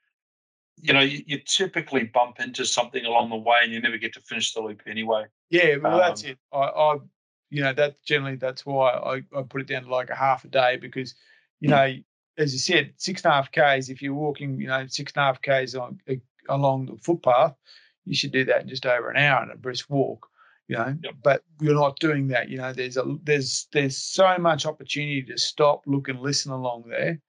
you 0.76 0.92
know 0.92 1.00
you, 1.00 1.22
you 1.26 1.38
typically 1.40 2.04
bump 2.04 2.38
into 2.40 2.64
something 2.66 3.04
along 3.06 3.30
the 3.30 3.36
way, 3.36 3.60
and 3.62 3.72
you 3.72 3.80
never 3.80 3.96
get 3.98 4.12
to 4.14 4.20
finish 4.20 4.52
the 4.52 4.60
loop 4.60 4.82
anyway. 4.86 5.24
Yeah, 5.50 5.76
well, 5.76 5.98
that's 5.98 6.22
Um, 6.24 6.30
it. 6.30 6.38
I, 6.52 6.58
I, 6.58 6.96
you 7.50 7.62
know, 7.62 7.72
that 7.72 8.02
generally 8.04 8.36
that's 8.36 8.66
why 8.66 8.90
I, 8.90 9.16
I 9.36 9.42
put 9.42 9.60
it 9.60 9.66
down 9.66 9.84
to 9.84 9.90
like 9.90 10.10
a 10.10 10.14
half 10.14 10.44
a 10.44 10.48
day 10.48 10.76
because, 10.76 11.14
you 11.60 11.68
know, 11.68 11.94
as 12.36 12.52
you 12.52 12.58
said, 12.58 12.92
six 12.96 13.24
and 13.24 13.32
a 13.32 13.34
half 13.34 13.50
k's. 13.50 13.88
If 13.88 14.02
you're 14.02 14.14
walking, 14.14 14.60
you 14.60 14.68
know, 14.68 14.86
six 14.86 15.12
and 15.14 15.22
a 15.22 15.24
half 15.24 15.42
k's 15.42 15.74
on 15.74 16.00
uh, 16.08 16.14
along 16.48 16.86
the 16.86 16.96
footpath, 16.98 17.54
you 18.04 18.14
should 18.14 18.32
do 18.32 18.44
that 18.44 18.62
in 18.62 18.68
just 18.68 18.86
over 18.86 19.10
an 19.10 19.16
hour 19.16 19.42
and 19.42 19.50
a 19.50 19.56
brisk 19.56 19.88
walk. 19.90 20.28
You 20.68 20.76
know, 20.76 20.96
Yep. 21.02 21.14
but 21.22 21.44
you're 21.60 21.74
not 21.74 21.98
doing 21.98 22.28
that. 22.28 22.50
You 22.50 22.58
know, 22.58 22.72
there's 22.74 22.98
a 22.98 23.16
there's 23.22 23.68
there's 23.72 23.96
so 23.96 24.36
much 24.38 24.66
opportunity 24.66 25.22
to 25.22 25.38
stop, 25.38 25.82
look, 25.86 26.08
and 26.08 26.20
listen 26.20 26.52
along 26.52 26.84
there. 26.88 27.20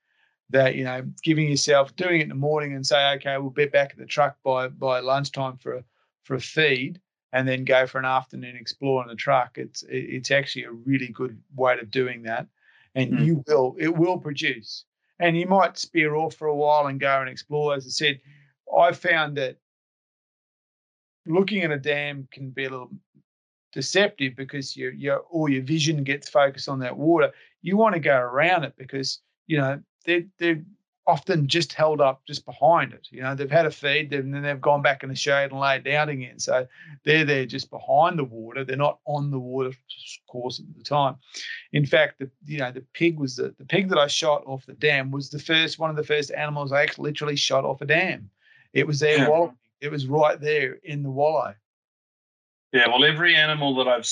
That 0.49 0.75
you 0.75 0.83
know, 0.83 1.03
giving 1.23 1.47
yourself 1.49 1.95
doing 1.95 2.19
it 2.19 2.23
in 2.23 2.29
the 2.29 2.35
morning 2.35 2.73
and 2.73 2.85
say, 2.85 3.13
okay, 3.13 3.37
we'll 3.37 3.51
be 3.51 3.67
back 3.67 3.91
at 3.91 3.97
the 3.97 4.05
truck 4.05 4.35
by 4.43 4.67
by 4.67 4.99
lunchtime 4.99 5.57
for 5.57 5.75
a 5.75 5.83
for 6.23 6.35
a 6.35 6.41
feed 6.41 6.99
and 7.33 7.47
then 7.47 7.63
go 7.63 7.85
for 7.85 7.99
an 7.99 8.05
afternoon 8.05 8.55
explore 8.55 9.01
in 9.03 9.07
the 9.07 9.15
truck. 9.15 9.57
It's 9.57 9.83
it's 9.87 10.31
actually 10.31 10.63
a 10.65 10.71
really 10.71 11.09
good 11.09 11.41
way 11.55 11.77
of 11.79 11.91
doing 11.91 12.23
that, 12.23 12.47
and 12.95 13.11
Mm. 13.13 13.25
you 13.25 13.43
will 13.47 13.75
it 13.79 13.95
will 13.95 14.17
produce. 14.17 14.85
And 15.19 15.37
you 15.37 15.47
might 15.47 15.77
spear 15.77 16.15
off 16.15 16.35
for 16.35 16.47
a 16.47 16.55
while 16.55 16.87
and 16.87 16.99
go 16.99 17.19
and 17.19 17.29
explore. 17.29 17.75
As 17.75 17.85
I 17.85 17.89
said, 17.89 18.21
I 18.75 18.93
found 18.93 19.35
that 19.37 19.57
looking 21.25 21.63
at 21.63 21.71
a 21.71 21.77
dam 21.77 22.27
can 22.31 22.49
be 22.51 22.65
a 22.65 22.69
little 22.69 22.91
deceptive 23.73 24.35
because 24.35 24.75
your 24.75 24.91
your 24.93 25.19
all 25.29 25.49
your 25.49 25.61
vision 25.63 26.03
gets 26.03 26.29
focused 26.29 26.69
on 26.69 26.79
that 26.79 26.97
water. 26.97 27.31
You 27.61 27.77
want 27.77 27.93
to 27.95 27.99
go 27.99 28.17
around 28.17 28.63
it 28.63 28.73
because 28.77 29.21
you 29.47 29.57
know 29.57 29.81
they're 30.05 30.23
they're 30.39 30.63
often 31.09 31.47
just 31.47 31.73
held 31.73 31.99
up 31.99 32.21
just 32.27 32.45
behind 32.45 32.93
it. 32.93 33.07
You 33.09 33.21
know 33.21 33.35
they've 33.35 33.49
had 33.49 33.65
a 33.65 33.71
feed, 33.71 34.13
and 34.13 34.33
then 34.33 34.43
they've 34.43 34.61
gone 34.61 34.81
back 34.81 35.03
in 35.03 35.09
the 35.09 35.15
shade 35.15 35.51
and 35.51 35.59
laid 35.59 35.83
down 35.83 36.09
again. 36.09 36.39
So 36.39 36.67
they're 37.03 37.25
there 37.25 37.45
just 37.45 37.69
behind 37.69 38.19
the 38.19 38.23
water. 38.23 38.63
They're 38.63 38.77
not 38.77 38.99
on 39.05 39.31
the 39.31 39.39
water 39.39 39.71
course 40.27 40.59
at 40.59 40.65
the 40.77 40.83
time. 40.83 41.15
In 41.73 41.85
fact, 41.85 42.19
the 42.19 42.29
you 42.45 42.59
know 42.59 42.71
the 42.71 42.85
pig 42.93 43.19
was 43.19 43.35
the, 43.35 43.53
the 43.57 43.65
pig 43.65 43.89
that 43.89 43.97
I 43.97 44.07
shot 44.07 44.43
off 44.45 44.65
the 44.65 44.73
dam 44.73 45.11
was 45.11 45.29
the 45.29 45.39
first 45.39 45.79
one 45.79 45.89
of 45.89 45.95
the 45.95 46.03
first 46.03 46.31
animals 46.31 46.71
I 46.71 46.83
actually 46.83 47.09
literally 47.09 47.35
shot 47.35 47.65
off 47.65 47.81
a 47.81 47.85
dam. 47.85 48.29
It 48.73 48.85
was 48.85 48.99
there 48.99 49.17
Yeah. 49.17 49.47
It 49.81 49.91
was 49.91 50.07
right 50.07 50.39
there 50.39 50.73
in 50.83 51.03
the 51.03 51.09
wallow. 51.09 51.55
Yeah, 52.73 52.87
well, 52.87 53.05
every 53.05 53.35
animal 53.35 53.75
that 53.75 53.87
I've 53.87 54.07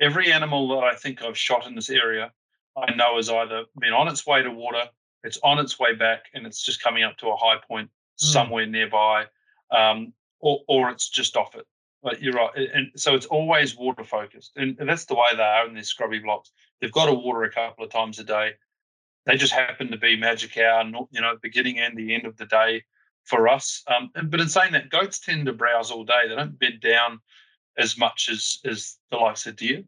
every 0.00 0.32
animal 0.32 0.68
that 0.68 0.84
I 0.84 0.94
think 0.94 1.22
I've 1.22 1.38
shot 1.38 1.66
in 1.66 1.74
this 1.74 1.90
area, 1.90 2.32
I 2.76 2.94
know 2.94 3.16
has 3.16 3.30
either 3.30 3.64
been 3.78 3.92
on 3.92 4.08
its 4.08 4.26
way 4.26 4.42
to 4.42 4.50
water, 4.50 4.84
it's 5.26 5.38
on 5.42 5.58
its 5.58 5.78
way 5.78 5.94
back, 5.94 6.24
and 6.34 6.46
it's 6.46 6.62
just 6.62 6.82
coming 6.82 7.02
up 7.02 7.16
to 7.18 7.28
a 7.28 7.36
high 7.36 7.58
point 7.68 7.88
mm. 7.88 8.24
somewhere 8.24 8.66
nearby, 8.66 9.26
um, 9.70 10.12
or 10.40 10.60
or 10.68 10.90
it's 10.90 11.08
just 11.08 11.36
off 11.36 11.54
it. 11.54 11.66
But 12.02 12.22
you're 12.22 12.34
right, 12.34 12.50
and 12.72 12.90
so 12.96 13.14
it's 13.14 13.26
always 13.26 13.76
water 13.76 14.04
focused, 14.04 14.52
and, 14.56 14.76
and 14.78 14.88
that's 14.88 15.06
the 15.06 15.14
way 15.14 15.28
they 15.36 15.42
are 15.42 15.66
in 15.66 15.74
these 15.74 15.88
scrubby 15.88 16.20
blocks. 16.20 16.52
They've 16.80 16.92
got 16.92 17.06
to 17.06 17.14
water 17.14 17.42
a 17.42 17.50
couple 17.50 17.84
of 17.84 17.90
times 17.90 18.18
a 18.18 18.24
day. 18.24 18.52
They 19.24 19.36
just 19.36 19.52
happen 19.52 19.90
to 19.90 19.96
be 19.96 20.16
magic 20.16 20.56
hour, 20.56 20.84
you 21.10 21.20
know, 21.20 21.36
beginning 21.42 21.80
and 21.80 21.96
the 21.96 22.14
end 22.14 22.26
of 22.26 22.36
the 22.36 22.46
day 22.46 22.84
for 23.24 23.48
us. 23.48 23.82
Um, 23.88 24.10
but 24.28 24.40
in 24.40 24.48
saying 24.48 24.72
that, 24.72 24.88
goats 24.88 25.18
tend 25.18 25.46
to 25.46 25.52
browse 25.52 25.90
all 25.90 26.04
day. 26.04 26.28
They 26.28 26.36
don't 26.36 26.58
bed 26.58 26.80
down 26.80 27.18
as 27.76 27.98
much 27.98 28.28
as 28.30 28.58
as 28.64 28.96
the 29.10 29.16
likes 29.16 29.46
of 29.46 29.56
deer. 29.56 29.82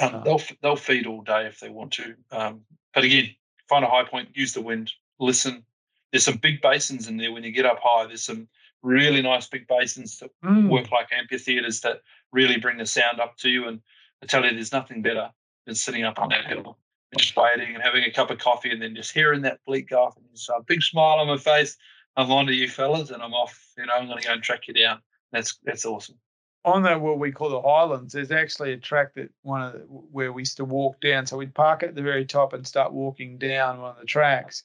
Um, 0.00 0.22
they'll 0.24 0.40
they'll 0.62 0.76
feed 0.76 1.06
all 1.06 1.22
day 1.22 1.46
if 1.46 1.60
they 1.60 1.68
want 1.68 1.92
to. 1.94 2.14
Um, 2.30 2.62
but 2.94 3.04
again, 3.04 3.34
find 3.70 3.84
a 3.84 3.88
high 3.88 4.04
point, 4.04 4.28
use 4.34 4.52
the 4.52 4.60
wind, 4.60 4.92
listen. 5.18 5.64
There's 6.10 6.24
some 6.24 6.38
big 6.38 6.60
basins 6.60 7.06
in 7.06 7.16
there 7.16 7.32
when 7.32 7.44
you 7.44 7.52
get 7.52 7.64
up 7.64 7.78
high. 7.80 8.06
There's 8.06 8.24
some 8.24 8.48
really 8.82 9.22
nice 9.22 9.46
big 9.46 9.68
basins 9.68 10.18
that 10.18 10.30
mm. 10.44 10.68
work 10.68 10.90
like 10.90 11.12
amphitheaters 11.12 11.80
that 11.82 12.00
really 12.32 12.58
bring 12.58 12.78
the 12.78 12.86
sound 12.86 13.20
up 13.20 13.36
to 13.38 13.48
you. 13.48 13.68
And 13.68 13.80
I 14.22 14.26
tell 14.26 14.44
you, 14.44 14.52
there's 14.52 14.72
nothing 14.72 15.02
better 15.02 15.30
than 15.66 15.76
sitting 15.76 16.04
up 16.04 16.18
on 16.18 16.30
that 16.30 16.46
hill 16.46 16.78
and 17.12 17.20
just 17.20 17.36
waiting 17.36 17.74
and 17.74 17.82
having 17.82 18.02
a 18.02 18.10
cup 18.10 18.30
of 18.30 18.38
coffee 18.38 18.70
and 18.70 18.82
then 18.82 18.96
just 18.96 19.12
hearing 19.12 19.42
that 19.42 19.60
bleak 19.66 19.88
garth 19.88 20.16
and 20.16 20.26
just 20.34 20.48
a 20.48 20.60
big 20.66 20.82
smile 20.82 21.20
on 21.20 21.28
my 21.28 21.36
face. 21.36 21.76
I'm 22.16 22.30
on 22.32 22.46
to 22.46 22.52
you 22.52 22.68
fellas 22.68 23.10
and 23.10 23.22
I'm 23.22 23.34
off. 23.34 23.72
You 23.78 23.86
know, 23.86 23.92
I'm 23.94 24.06
going 24.06 24.20
to 24.20 24.26
go 24.26 24.32
and 24.32 24.42
track 24.42 24.66
you 24.66 24.74
down. 24.74 25.00
That's 25.30 25.58
that's 25.64 25.86
awesome. 25.86 26.16
On 26.64 26.82
that, 26.82 27.00
what 27.00 27.18
we 27.18 27.32
call 27.32 27.48
the 27.48 27.62
Highlands, 27.62 28.12
there's 28.12 28.30
actually 28.30 28.72
a 28.74 28.76
track 28.76 29.14
that 29.14 29.30
one 29.42 29.62
of 29.62 29.72
the, 29.72 29.78
where 29.78 30.32
we 30.32 30.42
used 30.42 30.58
to 30.58 30.64
walk 30.64 31.00
down. 31.00 31.26
So 31.26 31.38
we'd 31.38 31.54
park 31.54 31.82
at 31.82 31.94
the 31.94 32.02
very 32.02 32.26
top 32.26 32.52
and 32.52 32.66
start 32.66 32.92
walking 32.92 33.38
down 33.38 33.80
one 33.80 33.92
of 33.92 34.00
the 34.00 34.06
tracks, 34.06 34.64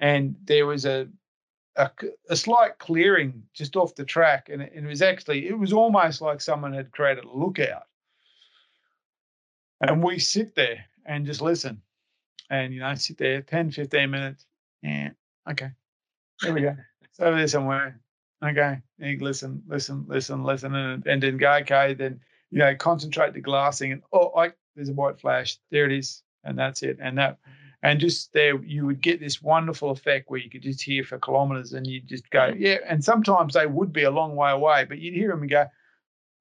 and 0.00 0.34
there 0.44 0.66
was 0.66 0.84
a 0.84 1.08
a, 1.78 1.90
a 2.28 2.36
slight 2.36 2.78
clearing 2.78 3.44
just 3.54 3.76
off 3.76 3.94
the 3.94 4.04
track, 4.04 4.48
and 4.48 4.60
it, 4.60 4.72
it 4.74 4.84
was 4.84 5.00
actually 5.00 5.46
it 5.46 5.58
was 5.58 5.72
almost 5.72 6.20
like 6.20 6.40
someone 6.40 6.72
had 6.72 6.90
created 6.90 7.24
a 7.24 7.32
lookout. 7.32 7.84
And 9.80 10.02
we 10.02 10.18
sit 10.18 10.56
there 10.56 10.84
and 11.06 11.24
just 11.24 11.40
listen, 11.40 11.80
and 12.50 12.74
you 12.74 12.80
know 12.80 12.94
sit 12.96 13.16
there 13.16 13.42
10, 13.42 13.70
15 13.70 14.10
minutes. 14.10 14.44
Yeah, 14.82 15.10
okay, 15.48 15.70
there 16.42 16.52
we 16.52 16.62
go. 16.62 16.76
It's 17.10 17.20
over 17.20 17.36
there 17.36 17.48
somewhere. 17.48 18.00
Okay. 18.44 18.78
And 19.00 19.22
listen, 19.22 19.62
listen, 19.66 20.04
listen, 20.08 20.44
listen, 20.44 20.74
and, 20.74 21.06
and 21.06 21.22
then 21.22 21.36
go, 21.36 21.52
okay, 21.62 21.94
then, 21.94 22.20
you 22.50 22.58
know, 22.58 22.74
concentrate 22.76 23.34
the 23.34 23.40
glassing 23.40 23.92
and, 23.92 24.02
oh, 24.12 24.32
I, 24.36 24.52
there's 24.76 24.88
a 24.88 24.94
white 24.94 25.20
flash. 25.20 25.58
There 25.70 25.86
it 25.86 25.92
is. 25.92 26.22
And 26.44 26.58
that's 26.58 26.82
it. 26.82 26.98
And 27.00 27.18
that, 27.18 27.38
and 27.82 28.00
just 28.00 28.32
there, 28.32 28.56
you 28.62 28.86
would 28.86 29.02
get 29.02 29.20
this 29.20 29.42
wonderful 29.42 29.90
effect 29.90 30.30
where 30.30 30.40
you 30.40 30.50
could 30.50 30.62
just 30.62 30.82
hear 30.82 31.04
for 31.04 31.18
kilometers 31.18 31.72
and 31.72 31.86
you'd 31.86 32.08
just 32.08 32.30
go, 32.30 32.52
yeah. 32.56 32.78
And 32.86 33.04
sometimes 33.04 33.54
they 33.54 33.66
would 33.66 33.92
be 33.92 34.04
a 34.04 34.10
long 34.10 34.36
way 34.36 34.50
away, 34.50 34.84
but 34.84 34.98
you'd 34.98 35.14
hear 35.14 35.30
them 35.30 35.42
and 35.42 35.50
go, 35.50 35.66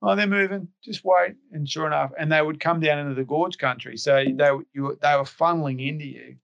oh, 0.02 0.16
they're 0.16 0.28
moving. 0.28 0.68
Just 0.84 1.04
wait. 1.04 1.36
And 1.52 1.68
sure 1.68 1.88
enough, 1.88 2.12
and 2.18 2.32
they 2.32 2.41
would 2.41 2.60
come 2.60 2.80
down 2.80 3.00
into 3.00 3.16
the 3.16 3.24
gorge 3.24 3.58
country. 3.58 3.98
So 3.98 4.24
they 4.24 4.50
you 4.74 4.98
they 5.02 5.16
were 5.16 5.24
funneling 5.24 5.88
into 5.88 6.06
you. 6.06 6.36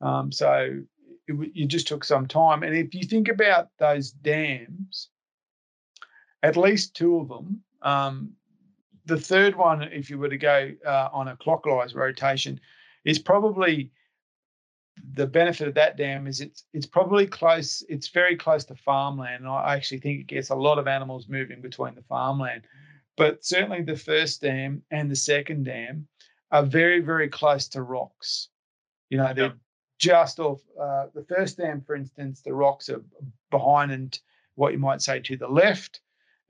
Um, 0.00 0.30
so 0.30 0.80
it, 1.28 1.50
you 1.54 1.66
just 1.66 1.86
took 1.86 2.04
some 2.04 2.26
time. 2.26 2.62
And 2.62 2.74
if 2.74 2.94
you 2.94 3.04
think 3.04 3.28
about 3.28 3.68
those 3.78 4.10
dams, 4.10 5.10
at 6.42 6.56
least 6.56 6.94
two 6.94 7.18
of 7.18 7.28
them, 7.28 7.60
um, 7.82 8.32
the 9.04 9.18
third 9.18 9.56
one, 9.56 9.82
if 9.82 10.10
you 10.10 10.18
were 10.18 10.28
to 10.28 10.36
go 10.36 10.70
uh, 10.86 11.08
on 11.12 11.28
a 11.28 11.36
clockwise 11.36 11.94
rotation, 11.94 12.60
is 13.04 13.18
probably 13.18 13.90
the 15.14 15.26
benefit 15.26 15.68
of 15.68 15.74
that 15.74 15.96
dam 15.96 16.26
is 16.26 16.40
it's 16.40 16.64
it's 16.72 16.86
probably 16.86 17.26
close. 17.26 17.82
It's 17.88 18.08
very 18.08 18.36
close 18.36 18.64
to 18.66 18.74
farmland. 18.74 19.44
And 19.44 19.48
I 19.48 19.74
actually 19.74 20.00
think 20.00 20.20
it 20.20 20.26
gets 20.26 20.50
a 20.50 20.54
lot 20.54 20.78
of 20.78 20.86
animals 20.86 21.28
moving 21.28 21.60
between 21.60 21.94
the 21.94 22.02
farmland. 22.02 22.62
But 23.16 23.44
certainly 23.44 23.82
the 23.82 23.96
first 23.96 24.42
dam 24.42 24.82
and 24.90 25.10
the 25.10 25.16
second 25.16 25.64
dam 25.64 26.06
are 26.50 26.64
very 26.64 27.00
very 27.00 27.28
close 27.28 27.68
to 27.68 27.82
rocks. 27.82 28.48
You 29.10 29.18
know, 29.18 29.32
they're 29.34 29.54
just 29.98 30.38
off 30.38 30.60
uh, 30.80 31.06
the 31.14 31.24
first 31.24 31.58
dam, 31.58 31.80
for 31.80 31.94
instance, 31.94 32.40
the 32.42 32.54
rocks 32.54 32.88
are 32.88 33.02
behind 33.50 33.92
and 33.92 34.18
what 34.54 34.72
you 34.72 34.78
might 34.78 35.02
say 35.02 35.20
to 35.20 35.36
the 35.36 35.48
left. 35.48 36.00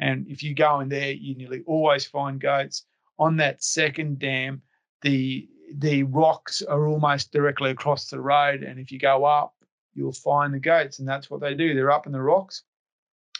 And 0.00 0.26
if 0.28 0.42
you 0.42 0.54
go 0.54 0.80
in 0.80 0.88
there, 0.88 1.10
you 1.10 1.34
nearly 1.34 1.62
always 1.66 2.06
find 2.06 2.40
goats. 2.40 2.84
On 3.18 3.36
that 3.38 3.62
second 3.62 4.18
dam, 4.18 4.62
the 5.02 5.48
the 5.74 6.02
rocks 6.04 6.62
are 6.62 6.86
almost 6.86 7.30
directly 7.30 7.70
across 7.70 8.08
the 8.08 8.20
road. 8.20 8.62
And 8.62 8.80
if 8.80 8.90
you 8.90 8.98
go 8.98 9.24
up, 9.24 9.54
you'll 9.92 10.12
find 10.12 10.54
the 10.54 10.60
goats. 10.60 10.98
And 10.98 11.06
that's 11.06 11.28
what 11.28 11.40
they 11.40 11.54
do. 11.54 11.74
They're 11.74 11.90
up 11.90 12.06
in 12.06 12.12
the 12.12 12.22
rocks, 12.22 12.62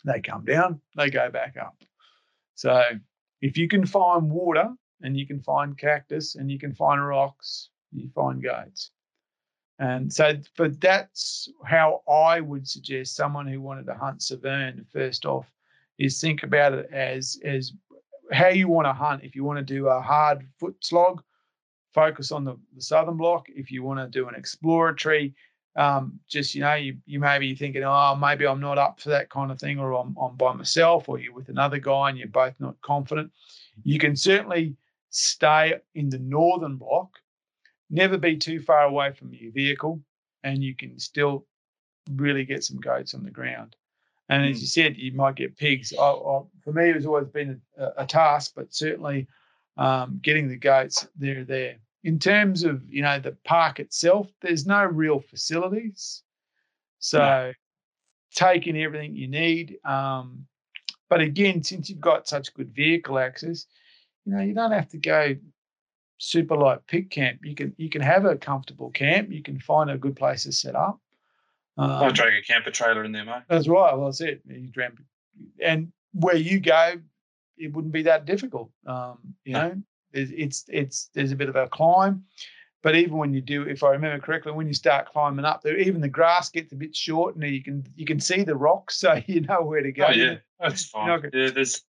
they 0.05 0.21
come 0.21 0.45
down, 0.45 0.81
they 0.97 1.11
go 1.11 1.31
back 1.31 1.57
up. 1.57 1.77
So 2.55 2.83
if 3.41 3.57
you 3.57 3.69
can 3.69 3.87
find 3.87 4.31
water 4.31 4.69
and 5.03 5.17
you 5.17 5.27
can 5.27 5.41
find 5.41 5.79
cactus 5.79 6.35
and 6.35 6.51
you 6.51 6.59
can 6.59 6.75
find 6.75 7.05
rocks, 7.07 7.71
you 7.93 8.11
find 8.15 8.43
goats. 8.43 8.91
And 9.79 10.13
so, 10.13 10.35
but 10.57 10.81
that's 10.81 11.49
how 11.65 12.03
I 12.11 12.41
would 12.41 12.69
suggest 12.69 13.15
someone 13.15 13.47
who 13.47 13.61
wanted 13.61 13.87
to 13.87 13.95
hunt 13.95 14.23
Severn 14.23 14.85
first 14.93 15.25
off 15.25 15.53
is 15.99 16.21
think 16.21 16.43
about 16.43 16.73
it 16.73 16.89
as 16.93 17.39
as 17.45 17.73
how 18.33 18.49
you 18.49 18.69
want 18.69 18.87
to 18.87 18.93
hunt. 18.93 19.23
If 19.25 19.37
you 19.37 19.45
want 19.45 19.59
to 19.59 19.75
do 19.75 19.87
a 19.87 20.01
hard 20.01 20.47
foot 20.59 20.77
slog, 20.81 21.23
focus 21.95 22.33
on 22.33 22.45
the, 22.45 22.57
the 22.75 22.83
southern 22.83 23.17
block. 23.17 23.47
If 23.49 23.71
you 23.71 23.83
want 23.83 24.01
to 24.01 24.09
do 24.09 24.29
an 24.29 24.35
exploratory, 24.35 25.35
um, 25.77 26.19
just 26.29 26.55
you 26.57 26.61
know, 26.61 26.75
you 26.75 26.97
you 27.07 27.21
may 27.21 27.39
be 27.39 27.55
thinking, 27.55 27.85
oh, 27.85 28.17
maybe 28.17 28.47
I'm 28.47 28.61
not 28.61 28.79
up 28.79 29.01
for 29.01 29.11
that 29.11 29.31
kind 29.31 29.53
of 29.53 29.61
thing, 29.61 29.79
or 29.79 29.93
I'm, 29.93 30.17
I'm 30.21 30.37
by 30.37 30.53
myself, 30.55 31.09
or 31.09 31.21
you're 31.21 31.35
with 31.35 31.51
another 31.51 31.79
guy 31.79 32.09
and 32.09 32.19
you're 32.19 32.27
both 32.27 32.55
not 32.59 32.81
confident. 32.83 33.31
You 33.85 34.01
can 34.01 34.17
certainly 34.17 34.75
stay 35.11 35.75
in 35.95 36.11
the 36.11 36.19
northern 36.19 36.77
block 36.77 37.11
never 37.91 38.19
be 38.19 38.37
too 38.37 38.61
far 38.61 38.85
away 38.85 39.13
from 39.13 39.33
your 39.33 39.53
vehicle 39.53 40.01
and 40.45 40.63
you 40.63 40.75
can 40.75 40.99
still 40.99 41.47
really 42.15 42.45
get 42.45 42.65
some 42.65 42.79
goats 42.79 43.15
on 43.15 43.25
the 43.25 43.31
ground. 43.31 43.77
And 44.29 44.45
as 44.45 44.57
hmm. 44.57 44.61
you 44.61 44.67
said, 44.67 44.97
you 44.97 45.13
might 45.13 45.37
get 45.37 45.57
pigs. 45.57 45.93
I, 45.99 46.03
I, 46.03 46.43
for 46.63 46.73
me, 46.73 46.91
it's 46.91 47.07
always 47.07 47.29
been 47.29 47.61
a, 47.77 47.89
a 47.99 48.07
task, 48.07 48.53
but 48.55 48.75
certainly 48.75 49.27
um, 49.79 50.21
getting 50.23 50.49
the 50.49 50.57
goats, 50.57 51.09
they're 51.17 51.45
there. 51.45 51.77
In 52.05 52.19
terms 52.19 52.63
of 52.63 52.83
you 52.89 53.03
know 53.03 53.19
the 53.19 53.37
park 53.45 53.81
itself, 53.81 54.29
there's 54.41 54.67
no 54.67 54.85
real 54.85 55.21
facilities, 55.21 56.23
so 57.01 57.19
no. 57.19 57.53
taking 58.35 58.81
everything 58.81 59.17
you 59.17 59.29
need. 59.29 59.79
Um, 59.85 60.47
but 61.09 61.21
again, 61.21 61.63
since 61.63 61.89
you've 61.89 62.01
got 62.01 62.29
such 62.29 62.55
good 62.55 62.73
vehicle 62.75 63.19
access, 63.19 63.67
you 64.25 64.33
know 64.33 64.43
you 64.43 64.55
don't 64.55 64.73
have 64.73 64.89
to 64.91 64.99
go 64.99 65.35
super 66.19 66.57
light 66.57 66.87
pit 66.87 67.11
camp. 67.11 67.41
You 67.43 67.55
can 67.55 67.75
you 67.79 67.89
can 67.89 68.03
have 68.03 68.25
a 68.25 68.37
comfortable 68.37 68.91
camp. 68.91 69.31
You 69.31 69.43
can 69.43 69.59
find 69.59 69.91
a 69.91 69.97
good 69.97 70.17
place 70.17 70.45
to 70.45 70.53
set 70.53 70.75
up. 70.75 71.01
Um, 71.77 71.91
I'll 71.91 72.11
drag 72.11 72.35
a 72.35 72.43
camper 72.43 72.71
trailer 72.71 73.05
in 73.05 73.13
there, 73.13 73.25
mate. 73.25 73.43
That's 73.49 73.69
right. 73.69 73.97
Well, 73.97 74.07
that's 74.07 74.21
it. 74.21 74.43
You 74.47 74.69
dram, 74.69 74.99
and 75.63 75.93
where 76.13 76.37
you 76.37 76.61
go, 76.61 76.95
it 77.57 77.73
wouldn't 77.73 77.93
be 77.93 78.03
that 78.03 78.25
difficult. 78.25 78.71
Um, 78.87 79.19
you 79.45 79.55
know, 79.55 79.77
it's, 80.13 80.33
it's 80.35 80.65
it's 80.69 81.11
there's 81.15 81.33
a 81.33 81.37
bit 81.37 81.49
of 81.49 81.57
a 81.57 81.69
climb, 81.69 82.25
but 82.83 82.97
even 82.97 83.17
when 83.17 83.33
you 83.33 83.41
do, 83.41 83.63
if 83.63 83.85
I 83.85 83.91
remember 83.91 84.25
correctly, 84.25 84.53
when 84.53 84.67
you 84.67 84.75
start 84.75 85.11
climbing 85.13 85.45
up 85.45 85.63
there, 85.63 85.77
even 85.77 86.01
the 86.01 86.09
grass 86.09 86.51
gets 86.51 86.73
a 86.73 86.77
bit 86.77 86.97
short, 86.97 87.37
and 87.37 87.45
you 87.45 87.63
can 87.63 87.85
you 87.95 88.07
can 88.07 88.19
see 88.19 88.43
the 88.43 88.57
rocks, 88.57 88.97
so 89.01 89.21
you 89.27 89.43
know 89.43 89.63
where 89.63 89.83
to 89.83 89.93
go. 89.93 90.07
Oh 90.09 90.13
yeah, 90.13 90.37
that's 90.59 90.87
fine. 90.87 91.23
yeah, 91.33 91.51
there's 91.51 91.83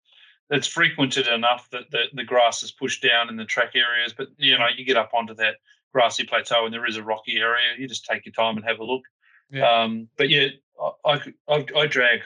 it's 0.49 0.67
frequented 0.67 1.27
enough 1.27 1.69
that 1.71 1.91
the, 1.91 2.05
the 2.13 2.23
grass 2.23 2.63
is 2.63 2.71
pushed 2.71 3.03
down 3.03 3.29
in 3.29 3.35
the 3.35 3.45
track 3.45 3.75
areas. 3.75 4.13
But 4.13 4.29
you 4.37 4.57
know, 4.57 4.67
you 4.75 4.85
get 4.85 4.97
up 4.97 5.11
onto 5.13 5.33
that 5.35 5.57
grassy 5.93 6.23
plateau 6.23 6.65
and 6.65 6.73
there 6.73 6.87
is 6.87 6.97
a 6.97 7.03
rocky 7.03 7.37
area. 7.37 7.67
You 7.77 7.87
just 7.87 8.05
take 8.05 8.25
your 8.25 8.33
time 8.33 8.57
and 8.57 8.65
have 8.65 8.79
a 8.79 8.83
look. 8.83 9.03
Yeah. 9.51 9.69
Um, 9.69 10.09
but 10.17 10.29
yeah, 10.29 10.47
I, 11.05 11.21
I, 11.47 11.65
I 11.75 11.87
drag, 11.87 12.21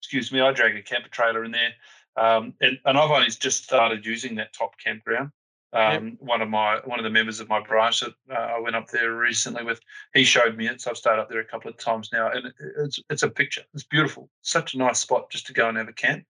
excuse 0.00 0.32
me, 0.32 0.40
I 0.40 0.52
drag 0.52 0.76
a 0.76 0.82
camper 0.82 1.08
trailer 1.08 1.44
in 1.44 1.52
there, 1.52 1.72
um, 2.16 2.54
and, 2.60 2.78
and 2.84 2.98
I've 2.98 3.10
only 3.10 3.28
just 3.28 3.64
started 3.64 4.04
using 4.04 4.34
that 4.36 4.52
top 4.52 4.72
campground. 4.84 5.30
Um. 5.72 6.16
One 6.20 6.40
of 6.40 6.48
my 6.48 6.80
one 6.84 6.98
of 6.98 7.04
the 7.04 7.10
members 7.10 7.40
of 7.40 7.48
my 7.48 7.60
branch 7.60 8.00
that 8.00 8.14
uh, 8.30 8.56
I 8.56 8.60
went 8.60 8.76
up 8.76 8.88
there 8.88 9.14
recently 9.14 9.62
with, 9.62 9.80
he 10.14 10.24
showed 10.24 10.56
me 10.56 10.68
it, 10.68 10.80
so 10.80 10.90
I've 10.90 10.96
stayed 10.96 11.18
up 11.18 11.28
there 11.28 11.40
a 11.40 11.44
couple 11.44 11.70
of 11.70 11.76
times 11.76 12.10
now, 12.12 12.30
and 12.30 12.46
it, 12.46 12.54
it's 12.78 12.98
it's 13.10 13.22
a 13.24 13.28
picture. 13.28 13.62
It's 13.74 13.84
beautiful. 13.84 14.30
Such 14.42 14.74
a 14.74 14.78
nice 14.78 15.00
spot 15.00 15.28
just 15.30 15.46
to 15.48 15.52
go 15.52 15.68
and 15.68 15.76
have 15.76 15.88
a 15.88 15.92
camp. 15.92 16.24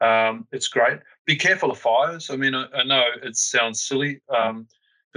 Um, 0.00 0.46
it's 0.52 0.68
great. 0.68 1.00
Be 1.26 1.36
careful 1.36 1.70
of 1.70 1.78
fires. 1.78 2.30
I 2.30 2.36
mean, 2.36 2.54
I, 2.54 2.66
I 2.74 2.84
know 2.84 3.04
it 3.22 3.36
sounds 3.36 3.80
silly 3.80 4.20
because 4.26 4.50
um, 4.50 4.66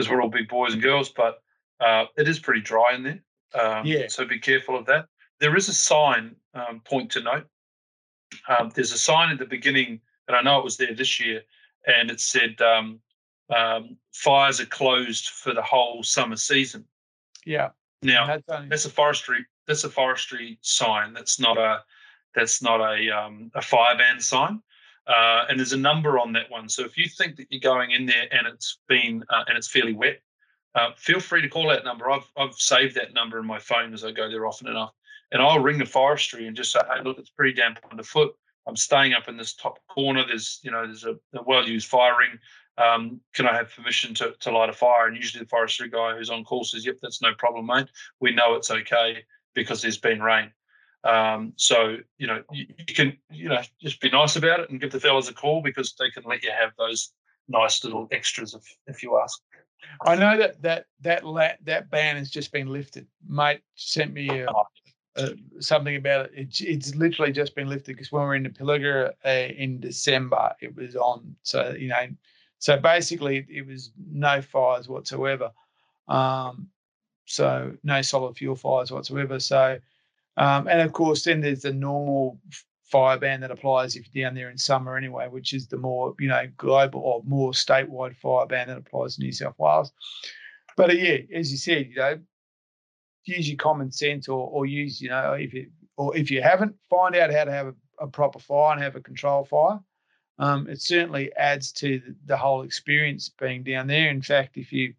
we're 0.10 0.22
all 0.22 0.30
big 0.30 0.48
boys 0.48 0.74
and 0.74 0.82
girls, 0.82 1.10
but 1.10 1.42
uh, 1.80 2.06
it 2.18 2.28
is 2.28 2.40
pretty 2.40 2.62
dry 2.62 2.94
in 2.94 3.04
there. 3.04 3.20
Um, 3.60 3.86
yeah. 3.86 4.08
So 4.08 4.26
be 4.26 4.40
careful 4.40 4.78
of 4.78 4.86
that. 4.86 5.08
There 5.40 5.56
is 5.56 5.70
a 5.70 5.74
sign 5.74 6.36
um, 6.54 6.82
point 6.86 7.12
to 7.12 7.22
note. 7.22 7.48
Um, 8.48 8.72
there's 8.76 8.92
a 8.92 8.98
sign 8.98 9.32
at 9.32 9.40
the 9.40 9.46
beginning, 9.46 10.00
and 10.28 10.36
I 10.36 10.42
know 10.42 10.58
it 10.60 10.64
was 10.64 10.78
there 10.78 10.94
this 10.94 11.20
year, 11.20 11.42
and 11.86 12.12
it 12.12 12.20
said 12.20 12.62
um, 12.62 13.00
um, 13.56 13.98
fires 14.14 14.60
are 14.60 14.66
closed 14.66 15.30
for 15.30 15.54
the 15.54 15.62
whole 15.62 16.04
summer 16.04 16.36
season. 16.36 16.86
Yeah. 17.46 17.70
Now 18.02 18.28
that's, 18.28 18.44
only- 18.50 18.70
that's 18.70 18.86
a 18.86 18.90
forestry 18.90 19.46
that's 19.68 19.84
a 19.84 19.90
forestry 19.90 20.58
sign. 20.62 21.14
That's 21.14 21.40
not 21.40 21.58
a 21.58 21.84
that's 22.36 22.62
not 22.62 22.80
a 22.80 23.10
um, 23.10 23.52
a 23.54 23.62
fire 23.62 23.98
ban 23.98 24.20
sign. 24.20 24.62
Uh, 25.08 25.46
and 25.50 25.58
there's 25.58 25.74
a 25.74 25.78
number 25.78 26.20
on 26.20 26.34
that 26.34 26.52
one. 26.52 26.68
So 26.68 26.84
if 26.84 26.98
you 26.98 27.08
think 27.08 27.38
that 27.38 27.48
you're 27.50 27.62
going 27.62 27.92
in 27.92 28.06
there 28.06 28.28
and 28.32 28.46
it's 28.46 28.80
been 28.88 29.24
uh, 29.30 29.44
and 29.48 29.58
it's 29.58 29.70
fairly 29.70 29.94
wet, 29.94 30.20
uh, 30.76 30.92
feel 30.98 31.20
free 31.20 31.42
to 31.42 31.48
call 31.48 31.70
that 31.70 31.86
number. 31.86 32.10
I've 32.12 32.30
I've 32.36 32.56
saved 32.56 32.96
that 32.96 33.14
number 33.14 33.40
in 33.40 33.46
my 33.46 33.60
phone 33.60 33.94
as 33.94 34.04
I 34.04 34.12
go 34.12 34.30
there 34.30 34.46
often 34.46 34.68
enough, 34.68 34.94
and 35.32 35.42
I'll 35.42 35.60
ring 35.60 35.78
the 35.78 35.86
forestry 35.86 36.48
and 36.48 36.56
just 36.56 36.72
say, 36.72 36.80
hey, 36.94 37.04
look, 37.04 37.18
it's 37.20 37.30
pretty 37.30 37.54
damp 37.54 37.80
underfoot. 37.90 38.36
I'm 38.68 38.76
staying 38.76 39.14
up 39.14 39.30
in 39.30 39.38
this 39.38 39.54
top 39.54 39.80
corner. 39.88 40.26
There's 40.28 40.60
you 40.62 40.72
know 40.72 40.86
there's 40.86 41.06
a, 41.06 41.16
a 41.34 41.44
well-used 41.44 41.88
fire 41.88 42.18
ring. 42.20 42.38
Um, 42.78 43.22
can 43.34 43.48
I 43.48 43.56
have 43.56 43.74
permission 43.74 44.14
to, 44.16 44.36
to 44.40 44.52
light 44.52 44.70
a 44.70 44.74
fire? 44.74 45.08
And 45.08 45.16
usually 45.16 45.44
the 45.44 45.50
forestry 45.50 45.90
guy 45.90 46.16
who's 46.16 46.30
on 46.30 46.44
call 46.44 46.64
says, 46.64 46.86
yep, 46.86 46.98
that's 47.02 47.24
no 47.24 47.34
problem, 47.34 47.66
mate. 47.66 47.88
We 48.20 48.36
know 48.36 48.54
it's 48.54 48.70
okay 48.70 49.24
because 49.56 49.82
there's 49.82 49.98
been 49.98 50.22
rain. 50.22 50.52
Um, 51.08 51.54
so 51.56 51.98
you 52.18 52.28
know 52.28 52.44
you, 52.52 52.66
you, 52.86 52.94
can 52.94 53.18
you 53.32 53.48
know 53.48 53.62
just 53.82 54.02
be 54.02 54.10
nice 54.10 54.36
about 54.36 54.60
it 54.60 54.70
and 54.70 54.82
give 54.82 54.92
the 54.92 55.00
fellas 55.00 55.30
a 55.30 55.34
call 55.34 55.62
because 55.62 55.96
they 55.98 56.10
can 56.12 56.24
let 56.26 56.44
you 56.44 56.52
have 56.52 56.72
those 56.78 57.14
nice 57.48 57.82
little 57.84 58.10
extras 58.12 58.54
if 58.54 58.64
if 58.88 59.02
you 59.02 59.18
ask. 59.18 59.42
I 60.06 60.16
know 60.16 60.38
that 60.38 60.62
that 60.64 60.86
that 61.02 61.26
la- 61.26 61.58
that 61.64 61.90
ban 61.90 62.18
has 62.18 62.30
just 62.30 62.52
been 62.52 62.68
lifted. 62.68 63.08
Mate 63.26 63.62
sent 63.76 64.12
me 64.12 64.28
a, 64.42 64.48
oh. 64.52 64.64
a, 65.16 65.30
something 65.60 65.96
about 65.96 66.26
it. 66.26 66.32
It's, 66.36 66.60
it's 66.62 66.96
literally 66.96 67.32
just 67.32 67.56
been 67.56 67.70
lifted 67.70 67.96
because 67.96 68.12
when 68.12 68.24
we 68.24 68.28
are 68.28 68.36
in 68.36 68.44
the 68.44 68.50
Pilliga 68.50 69.14
uh, 69.26 69.30
in 69.30 69.80
December, 69.80 70.54
it 70.62 70.76
was 70.76 70.98
on. 70.98 71.36
So 71.44 71.74
you 71.78 71.88
know, 71.88 72.08
so 72.60 72.78
basically 72.78 73.46
it 73.50 73.66
was 73.66 73.92
no 74.12 74.42
fires 74.42 74.90
whatsoever. 74.90 75.52
Um, 76.10 76.68
so 77.26 77.74
no 77.84 78.02
solid 78.02 78.36
fuel 78.36 78.56
fires 78.56 78.92
whatsoever. 78.92 79.40
So 79.40 79.80
um, 80.38 80.68
and 80.68 80.82
of 80.82 80.94
course, 80.94 81.24
then 81.24 81.42
there's 81.42 81.62
the 81.62 81.74
normal 81.74 82.40
fire 82.84 83.18
ban 83.18 83.42
that 83.42 83.52
applies 83.52 83.96
if 83.96 84.08
you're 84.14 84.26
down 84.26 84.36
there 84.36 84.50
in 84.50 84.58
summer 84.58 84.96
anyway, 84.96 85.28
which 85.28 85.54
is 85.54 85.68
the 85.68 85.78
more 85.78 86.16
you 86.20 86.28
know 86.28 86.48
global 86.58 87.02
or 87.02 87.22
more 87.26 87.52
statewide 87.52 88.16
fire 88.16 88.46
ban 88.46 88.68
that 88.68 88.78
applies 88.78 89.18
in 89.18 89.26
New 89.26 89.32
South 89.32 89.56
Wales. 89.58 89.92
But 90.76 90.92
uh, 90.92 90.94
yeah, 90.94 91.18
as 91.34 91.52
you 91.52 91.58
said, 91.58 91.88
you 91.90 91.96
know, 91.96 92.20
use 93.26 93.50
your 93.50 93.58
common 93.58 93.92
sense 93.92 94.30
or 94.30 94.48
or 94.48 94.66
use 94.66 95.02
you 95.02 95.10
know 95.10 95.34
if 95.34 95.54
you 95.54 95.68
or 95.98 96.16
if 96.16 96.32
you 96.32 96.42
haven't, 96.42 96.76
find 96.90 97.16
out 97.16 97.34
how 97.34 97.44
to 97.44 97.52
have 97.52 97.68
a, 97.68 97.76
a 98.00 98.08
proper 98.08 98.40
fire 98.40 98.74
and 98.74 98.84
have 98.84 98.96
a 98.96 99.02
control 99.02 99.44
fire. 99.44 99.80
Um, 100.40 100.70
it 100.70 100.82
certainly 100.82 101.36
adds 101.36 101.72
to 101.74 102.00
the, 102.00 102.16
the, 102.26 102.38
whole 102.38 102.62
experience 102.62 103.28
being 103.28 103.64
down 103.64 103.88
there. 103.88 104.10
In 104.12 104.22
fact, 104.22 104.56
if 104.56 104.72
you, 104.72 104.94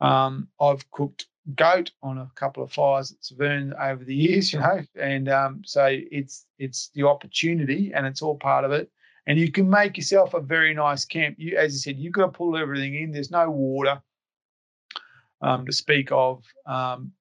um, 0.00 0.46
I've 0.60 0.88
cooked 0.92 1.26
goat 1.54 1.90
on 2.02 2.18
a 2.18 2.30
couple 2.34 2.62
of 2.62 2.72
fires 2.72 3.12
at 3.12 3.24
Severn 3.24 3.74
over 3.80 4.04
the 4.04 4.14
years, 4.14 4.52
you 4.52 4.60
know, 4.60 4.80
and 4.96 5.28
um, 5.28 5.62
so 5.64 5.86
it's 5.90 6.46
it's 6.58 6.90
the 6.94 7.02
opportunity 7.04 7.92
and 7.94 8.06
it's 8.06 8.22
all 8.22 8.36
part 8.36 8.64
of 8.64 8.72
it. 8.72 8.90
And 9.26 9.38
you 9.38 9.52
can 9.52 9.70
make 9.70 9.96
yourself 9.96 10.34
a 10.34 10.40
very 10.40 10.74
nice 10.74 11.04
camp. 11.04 11.36
You, 11.38 11.56
as 11.56 11.72
you 11.72 11.78
said, 11.78 11.98
you've 11.98 12.12
got 12.12 12.26
to 12.26 12.32
pull 12.32 12.56
everything 12.56 12.96
in. 12.96 13.12
There's 13.12 13.30
no 13.30 13.50
water 13.50 14.02
um, 15.40 15.64
to 15.66 15.72
speak 15.72 16.10
of. 16.10 16.44
Um, 16.66 17.12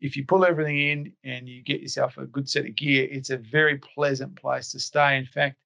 if 0.00 0.16
you 0.16 0.24
pull 0.24 0.46
everything 0.46 0.78
in 0.78 1.12
and 1.24 1.46
you 1.48 1.62
get 1.62 1.82
yourself 1.82 2.16
a 2.16 2.24
good 2.24 2.48
set 2.48 2.64
of 2.64 2.74
gear, 2.74 3.06
it's 3.10 3.30
a 3.30 3.36
very 3.36 3.78
pleasant 3.78 4.34
place 4.34 4.72
to 4.72 4.80
stay. 4.80 5.16
In 5.18 5.26
fact, 5.26 5.56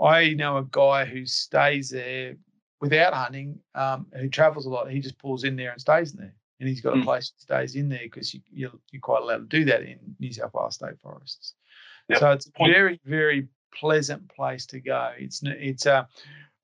I 0.00 0.34
know 0.34 0.58
a 0.58 0.64
guy 0.64 1.06
who 1.06 1.24
stays 1.24 1.88
there 1.88 2.36
without 2.82 3.14
hunting, 3.14 3.58
um, 3.74 4.06
who 4.14 4.28
travels 4.28 4.66
a 4.66 4.70
lot. 4.70 4.90
He 4.90 5.00
just 5.00 5.18
pulls 5.18 5.44
in 5.44 5.56
there 5.56 5.72
and 5.72 5.80
stays 5.80 6.12
in 6.12 6.20
there 6.20 6.34
and 6.60 6.68
he's 6.68 6.80
got 6.80 6.94
a 6.94 6.96
hmm. 6.96 7.04
place 7.04 7.30
that 7.30 7.42
stays 7.42 7.74
in 7.74 7.88
there 7.88 8.00
because 8.02 8.32
you, 8.32 8.40
you're, 8.50 8.72
you're, 8.90 9.00
quite 9.00 9.22
allowed 9.22 9.50
to 9.50 9.58
do 9.58 9.64
that 9.66 9.82
in 9.82 9.98
New 10.18 10.32
South 10.32 10.52
Wales 10.54 10.74
state 10.74 10.98
forests. 11.02 11.54
Yep. 12.08 12.18
So 12.18 12.30
it's 12.32 12.46
a 12.46 12.50
very 12.66 13.00
very 13.04 13.48
pleasant 13.74 14.28
place 14.34 14.66
to 14.66 14.80
go. 14.80 15.12
It's 15.18 15.42
it's 15.44 15.86
uh, 15.86 16.04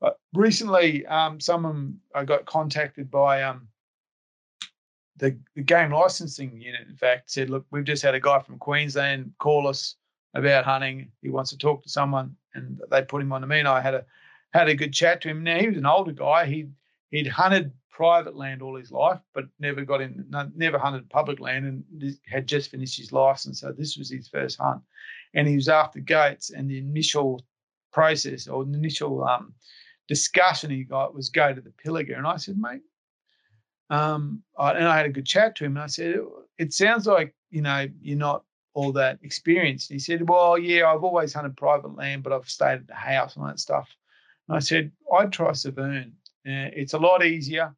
uh, 0.01 0.11
recently 0.33 1.07
um, 1.07 1.41
someone 1.41 1.99
I 2.15 2.25
got 2.25 2.47
contacted 2.47 3.11
by 3.11 3.43
um, 3.43 3.69
the, 5.17 5.39
the 5.55 5.63
game 5.63 5.93
licensing 5.93 6.61
unit. 6.61 6.87
In 6.89 6.97
fact, 6.97 7.31
said, 7.31 7.51
look, 7.51 7.67
we've 7.71 7.85
just 7.85 8.03
had 8.03 8.15
a 8.15 8.21
guy 8.21 8.41
from 8.41 8.59
Queensland 8.59 9.33
call 9.39 9.69
us 9.69 9.97
about 10.35 10.65
hunting. 10.65 11.11
He 11.21 11.31
wants 11.31 11.51
to 11.51 11.59
talk 11.59 11.83
to 11.83 11.89
someone, 11.89 12.35
and 12.55 12.81
they 12.91 13.03
put 13.03 13.23
him 13.23 13.33
on 13.33 13.43
to 13.43 13.47
me. 13.47 13.59
And 13.59 13.69
I 13.69 13.81
had 13.81 13.95
a 13.95 14.05
had 14.53 14.69
a 14.69 14.75
good 14.75 14.93
chat 14.93 15.21
to 15.23 15.29
him. 15.29 15.45
Now 15.45 15.59
he 15.59 15.69
was 15.69 15.79
an 15.79 15.87
older 15.87 16.13
guy. 16.13 16.47
He 16.47 16.69
he'd 17.11 17.27
hunted 17.27 17.73
private 17.93 18.35
land 18.35 18.63
all 18.63 18.77
his 18.77 18.91
life, 18.91 19.21
but 19.35 19.45
never 19.61 19.85
got 19.85 20.01
in, 20.01 20.25
never 20.57 20.79
hunted 20.79 21.09
public 21.11 21.39
land, 21.39 21.67
and 21.67 22.17
had 22.27 22.47
just 22.47 22.71
finished 22.71 22.99
his 22.99 23.13
license. 23.13 23.61
So 23.61 23.71
this 23.71 23.97
was 23.97 24.11
his 24.11 24.29
first 24.29 24.59
hunt, 24.59 24.81
and 25.35 25.47
he 25.47 25.55
was 25.55 25.69
after 25.69 26.01
goats. 26.01 26.51
And 26.51 26.69
the 26.69 26.79
initial 26.79 27.45
process 27.93 28.49
or 28.49 28.65
the 28.65 28.73
initial 28.73 29.23
um, 29.25 29.55
discussion 30.09 30.71
he 30.71 30.85
got 30.85 31.15
was 31.15 31.29
go 31.29 31.55
to 31.55 31.61
the 31.61 31.73
Pilliga, 31.85 32.17
and 32.17 32.27
I 32.27 32.37
said, 32.37 32.57
mate, 32.59 32.81
um, 33.91 34.43
I, 34.59 34.73
and 34.73 34.89
I 34.89 34.97
had 34.97 35.07
a 35.07 35.11
good 35.11 35.27
chat 35.27 35.55
to 35.57 35.65
him, 35.67 35.77
and 35.77 35.85
I 35.85 35.89
said, 35.89 36.17
it 36.59 36.73
sounds 36.73 37.07
like 37.07 37.35
you 37.51 37.61
know 37.61 37.87
you're 38.01 38.19
not 38.19 38.43
all 38.75 38.93
that 38.93 39.19
experienced. 39.23 39.91
And 39.91 39.97
he 39.97 40.03
said, 40.03 40.27
well, 40.27 40.57
yeah, 40.57 40.91
I've 40.91 41.05
always 41.05 41.35
hunted 41.35 41.59
private 41.59 41.95
land, 41.95 42.23
but 42.23 42.33
I've 42.33 42.49
stayed 42.49 42.73
at 42.73 42.87
the 42.87 42.95
house 42.95 43.37
and 43.37 43.47
that 43.47 43.61
stuff. 43.61 43.87
And 44.49 44.57
I 44.57 44.61
said, 44.61 44.91
I'd 45.15 45.31
try 45.31 45.53
Severn. 45.53 46.15
Uh, 46.47 46.73
it's 46.75 46.95
a 46.95 46.99
lot 46.99 47.23
easier 47.23 47.77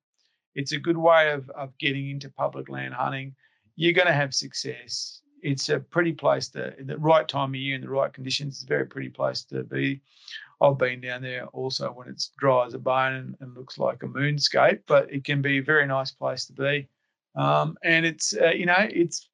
it's 0.55 0.73
a 0.73 0.79
good 0.79 0.97
way 0.97 1.31
of, 1.33 1.49
of 1.51 1.77
getting 1.79 2.11
into 2.11 2.31
public 2.31 2.69
land 2.69 2.95
hunting. 2.95 3.35
You're 3.77 3.93
going 3.93 4.07
to 4.07 4.13
have 4.13 4.35
success. 4.35 5.21
It's 5.43 5.69
a 5.69 5.79
pretty 5.79 6.13
place 6.13 6.49
to, 6.51 6.75
the 6.79 6.97
right 6.99 7.29
time 7.29 7.51
of 7.51 7.57
year 7.57 7.75
in 7.75 7.81
the 7.81 7.89
right 7.89 8.13
conditions, 8.13 8.55
it's 8.55 8.65
a 8.65 8.67
very 8.67 8.87
pretty 8.87 9.11
place 9.11 9.45
to 9.45 9.63
be. 9.63 10.01
I've 10.61 10.79
been 10.79 11.01
down 11.01 11.23
there 11.23 11.47
also 11.47 11.89
when 11.89 12.09
it's 12.09 12.31
dry 12.39 12.67
as 12.67 12.75
a 12.75 12.79
bone 12.79 13.13
and, 13.15 13.37
and 13.41 13.55
looks 13.55 13.77
like 13.77 14.03
a 14.03 14.07
moonscape, 14.07 14.81
but 14.87 15.13
it 15.13 15.25
can 15.25 15.43
be 15.43 15.59
a 15.59 15.63
very 15.63 15.87
nice 15.87 16.13
place 16.13 16.47
to 16.47 16.53
be. 16.53 16.89
Um, 17.37 17.77
and 17.83 18.07
it's, 18.07 18.35
uh, 18.35 18.51
you 18.51 18.67
know, 18.67 18.77
it's 18.79 19.29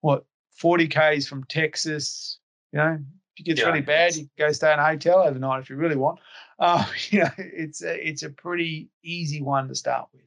what, 0.00 0.24
40 0.56 0.88
Ks 0.88 1.26
from 1.26 1.44
Texas, 1.44 2.38
you 2.72 2.78
know, 2.78 2.98
if 3.34 3.40
it 3.40 3.42
gets 3.44 3.60
yeah, 3.60 3.66
really 3.66 3.80
bad, 3.80 4.14
you 4.14 4.22
can 4.22 4.46
go 4.46 4.52
stay 4.52 4.72
in 4.72 4.78
a 4.78 4.84
hotel 4.84 5.22
overnight 5.22 5.62
if 5.62 5.70
you 5.70 5.76
really 5.76 5.96
want. 5.96 6.18
Uh, 6.58 6.84
you 7.10 7.20
know, 7.20 7.30
it's 7.38 7.82
a, 7.82 8.08
it's 8.08 8.22
a 8.22 8.30
pretty 8.30 8.88
easy 9.02 9.42
one 9.42 9.68
to 9.68 9.74
start 9.74 10.08
with. 10.12 10.22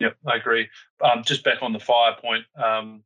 Yep, 0.00 0.16
I 0.26 0.36
agree. 0.36 0.68
Um, 1.02 1.24
just 1.24 1.42
back 1.42 1.62
on 1.62 1.72
the 1.72 1.80
fire 1.80 2.14
point, 2.20 2.44
um, 2.56 3.02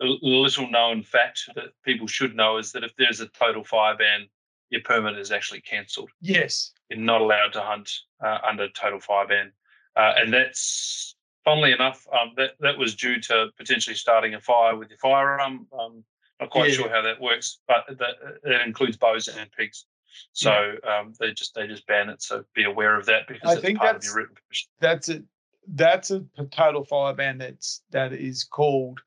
a 0.00 0.06
little 0.22 0.68
known 0.68 1.02
fact 1.02 1.48
that 1.54 1.66
people 1.84 2.08
should 2.08 2.34
know 2.34 2.58
is 2.58 2.72
that 2.72 2.82
if 2.82 2.94
there's 2.96 3.20
a 3.20 3.28
total 3.28 3.62
fire 3.62 3.96
ban, 3.96 4.26
your 4.70 4.80
permit 4.80 5.16
is 5.18 5.30
actually 5.30 5.60
cancelled. 5.60 6.10
Yes. 6.20 6.72
You're 6.88 6.98
not 6.98 7.20
allowed 7.20 7.52
to 7.52 7.60
hunt 7.60 7.90
uh, 8.24 8.38
under 8.48 8.68
total 8.70 8.98
fire 8.98 9.28
ban. 9.28 9.52
Uh, 9.94 10.14
and 10.16 10.32
that's, 10.32 11.14
funnily 11.44 11.72
enough, 11.72 12.06
um, 12.12 12.32
that, 12.36 12.52
that 12.60 12.78
was 12.78 12.94
due 12.94 13.20
to 13.20 13.48
potentially 13.56 13.94
starting 13.94 14.34
a 14.34 14.40
fire 14.40 14.76
with 14.76 14.88
your 14.88 14.98
firearm. 14.98 15.66
Um, 15.78 16.04
not 16.40 16.50
quite 16.50 16.70
yeah. 16.70 16.76
sure 16.76 16.88
how 16.88 17.02
that 17.02 17.20
works, 17.20 17.60
but 17.68 17.84
that, 17.86 18.40
that 18.42 18.66
includes 18.66 18.96
bows 18.96 19.28
and 19.28 19.50
pigs. 19.52 19.84
So 20.32 20.74
um, 20.88 21.14
they 21.18 21.32
just 21.32 21.54
they 21.54 21.66
just 21.66 21.86
ban 21.86 22.08
it. 22.08 22.22
So 22.22 22.44
be 22.54 22.64
aware 22.64 22.98
of 22.98 23.06
that 23.06 23.28
because 23.28 23.56
I 23.56 23.60
think 23.60 23.78
part 23.78 23.94
that's, 23.94 24.06
of 24.06 24.10
your 24.10 24.16
written 24.16 24.36
permission. 24.36 24.68
That's 24.80 25.08
a 25.08 25.22
that's 25.68 26.10
a 26.10 26.24
total 26.50 26.84
fire 26.84 27.14
ban 27.14 27.38
that's 27.38 27.82
that 27.90 28.12
is 28.12 28.44
called 28.44 29.00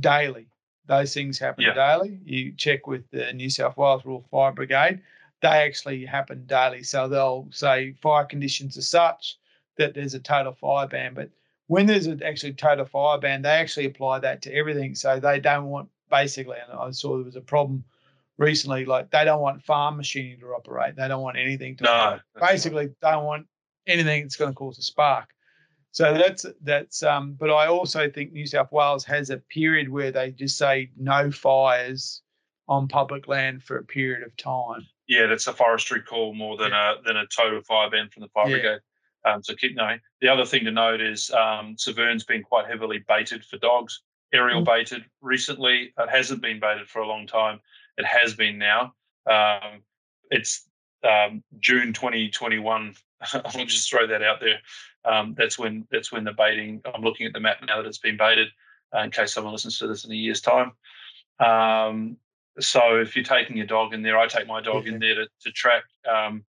daily. 0.00 0.48
Those 0.86 1.12
things 1.14 1.38
happen 1.38 1.64
yeah. 1.64 1.74
daily. 1.74 2.20
You 2.24 2.52
check 2.52 2.86
with 2.86 3.10
the 3.10 3.32
New 3.32 3.50
South 3.50 3.76
Wales 3.76 4.04
Rural 4.04 4.24
Fire 4.30 4.52
Brigade. 4.52 5.00
They 5.42 5.48
actually 5.48 6.04
happen 6.04 6.46
daily. 6.46 6.82
So 6.82 7.08
they'll 7.08 7.48
say 7.50 7.94
fire 8.00 8.24
conditions 8.24 8.76
are 8.78 8.82
such 8.82 9.36
that 9.78 9.94
there's 9.94 10.14
a 10.14 10.20
total 10.20 10.52
fire 10.52 10.86
ban. 10.86 11.14
But 11.14 11.30
when 11.66 11.86
there's 11.86 12.06
an 12.06 12.22
actually 12.22 12.52
total 12.54 12.84
fire 12.84 13.18
ban, 13.18 13.42
they 13.42 13.50
actually 13.50 13.86
apply 13.86 14.20
that 14.20 14.42
to 14.42 14.54
everything. 14.54 14.94
So 14.94 15.18
they 15.18 15.40
don't 15.40 15.66
want 15.66 15.88
basically, 16.10 16.56
and 16.62 16.78
I 16.78 16.90
saw 16.90 17.16
there 17.16 17.24
was 17.24 17.36
a 17.36 17.40
problem 17.40 17.84
recently, 18.38 18.84
like 18.84 19.10
they 19.10 19.24
don't 19.24 19.40
want 19.40 19.62
farm 19.62 19.96
machinery 19.96 20.38
to 20.40 20.46
operate. 20.48 20.96
They 20.96 21.08
don't 21.08 21.22
want 21.22 21.36
anything 21.36 21.76
to 21.78 21.84
no, 21.84 22.18
basically 22.40 22.90
don't 23.00 23.24
want 23.24 23.46
anything 23.86 24.22
that's 24.22 24.36
going 24.36 24.50
to 24.50 24.54
cause 24.54 24.78
a 24.78 24.82
spark. 24.82 25.28
So 25.92 26.12
that's 26.12 26.44
that's 26.62 27.02
um 27.02 27.36
but 27.38 27.50
I 27.50 27.68
also 27.68 28.10
think 28.10 28.32
New 28.32 28.46
South 28.46 28.70
Wales 28.70 29.04
has 29.04 29.30
a 29.30 29.38
period 29.38 29.88
where 29.88 30.12
they 30.12 30.30
just 30.30 30.58
say 30.58 30.90
no 30.96 31.30
fires 31.30 32.22
on 32.68 32.88
public 32.88 33.28
land 33.28 33.62
for 33.62 33.78
a 33.78 33.84
period 33.84 34.26
of 34.26 34.36
time. 34.36 34.86
Yeah, 35.08 35.26
that's 35.26 35.46
a 35.46 35.52
forestry 35.52 36.02
call 36.02 36.34
more 36.34 36.56
than 36.56 36.72
yeah. 36.72 36.94
a 36.98 37.02
than 37.02 37.16
a 37.16 37.26
total 37.26 37.62
fire 37.62 37.88
ban 37.88 38.10
from 38.12 38.22
the 38.22 38.28
fire 38.28 38.48
yeah. 38.48 38.56
brigade. 38.56 38.80
Um, 39.24 39.42
so 39.42 39.54
keep 39.54 39.74
knowing. 39.74 40.00
The 40.20 40.28
other 40.28 40.44
thing 40.44 40.64
to 40.66 40.70
note 40.70 41.00
is 41.00 41.30
um, 41.30 41.76
Severn's 41.78 42.24
been 42.24 42.42
quite 42.42 42.66
heavily 42.66 43.02
baited 43.08 43.44
for 43.44 43.58
dogs, 43.58 44.02
aerial 44.32 44.60
mm-hmm. 44.60 44.72
baited 44.72 45.04
recently. 45.20 45.92
It 45.98 46.10
hasn't 46.10 46.42
been 46.42 46.60
baited 46.60 46.88
for 46.88 47.00
a 47.00 47.08
long 47.08 47.26
time. 47.26 47.60
It 47.96 48.04
has 48.04 48.34
been 48.34 48.58
now. 48.58 48.92
Um, 49.28 49.82
it's 50.30 50.66
um, 51.02 51.42
June 51.60 51.92
2021. 51.92 52.94
I'll 53.32 53.64
just 53.64 53.90
throw 53.90 54.06
that 54.06 54.22
out 54.22 54.40
there. 54.40 54.58
Um, 55.04 55.34
that's 55.36 55.58
when 55.58 55.86
that's 55.90 56.10
when 56.10 56.24
the 56.24 56.32
baiting. 56.32 56.82
I'm 56.92 57.02
looking 57.02 57.26
at 57.26 57.32
the 57.32 57.40
map 57.40 57.58
now 57.66 57.76
that 57.76 57.88
it's 57.88 57.98
been 57.98 58.16
baited. 58.16 58.48
Uh, 58.94 59.00
in 59.00 59.10
case 59.10 59.34
someone 59.34 59.52
listens 59.52 59.78
to 59.78 59.86
this 59.86 60.04
in 60.04 60.12
a 60.12 60.14
year's 60.14 60.40
time. 60.40 60.72
Um, 61.40 62.16
so 62.60 63.00
if 63.00 63.16
you're 63.16 63.24
taking 63.24 63.60
a 63.60 63.66
dog 63.66 63.92
in 63.92 64.02
there, 64.02 64.18
I 64.18 64.26
take 64.26 64.46
my 64.46 64.60
dog 64.60 64.86
in 64.86 64.98
there 64.98 65.14
to, 65.16 65.28
to 65.42 65.52
track. 65.52 65.84
Um, 66.10 66.44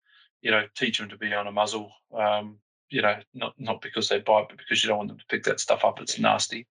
you 0.41 0.51
know, 0.51 0.65
teach 0.77 0.99
them 0.99 1.09
to 1.11 1.17
be 1.17 1.33
on 1.33 1.47
a 1.47 1.53
muzzle. 1.53 1.93
Um, 2.17 2.59
you 2.91 3.03
know, 3.03 3.17
not 3.35 3.55
not 3.59 3.81
because 3.81 4.09
they 4.09 4.19
bite, 4.19 4.49
but 4.49 4.59
because 4.59 4.83
you 4.83 4.89
don't 4.89 4.99
want 4.99 5.09
them 5.09 5.19
to 5.19 5.27
pick 5.29 5.45
that 5.45 5.61
stuff 5.61 5.85
up. 5.85 6.01
It's 6.01 6.19
nasty. 6.19 6.67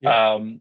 Yeah. 0.00 0.34
Um, 0.34 0.60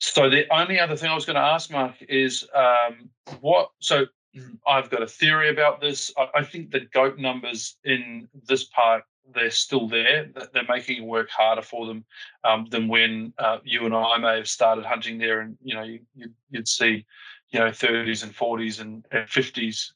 so 0.00 0.28
the 0.28 0.44
only 0.52 0.80
other 0.80 0.96
thing 0.96 1.10
I 1.10 1.14
was 1.14 1.26
going 1.26 1.36
to 1.36 1.42
ask, 1.42 1.70
Mark, 1.70 1.94
is 2.08 2.46
um, 2.54 3.10
what? 3.40 3.70
So 3.80 4.06
I've 4.66 4.90
got 4.90 5.02
a 5.02 5.06
theory 5.06 5.50
about 5.50 5.80
this. 5.80 6.12
I, 6.16 6.28
I, 6.38 6.44
think 6.44 6.70
the 6.70 6.80
goat 6.80 7.18
numbers 7.18 7.76
in 7.84 8.28
this 8.46 8.64
park 8.64 9.04
they're 9.34 9.50
still 9.50 9.88
there. 9.88 10.28
They're 10.52 10.64
making 10.68 11.02
it 11.02 11.06
work 11.06 11.30
harder 11.30 11.62
for 11.62 11.86
them 11.86 12.04
um, 12.44 12.66
than 12.70 12.88
when 12.88 13.32
uh, 13.38 13.58
you 13.64 13.84
and 13.84 13.94
I 13.94 14.18
may 14.18 14.36
have 14.36 14.48
started 14.48 14.84
hunting 14.84 15.18
there, 15.18 15.40
and 15.40 15.56
you 15.62 15.74
know 15.74 15.82
you, 15.82 16.00
would 16.16 16.34
you'd 16.50 16.68
see, 16.68 17.04
you 17.50 17.60
know, 17.60 17.66
30s 17.66 18.22
and 18.22 18.34
40s 18.34 18.80
and, 18.80 19.04
and 19.12 19.28
50s 19.28 19.92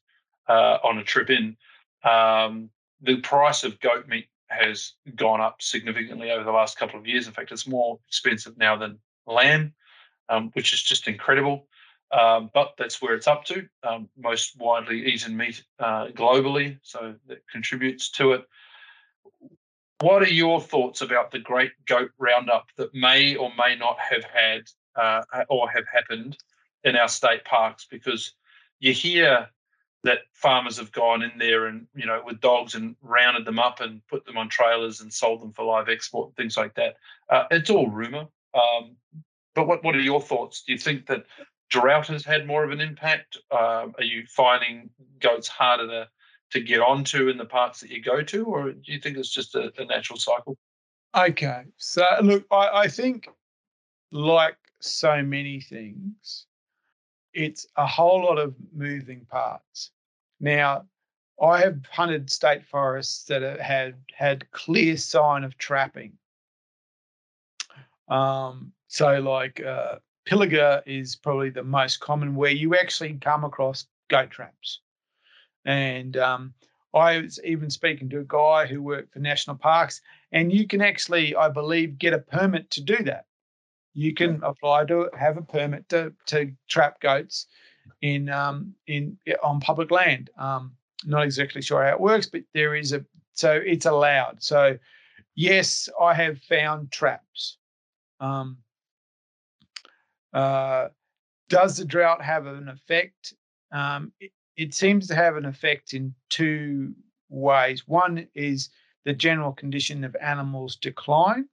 uh, 0.47 0.77
on 0.83 0.97
a 0.97 1.03
trip 1.03 1.29
in. 1.29 1.57
Um, 2.03 2.69
the 3.01 3.17
price 3.21 3.63
of 3.63 3.79
goat 3.79 4.07
meat 4.07 4.27
has 4.47 4.93
gone 5.15 5.41
up 5.41 5.61
significantly 5.61 6.31
over 6.31 6.43
the 6.43 6.51
last 6.51 6.77
couple 6.77 6.99
of 6.99 7.07
years. 7.07 7.27
In 7.27 7.33
fact, 7.33 7.51
it's 7.51 7.67
more 7.67 7.99
expensive 8.07 8.57
now 8.57 8.75
than 8.77 8.99
lamb, 9.25 9.73
um, 10.29 10.51
which 10.53 10.73
is 10.73 10.81
just 10.81 11.07
incredible. 11.07 11.67
Um, 12.11 12.49
but 12.53 12.73
that's 12.77 13.01
where 13.01 13.15
it's 13.15 13.27
up 13.27 13.45
to. 13.45 13.67
Um, 13.83 14.09
most 14.17 14.57
widely 14.57 15.05
eaten 15.05 15.35
meat 15.35 15.63
uh, 15.79 16.07
globally, 16.07 16.77
so 16.83 17.15
that 17.27 17.39
contributes 17.51 18.11
to 18.11 18.33
it. 18.33 18.45
What 20.01 20.21
are 20.21 20.27
your 20.27 20.61
thoughts 20.61 21.01
about 21.01 21.31
the 21.31 21.39
Great 21.39 21.71
Goat 21.87 22.11
Roundup 22.17 22.67
that 22.77 22.93
may 22.93 23.35
or 23.35 23.51
may 23.57 23.75
not 23.75 23.97
have 23.99 24.23
had 24.23 24.63
uh, 24.95 25.23
or 25.49 25.69
have 25.71 25.85
happened 25.91 26.37
in 26.83 26.95
our 26.95 27.07
state 27.07 27.43
parks? 27.43 27.87
Because 27.89 28.33
you 28.79 28.93
hear 28.93 29.49
that 30.03 30.19
farmers 30.33 30.77
have 30.77 30.91
gone 30.91 31.23
in 31.23 31.31
there 31.39 31.65
and 31.65 31.87
you 31.95 32.05
know 32.05 32.21
with 32.23 32.39
dogs 32.39 32.75
and 32.75 32.95
rounded 33.01 33.43
them 33.43 33.57
up 33.57 33.81
and 33.81 34.05
put 34.07 34.23
them 34.25 34.37
on 34.37 34.47
trailers 34.47 35.01
and 35.01 35.11
sold 35.11 35.41
them 35.41 35.51
for 35.51 35.65
live 35.65 35.89
export 35.89 36.27
and 36.27 36.35
things 36.35 36.55
like 36.55 36.75
that. 36.75 36.95
Uh, 37.29 37.45
it's 37.49 37.71
all 37.71 37.89
rumor. 37.89 38.27
Um, 38.53 38.95
but 39.55 39.67
what 39.67 39.83
what 39.83 39.95
are 39.95 40.01
your 40.01 40.21
thoughts? 40.21 40.63
Do 40.63 40.73
you 40.73 40.77
think 40.77 41.07
that 41.07 41.25
drought 41.69 42.07
has 42.07 42.23
had 42.23 42.45
more 42.45 42.63
of 42.63 42.71
an 42.71 42.81
impact? 42.81 43.37
Uh, 43.51 43.87
are 43.97 44.03
you 44.03 44.25
finding 44.27 44.89
goats 45.19 45.47
harder 45.47 45.87
to 45.87 46.09
to 46.51 46.59
get 46.61 46.79
onto 46.79 47.27
in 47.27 47.37
the 47.37 47.45
parks 47.45 47.79
that 47.79 47.89
you 47.89 48.01
go 48.01 48.21
to, 48.21 48.45
or 48.45 48.71
do 48.71 48.91
you 48.91 48.99
think 48.99 49.17
it's 49.17 49.31
just 49.31 49.55
a, 49.55 49.71
a 49.77 49.85
natural 49.85 50.19
cycle? 50.19 50.57
Okay, 51.15 51.63
so 51.77 52.05
look, 52.21 52.45
I, 52.51 52.69
I 52.73 52.87
think 52.87 53.29
like 54.11 54.57
so 54.79 55.23
many 55.23 55.59
things, 55.59 56.45
it's 57.33 57.65
a 57.77 57.87
whole 57.87 58.23
lot 58.23 58.37
of 58.37 58.53
moving 58.73 59.25
parts. 59.25 59.91
Now, 60.39 60.85
I 61.41 61.59
have 61.59 61.79
hunted 61.89 62.29
state 62.29 62.65
forests 62.65 63.23
that 63.25 63.41
have 63.41 63.59
had 63.59 63.95
had 64.13 64.51
clear 64.51 64.97
sign 64.97 65.43
of 65.43 65.57
trapping. 65.57 66.13
Um, 68.07 68.71
so, 68.95 69.19
like 69.19 69.61
uh, 69.61 69.97
Pilliga 70.25 70.81
is 70.85 71.17
probably 71.17 71.49
the 71.49 71.65
most 71.65 71.99
common 71.99 72.33
where 72.33 72.51
you 72.51 72.75
actually 72.77 73.15
come 73.15 73.43
across 73.43 73.87
goat 74.09 74.31
traps. 74.31 74.79
And 75.65 76.15
um, 76.15 76.53
I 76.93 77.19
was 77.19 77.37
even 77.43 77.69
speaking 77.69 78.07
to 78.11 78.19
a 78.19 78.25
guy 78.25 78.65
who 78.65 78.81
worked 78.81 79.11
for 79.11 79.19
national 79.19 79.57
parks, 79.57 79.99
and 80.31 80.49
you 80.49 80.65
can 80.65 80.81
actually, 80.81 81.35
I 81.35 81.49
believe, 81.49 81.99
get 81.99 82.13
a 82.13 82.19
permit 82.19 82.71
to 82.71 82.81
do 82.81 82.95
that. 83.03 83.25
You 83.93 84.13
can 84.13 84.41
apply 84.43 84.85
to 84.85 85.09
have 85.19 85.35
a 85.35 85.41
permit 85.41 85.89
to 85.89 86.13
to 86.27 86.53
trap 86.69 87.01
goats 87.01 87.47
in 88.01 88.29
um, 88.29 88.73
in 88.87 89.17
on 89.43 89.59
public 89.59 89.91
land. 89.91 90.29
Um, 90.37 90.71
not 91.03 91.23
exactly 91.23 91.61
sure 91.61 91.83
how 91.83 91.91
it 91.91 91.99
works, 91.99 92.27
but 92.27 92.43
there 92.53 92.75
is 92.75 92.93
a 92.93 93.03
so 93.33 93.51
it's 93.51 93.87
allowed. 93.87 94.41
So 94.41 94.77
yes, 95.35 95.89
I 95.99 96.13
have 96.13 96.39
found 96.43 96.93
traps. 96.93 97.57
Um, 98.21 98.59
uh, 100.35 100.89
does 101.49 101.77
the 101.77 101.85
drought 101.85 102.21
have 102.21 102.45
an 102.45 102.67
effect? 102.67 103.33
Um, 103.71 104.11
it, 104.19 104.31
it 104.57 104.73
seems 104.73 105.07
to 105.07 105.15
have 105.15 105.37
an 105.37 105.45
effect 105.45 105.93
in 105.93 106.13
two 106.29 106.93
ways. 107.29 107.87
One 107.87 108.27
is 108.35 108.69
the 109.05 109.13
general 109.13 109.53
condition 109.53 110.03
of 110.03 110.15
animals 110.21 110.75
decline, 110.75 111.47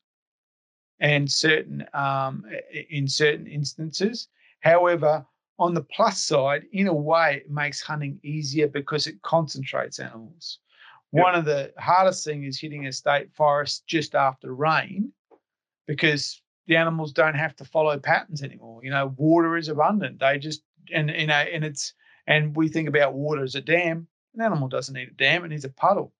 and 1.01 1.31
certain 1.31 1.85
um, 1.95 2.45
in 2.91 3.07
certain 3.09 3.47
instances. 3.47 4.29
However, 4.61 5.25
on 5.59 5.75
the 5.75 5.83
plus 5.83 6.23
side, 6.23 6.65
in 6.73 6.89
a 6.89 6.95
way, 6.95 7.43
it 7.45 7.51
makes 7.51 7.81
hunting 7.81 8.19
easier 8.23 8.69
because 8.69 9.07
it 9.07 9.21
concentrates 9.23 9.99
animals. 9.99 10.59
Yep. 11.13 11.23
One 11.23 11.35
of 11.35 11.45
the 11.45 11.73
hardest 11.79 12.25
things 12.25 12.47
is 12.47 12.61
hitting 12.61 12.87
a 12.87 12.93
state 12.93 13.33
forest 13.35 13.85
just 13.87 14.15
after 14.15 14.55
rain 14.55 15.13
because 15.87 16.43
the 16.67 16.77
animals 16.77 17.13
don't 17.13 17.35
have 17.35 17.57
to 17.57 17.65
follow 17.65 17.99
patterns 17.99 18.43
anymore. 18.43 18.81
You 18.85 18.91
know, 18.91 19.13
water 19.17 19.57
is 19.57 19.69
abundant. 19.69 20.21
They 20.21 20.39
just 20.39 20.63
and 20.93 21.11
you 21.11 21.27
know, 21.27 21.35
and 21.35 21.65
it's 21.65 21.95
and 22.27 22.55
we 22.57 22.69
think 22.69 22.89
about 22.89 23.15
water 23.15 23.43
as 23.43 23.55
a 23.55 23.61
dam. 23.61 24.07
An 24.35 24.43
animal 24.43 24.69
doesn't 24.69 24.95
need 24.95 25.09
a 25.09 25.15
dam; 25.15 25.45
it 25.45 25.49
needs 25.49 25.65
a 25.65 25.71
puddle. 25.71 26.13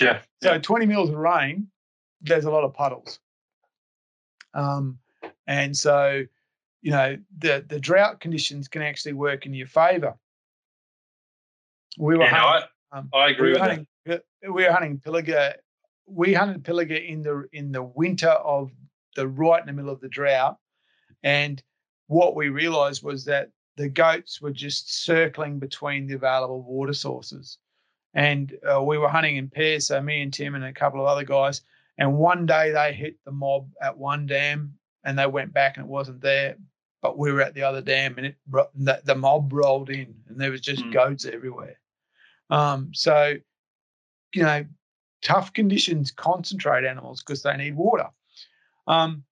Yeah. 0.00 0.20
So 0.42 0.58
20 0.58 0.86
mils 0.86 1.10
of 1.10 1.16
rain, 1.16 1.68
there's 2.20 2.44
a 2.44 2.50
lot 2.50 2.64
of 2.64 2.74
puddles. 2.74 3.20
Um, 4.52 4.98
and 5.46 5.76
so, 5.76 6.24
you 6.82 6.90
know, 6.90 7.16
the 7.38 7.64
the 7.68 7.78
drought 7.78 8.20
conditions 8.20 8.68
can 8.68 8.82
actually 8.82 9.12
work 9.12 9.46
in 9.46 9.54
your 9.54 9.66
favour. 9.66 10.14
We 11.98 12.16
were 12.16 12.24
yeah, 12.24 12.30
hunting, 12.30 12.68
I, 12.92 12.98
um, 12.98 13.08
I 13.14 13.28
agree 13.28 13.48
we 13.48 13.52
with 13.52 13.60
hunting, 13.60 13.86
that. 14.06 14.22
We 14.42 14.64
were 14.64 14.72
hunting 14.72 14.98
pilliga. 14.98 15.54
We 16.06 16.34
hunted 16.34 16.64
pilliga 16.64 17.06
in 17.08 17.22
the 17.22 17.46
in 17.52 17.72
the 17.72 17.82
winter 17.82 18.30
of 18.30 18.70
the 19.14 19.28
right 19.28 19.60
in 19.60 19.66
the 19.66 19.72
middle 19.72 19.92
of 19.92 20.00
the 20.00 20.08
drought, 20.08 20.58
and 21.22 21.62
what 22.06 22.36
we 22.36 22.48
realised 22.48 23.02
was 23.02 23.24
that 23.24 23.50
the 23.76 23.88
goats 23.88 24.40
were 24.40 24.52
just 24.52 25.04
circling 25.04 25.58
between 25.58 26.06
the 26.06 26.14
available 26.14 26.62
water 26.62 26.92
sources. 26.92 27.58
And 28.14 28.56
uh, 28.70 28.82
we 28.82 28.98
were 28.98 29.08
hunting 29.08 29.36
in 29.36 29.48
pairs, 29.48 29.88
so 29.88 30.00
me 30.00 30.22
and 30.22 30.32
Tim 30.32 30.54
and 30.54 30.64
a 30.64 30.72
couple 30.72 31.00
of 31.00 31.06
other 31.06 31.24
guys. 31.24 31.62
And 31.98 32.16
one 32.16 32.46
day 32.46 32.70
they 32.70 32.92
hit 32.92 33.16
the 33.24 33.32
mob 33.32 33.68
at 33.82 33.98
one 33.98 34.26
dam, 34.26 34.74
and 35.04 35.18
they 35.18 35.26
went 35.26 35.52
back 35.52 35.76
and 35.76 35.86
it 35.86 35.90
wasn't 35.90 36.20
there. 36.20 36.56
But 37.02 37.18
we 37.18 37.32
were 37.32 37.42
at 37.42 37.54
the 37.54 37.62
other 37.62 37.82
dam, 37.82 38.14
and 38.16 38.26
it 38.26 38.36
the, 38.74 39.00
the 39.04 39.14
mob 39.14 39.52
rolled 39.52 39.90
in, 39.90 40.14
and 40.28 40.40
there 40.40 40.50
was 40.50 40.60
just 40.60 40.84
mm. 40.84 40.92
goats 40.92 41.24
everywhere. 41.24 41.78
Um, 42.50 42.90
so, 42.94 43.34
you 44.34 44.42
know, 44.42 44.64
tough 45.22 45.52
conditions 45.52 46.12
concentrate 46.12 46.84
animals 46.84 47.22
because 47.22 47.42
they 47.42 47.56
need 47.56 47.76
water. 47.76 48.08
Um, 48.86 49.24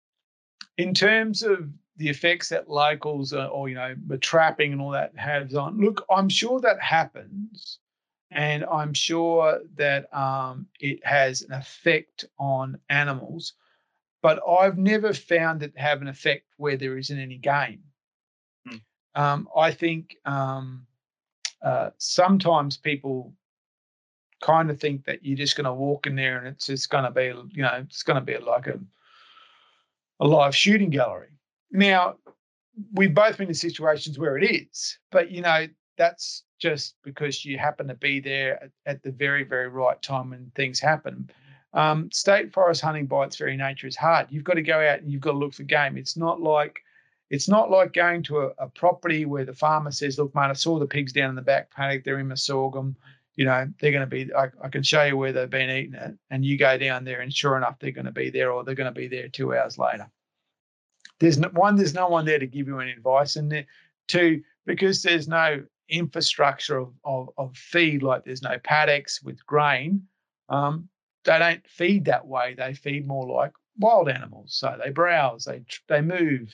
in 0.79 0.95
terms 0.95 1.43
of 1.43 1.69
the 1.97 2.09
effects 2.09 2.49
that 2.49 2.69
locals 2.69 3.33
uh, 3.33 3.47
or 3.47 3.69
you 3.69 3.74
know 3.74 3.95
the 4.07 4.19
trapping 4.19 4.73
and 4.73 4.81
all 4.81 4.91
that 4.91 5.12
has 5.16 5.55
on 5.55 5.79
look 5.79 6.05
i'm 6.11 6.29
sure 6.29 6.61
that 6.61 6.81
happens 6.81 7.79
and 8.31 8.65
i'm 8.65 8.95
sure 8.95 9.61
that 9.77 10.12
um, 10.16 10.66
it 10.81 11.05
has 11.05 11.43
an 11.43 11.53
effect 11.53 12.24
on 12.39 12.79
animals 12.89 13.55
but 14.23 14.41
i've 14.49 14.79
never 14.79 15.12
found 15.12 15.62
it 15.62 15.73
have 15.77 16.01
an 16.01 16.09
effect 16.09 16.47
where 16.57 16.77
there 16.77 16.97
isn't 16.97 17.19
any 17.19 17.37
game 17.37 17.83
hmm. 18.66 18.77
um, 19.15 19.49
i 19.57 19.70
think 19.70 20.16
um, 20.24 20.87
uh, 21.62 21.91
sometimes 21.99 22.77
people 22.77 23.33
kind 24.41 24.70
of 24.70 24.81
think 24.81 25.05
that 25.05 25.24
you're 25.24 25.37
just 25.37 25.57
going 25.57 25.66
to 25.66 25.73
walk 25.73 26.07
in 26.07 26.16
there 26.16 26.39
and 26.39 26.49
it's 26.49 26.66
just 26.66 26.91
going 26.91 27.05
to 27.05 27.11
be 27.11 27.33
you 27.51 27.62
know 27.62 27.85
it's 27.85 28.03
going 28.03 28.19
to 28.19 28.24
be 28.24 28.37
like 28.39 28.66
a 28.66 28.81
a 30.23 30.27
live 30.27 30.57
shooting 30.57 30.90
gallery 30.90 31.32
now, 31.73 32.16
we've 32.93 33.15
both 33.15 33.39
been 33.39 33.49
in 33.49 33.55
situations 33.55 34.19
where 34.19 34.36
it 34.36 34.44
is, 34.44 34.99
but 35.11 35.31
you 35.31 35.40
know, 35.40 35.66
that's 35.97 36.44
just 36.61 36.94
because 37.03 37.44
you 37.44 37.59
happen 37.59 37.89
to 37.89 37.94
be 37.94 38.20
there 38.20 38.62
at, 38.62 38.70
at 38.86 39.03
the 39.03 39.11
very, 39.11 39.43
very 39.43 39.69
right 39.69 40.01
time 40.01 40.31
when 40.31 40.53
things 40.55 40.78
happen. 40.78 41.31
Um, 41.74 42.11
state 42.12 42.53
forest 42.53 42.82
hunting 42.82 43.07
by 43.07 43.24
its 43.24 43.36
very 43.36 43.57
nature 43.57 43.86
is 43.86 43.97
hard. 43.97 44.27
You've 44.31 44.44
got 44.44 44.55
to 44.55 44.62
go 44.62 44.78
out 44.78 45.01
and 45.01 45.11
you've 45.11 45.23
got 45.23 45.32
to 45.32 45.39
look 45.39 45.55
for 45.55 45.62
game. 45.62 45.97
It's 45.97 46.16
not 46.16 46.40
like 46.40 46.81
it's 47.31 47.49
not 47.49 47.70
like 47.70 47.94
going 47.94 48.23
to 48.24 48.40
a, 48.40 48.49
a 48.59 48.69
property 48.69 49.24
where 49.24 49.47
the 49.47 49.55
farmer 49.55 49.90
says, 49.90 50.19
"Look, 50.19 50.35
mate, 50.35 50.51
I 50.51 50.53
saw 50.53 50.78
the 50.78 50.86
pigs 50.86 51.15
down 51.15 51.31
in 51.31 51.35
the 51.35 51.40
back 51.40 51.70
paddock. 51.70 52.05
They're 52.05 52.19
in 52.19 52.28
my 52.28 52.35
sorghum. 52.35 52.94
You 53.35 53.47
know, 53.47 53.67
they're 53.81 53.93
going 53.93 54.03
to 54.03 54.07
be. 54.07 54.33
I, 54.35 54.49
I 54.63 54.69
can 54.69 54.83
show 54.83 55.05
you 55.05 55.17
where 55.17 55.33
they've 55.33 55.49
been 55.49 55.71
eating 55.71 55.95
it." 55.95 56.15
And 56.31 56.45
you 56.45 56.59
go 56.59 56.77
down 56.79 57.05
there, 57.05 57.21
and 57.21 57.33
sure 57.33 57.57
enough, 57.57 57.79
they're 57.79 57.91
going 57.91 58.07
to 58.07 58.13
be 58.13 58.31
there, 58.31 58.53
or 58.53 58.65
they're 58.65 58.75
going 58.75 58.93
to 58.93 59.01
be 59.01 59.09
there 59.09 59.29
two 59.29 59.55
hours 59.55 59.79
later 59.79 60.11
there's 61.23 61.39
no, 61.39 61.49
one, 61.51 61.77
there's 61.77 61.95
no 61.95 62.09
one 62.09 62.25
there 62.25 62.41
to 62.41 62.47
give 62.49 62.67
you 62.67 62.81
any 62.81 62.91
advice, 62.91 63.37
and 63.37 63.65
two, 64.09 64.43
because 64.67 65.03
there's 65.03 65.29
no 65.29 65.63
infrastructure 65.89 66.79
of, 66.79 66.93
of, 67.05 67.29
of 67.39 67.57
feed, 67.57 68.03
like 68.03 68.25
there's 68.25 68.43
no 68.43 68.59
paddocks 68.65 69.23
with 69.23 69.45
grain, 69.47 70.03
um, 70.49 70.89
they 71.25 71.39
don't 71.39 71.65
feed 71.69 72.07
that 72.07 72.27
way. 72.27 72.55
They 72.59 72.75
feed 72.75 73.07
more 73.07 73.25
like 73.25 73.53
wild 73.79 74.09
animals. 74.09 74.55
So 74.55 74.77
they 74.83 74.91
browse, 74.91 75.45
they 75.45 75.65
they 75.87 76.01
move, 76.01 76.53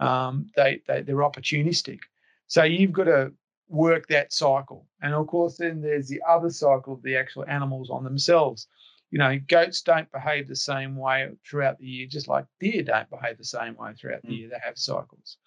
um, 0.00 0.46
they, 0.56 0.80
they 0.88 1.02
they're 1.02 1.16
opportunistic. 1.16 1.98
So 2.46 2.62
you've 2.62 2.92
got 2.92 3.04
to 3.04 3.32
work 3.68 4.06
that 4.08 4.32
cycle. 4.32 4.86
And 5.02 5.14
of 5.14 5.26
course, 5.26 5.58
then 5.58 5.80
there's 5.80 6.08
the 6.08 6.22
other 6.28 6.50
cycle 6.50 6.94
of 6.94 7.02
the 7.02 7.16
actual 7.16 7.44
animals 7.46 7.90
on 7.90 8.04
themselves. 8.04 8.66
You 9.10 9.18
know, 9.18 9.38
goats 9.46 9.82
don't 9.82 10.10
behave 10.12 10.48
the 10.48 10.56
same 10.56 10.96
way 10.96 11.30
throughout 11.48 11.78
the 11.78 11.86
year, 11.86 12.06
just 12.06 12.28
like 12.28 12.44
deer 12.60 12.82
don't 12.82 13.08
behave 13.08 13.38
the 13.38 13.44
same 13.44 13.74
way 13.76 13.92
throughout 13.94 14.22
the 14.22 14.28
mm. 14.28 14.38
year. 14.38 14.48
They 14.50 14.58
have 14.62 14.76
cycles. 14.76 15.38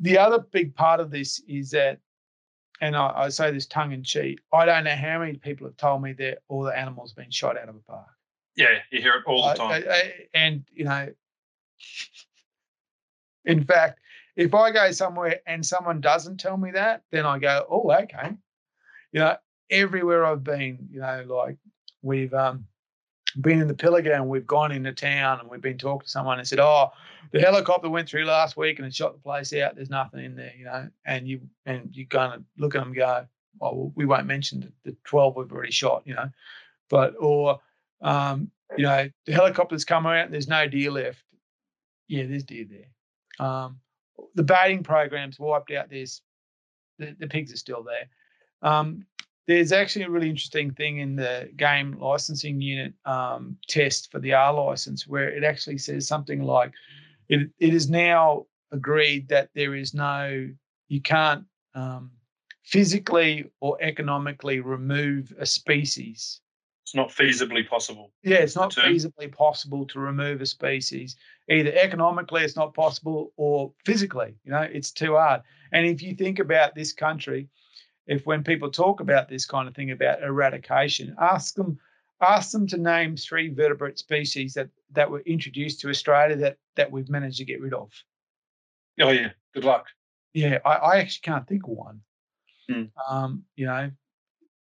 The 0.00 0.18
other 0.18 0.38
big 0.38 0.74
part 0.74 1.00
of 1.00 1.10
this 1.10 1.42
is 1.48 1.70
that, 1.70 1.98
and 2.80 2.96
I, 2.96 3.12
I 3.16 3.28
say 3.28 3.50
this 3.50 3.66
tongue 3.66 3.92
in 3.92 4.04
cheek, 4.04 4.40
I 4.52 4.64
don't 4.64 4.84
know 4.84 4.94
how 4.94 5.18
many 5.18 5.34
people 5.34 5.66
have 5.66 5.76
told 5.76 6.02
me 6.02 6.12
that 6.14 6.38
all 6.48 6.62
the 6.62 6.76
animals 6.76 7.10
have 7.10 7.16
been 7.16 7.30
shot 7.30 7.58
out 7.58 7.68
of 7.68 7.76
a 7.76 7.80
park. 7.80 8.06
Yeah, 8.56 8.78
you 8.90 9.00
hear 9.00 9.14
it 9.14 9.24
all 9.26 9.48
the 9.48 9.54
time. 9.54 9.70
I, 9.88 9.92
I, 9.92 10.12
and, 10.34 10.64
you 10.72 10.84
know, 10.84 11.08
in 13.44 13.64
fact, 13.64 13.98
if 14.36 14.54
I 14.54 14.70
go 14.70 14.90
somewhere 14.92 15.40
and 15.46 15.64
someone 15.64 16.00
doesn't 16.00 16.38
tell 16.38 16.56
me 16.56 16.70
that, 16.72 17.02
then 17.10 17.26
I 17.26 17.38
go, 17.38 17.66
oh, 17.70 17.92
okay. 17.92 18.30
You 19.12 19.20
know, 19.20 19.36
everywhere 19.70 20.24
I've 20.24 20.44
been, 20.44 20.88
you 20.90 21.00
know, 21.00 21.24
like 21.28 21.58
we've 22.02 22.32
um, 22.32 22.66
been 23.40 23.60
in 23.60 23.68
the 23.68 23.74
Pilliga 23.74 24.14
and 24.14 24.28
we've 24.28 24.46
gone 24.46 24.72
into 24.72 24.92
town 24.92 25.40
and 25.40 25.50
we've 25.50 25.60
been 25.60 25.78
talking 25.78 26.04
to 26.04 26.10
someone 26.10 26.38
and 26.38 26.48
said, 26.48 26.60
oh, 26.60 26.90
the 27.32 27.40
helicopter 27.40 27.88
went 27.88 28.08
through 28.08 28.24
last 28.24 28.56
week 28.56 28.78
and 28.78 28.86
it 28.86 28.94
shot 28.94 29.14
the 29.14 29.20
place 29.20 29.52
out. 29.54 29.74
There's 29.74 29.90
nothing 29.90 30.24
in 30.24 30.36
there, 30.36 30.52
you 30.56 30.64
know, 30.64 30.88
and 31.04 31.26
you 31.26 31.40
and 31.66 31.90
you 31.92 32.06
kind 32.06 32.34
of 32.34 32.42
look 32.58 32.74
at 32.74 32.78
them 32.78 32.88
and 32.88 32.96
go, 32.96 33.26
well, 33.58 33.92
we 33.94 34.04
won't 34.04 34.26
mention 34.26 34.60
the, 34.60 34.90
the 34.90 34.96
12 35.04 35.36
we've 35.36 35.52
already 35.52 35.72
shot, 35.72 36.02
you 36.04 36.14
know, 36.14 36.30
but 36.88 37.14
or 37.18 37.60
um, 38.02 38.50
you 38.76 38.84
know, 38.84 39.08
the 39.26 39.32
helicopters 39.32 39.84
come 39.84 40.06
out 40.06 40.24
and 40.24 40.34
there's 40.34 40.48
no 40.48 40.66
deer 40.66 40.90
left. 40.90 41.22
Yeah, 42.08 42.24
there's 42.26 42.44
deer 42.44 42.66
there. 42.68 43.46
Um, 43.46 43.80
the 44.34 44.42
baiting 44.42 44.82
programs 44.82 45.38
wiped 45.38 45.70
out. 45.72 45.90
There's 45.90 46.22
the, 46.98 47.16
the 47.18 47.26
pigs 47.26 47.52
are 47.52 47.56
still 47.56 47.82
there. 47.82 48.08
Um, 48.68 49.06
there's 49.48 49.72
actually 49.72 50.04
a 50.04 50.10
really 50.10 50.30
interesting 50.30 50.70
thing 50.72 50.98
in 50.98 51.16
the 51.16 51.50
game 51.56 51.98
licensing 51.98 52.60
unit 52.60 52.94
um, 53.04 53.56
test 53.68 54.10
for 54.10 54.20
the 54.20 54.32
R 54.32 54.54
license 54.54 55.06
where 55.06 55.28
it 55.28 55.42
actually 55.42 55.78
says 55.78 56.06
something 56.06 56.42
like 56.42 56.72
it, 57.28 57.50
it 57.58 57.74
is 57.74 57.90
now 57.90 58.46
agreed 58.70 59.28
that 59.28 59.50
there 59.54 59.74
is 59.74 59.94
no, 59.94 60.48
you 60.88 61.00
can't 61.00 61.44
um, 61.74 62.10
physically 62.62 63.50
or 63.60 63.76
economically 63.80 64.60
remove 64.60 65.32
a 65.38 65.46
species. 65.46 66.40
It's 66.84 66.94
not 66.94 67.10
feasibly 67.10 67.66
possible. 67.66 68.12
Yeah, 68.22 68.38
it's 68.38 68.56
not 68.56 68.72
feasibly 68.72 69.32
possible 69.32 69.86
to 69.86 70.00
remove 70.00 70.40
a 70.40 70.46
species. 70.46 71.16
Either 71.48 71.72
economically 71.74 72.42
it's 72.42 72.56
not 72.56 72.74
possible 72.74 73.32
or 73.36 73.72
physically 73.84 74.34
you 74.44 74.50
know 74.50 74.62
it's 74.62 74.90
too 74.90 75.16
hard. 75.16 75.42
And 75.72 75.86
if 75.86 76.02
you 76.02 76.14
think 76.14 76.38
about 76.38 76.74
this 76.74 76.92
country 76.92 77.48
if 78.06 78.26
when 78.26 78.42
people 78.42 78.70
talk 78.70 79.00
about 79.00 79.28
this 79.28 79.46
kind 79.46 79.68
of 79.68 79.74
thing 79.74 79.92
about 79.92 80.22
eradication 80.22 81.14
ask 81.20 81.54
them 81.54 81.78
ask 82.20 82.50
them 82.50 82.66
to 82.66 82.76
name 82.76 83.16
three 83.16 83.48
vertebrate 83.48 83.98
species 83.98 84.54
that 84.54 84.68
that 84.90 85.10
were 85.10 85.20
introduced 85.20 85.80
to 85.80 85.88
australia 85.88 86.36
that 86.36 86.56
that 86.74 86.90
we've 86.90 87.08
managed 87.08 87.38
to 87.38 87.44
get 87.44 87.60
rid 87.60 87.74
of. 87.74 87.90
Oh 89.00 89.10
yeah. 89.10 89.30
Good 89.54 89.64
luck. 89.64 89.86
Yeah 90.34 90.58
i, 90.64 90.74
I 90.74 90.96
actually 90.98 91.22
can't 91.22 91.46
think 91.46 91.62
of 91.64 91.70
one. 91.70 92.00
Mm. 92.70 92.90
um, 93.08 93.44
you 93.56 93.66
know 93.66 93.90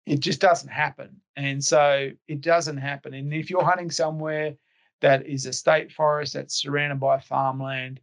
it 0.06 0.20
just 0.20 0.40
doesn't 0.40 0.68
happen 0.68 1.20
and 1.36 1.62
so 1.62 2.10
it 2.28 2.40
doesn't 2.40 2.76
happen 2.76 3.14
and 3.14 3.32
if 3.32 3.50
you're 3.50 3.64
hunting 3.64 3.90
somewhere 3.90 4.54
that 5.02 5.26
is 5.26 5.46
a 5.46 5.52
state 5.52 5.92
forest 5.92 6.32
that's 6.32 6.54
surrounded 6.54 6.98
by 7.00 7.18
farmland, 7.18 8.00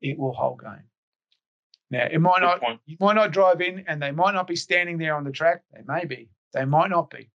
it 0.00 0.16
will 0.18 0.34
hold 0.34 0.60
game. 0.60 0.84
Now, 1.90 2.06
it 2.10 2.20
might 2.20 2.40
Good 2.40 2.46
not, 2.46 2.60
point. 2.60 2.80
you 2.86 2.96
might 3.00 3.14
not 3.14 3.32
drive 3.32 3.60
in 3.60 3.84
and 3.88 4.00
they 4.00 4.10
might 4.10 4.34
not 4.34 4.46
be 4.46 4.56
standing 4.56 4.98
there 4.98 5.16
on 5.16 5.24
the 5.24 5.32
track. 5.32 5.62
They 5.72 5.80
may 5.86 6.04
be, 6.04 6.28
they 6.52 6.64
might 6.64 6.90
not 6.90 7.10
be, 7.10 7.30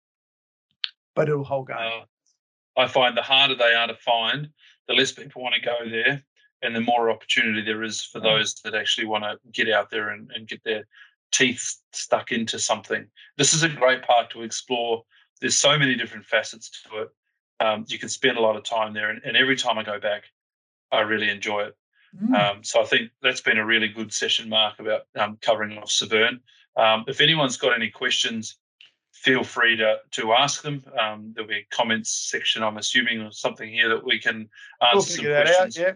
but 1.15 1.29
it'll 1.29 1.45
hold 1.45 1.69
game. 1.69 1.77
Uh, 1.79 2.81
I 2.81 2.89
find 2.89 3.17
the 3.17 3.23
harder 3.23 3.55
they 3.55 3.75
are 3.75 3.87
to 3.87 3.95
find, 3.97 4.49
the 4.89 4.95
less 4.95 5.13
people 5.13 5.43
want 5.43 5.55
to 5.55 5.61
go 5.61 5.77
there 5.89 6.23
and 6.63 6.75
the 6.75 6.81
more 6.81 7.11
opportunity 7.11 7.63
there 7.63 7.83
is 7.83 8.03
for 8.03 8.21
mm. 8.21 8.25
those 8.25 8.55
that 8.65 8.75
actually 8.75 9.07
want 9.07 9.25
to 9.25 9.39
get 9.53 9.73
out 9.73 9.91
there 9.91 10.11
and, 10.11 10.31
and 10.35 10.49
get 10.49 10.65
their 10.65 10.87
teeth 11.35 11.77
stuck 11.93 12.33
into 12.33 12.59
something. 12.59 13.07
This 13.37 13.53
is 13.53 13.63
a 13.63 13.69
great 13.69 14.03
park 14.03 14.31
to 14.31 14.43
explore. 14.43 15.03
There's 15.41 15.59
so 15.59 15.79
many 15.79 15.95
different 15.95 16.25
facets 16.25 16.71
to 16.89 17.03
it 17.03 17.09
um, 17.61 17.85
you 17.89 17.99
can 17.99 18.09
spend 18.09 18.39
a 18.39 18.41
lot 18.41 18.57
of 18.57 18.65
time 18.65 18.93
there. 18.95 19.11
And, 19.11 19.21
and, 19.25 19.37
every 19.37 19.57
time 19.57 19.79
I 19.79 19.85
go 19.85 20.01
back, 20.01 20.25
I 20.93 21.01
really 21.01 21.31
enjoy 21.31 21.65
it. 21.65 21.77
Mm. 22.21 22.35
Um, 22.35 22.65
so 22.65 22.81
I 22.81 22.85
think 22.85 23.11
that's 23.23 23.41
been 23.41 23.59
a 23.59 23.67
really 23.67 23.89
good 23.89 24.13
session, 24.13 24.49
Mark, 24.49 24.79
about 24.79 25.03
um, 25.17 25.39
covering 25.41 25.77
off 25.79 25.91
Severn. 25.91 26.41
Um, 26.77 27.05
if 27.09 27.21
anyone's 27.21 27.57
got 27.57 27.75
any 27.75 27.91
questions, 27.91 28.57
feel 29.13 29.45
free 29.45 29.77
to 29.77 29.97
to 30.13 30.33
ask 30.33 30.63
them. 30.63 30.85
Um, 31.01 31.33
there'll 31.35 31.49
be 31.49 31.59
a 31.59 31.67
comments 31.71 32.11
section, 32.31 32.63
I'm 32.63 32.77
assuming, 32.77 33.21
or 33.23 33.33
something 33.33 33.71
here 33.71 33.89
that 33.89 34.05
we 34.05 34.19
can 34.19 34.49
answer 34.81 34.95
we'll 34.95 35.03
some 35.03 35.25
questions. 35.25 35.79
Out, 35.79 35.83
yeah. 35.83 35.93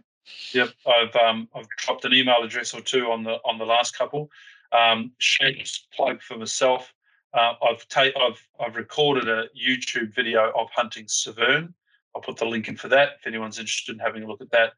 Yep, 0.53 0.71
I've 0.87 1.17
um, 1.17 1.49
I've 1.55 1.69
dropped 1.69 2.05
an 2.05 2.13
email 2.13 2.43
address 2.43 2.75
or 2.75 2.81
two 2.81 3.11
on 3.11 3.25
the 3.25 3.39
on 3.45 3.59
the 3.59 3.65
last 3.65 3.97
couple. 3.97 4.31
Um, 4.73 5.13
shameless 5.19 5.87
plug 5.95 6.21
for 6.21 6.37
myself. 6.37 6.93
Uh, 7.33 7.55
I've, 7.63 7.87
ta- 7.89 8.13
I've 8.21 8.49
I've 8.61 8.77
recorded 8.77 9.29
a 9.29 9.47
YouTube 9.59 10.15
video 10.15 10.51
of 10.57 10.69
hunting 10.75 11.07
Severn. 11.09 11.75
I'll 12.15 12.23
put 12.23 12.37
the 12.37 12.47
link 12.47 12.69
in 12.69 12.77
for 12.77 12.89
that 12.89 13.11
if 13.19 13.27
anyone's 13.27 13.59
interested 13.59 13.93
in 13.95 13.99
having 13.99 14.23
a 14.23 14.27
look 14.27 14.41
at 14.41 14.51
that. 14.51 14.73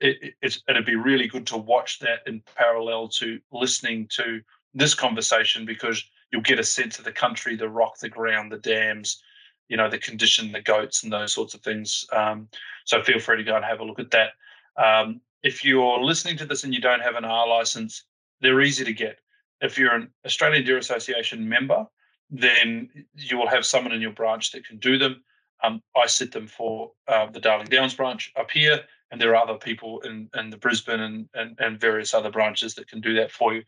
It, 0.00 0.34
it, 0.40 0.58
it'd 0.68 0.86
be 0.86 0.94
really 0.94 1.26
good 1.26 1.46
to 1.48 1.56
watch 1.56 1.98
that 2.00 2.20
in 2.26 2.42
parallel 2.56 3.08
to 3.08 3.40
listening 3.50 4.08
to 4.12 4.40
this 4.74 4.94
conversation 4.94 5.64
because 5.64 6.04
you'll 6.30 6.42
get 6.42 6.58
a 6.58 6.64
sense 6.64 6.98
of 6.98 7.04
the 7.04 7.12
country, 7.12 7.56
the 7.56 7.68
rock, 7.68 7.98
the 7.98 8.08
ground, 8.08 8.52
the 8.52 8.58
dams, 8.58 9.22
you 9.68 9.76
know, 9.76 9.88
the 9.88 9.98
condition, 9.98 10.52
the 10.52 10.60
goats, 10.60 11.02
and 11.02 11.12
those 11.12 11.32
sorts 11.32 11.54
of 11.54 11.60
things. 11.62 12.06
Um, 12.12 12.48
so 12.84 13.02
feel 13.02 13.18
free 13.18 13.36
to 13.38 13.44
go 13.44 13.56
and 13.56 13.64
have 13.64 13.80
a 13.80 13.84
look 13.84 13.98
at 13.98 14.10
that. 14.12 14.30
Um, 14.76 15.20
if 15.42 15.64
you're 15.64 16.00
listening 16.00 16.36
to 16.38 16.46
this 16.46 16.64
and 16.64 16.72
you 16.74 16.80
don't 16.80 17.02
have 17.02 17.16
an 17.16 17.24
R 17.24 17.48
license, 17.48 18.04
they're 18.40 18.60
easy 18.60 18.84
to 18.84 18.92
get. 18.92 19.18
If 19.60 19.78
you're 19.78 19.94
an 19.94 20.10
Australian 20.24 20.64
Deer 20.64 20.78
Association 20.78 21.48
member, 21.48 21.86
then 22.30 22.88
you 23.14 23.36
will 23.36 23.48
have 23.48 23.66
someone 23.66 23.92
in 23.92 24.00
your 24.00 24.12
branch 24.12 24.52
that 24.52 24.66
can 24.66 24.78
do 24.78 24.98
them. 24.98 25.22
Um, 25.62 25.80
I 25.96 26.06
set 26.06 26.32
them 26.32 26.46
for 26.46 26.92
uh, 27.06 27.26
the 27.30 27.40
Darling 27.40 27.68
Downs 27.68 27.94
branch 27.94 28.32
up 28.36 28.50
here, 28.50 28.80
and 29.10 29.20
there 29.20 29.30
are 29.36 29.42
other 29.42 29.58
people 29.58 30.00
in, 30.00 30.28
in 30.34 30.50
the 30.50 30.56
Brisbane 30.56 31.00
and, 31.00 31.28
and, 31.34 31.56
and 31.60 31.80
various 31.80 32.14
other 32.14 32.30
branches 32.30 32.74
that 32.74 32.88
can 32.88 33.00
do 33.00 33.14
that 33.14 33.30
for 33.30 33.54
you. 33.54 33.62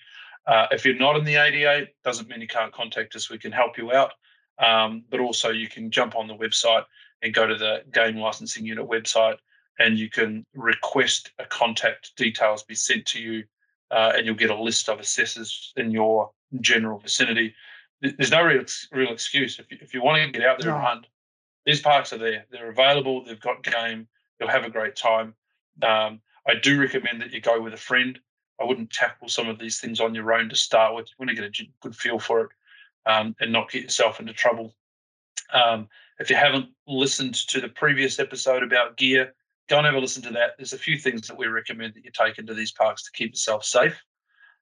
Uh, 0.47 0.67
if 0.71 0.85
you're 0.85 0.97
not 0.97 1.17
in 1.17 1.25
the 1.25 1.37
ADA, 1.37 1.87
doesn't 2.03 2.29
mean 2.29 2.41
you 2.41 2.49
can't 2.49 2.73
contact 2.73 3.15
us. 3.15 3.31
We 3.31 3.39
can 3.39 3.53
help 3.53 3.79
you 3.79 3.93
out. 3.93 4.13
Um, 4.59 5.05
but 5.11 5.21
also, 5.21 5.51
you 5.51 5.69
can 5.69 5.91
jump 5.91 6.17
on 6.17 6.27
the 6.27 6.37
website 6.37 6.85
and 7.23 7.35
go 7.35 7.47
to 7.47 7.57
the 7.57 7.83
Game 7.93 8.17
Licensing 8.17 8.65
Unit 8.67 8.89
website, 8.89 9.37
and 9.79 9.99
you 9.99 10.09
can 10.09 10.45
request 10.55 11.33
a 11.39 11.45
contact 11.45 12.13
details 12.17 12.63
be 12.63 12.75
sent 12.75 13.07
to 13.07 13.21
you 13.21 13.45
uh, 13.91 14.13
and 14.17 14.27
you'll 14.27 14.35
get 14.35 14.51
a 14.51 14.61
list 14.61 14.89
of 14.89 15.01
assessors 15.01 15.73
in 15.77 15.91
your 15.91 16.31
general 16.61 16.99
vicinity. 16.99 17.55
There's 18.01 18.31
no 18.31 18.43
real, 18.43 18.65
real 18.93 19.13
excuse. 19.13 19.59
If 19.59 19.71
you, 19.71 19.79
if 19.81 19.95
you 19.95 20.03
want 20.03 20.23
to 20.23 20.39
get 20.39 20.47
out 20.47 20.61
there 20.61 20.71
no. 20.71 20.77
and 20.77 20.85
hunt, 20.85 21.07
these 21.65 21.81
parks 21.81 22.13
are 22.13 22.19
there. 22.19 22.45
They're 22.51 22.71
available. 22.71 23.25
They've 23.25 23.41
got 23.41 23.63
game. 23.63 24.07
You'll 24.39 24.51
have 24.51 24.65
a 24.65 24.71
great 24.71 24.97
time. 24.97 25.35
Um, 25.83 26.21
I 26.47 26.55
do 26.61 26.81
recommend 26.81 27.23
that 27.23 27.33
you 27.33 27.41
go 27.41 27.61
with 27.61 27.73
a 27.73 27.79
friend. 27.79 28.19
I 28.61 28.65
wouldn't 28.65 28.91
tackle 28.91 29.29
some 29.29 29.49
of 29.49 29.59
these 29.59 29.81
things 29.81 30.01
on 30.01 30.15
your 30.15 30.33
own 30.33 30.49
to 30.51 30.57
start 30.57 30.95
with. 30.95 31.07
You 31.09 31.15
want 31.19 31.31
to 31.31 31.37
get 31.37 31.61
a 31.61 31.65
good 31.81 31.97
feel 31.97 32.19
for 32.19 32.43
it 32.43 32.51
um, 33.07 33.35
and 33.41 33.53
not 33.53 33.71
get 33.71 33.83
yourself 33.83 34.21
into 34.21 34.33
trouble. 34.33 34.75
Um, 35.53 35.89
if 36.19 36.31
you 36.31 36.37
haven't 36.37 36.67
listened 36.87 37.35
to 37.49 37.61
the 37.61 37.69
previous 37.69 38.19
episode 38.19 38.63
about 38.63 38.97
gear, 38.97 39.35
go 39.69 39.79
and 39.79 39.87
have 39.87 39.95
a 39.95 39.99
listen 39.99 40.23
to 40.23 40.31
that. 40.31 40.53
There's 40.59 40.73
a 40.73 40.79
few 40.79 40.99
things 40.99 41.27
that 41.29 41.39
we 41.39 41.47
recommend 41.47 41.95
that 41.95 42.05
you 42.05 42.11
take 42.11 42.39
into 42.39 42.55
these 42.55 42.73
parks 42.73 43.05
to 43.05 43.11
keep 43.13 43.33
yourself 43.33 43.65
safe. 43.65 43.99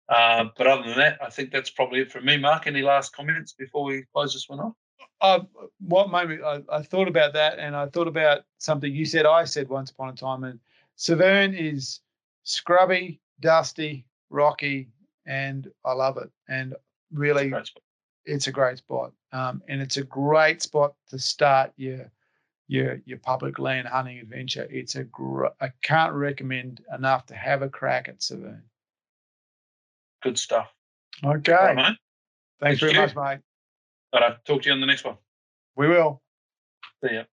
Uh, 0.09 0.47
but 0.57 0.67
other 0.67 0.83
than 0.83 0.99
that, 0.99 1.19
I 1.23 1.31
think 1.31 1.51
that's 1.51 1.71
probably 1.71 2.01
it 2.01 2.13
for 2.13 2.21
me. 2.21 2.37
Mark, 2.37 2.67
any 2.67 2.83
last 2.83 3.15
comments 3.15 3.53
before 3.53 3.85
we 3.85 4.05
close 4.13 4.35
this 4.35 4.49
one 4.49 4.61
off? 4.61 4.75
Uh, 5.21 5.41
what 5.81 6.11
made 6.11 6.29
me, 6.29 6.45
I, 6.45 6.61
I, 6.71 6.83
thought 6.83 7.07
about 7.07 7.33
that 7.35 7.61
and 7.61 7.77
I 7.77 7.87
thought 7.87 8.09
about 8.09 8.41
something 8.59 8.93
you 8.93 9.05
said, 9.05 9.25
I 9.25 9.45
said 9.45 9.69
once 9.69 9.91
upon 9.91 10.09
a 10.09 10.13
time. 10.13 10.43
And 10.43 10.59
Severn 10.97 11.55
is 11.55 12.01
scrubby, 12.43 13.21
dusty, 13.41 14.05
rocky, 14.31 14.89
and 15.27 15.71
I 15.85 15.93
love 15.93 16.19
it. 16.19 16.31
And 16.49 16.75
really, 17.13 17.45
it's 17.45 17.49
a 17.49 17.53
great 17.53 17.67
spot. 17.67 17.83
It's 18.25 18.47
a 18.49 18.53
great 18.53 18.79
spot. 18.79 19.13
Um, 19.33 19.63
and 19.69 19.81
it's 19.81 19.97
a 19.97 20.05
great 20.05 20.61
spot 20.61 20.95
to 21.11 21.19
start 21.19 21.73
your 21.77 22.11
your 22.69 23.01
your 23.05 23.19
public 23.19 23.59
land 23.59 23.89
hunting 23.89 24.19
adventure. 24.19 24.67
It's 24.71 24.95
a 24.95 25.05
gr- 25.05 25.47
I 25.61 25.71
can't 25.83 26.13
recommend 26.13 26.83
enough 26.95 27.27
to 27.27 27.35
have 27.35 27.63
a 27.63 27.69
crack 27.69 28.09
at 28.09 28.23
Severn. 28.23 28.63
Good 30.23 30.39
stuff. 30.39 30.69
Okay. 31.25 31.53
All 31.53 31.75
right. 31.75 31.97
Thanks 32.61 32.81
Thank 32.81 32.81
very 32.81 32.93
you. 32.93 32.99
much, 33.01 33.17
mate. 33.17 33.41
But 34.13 34.23
I'll 34.23 34.37
talk 34.45 34.63
to 34.63 34.69
you 34.69 34.73
on 34.73 34.81
the 34.81 34.87
next 34.87 35.05
one. 35.05 35.17
We 35.77 35.89
will. 35.89 36.23
See 37.05 37.15
ya. 37.15 37.25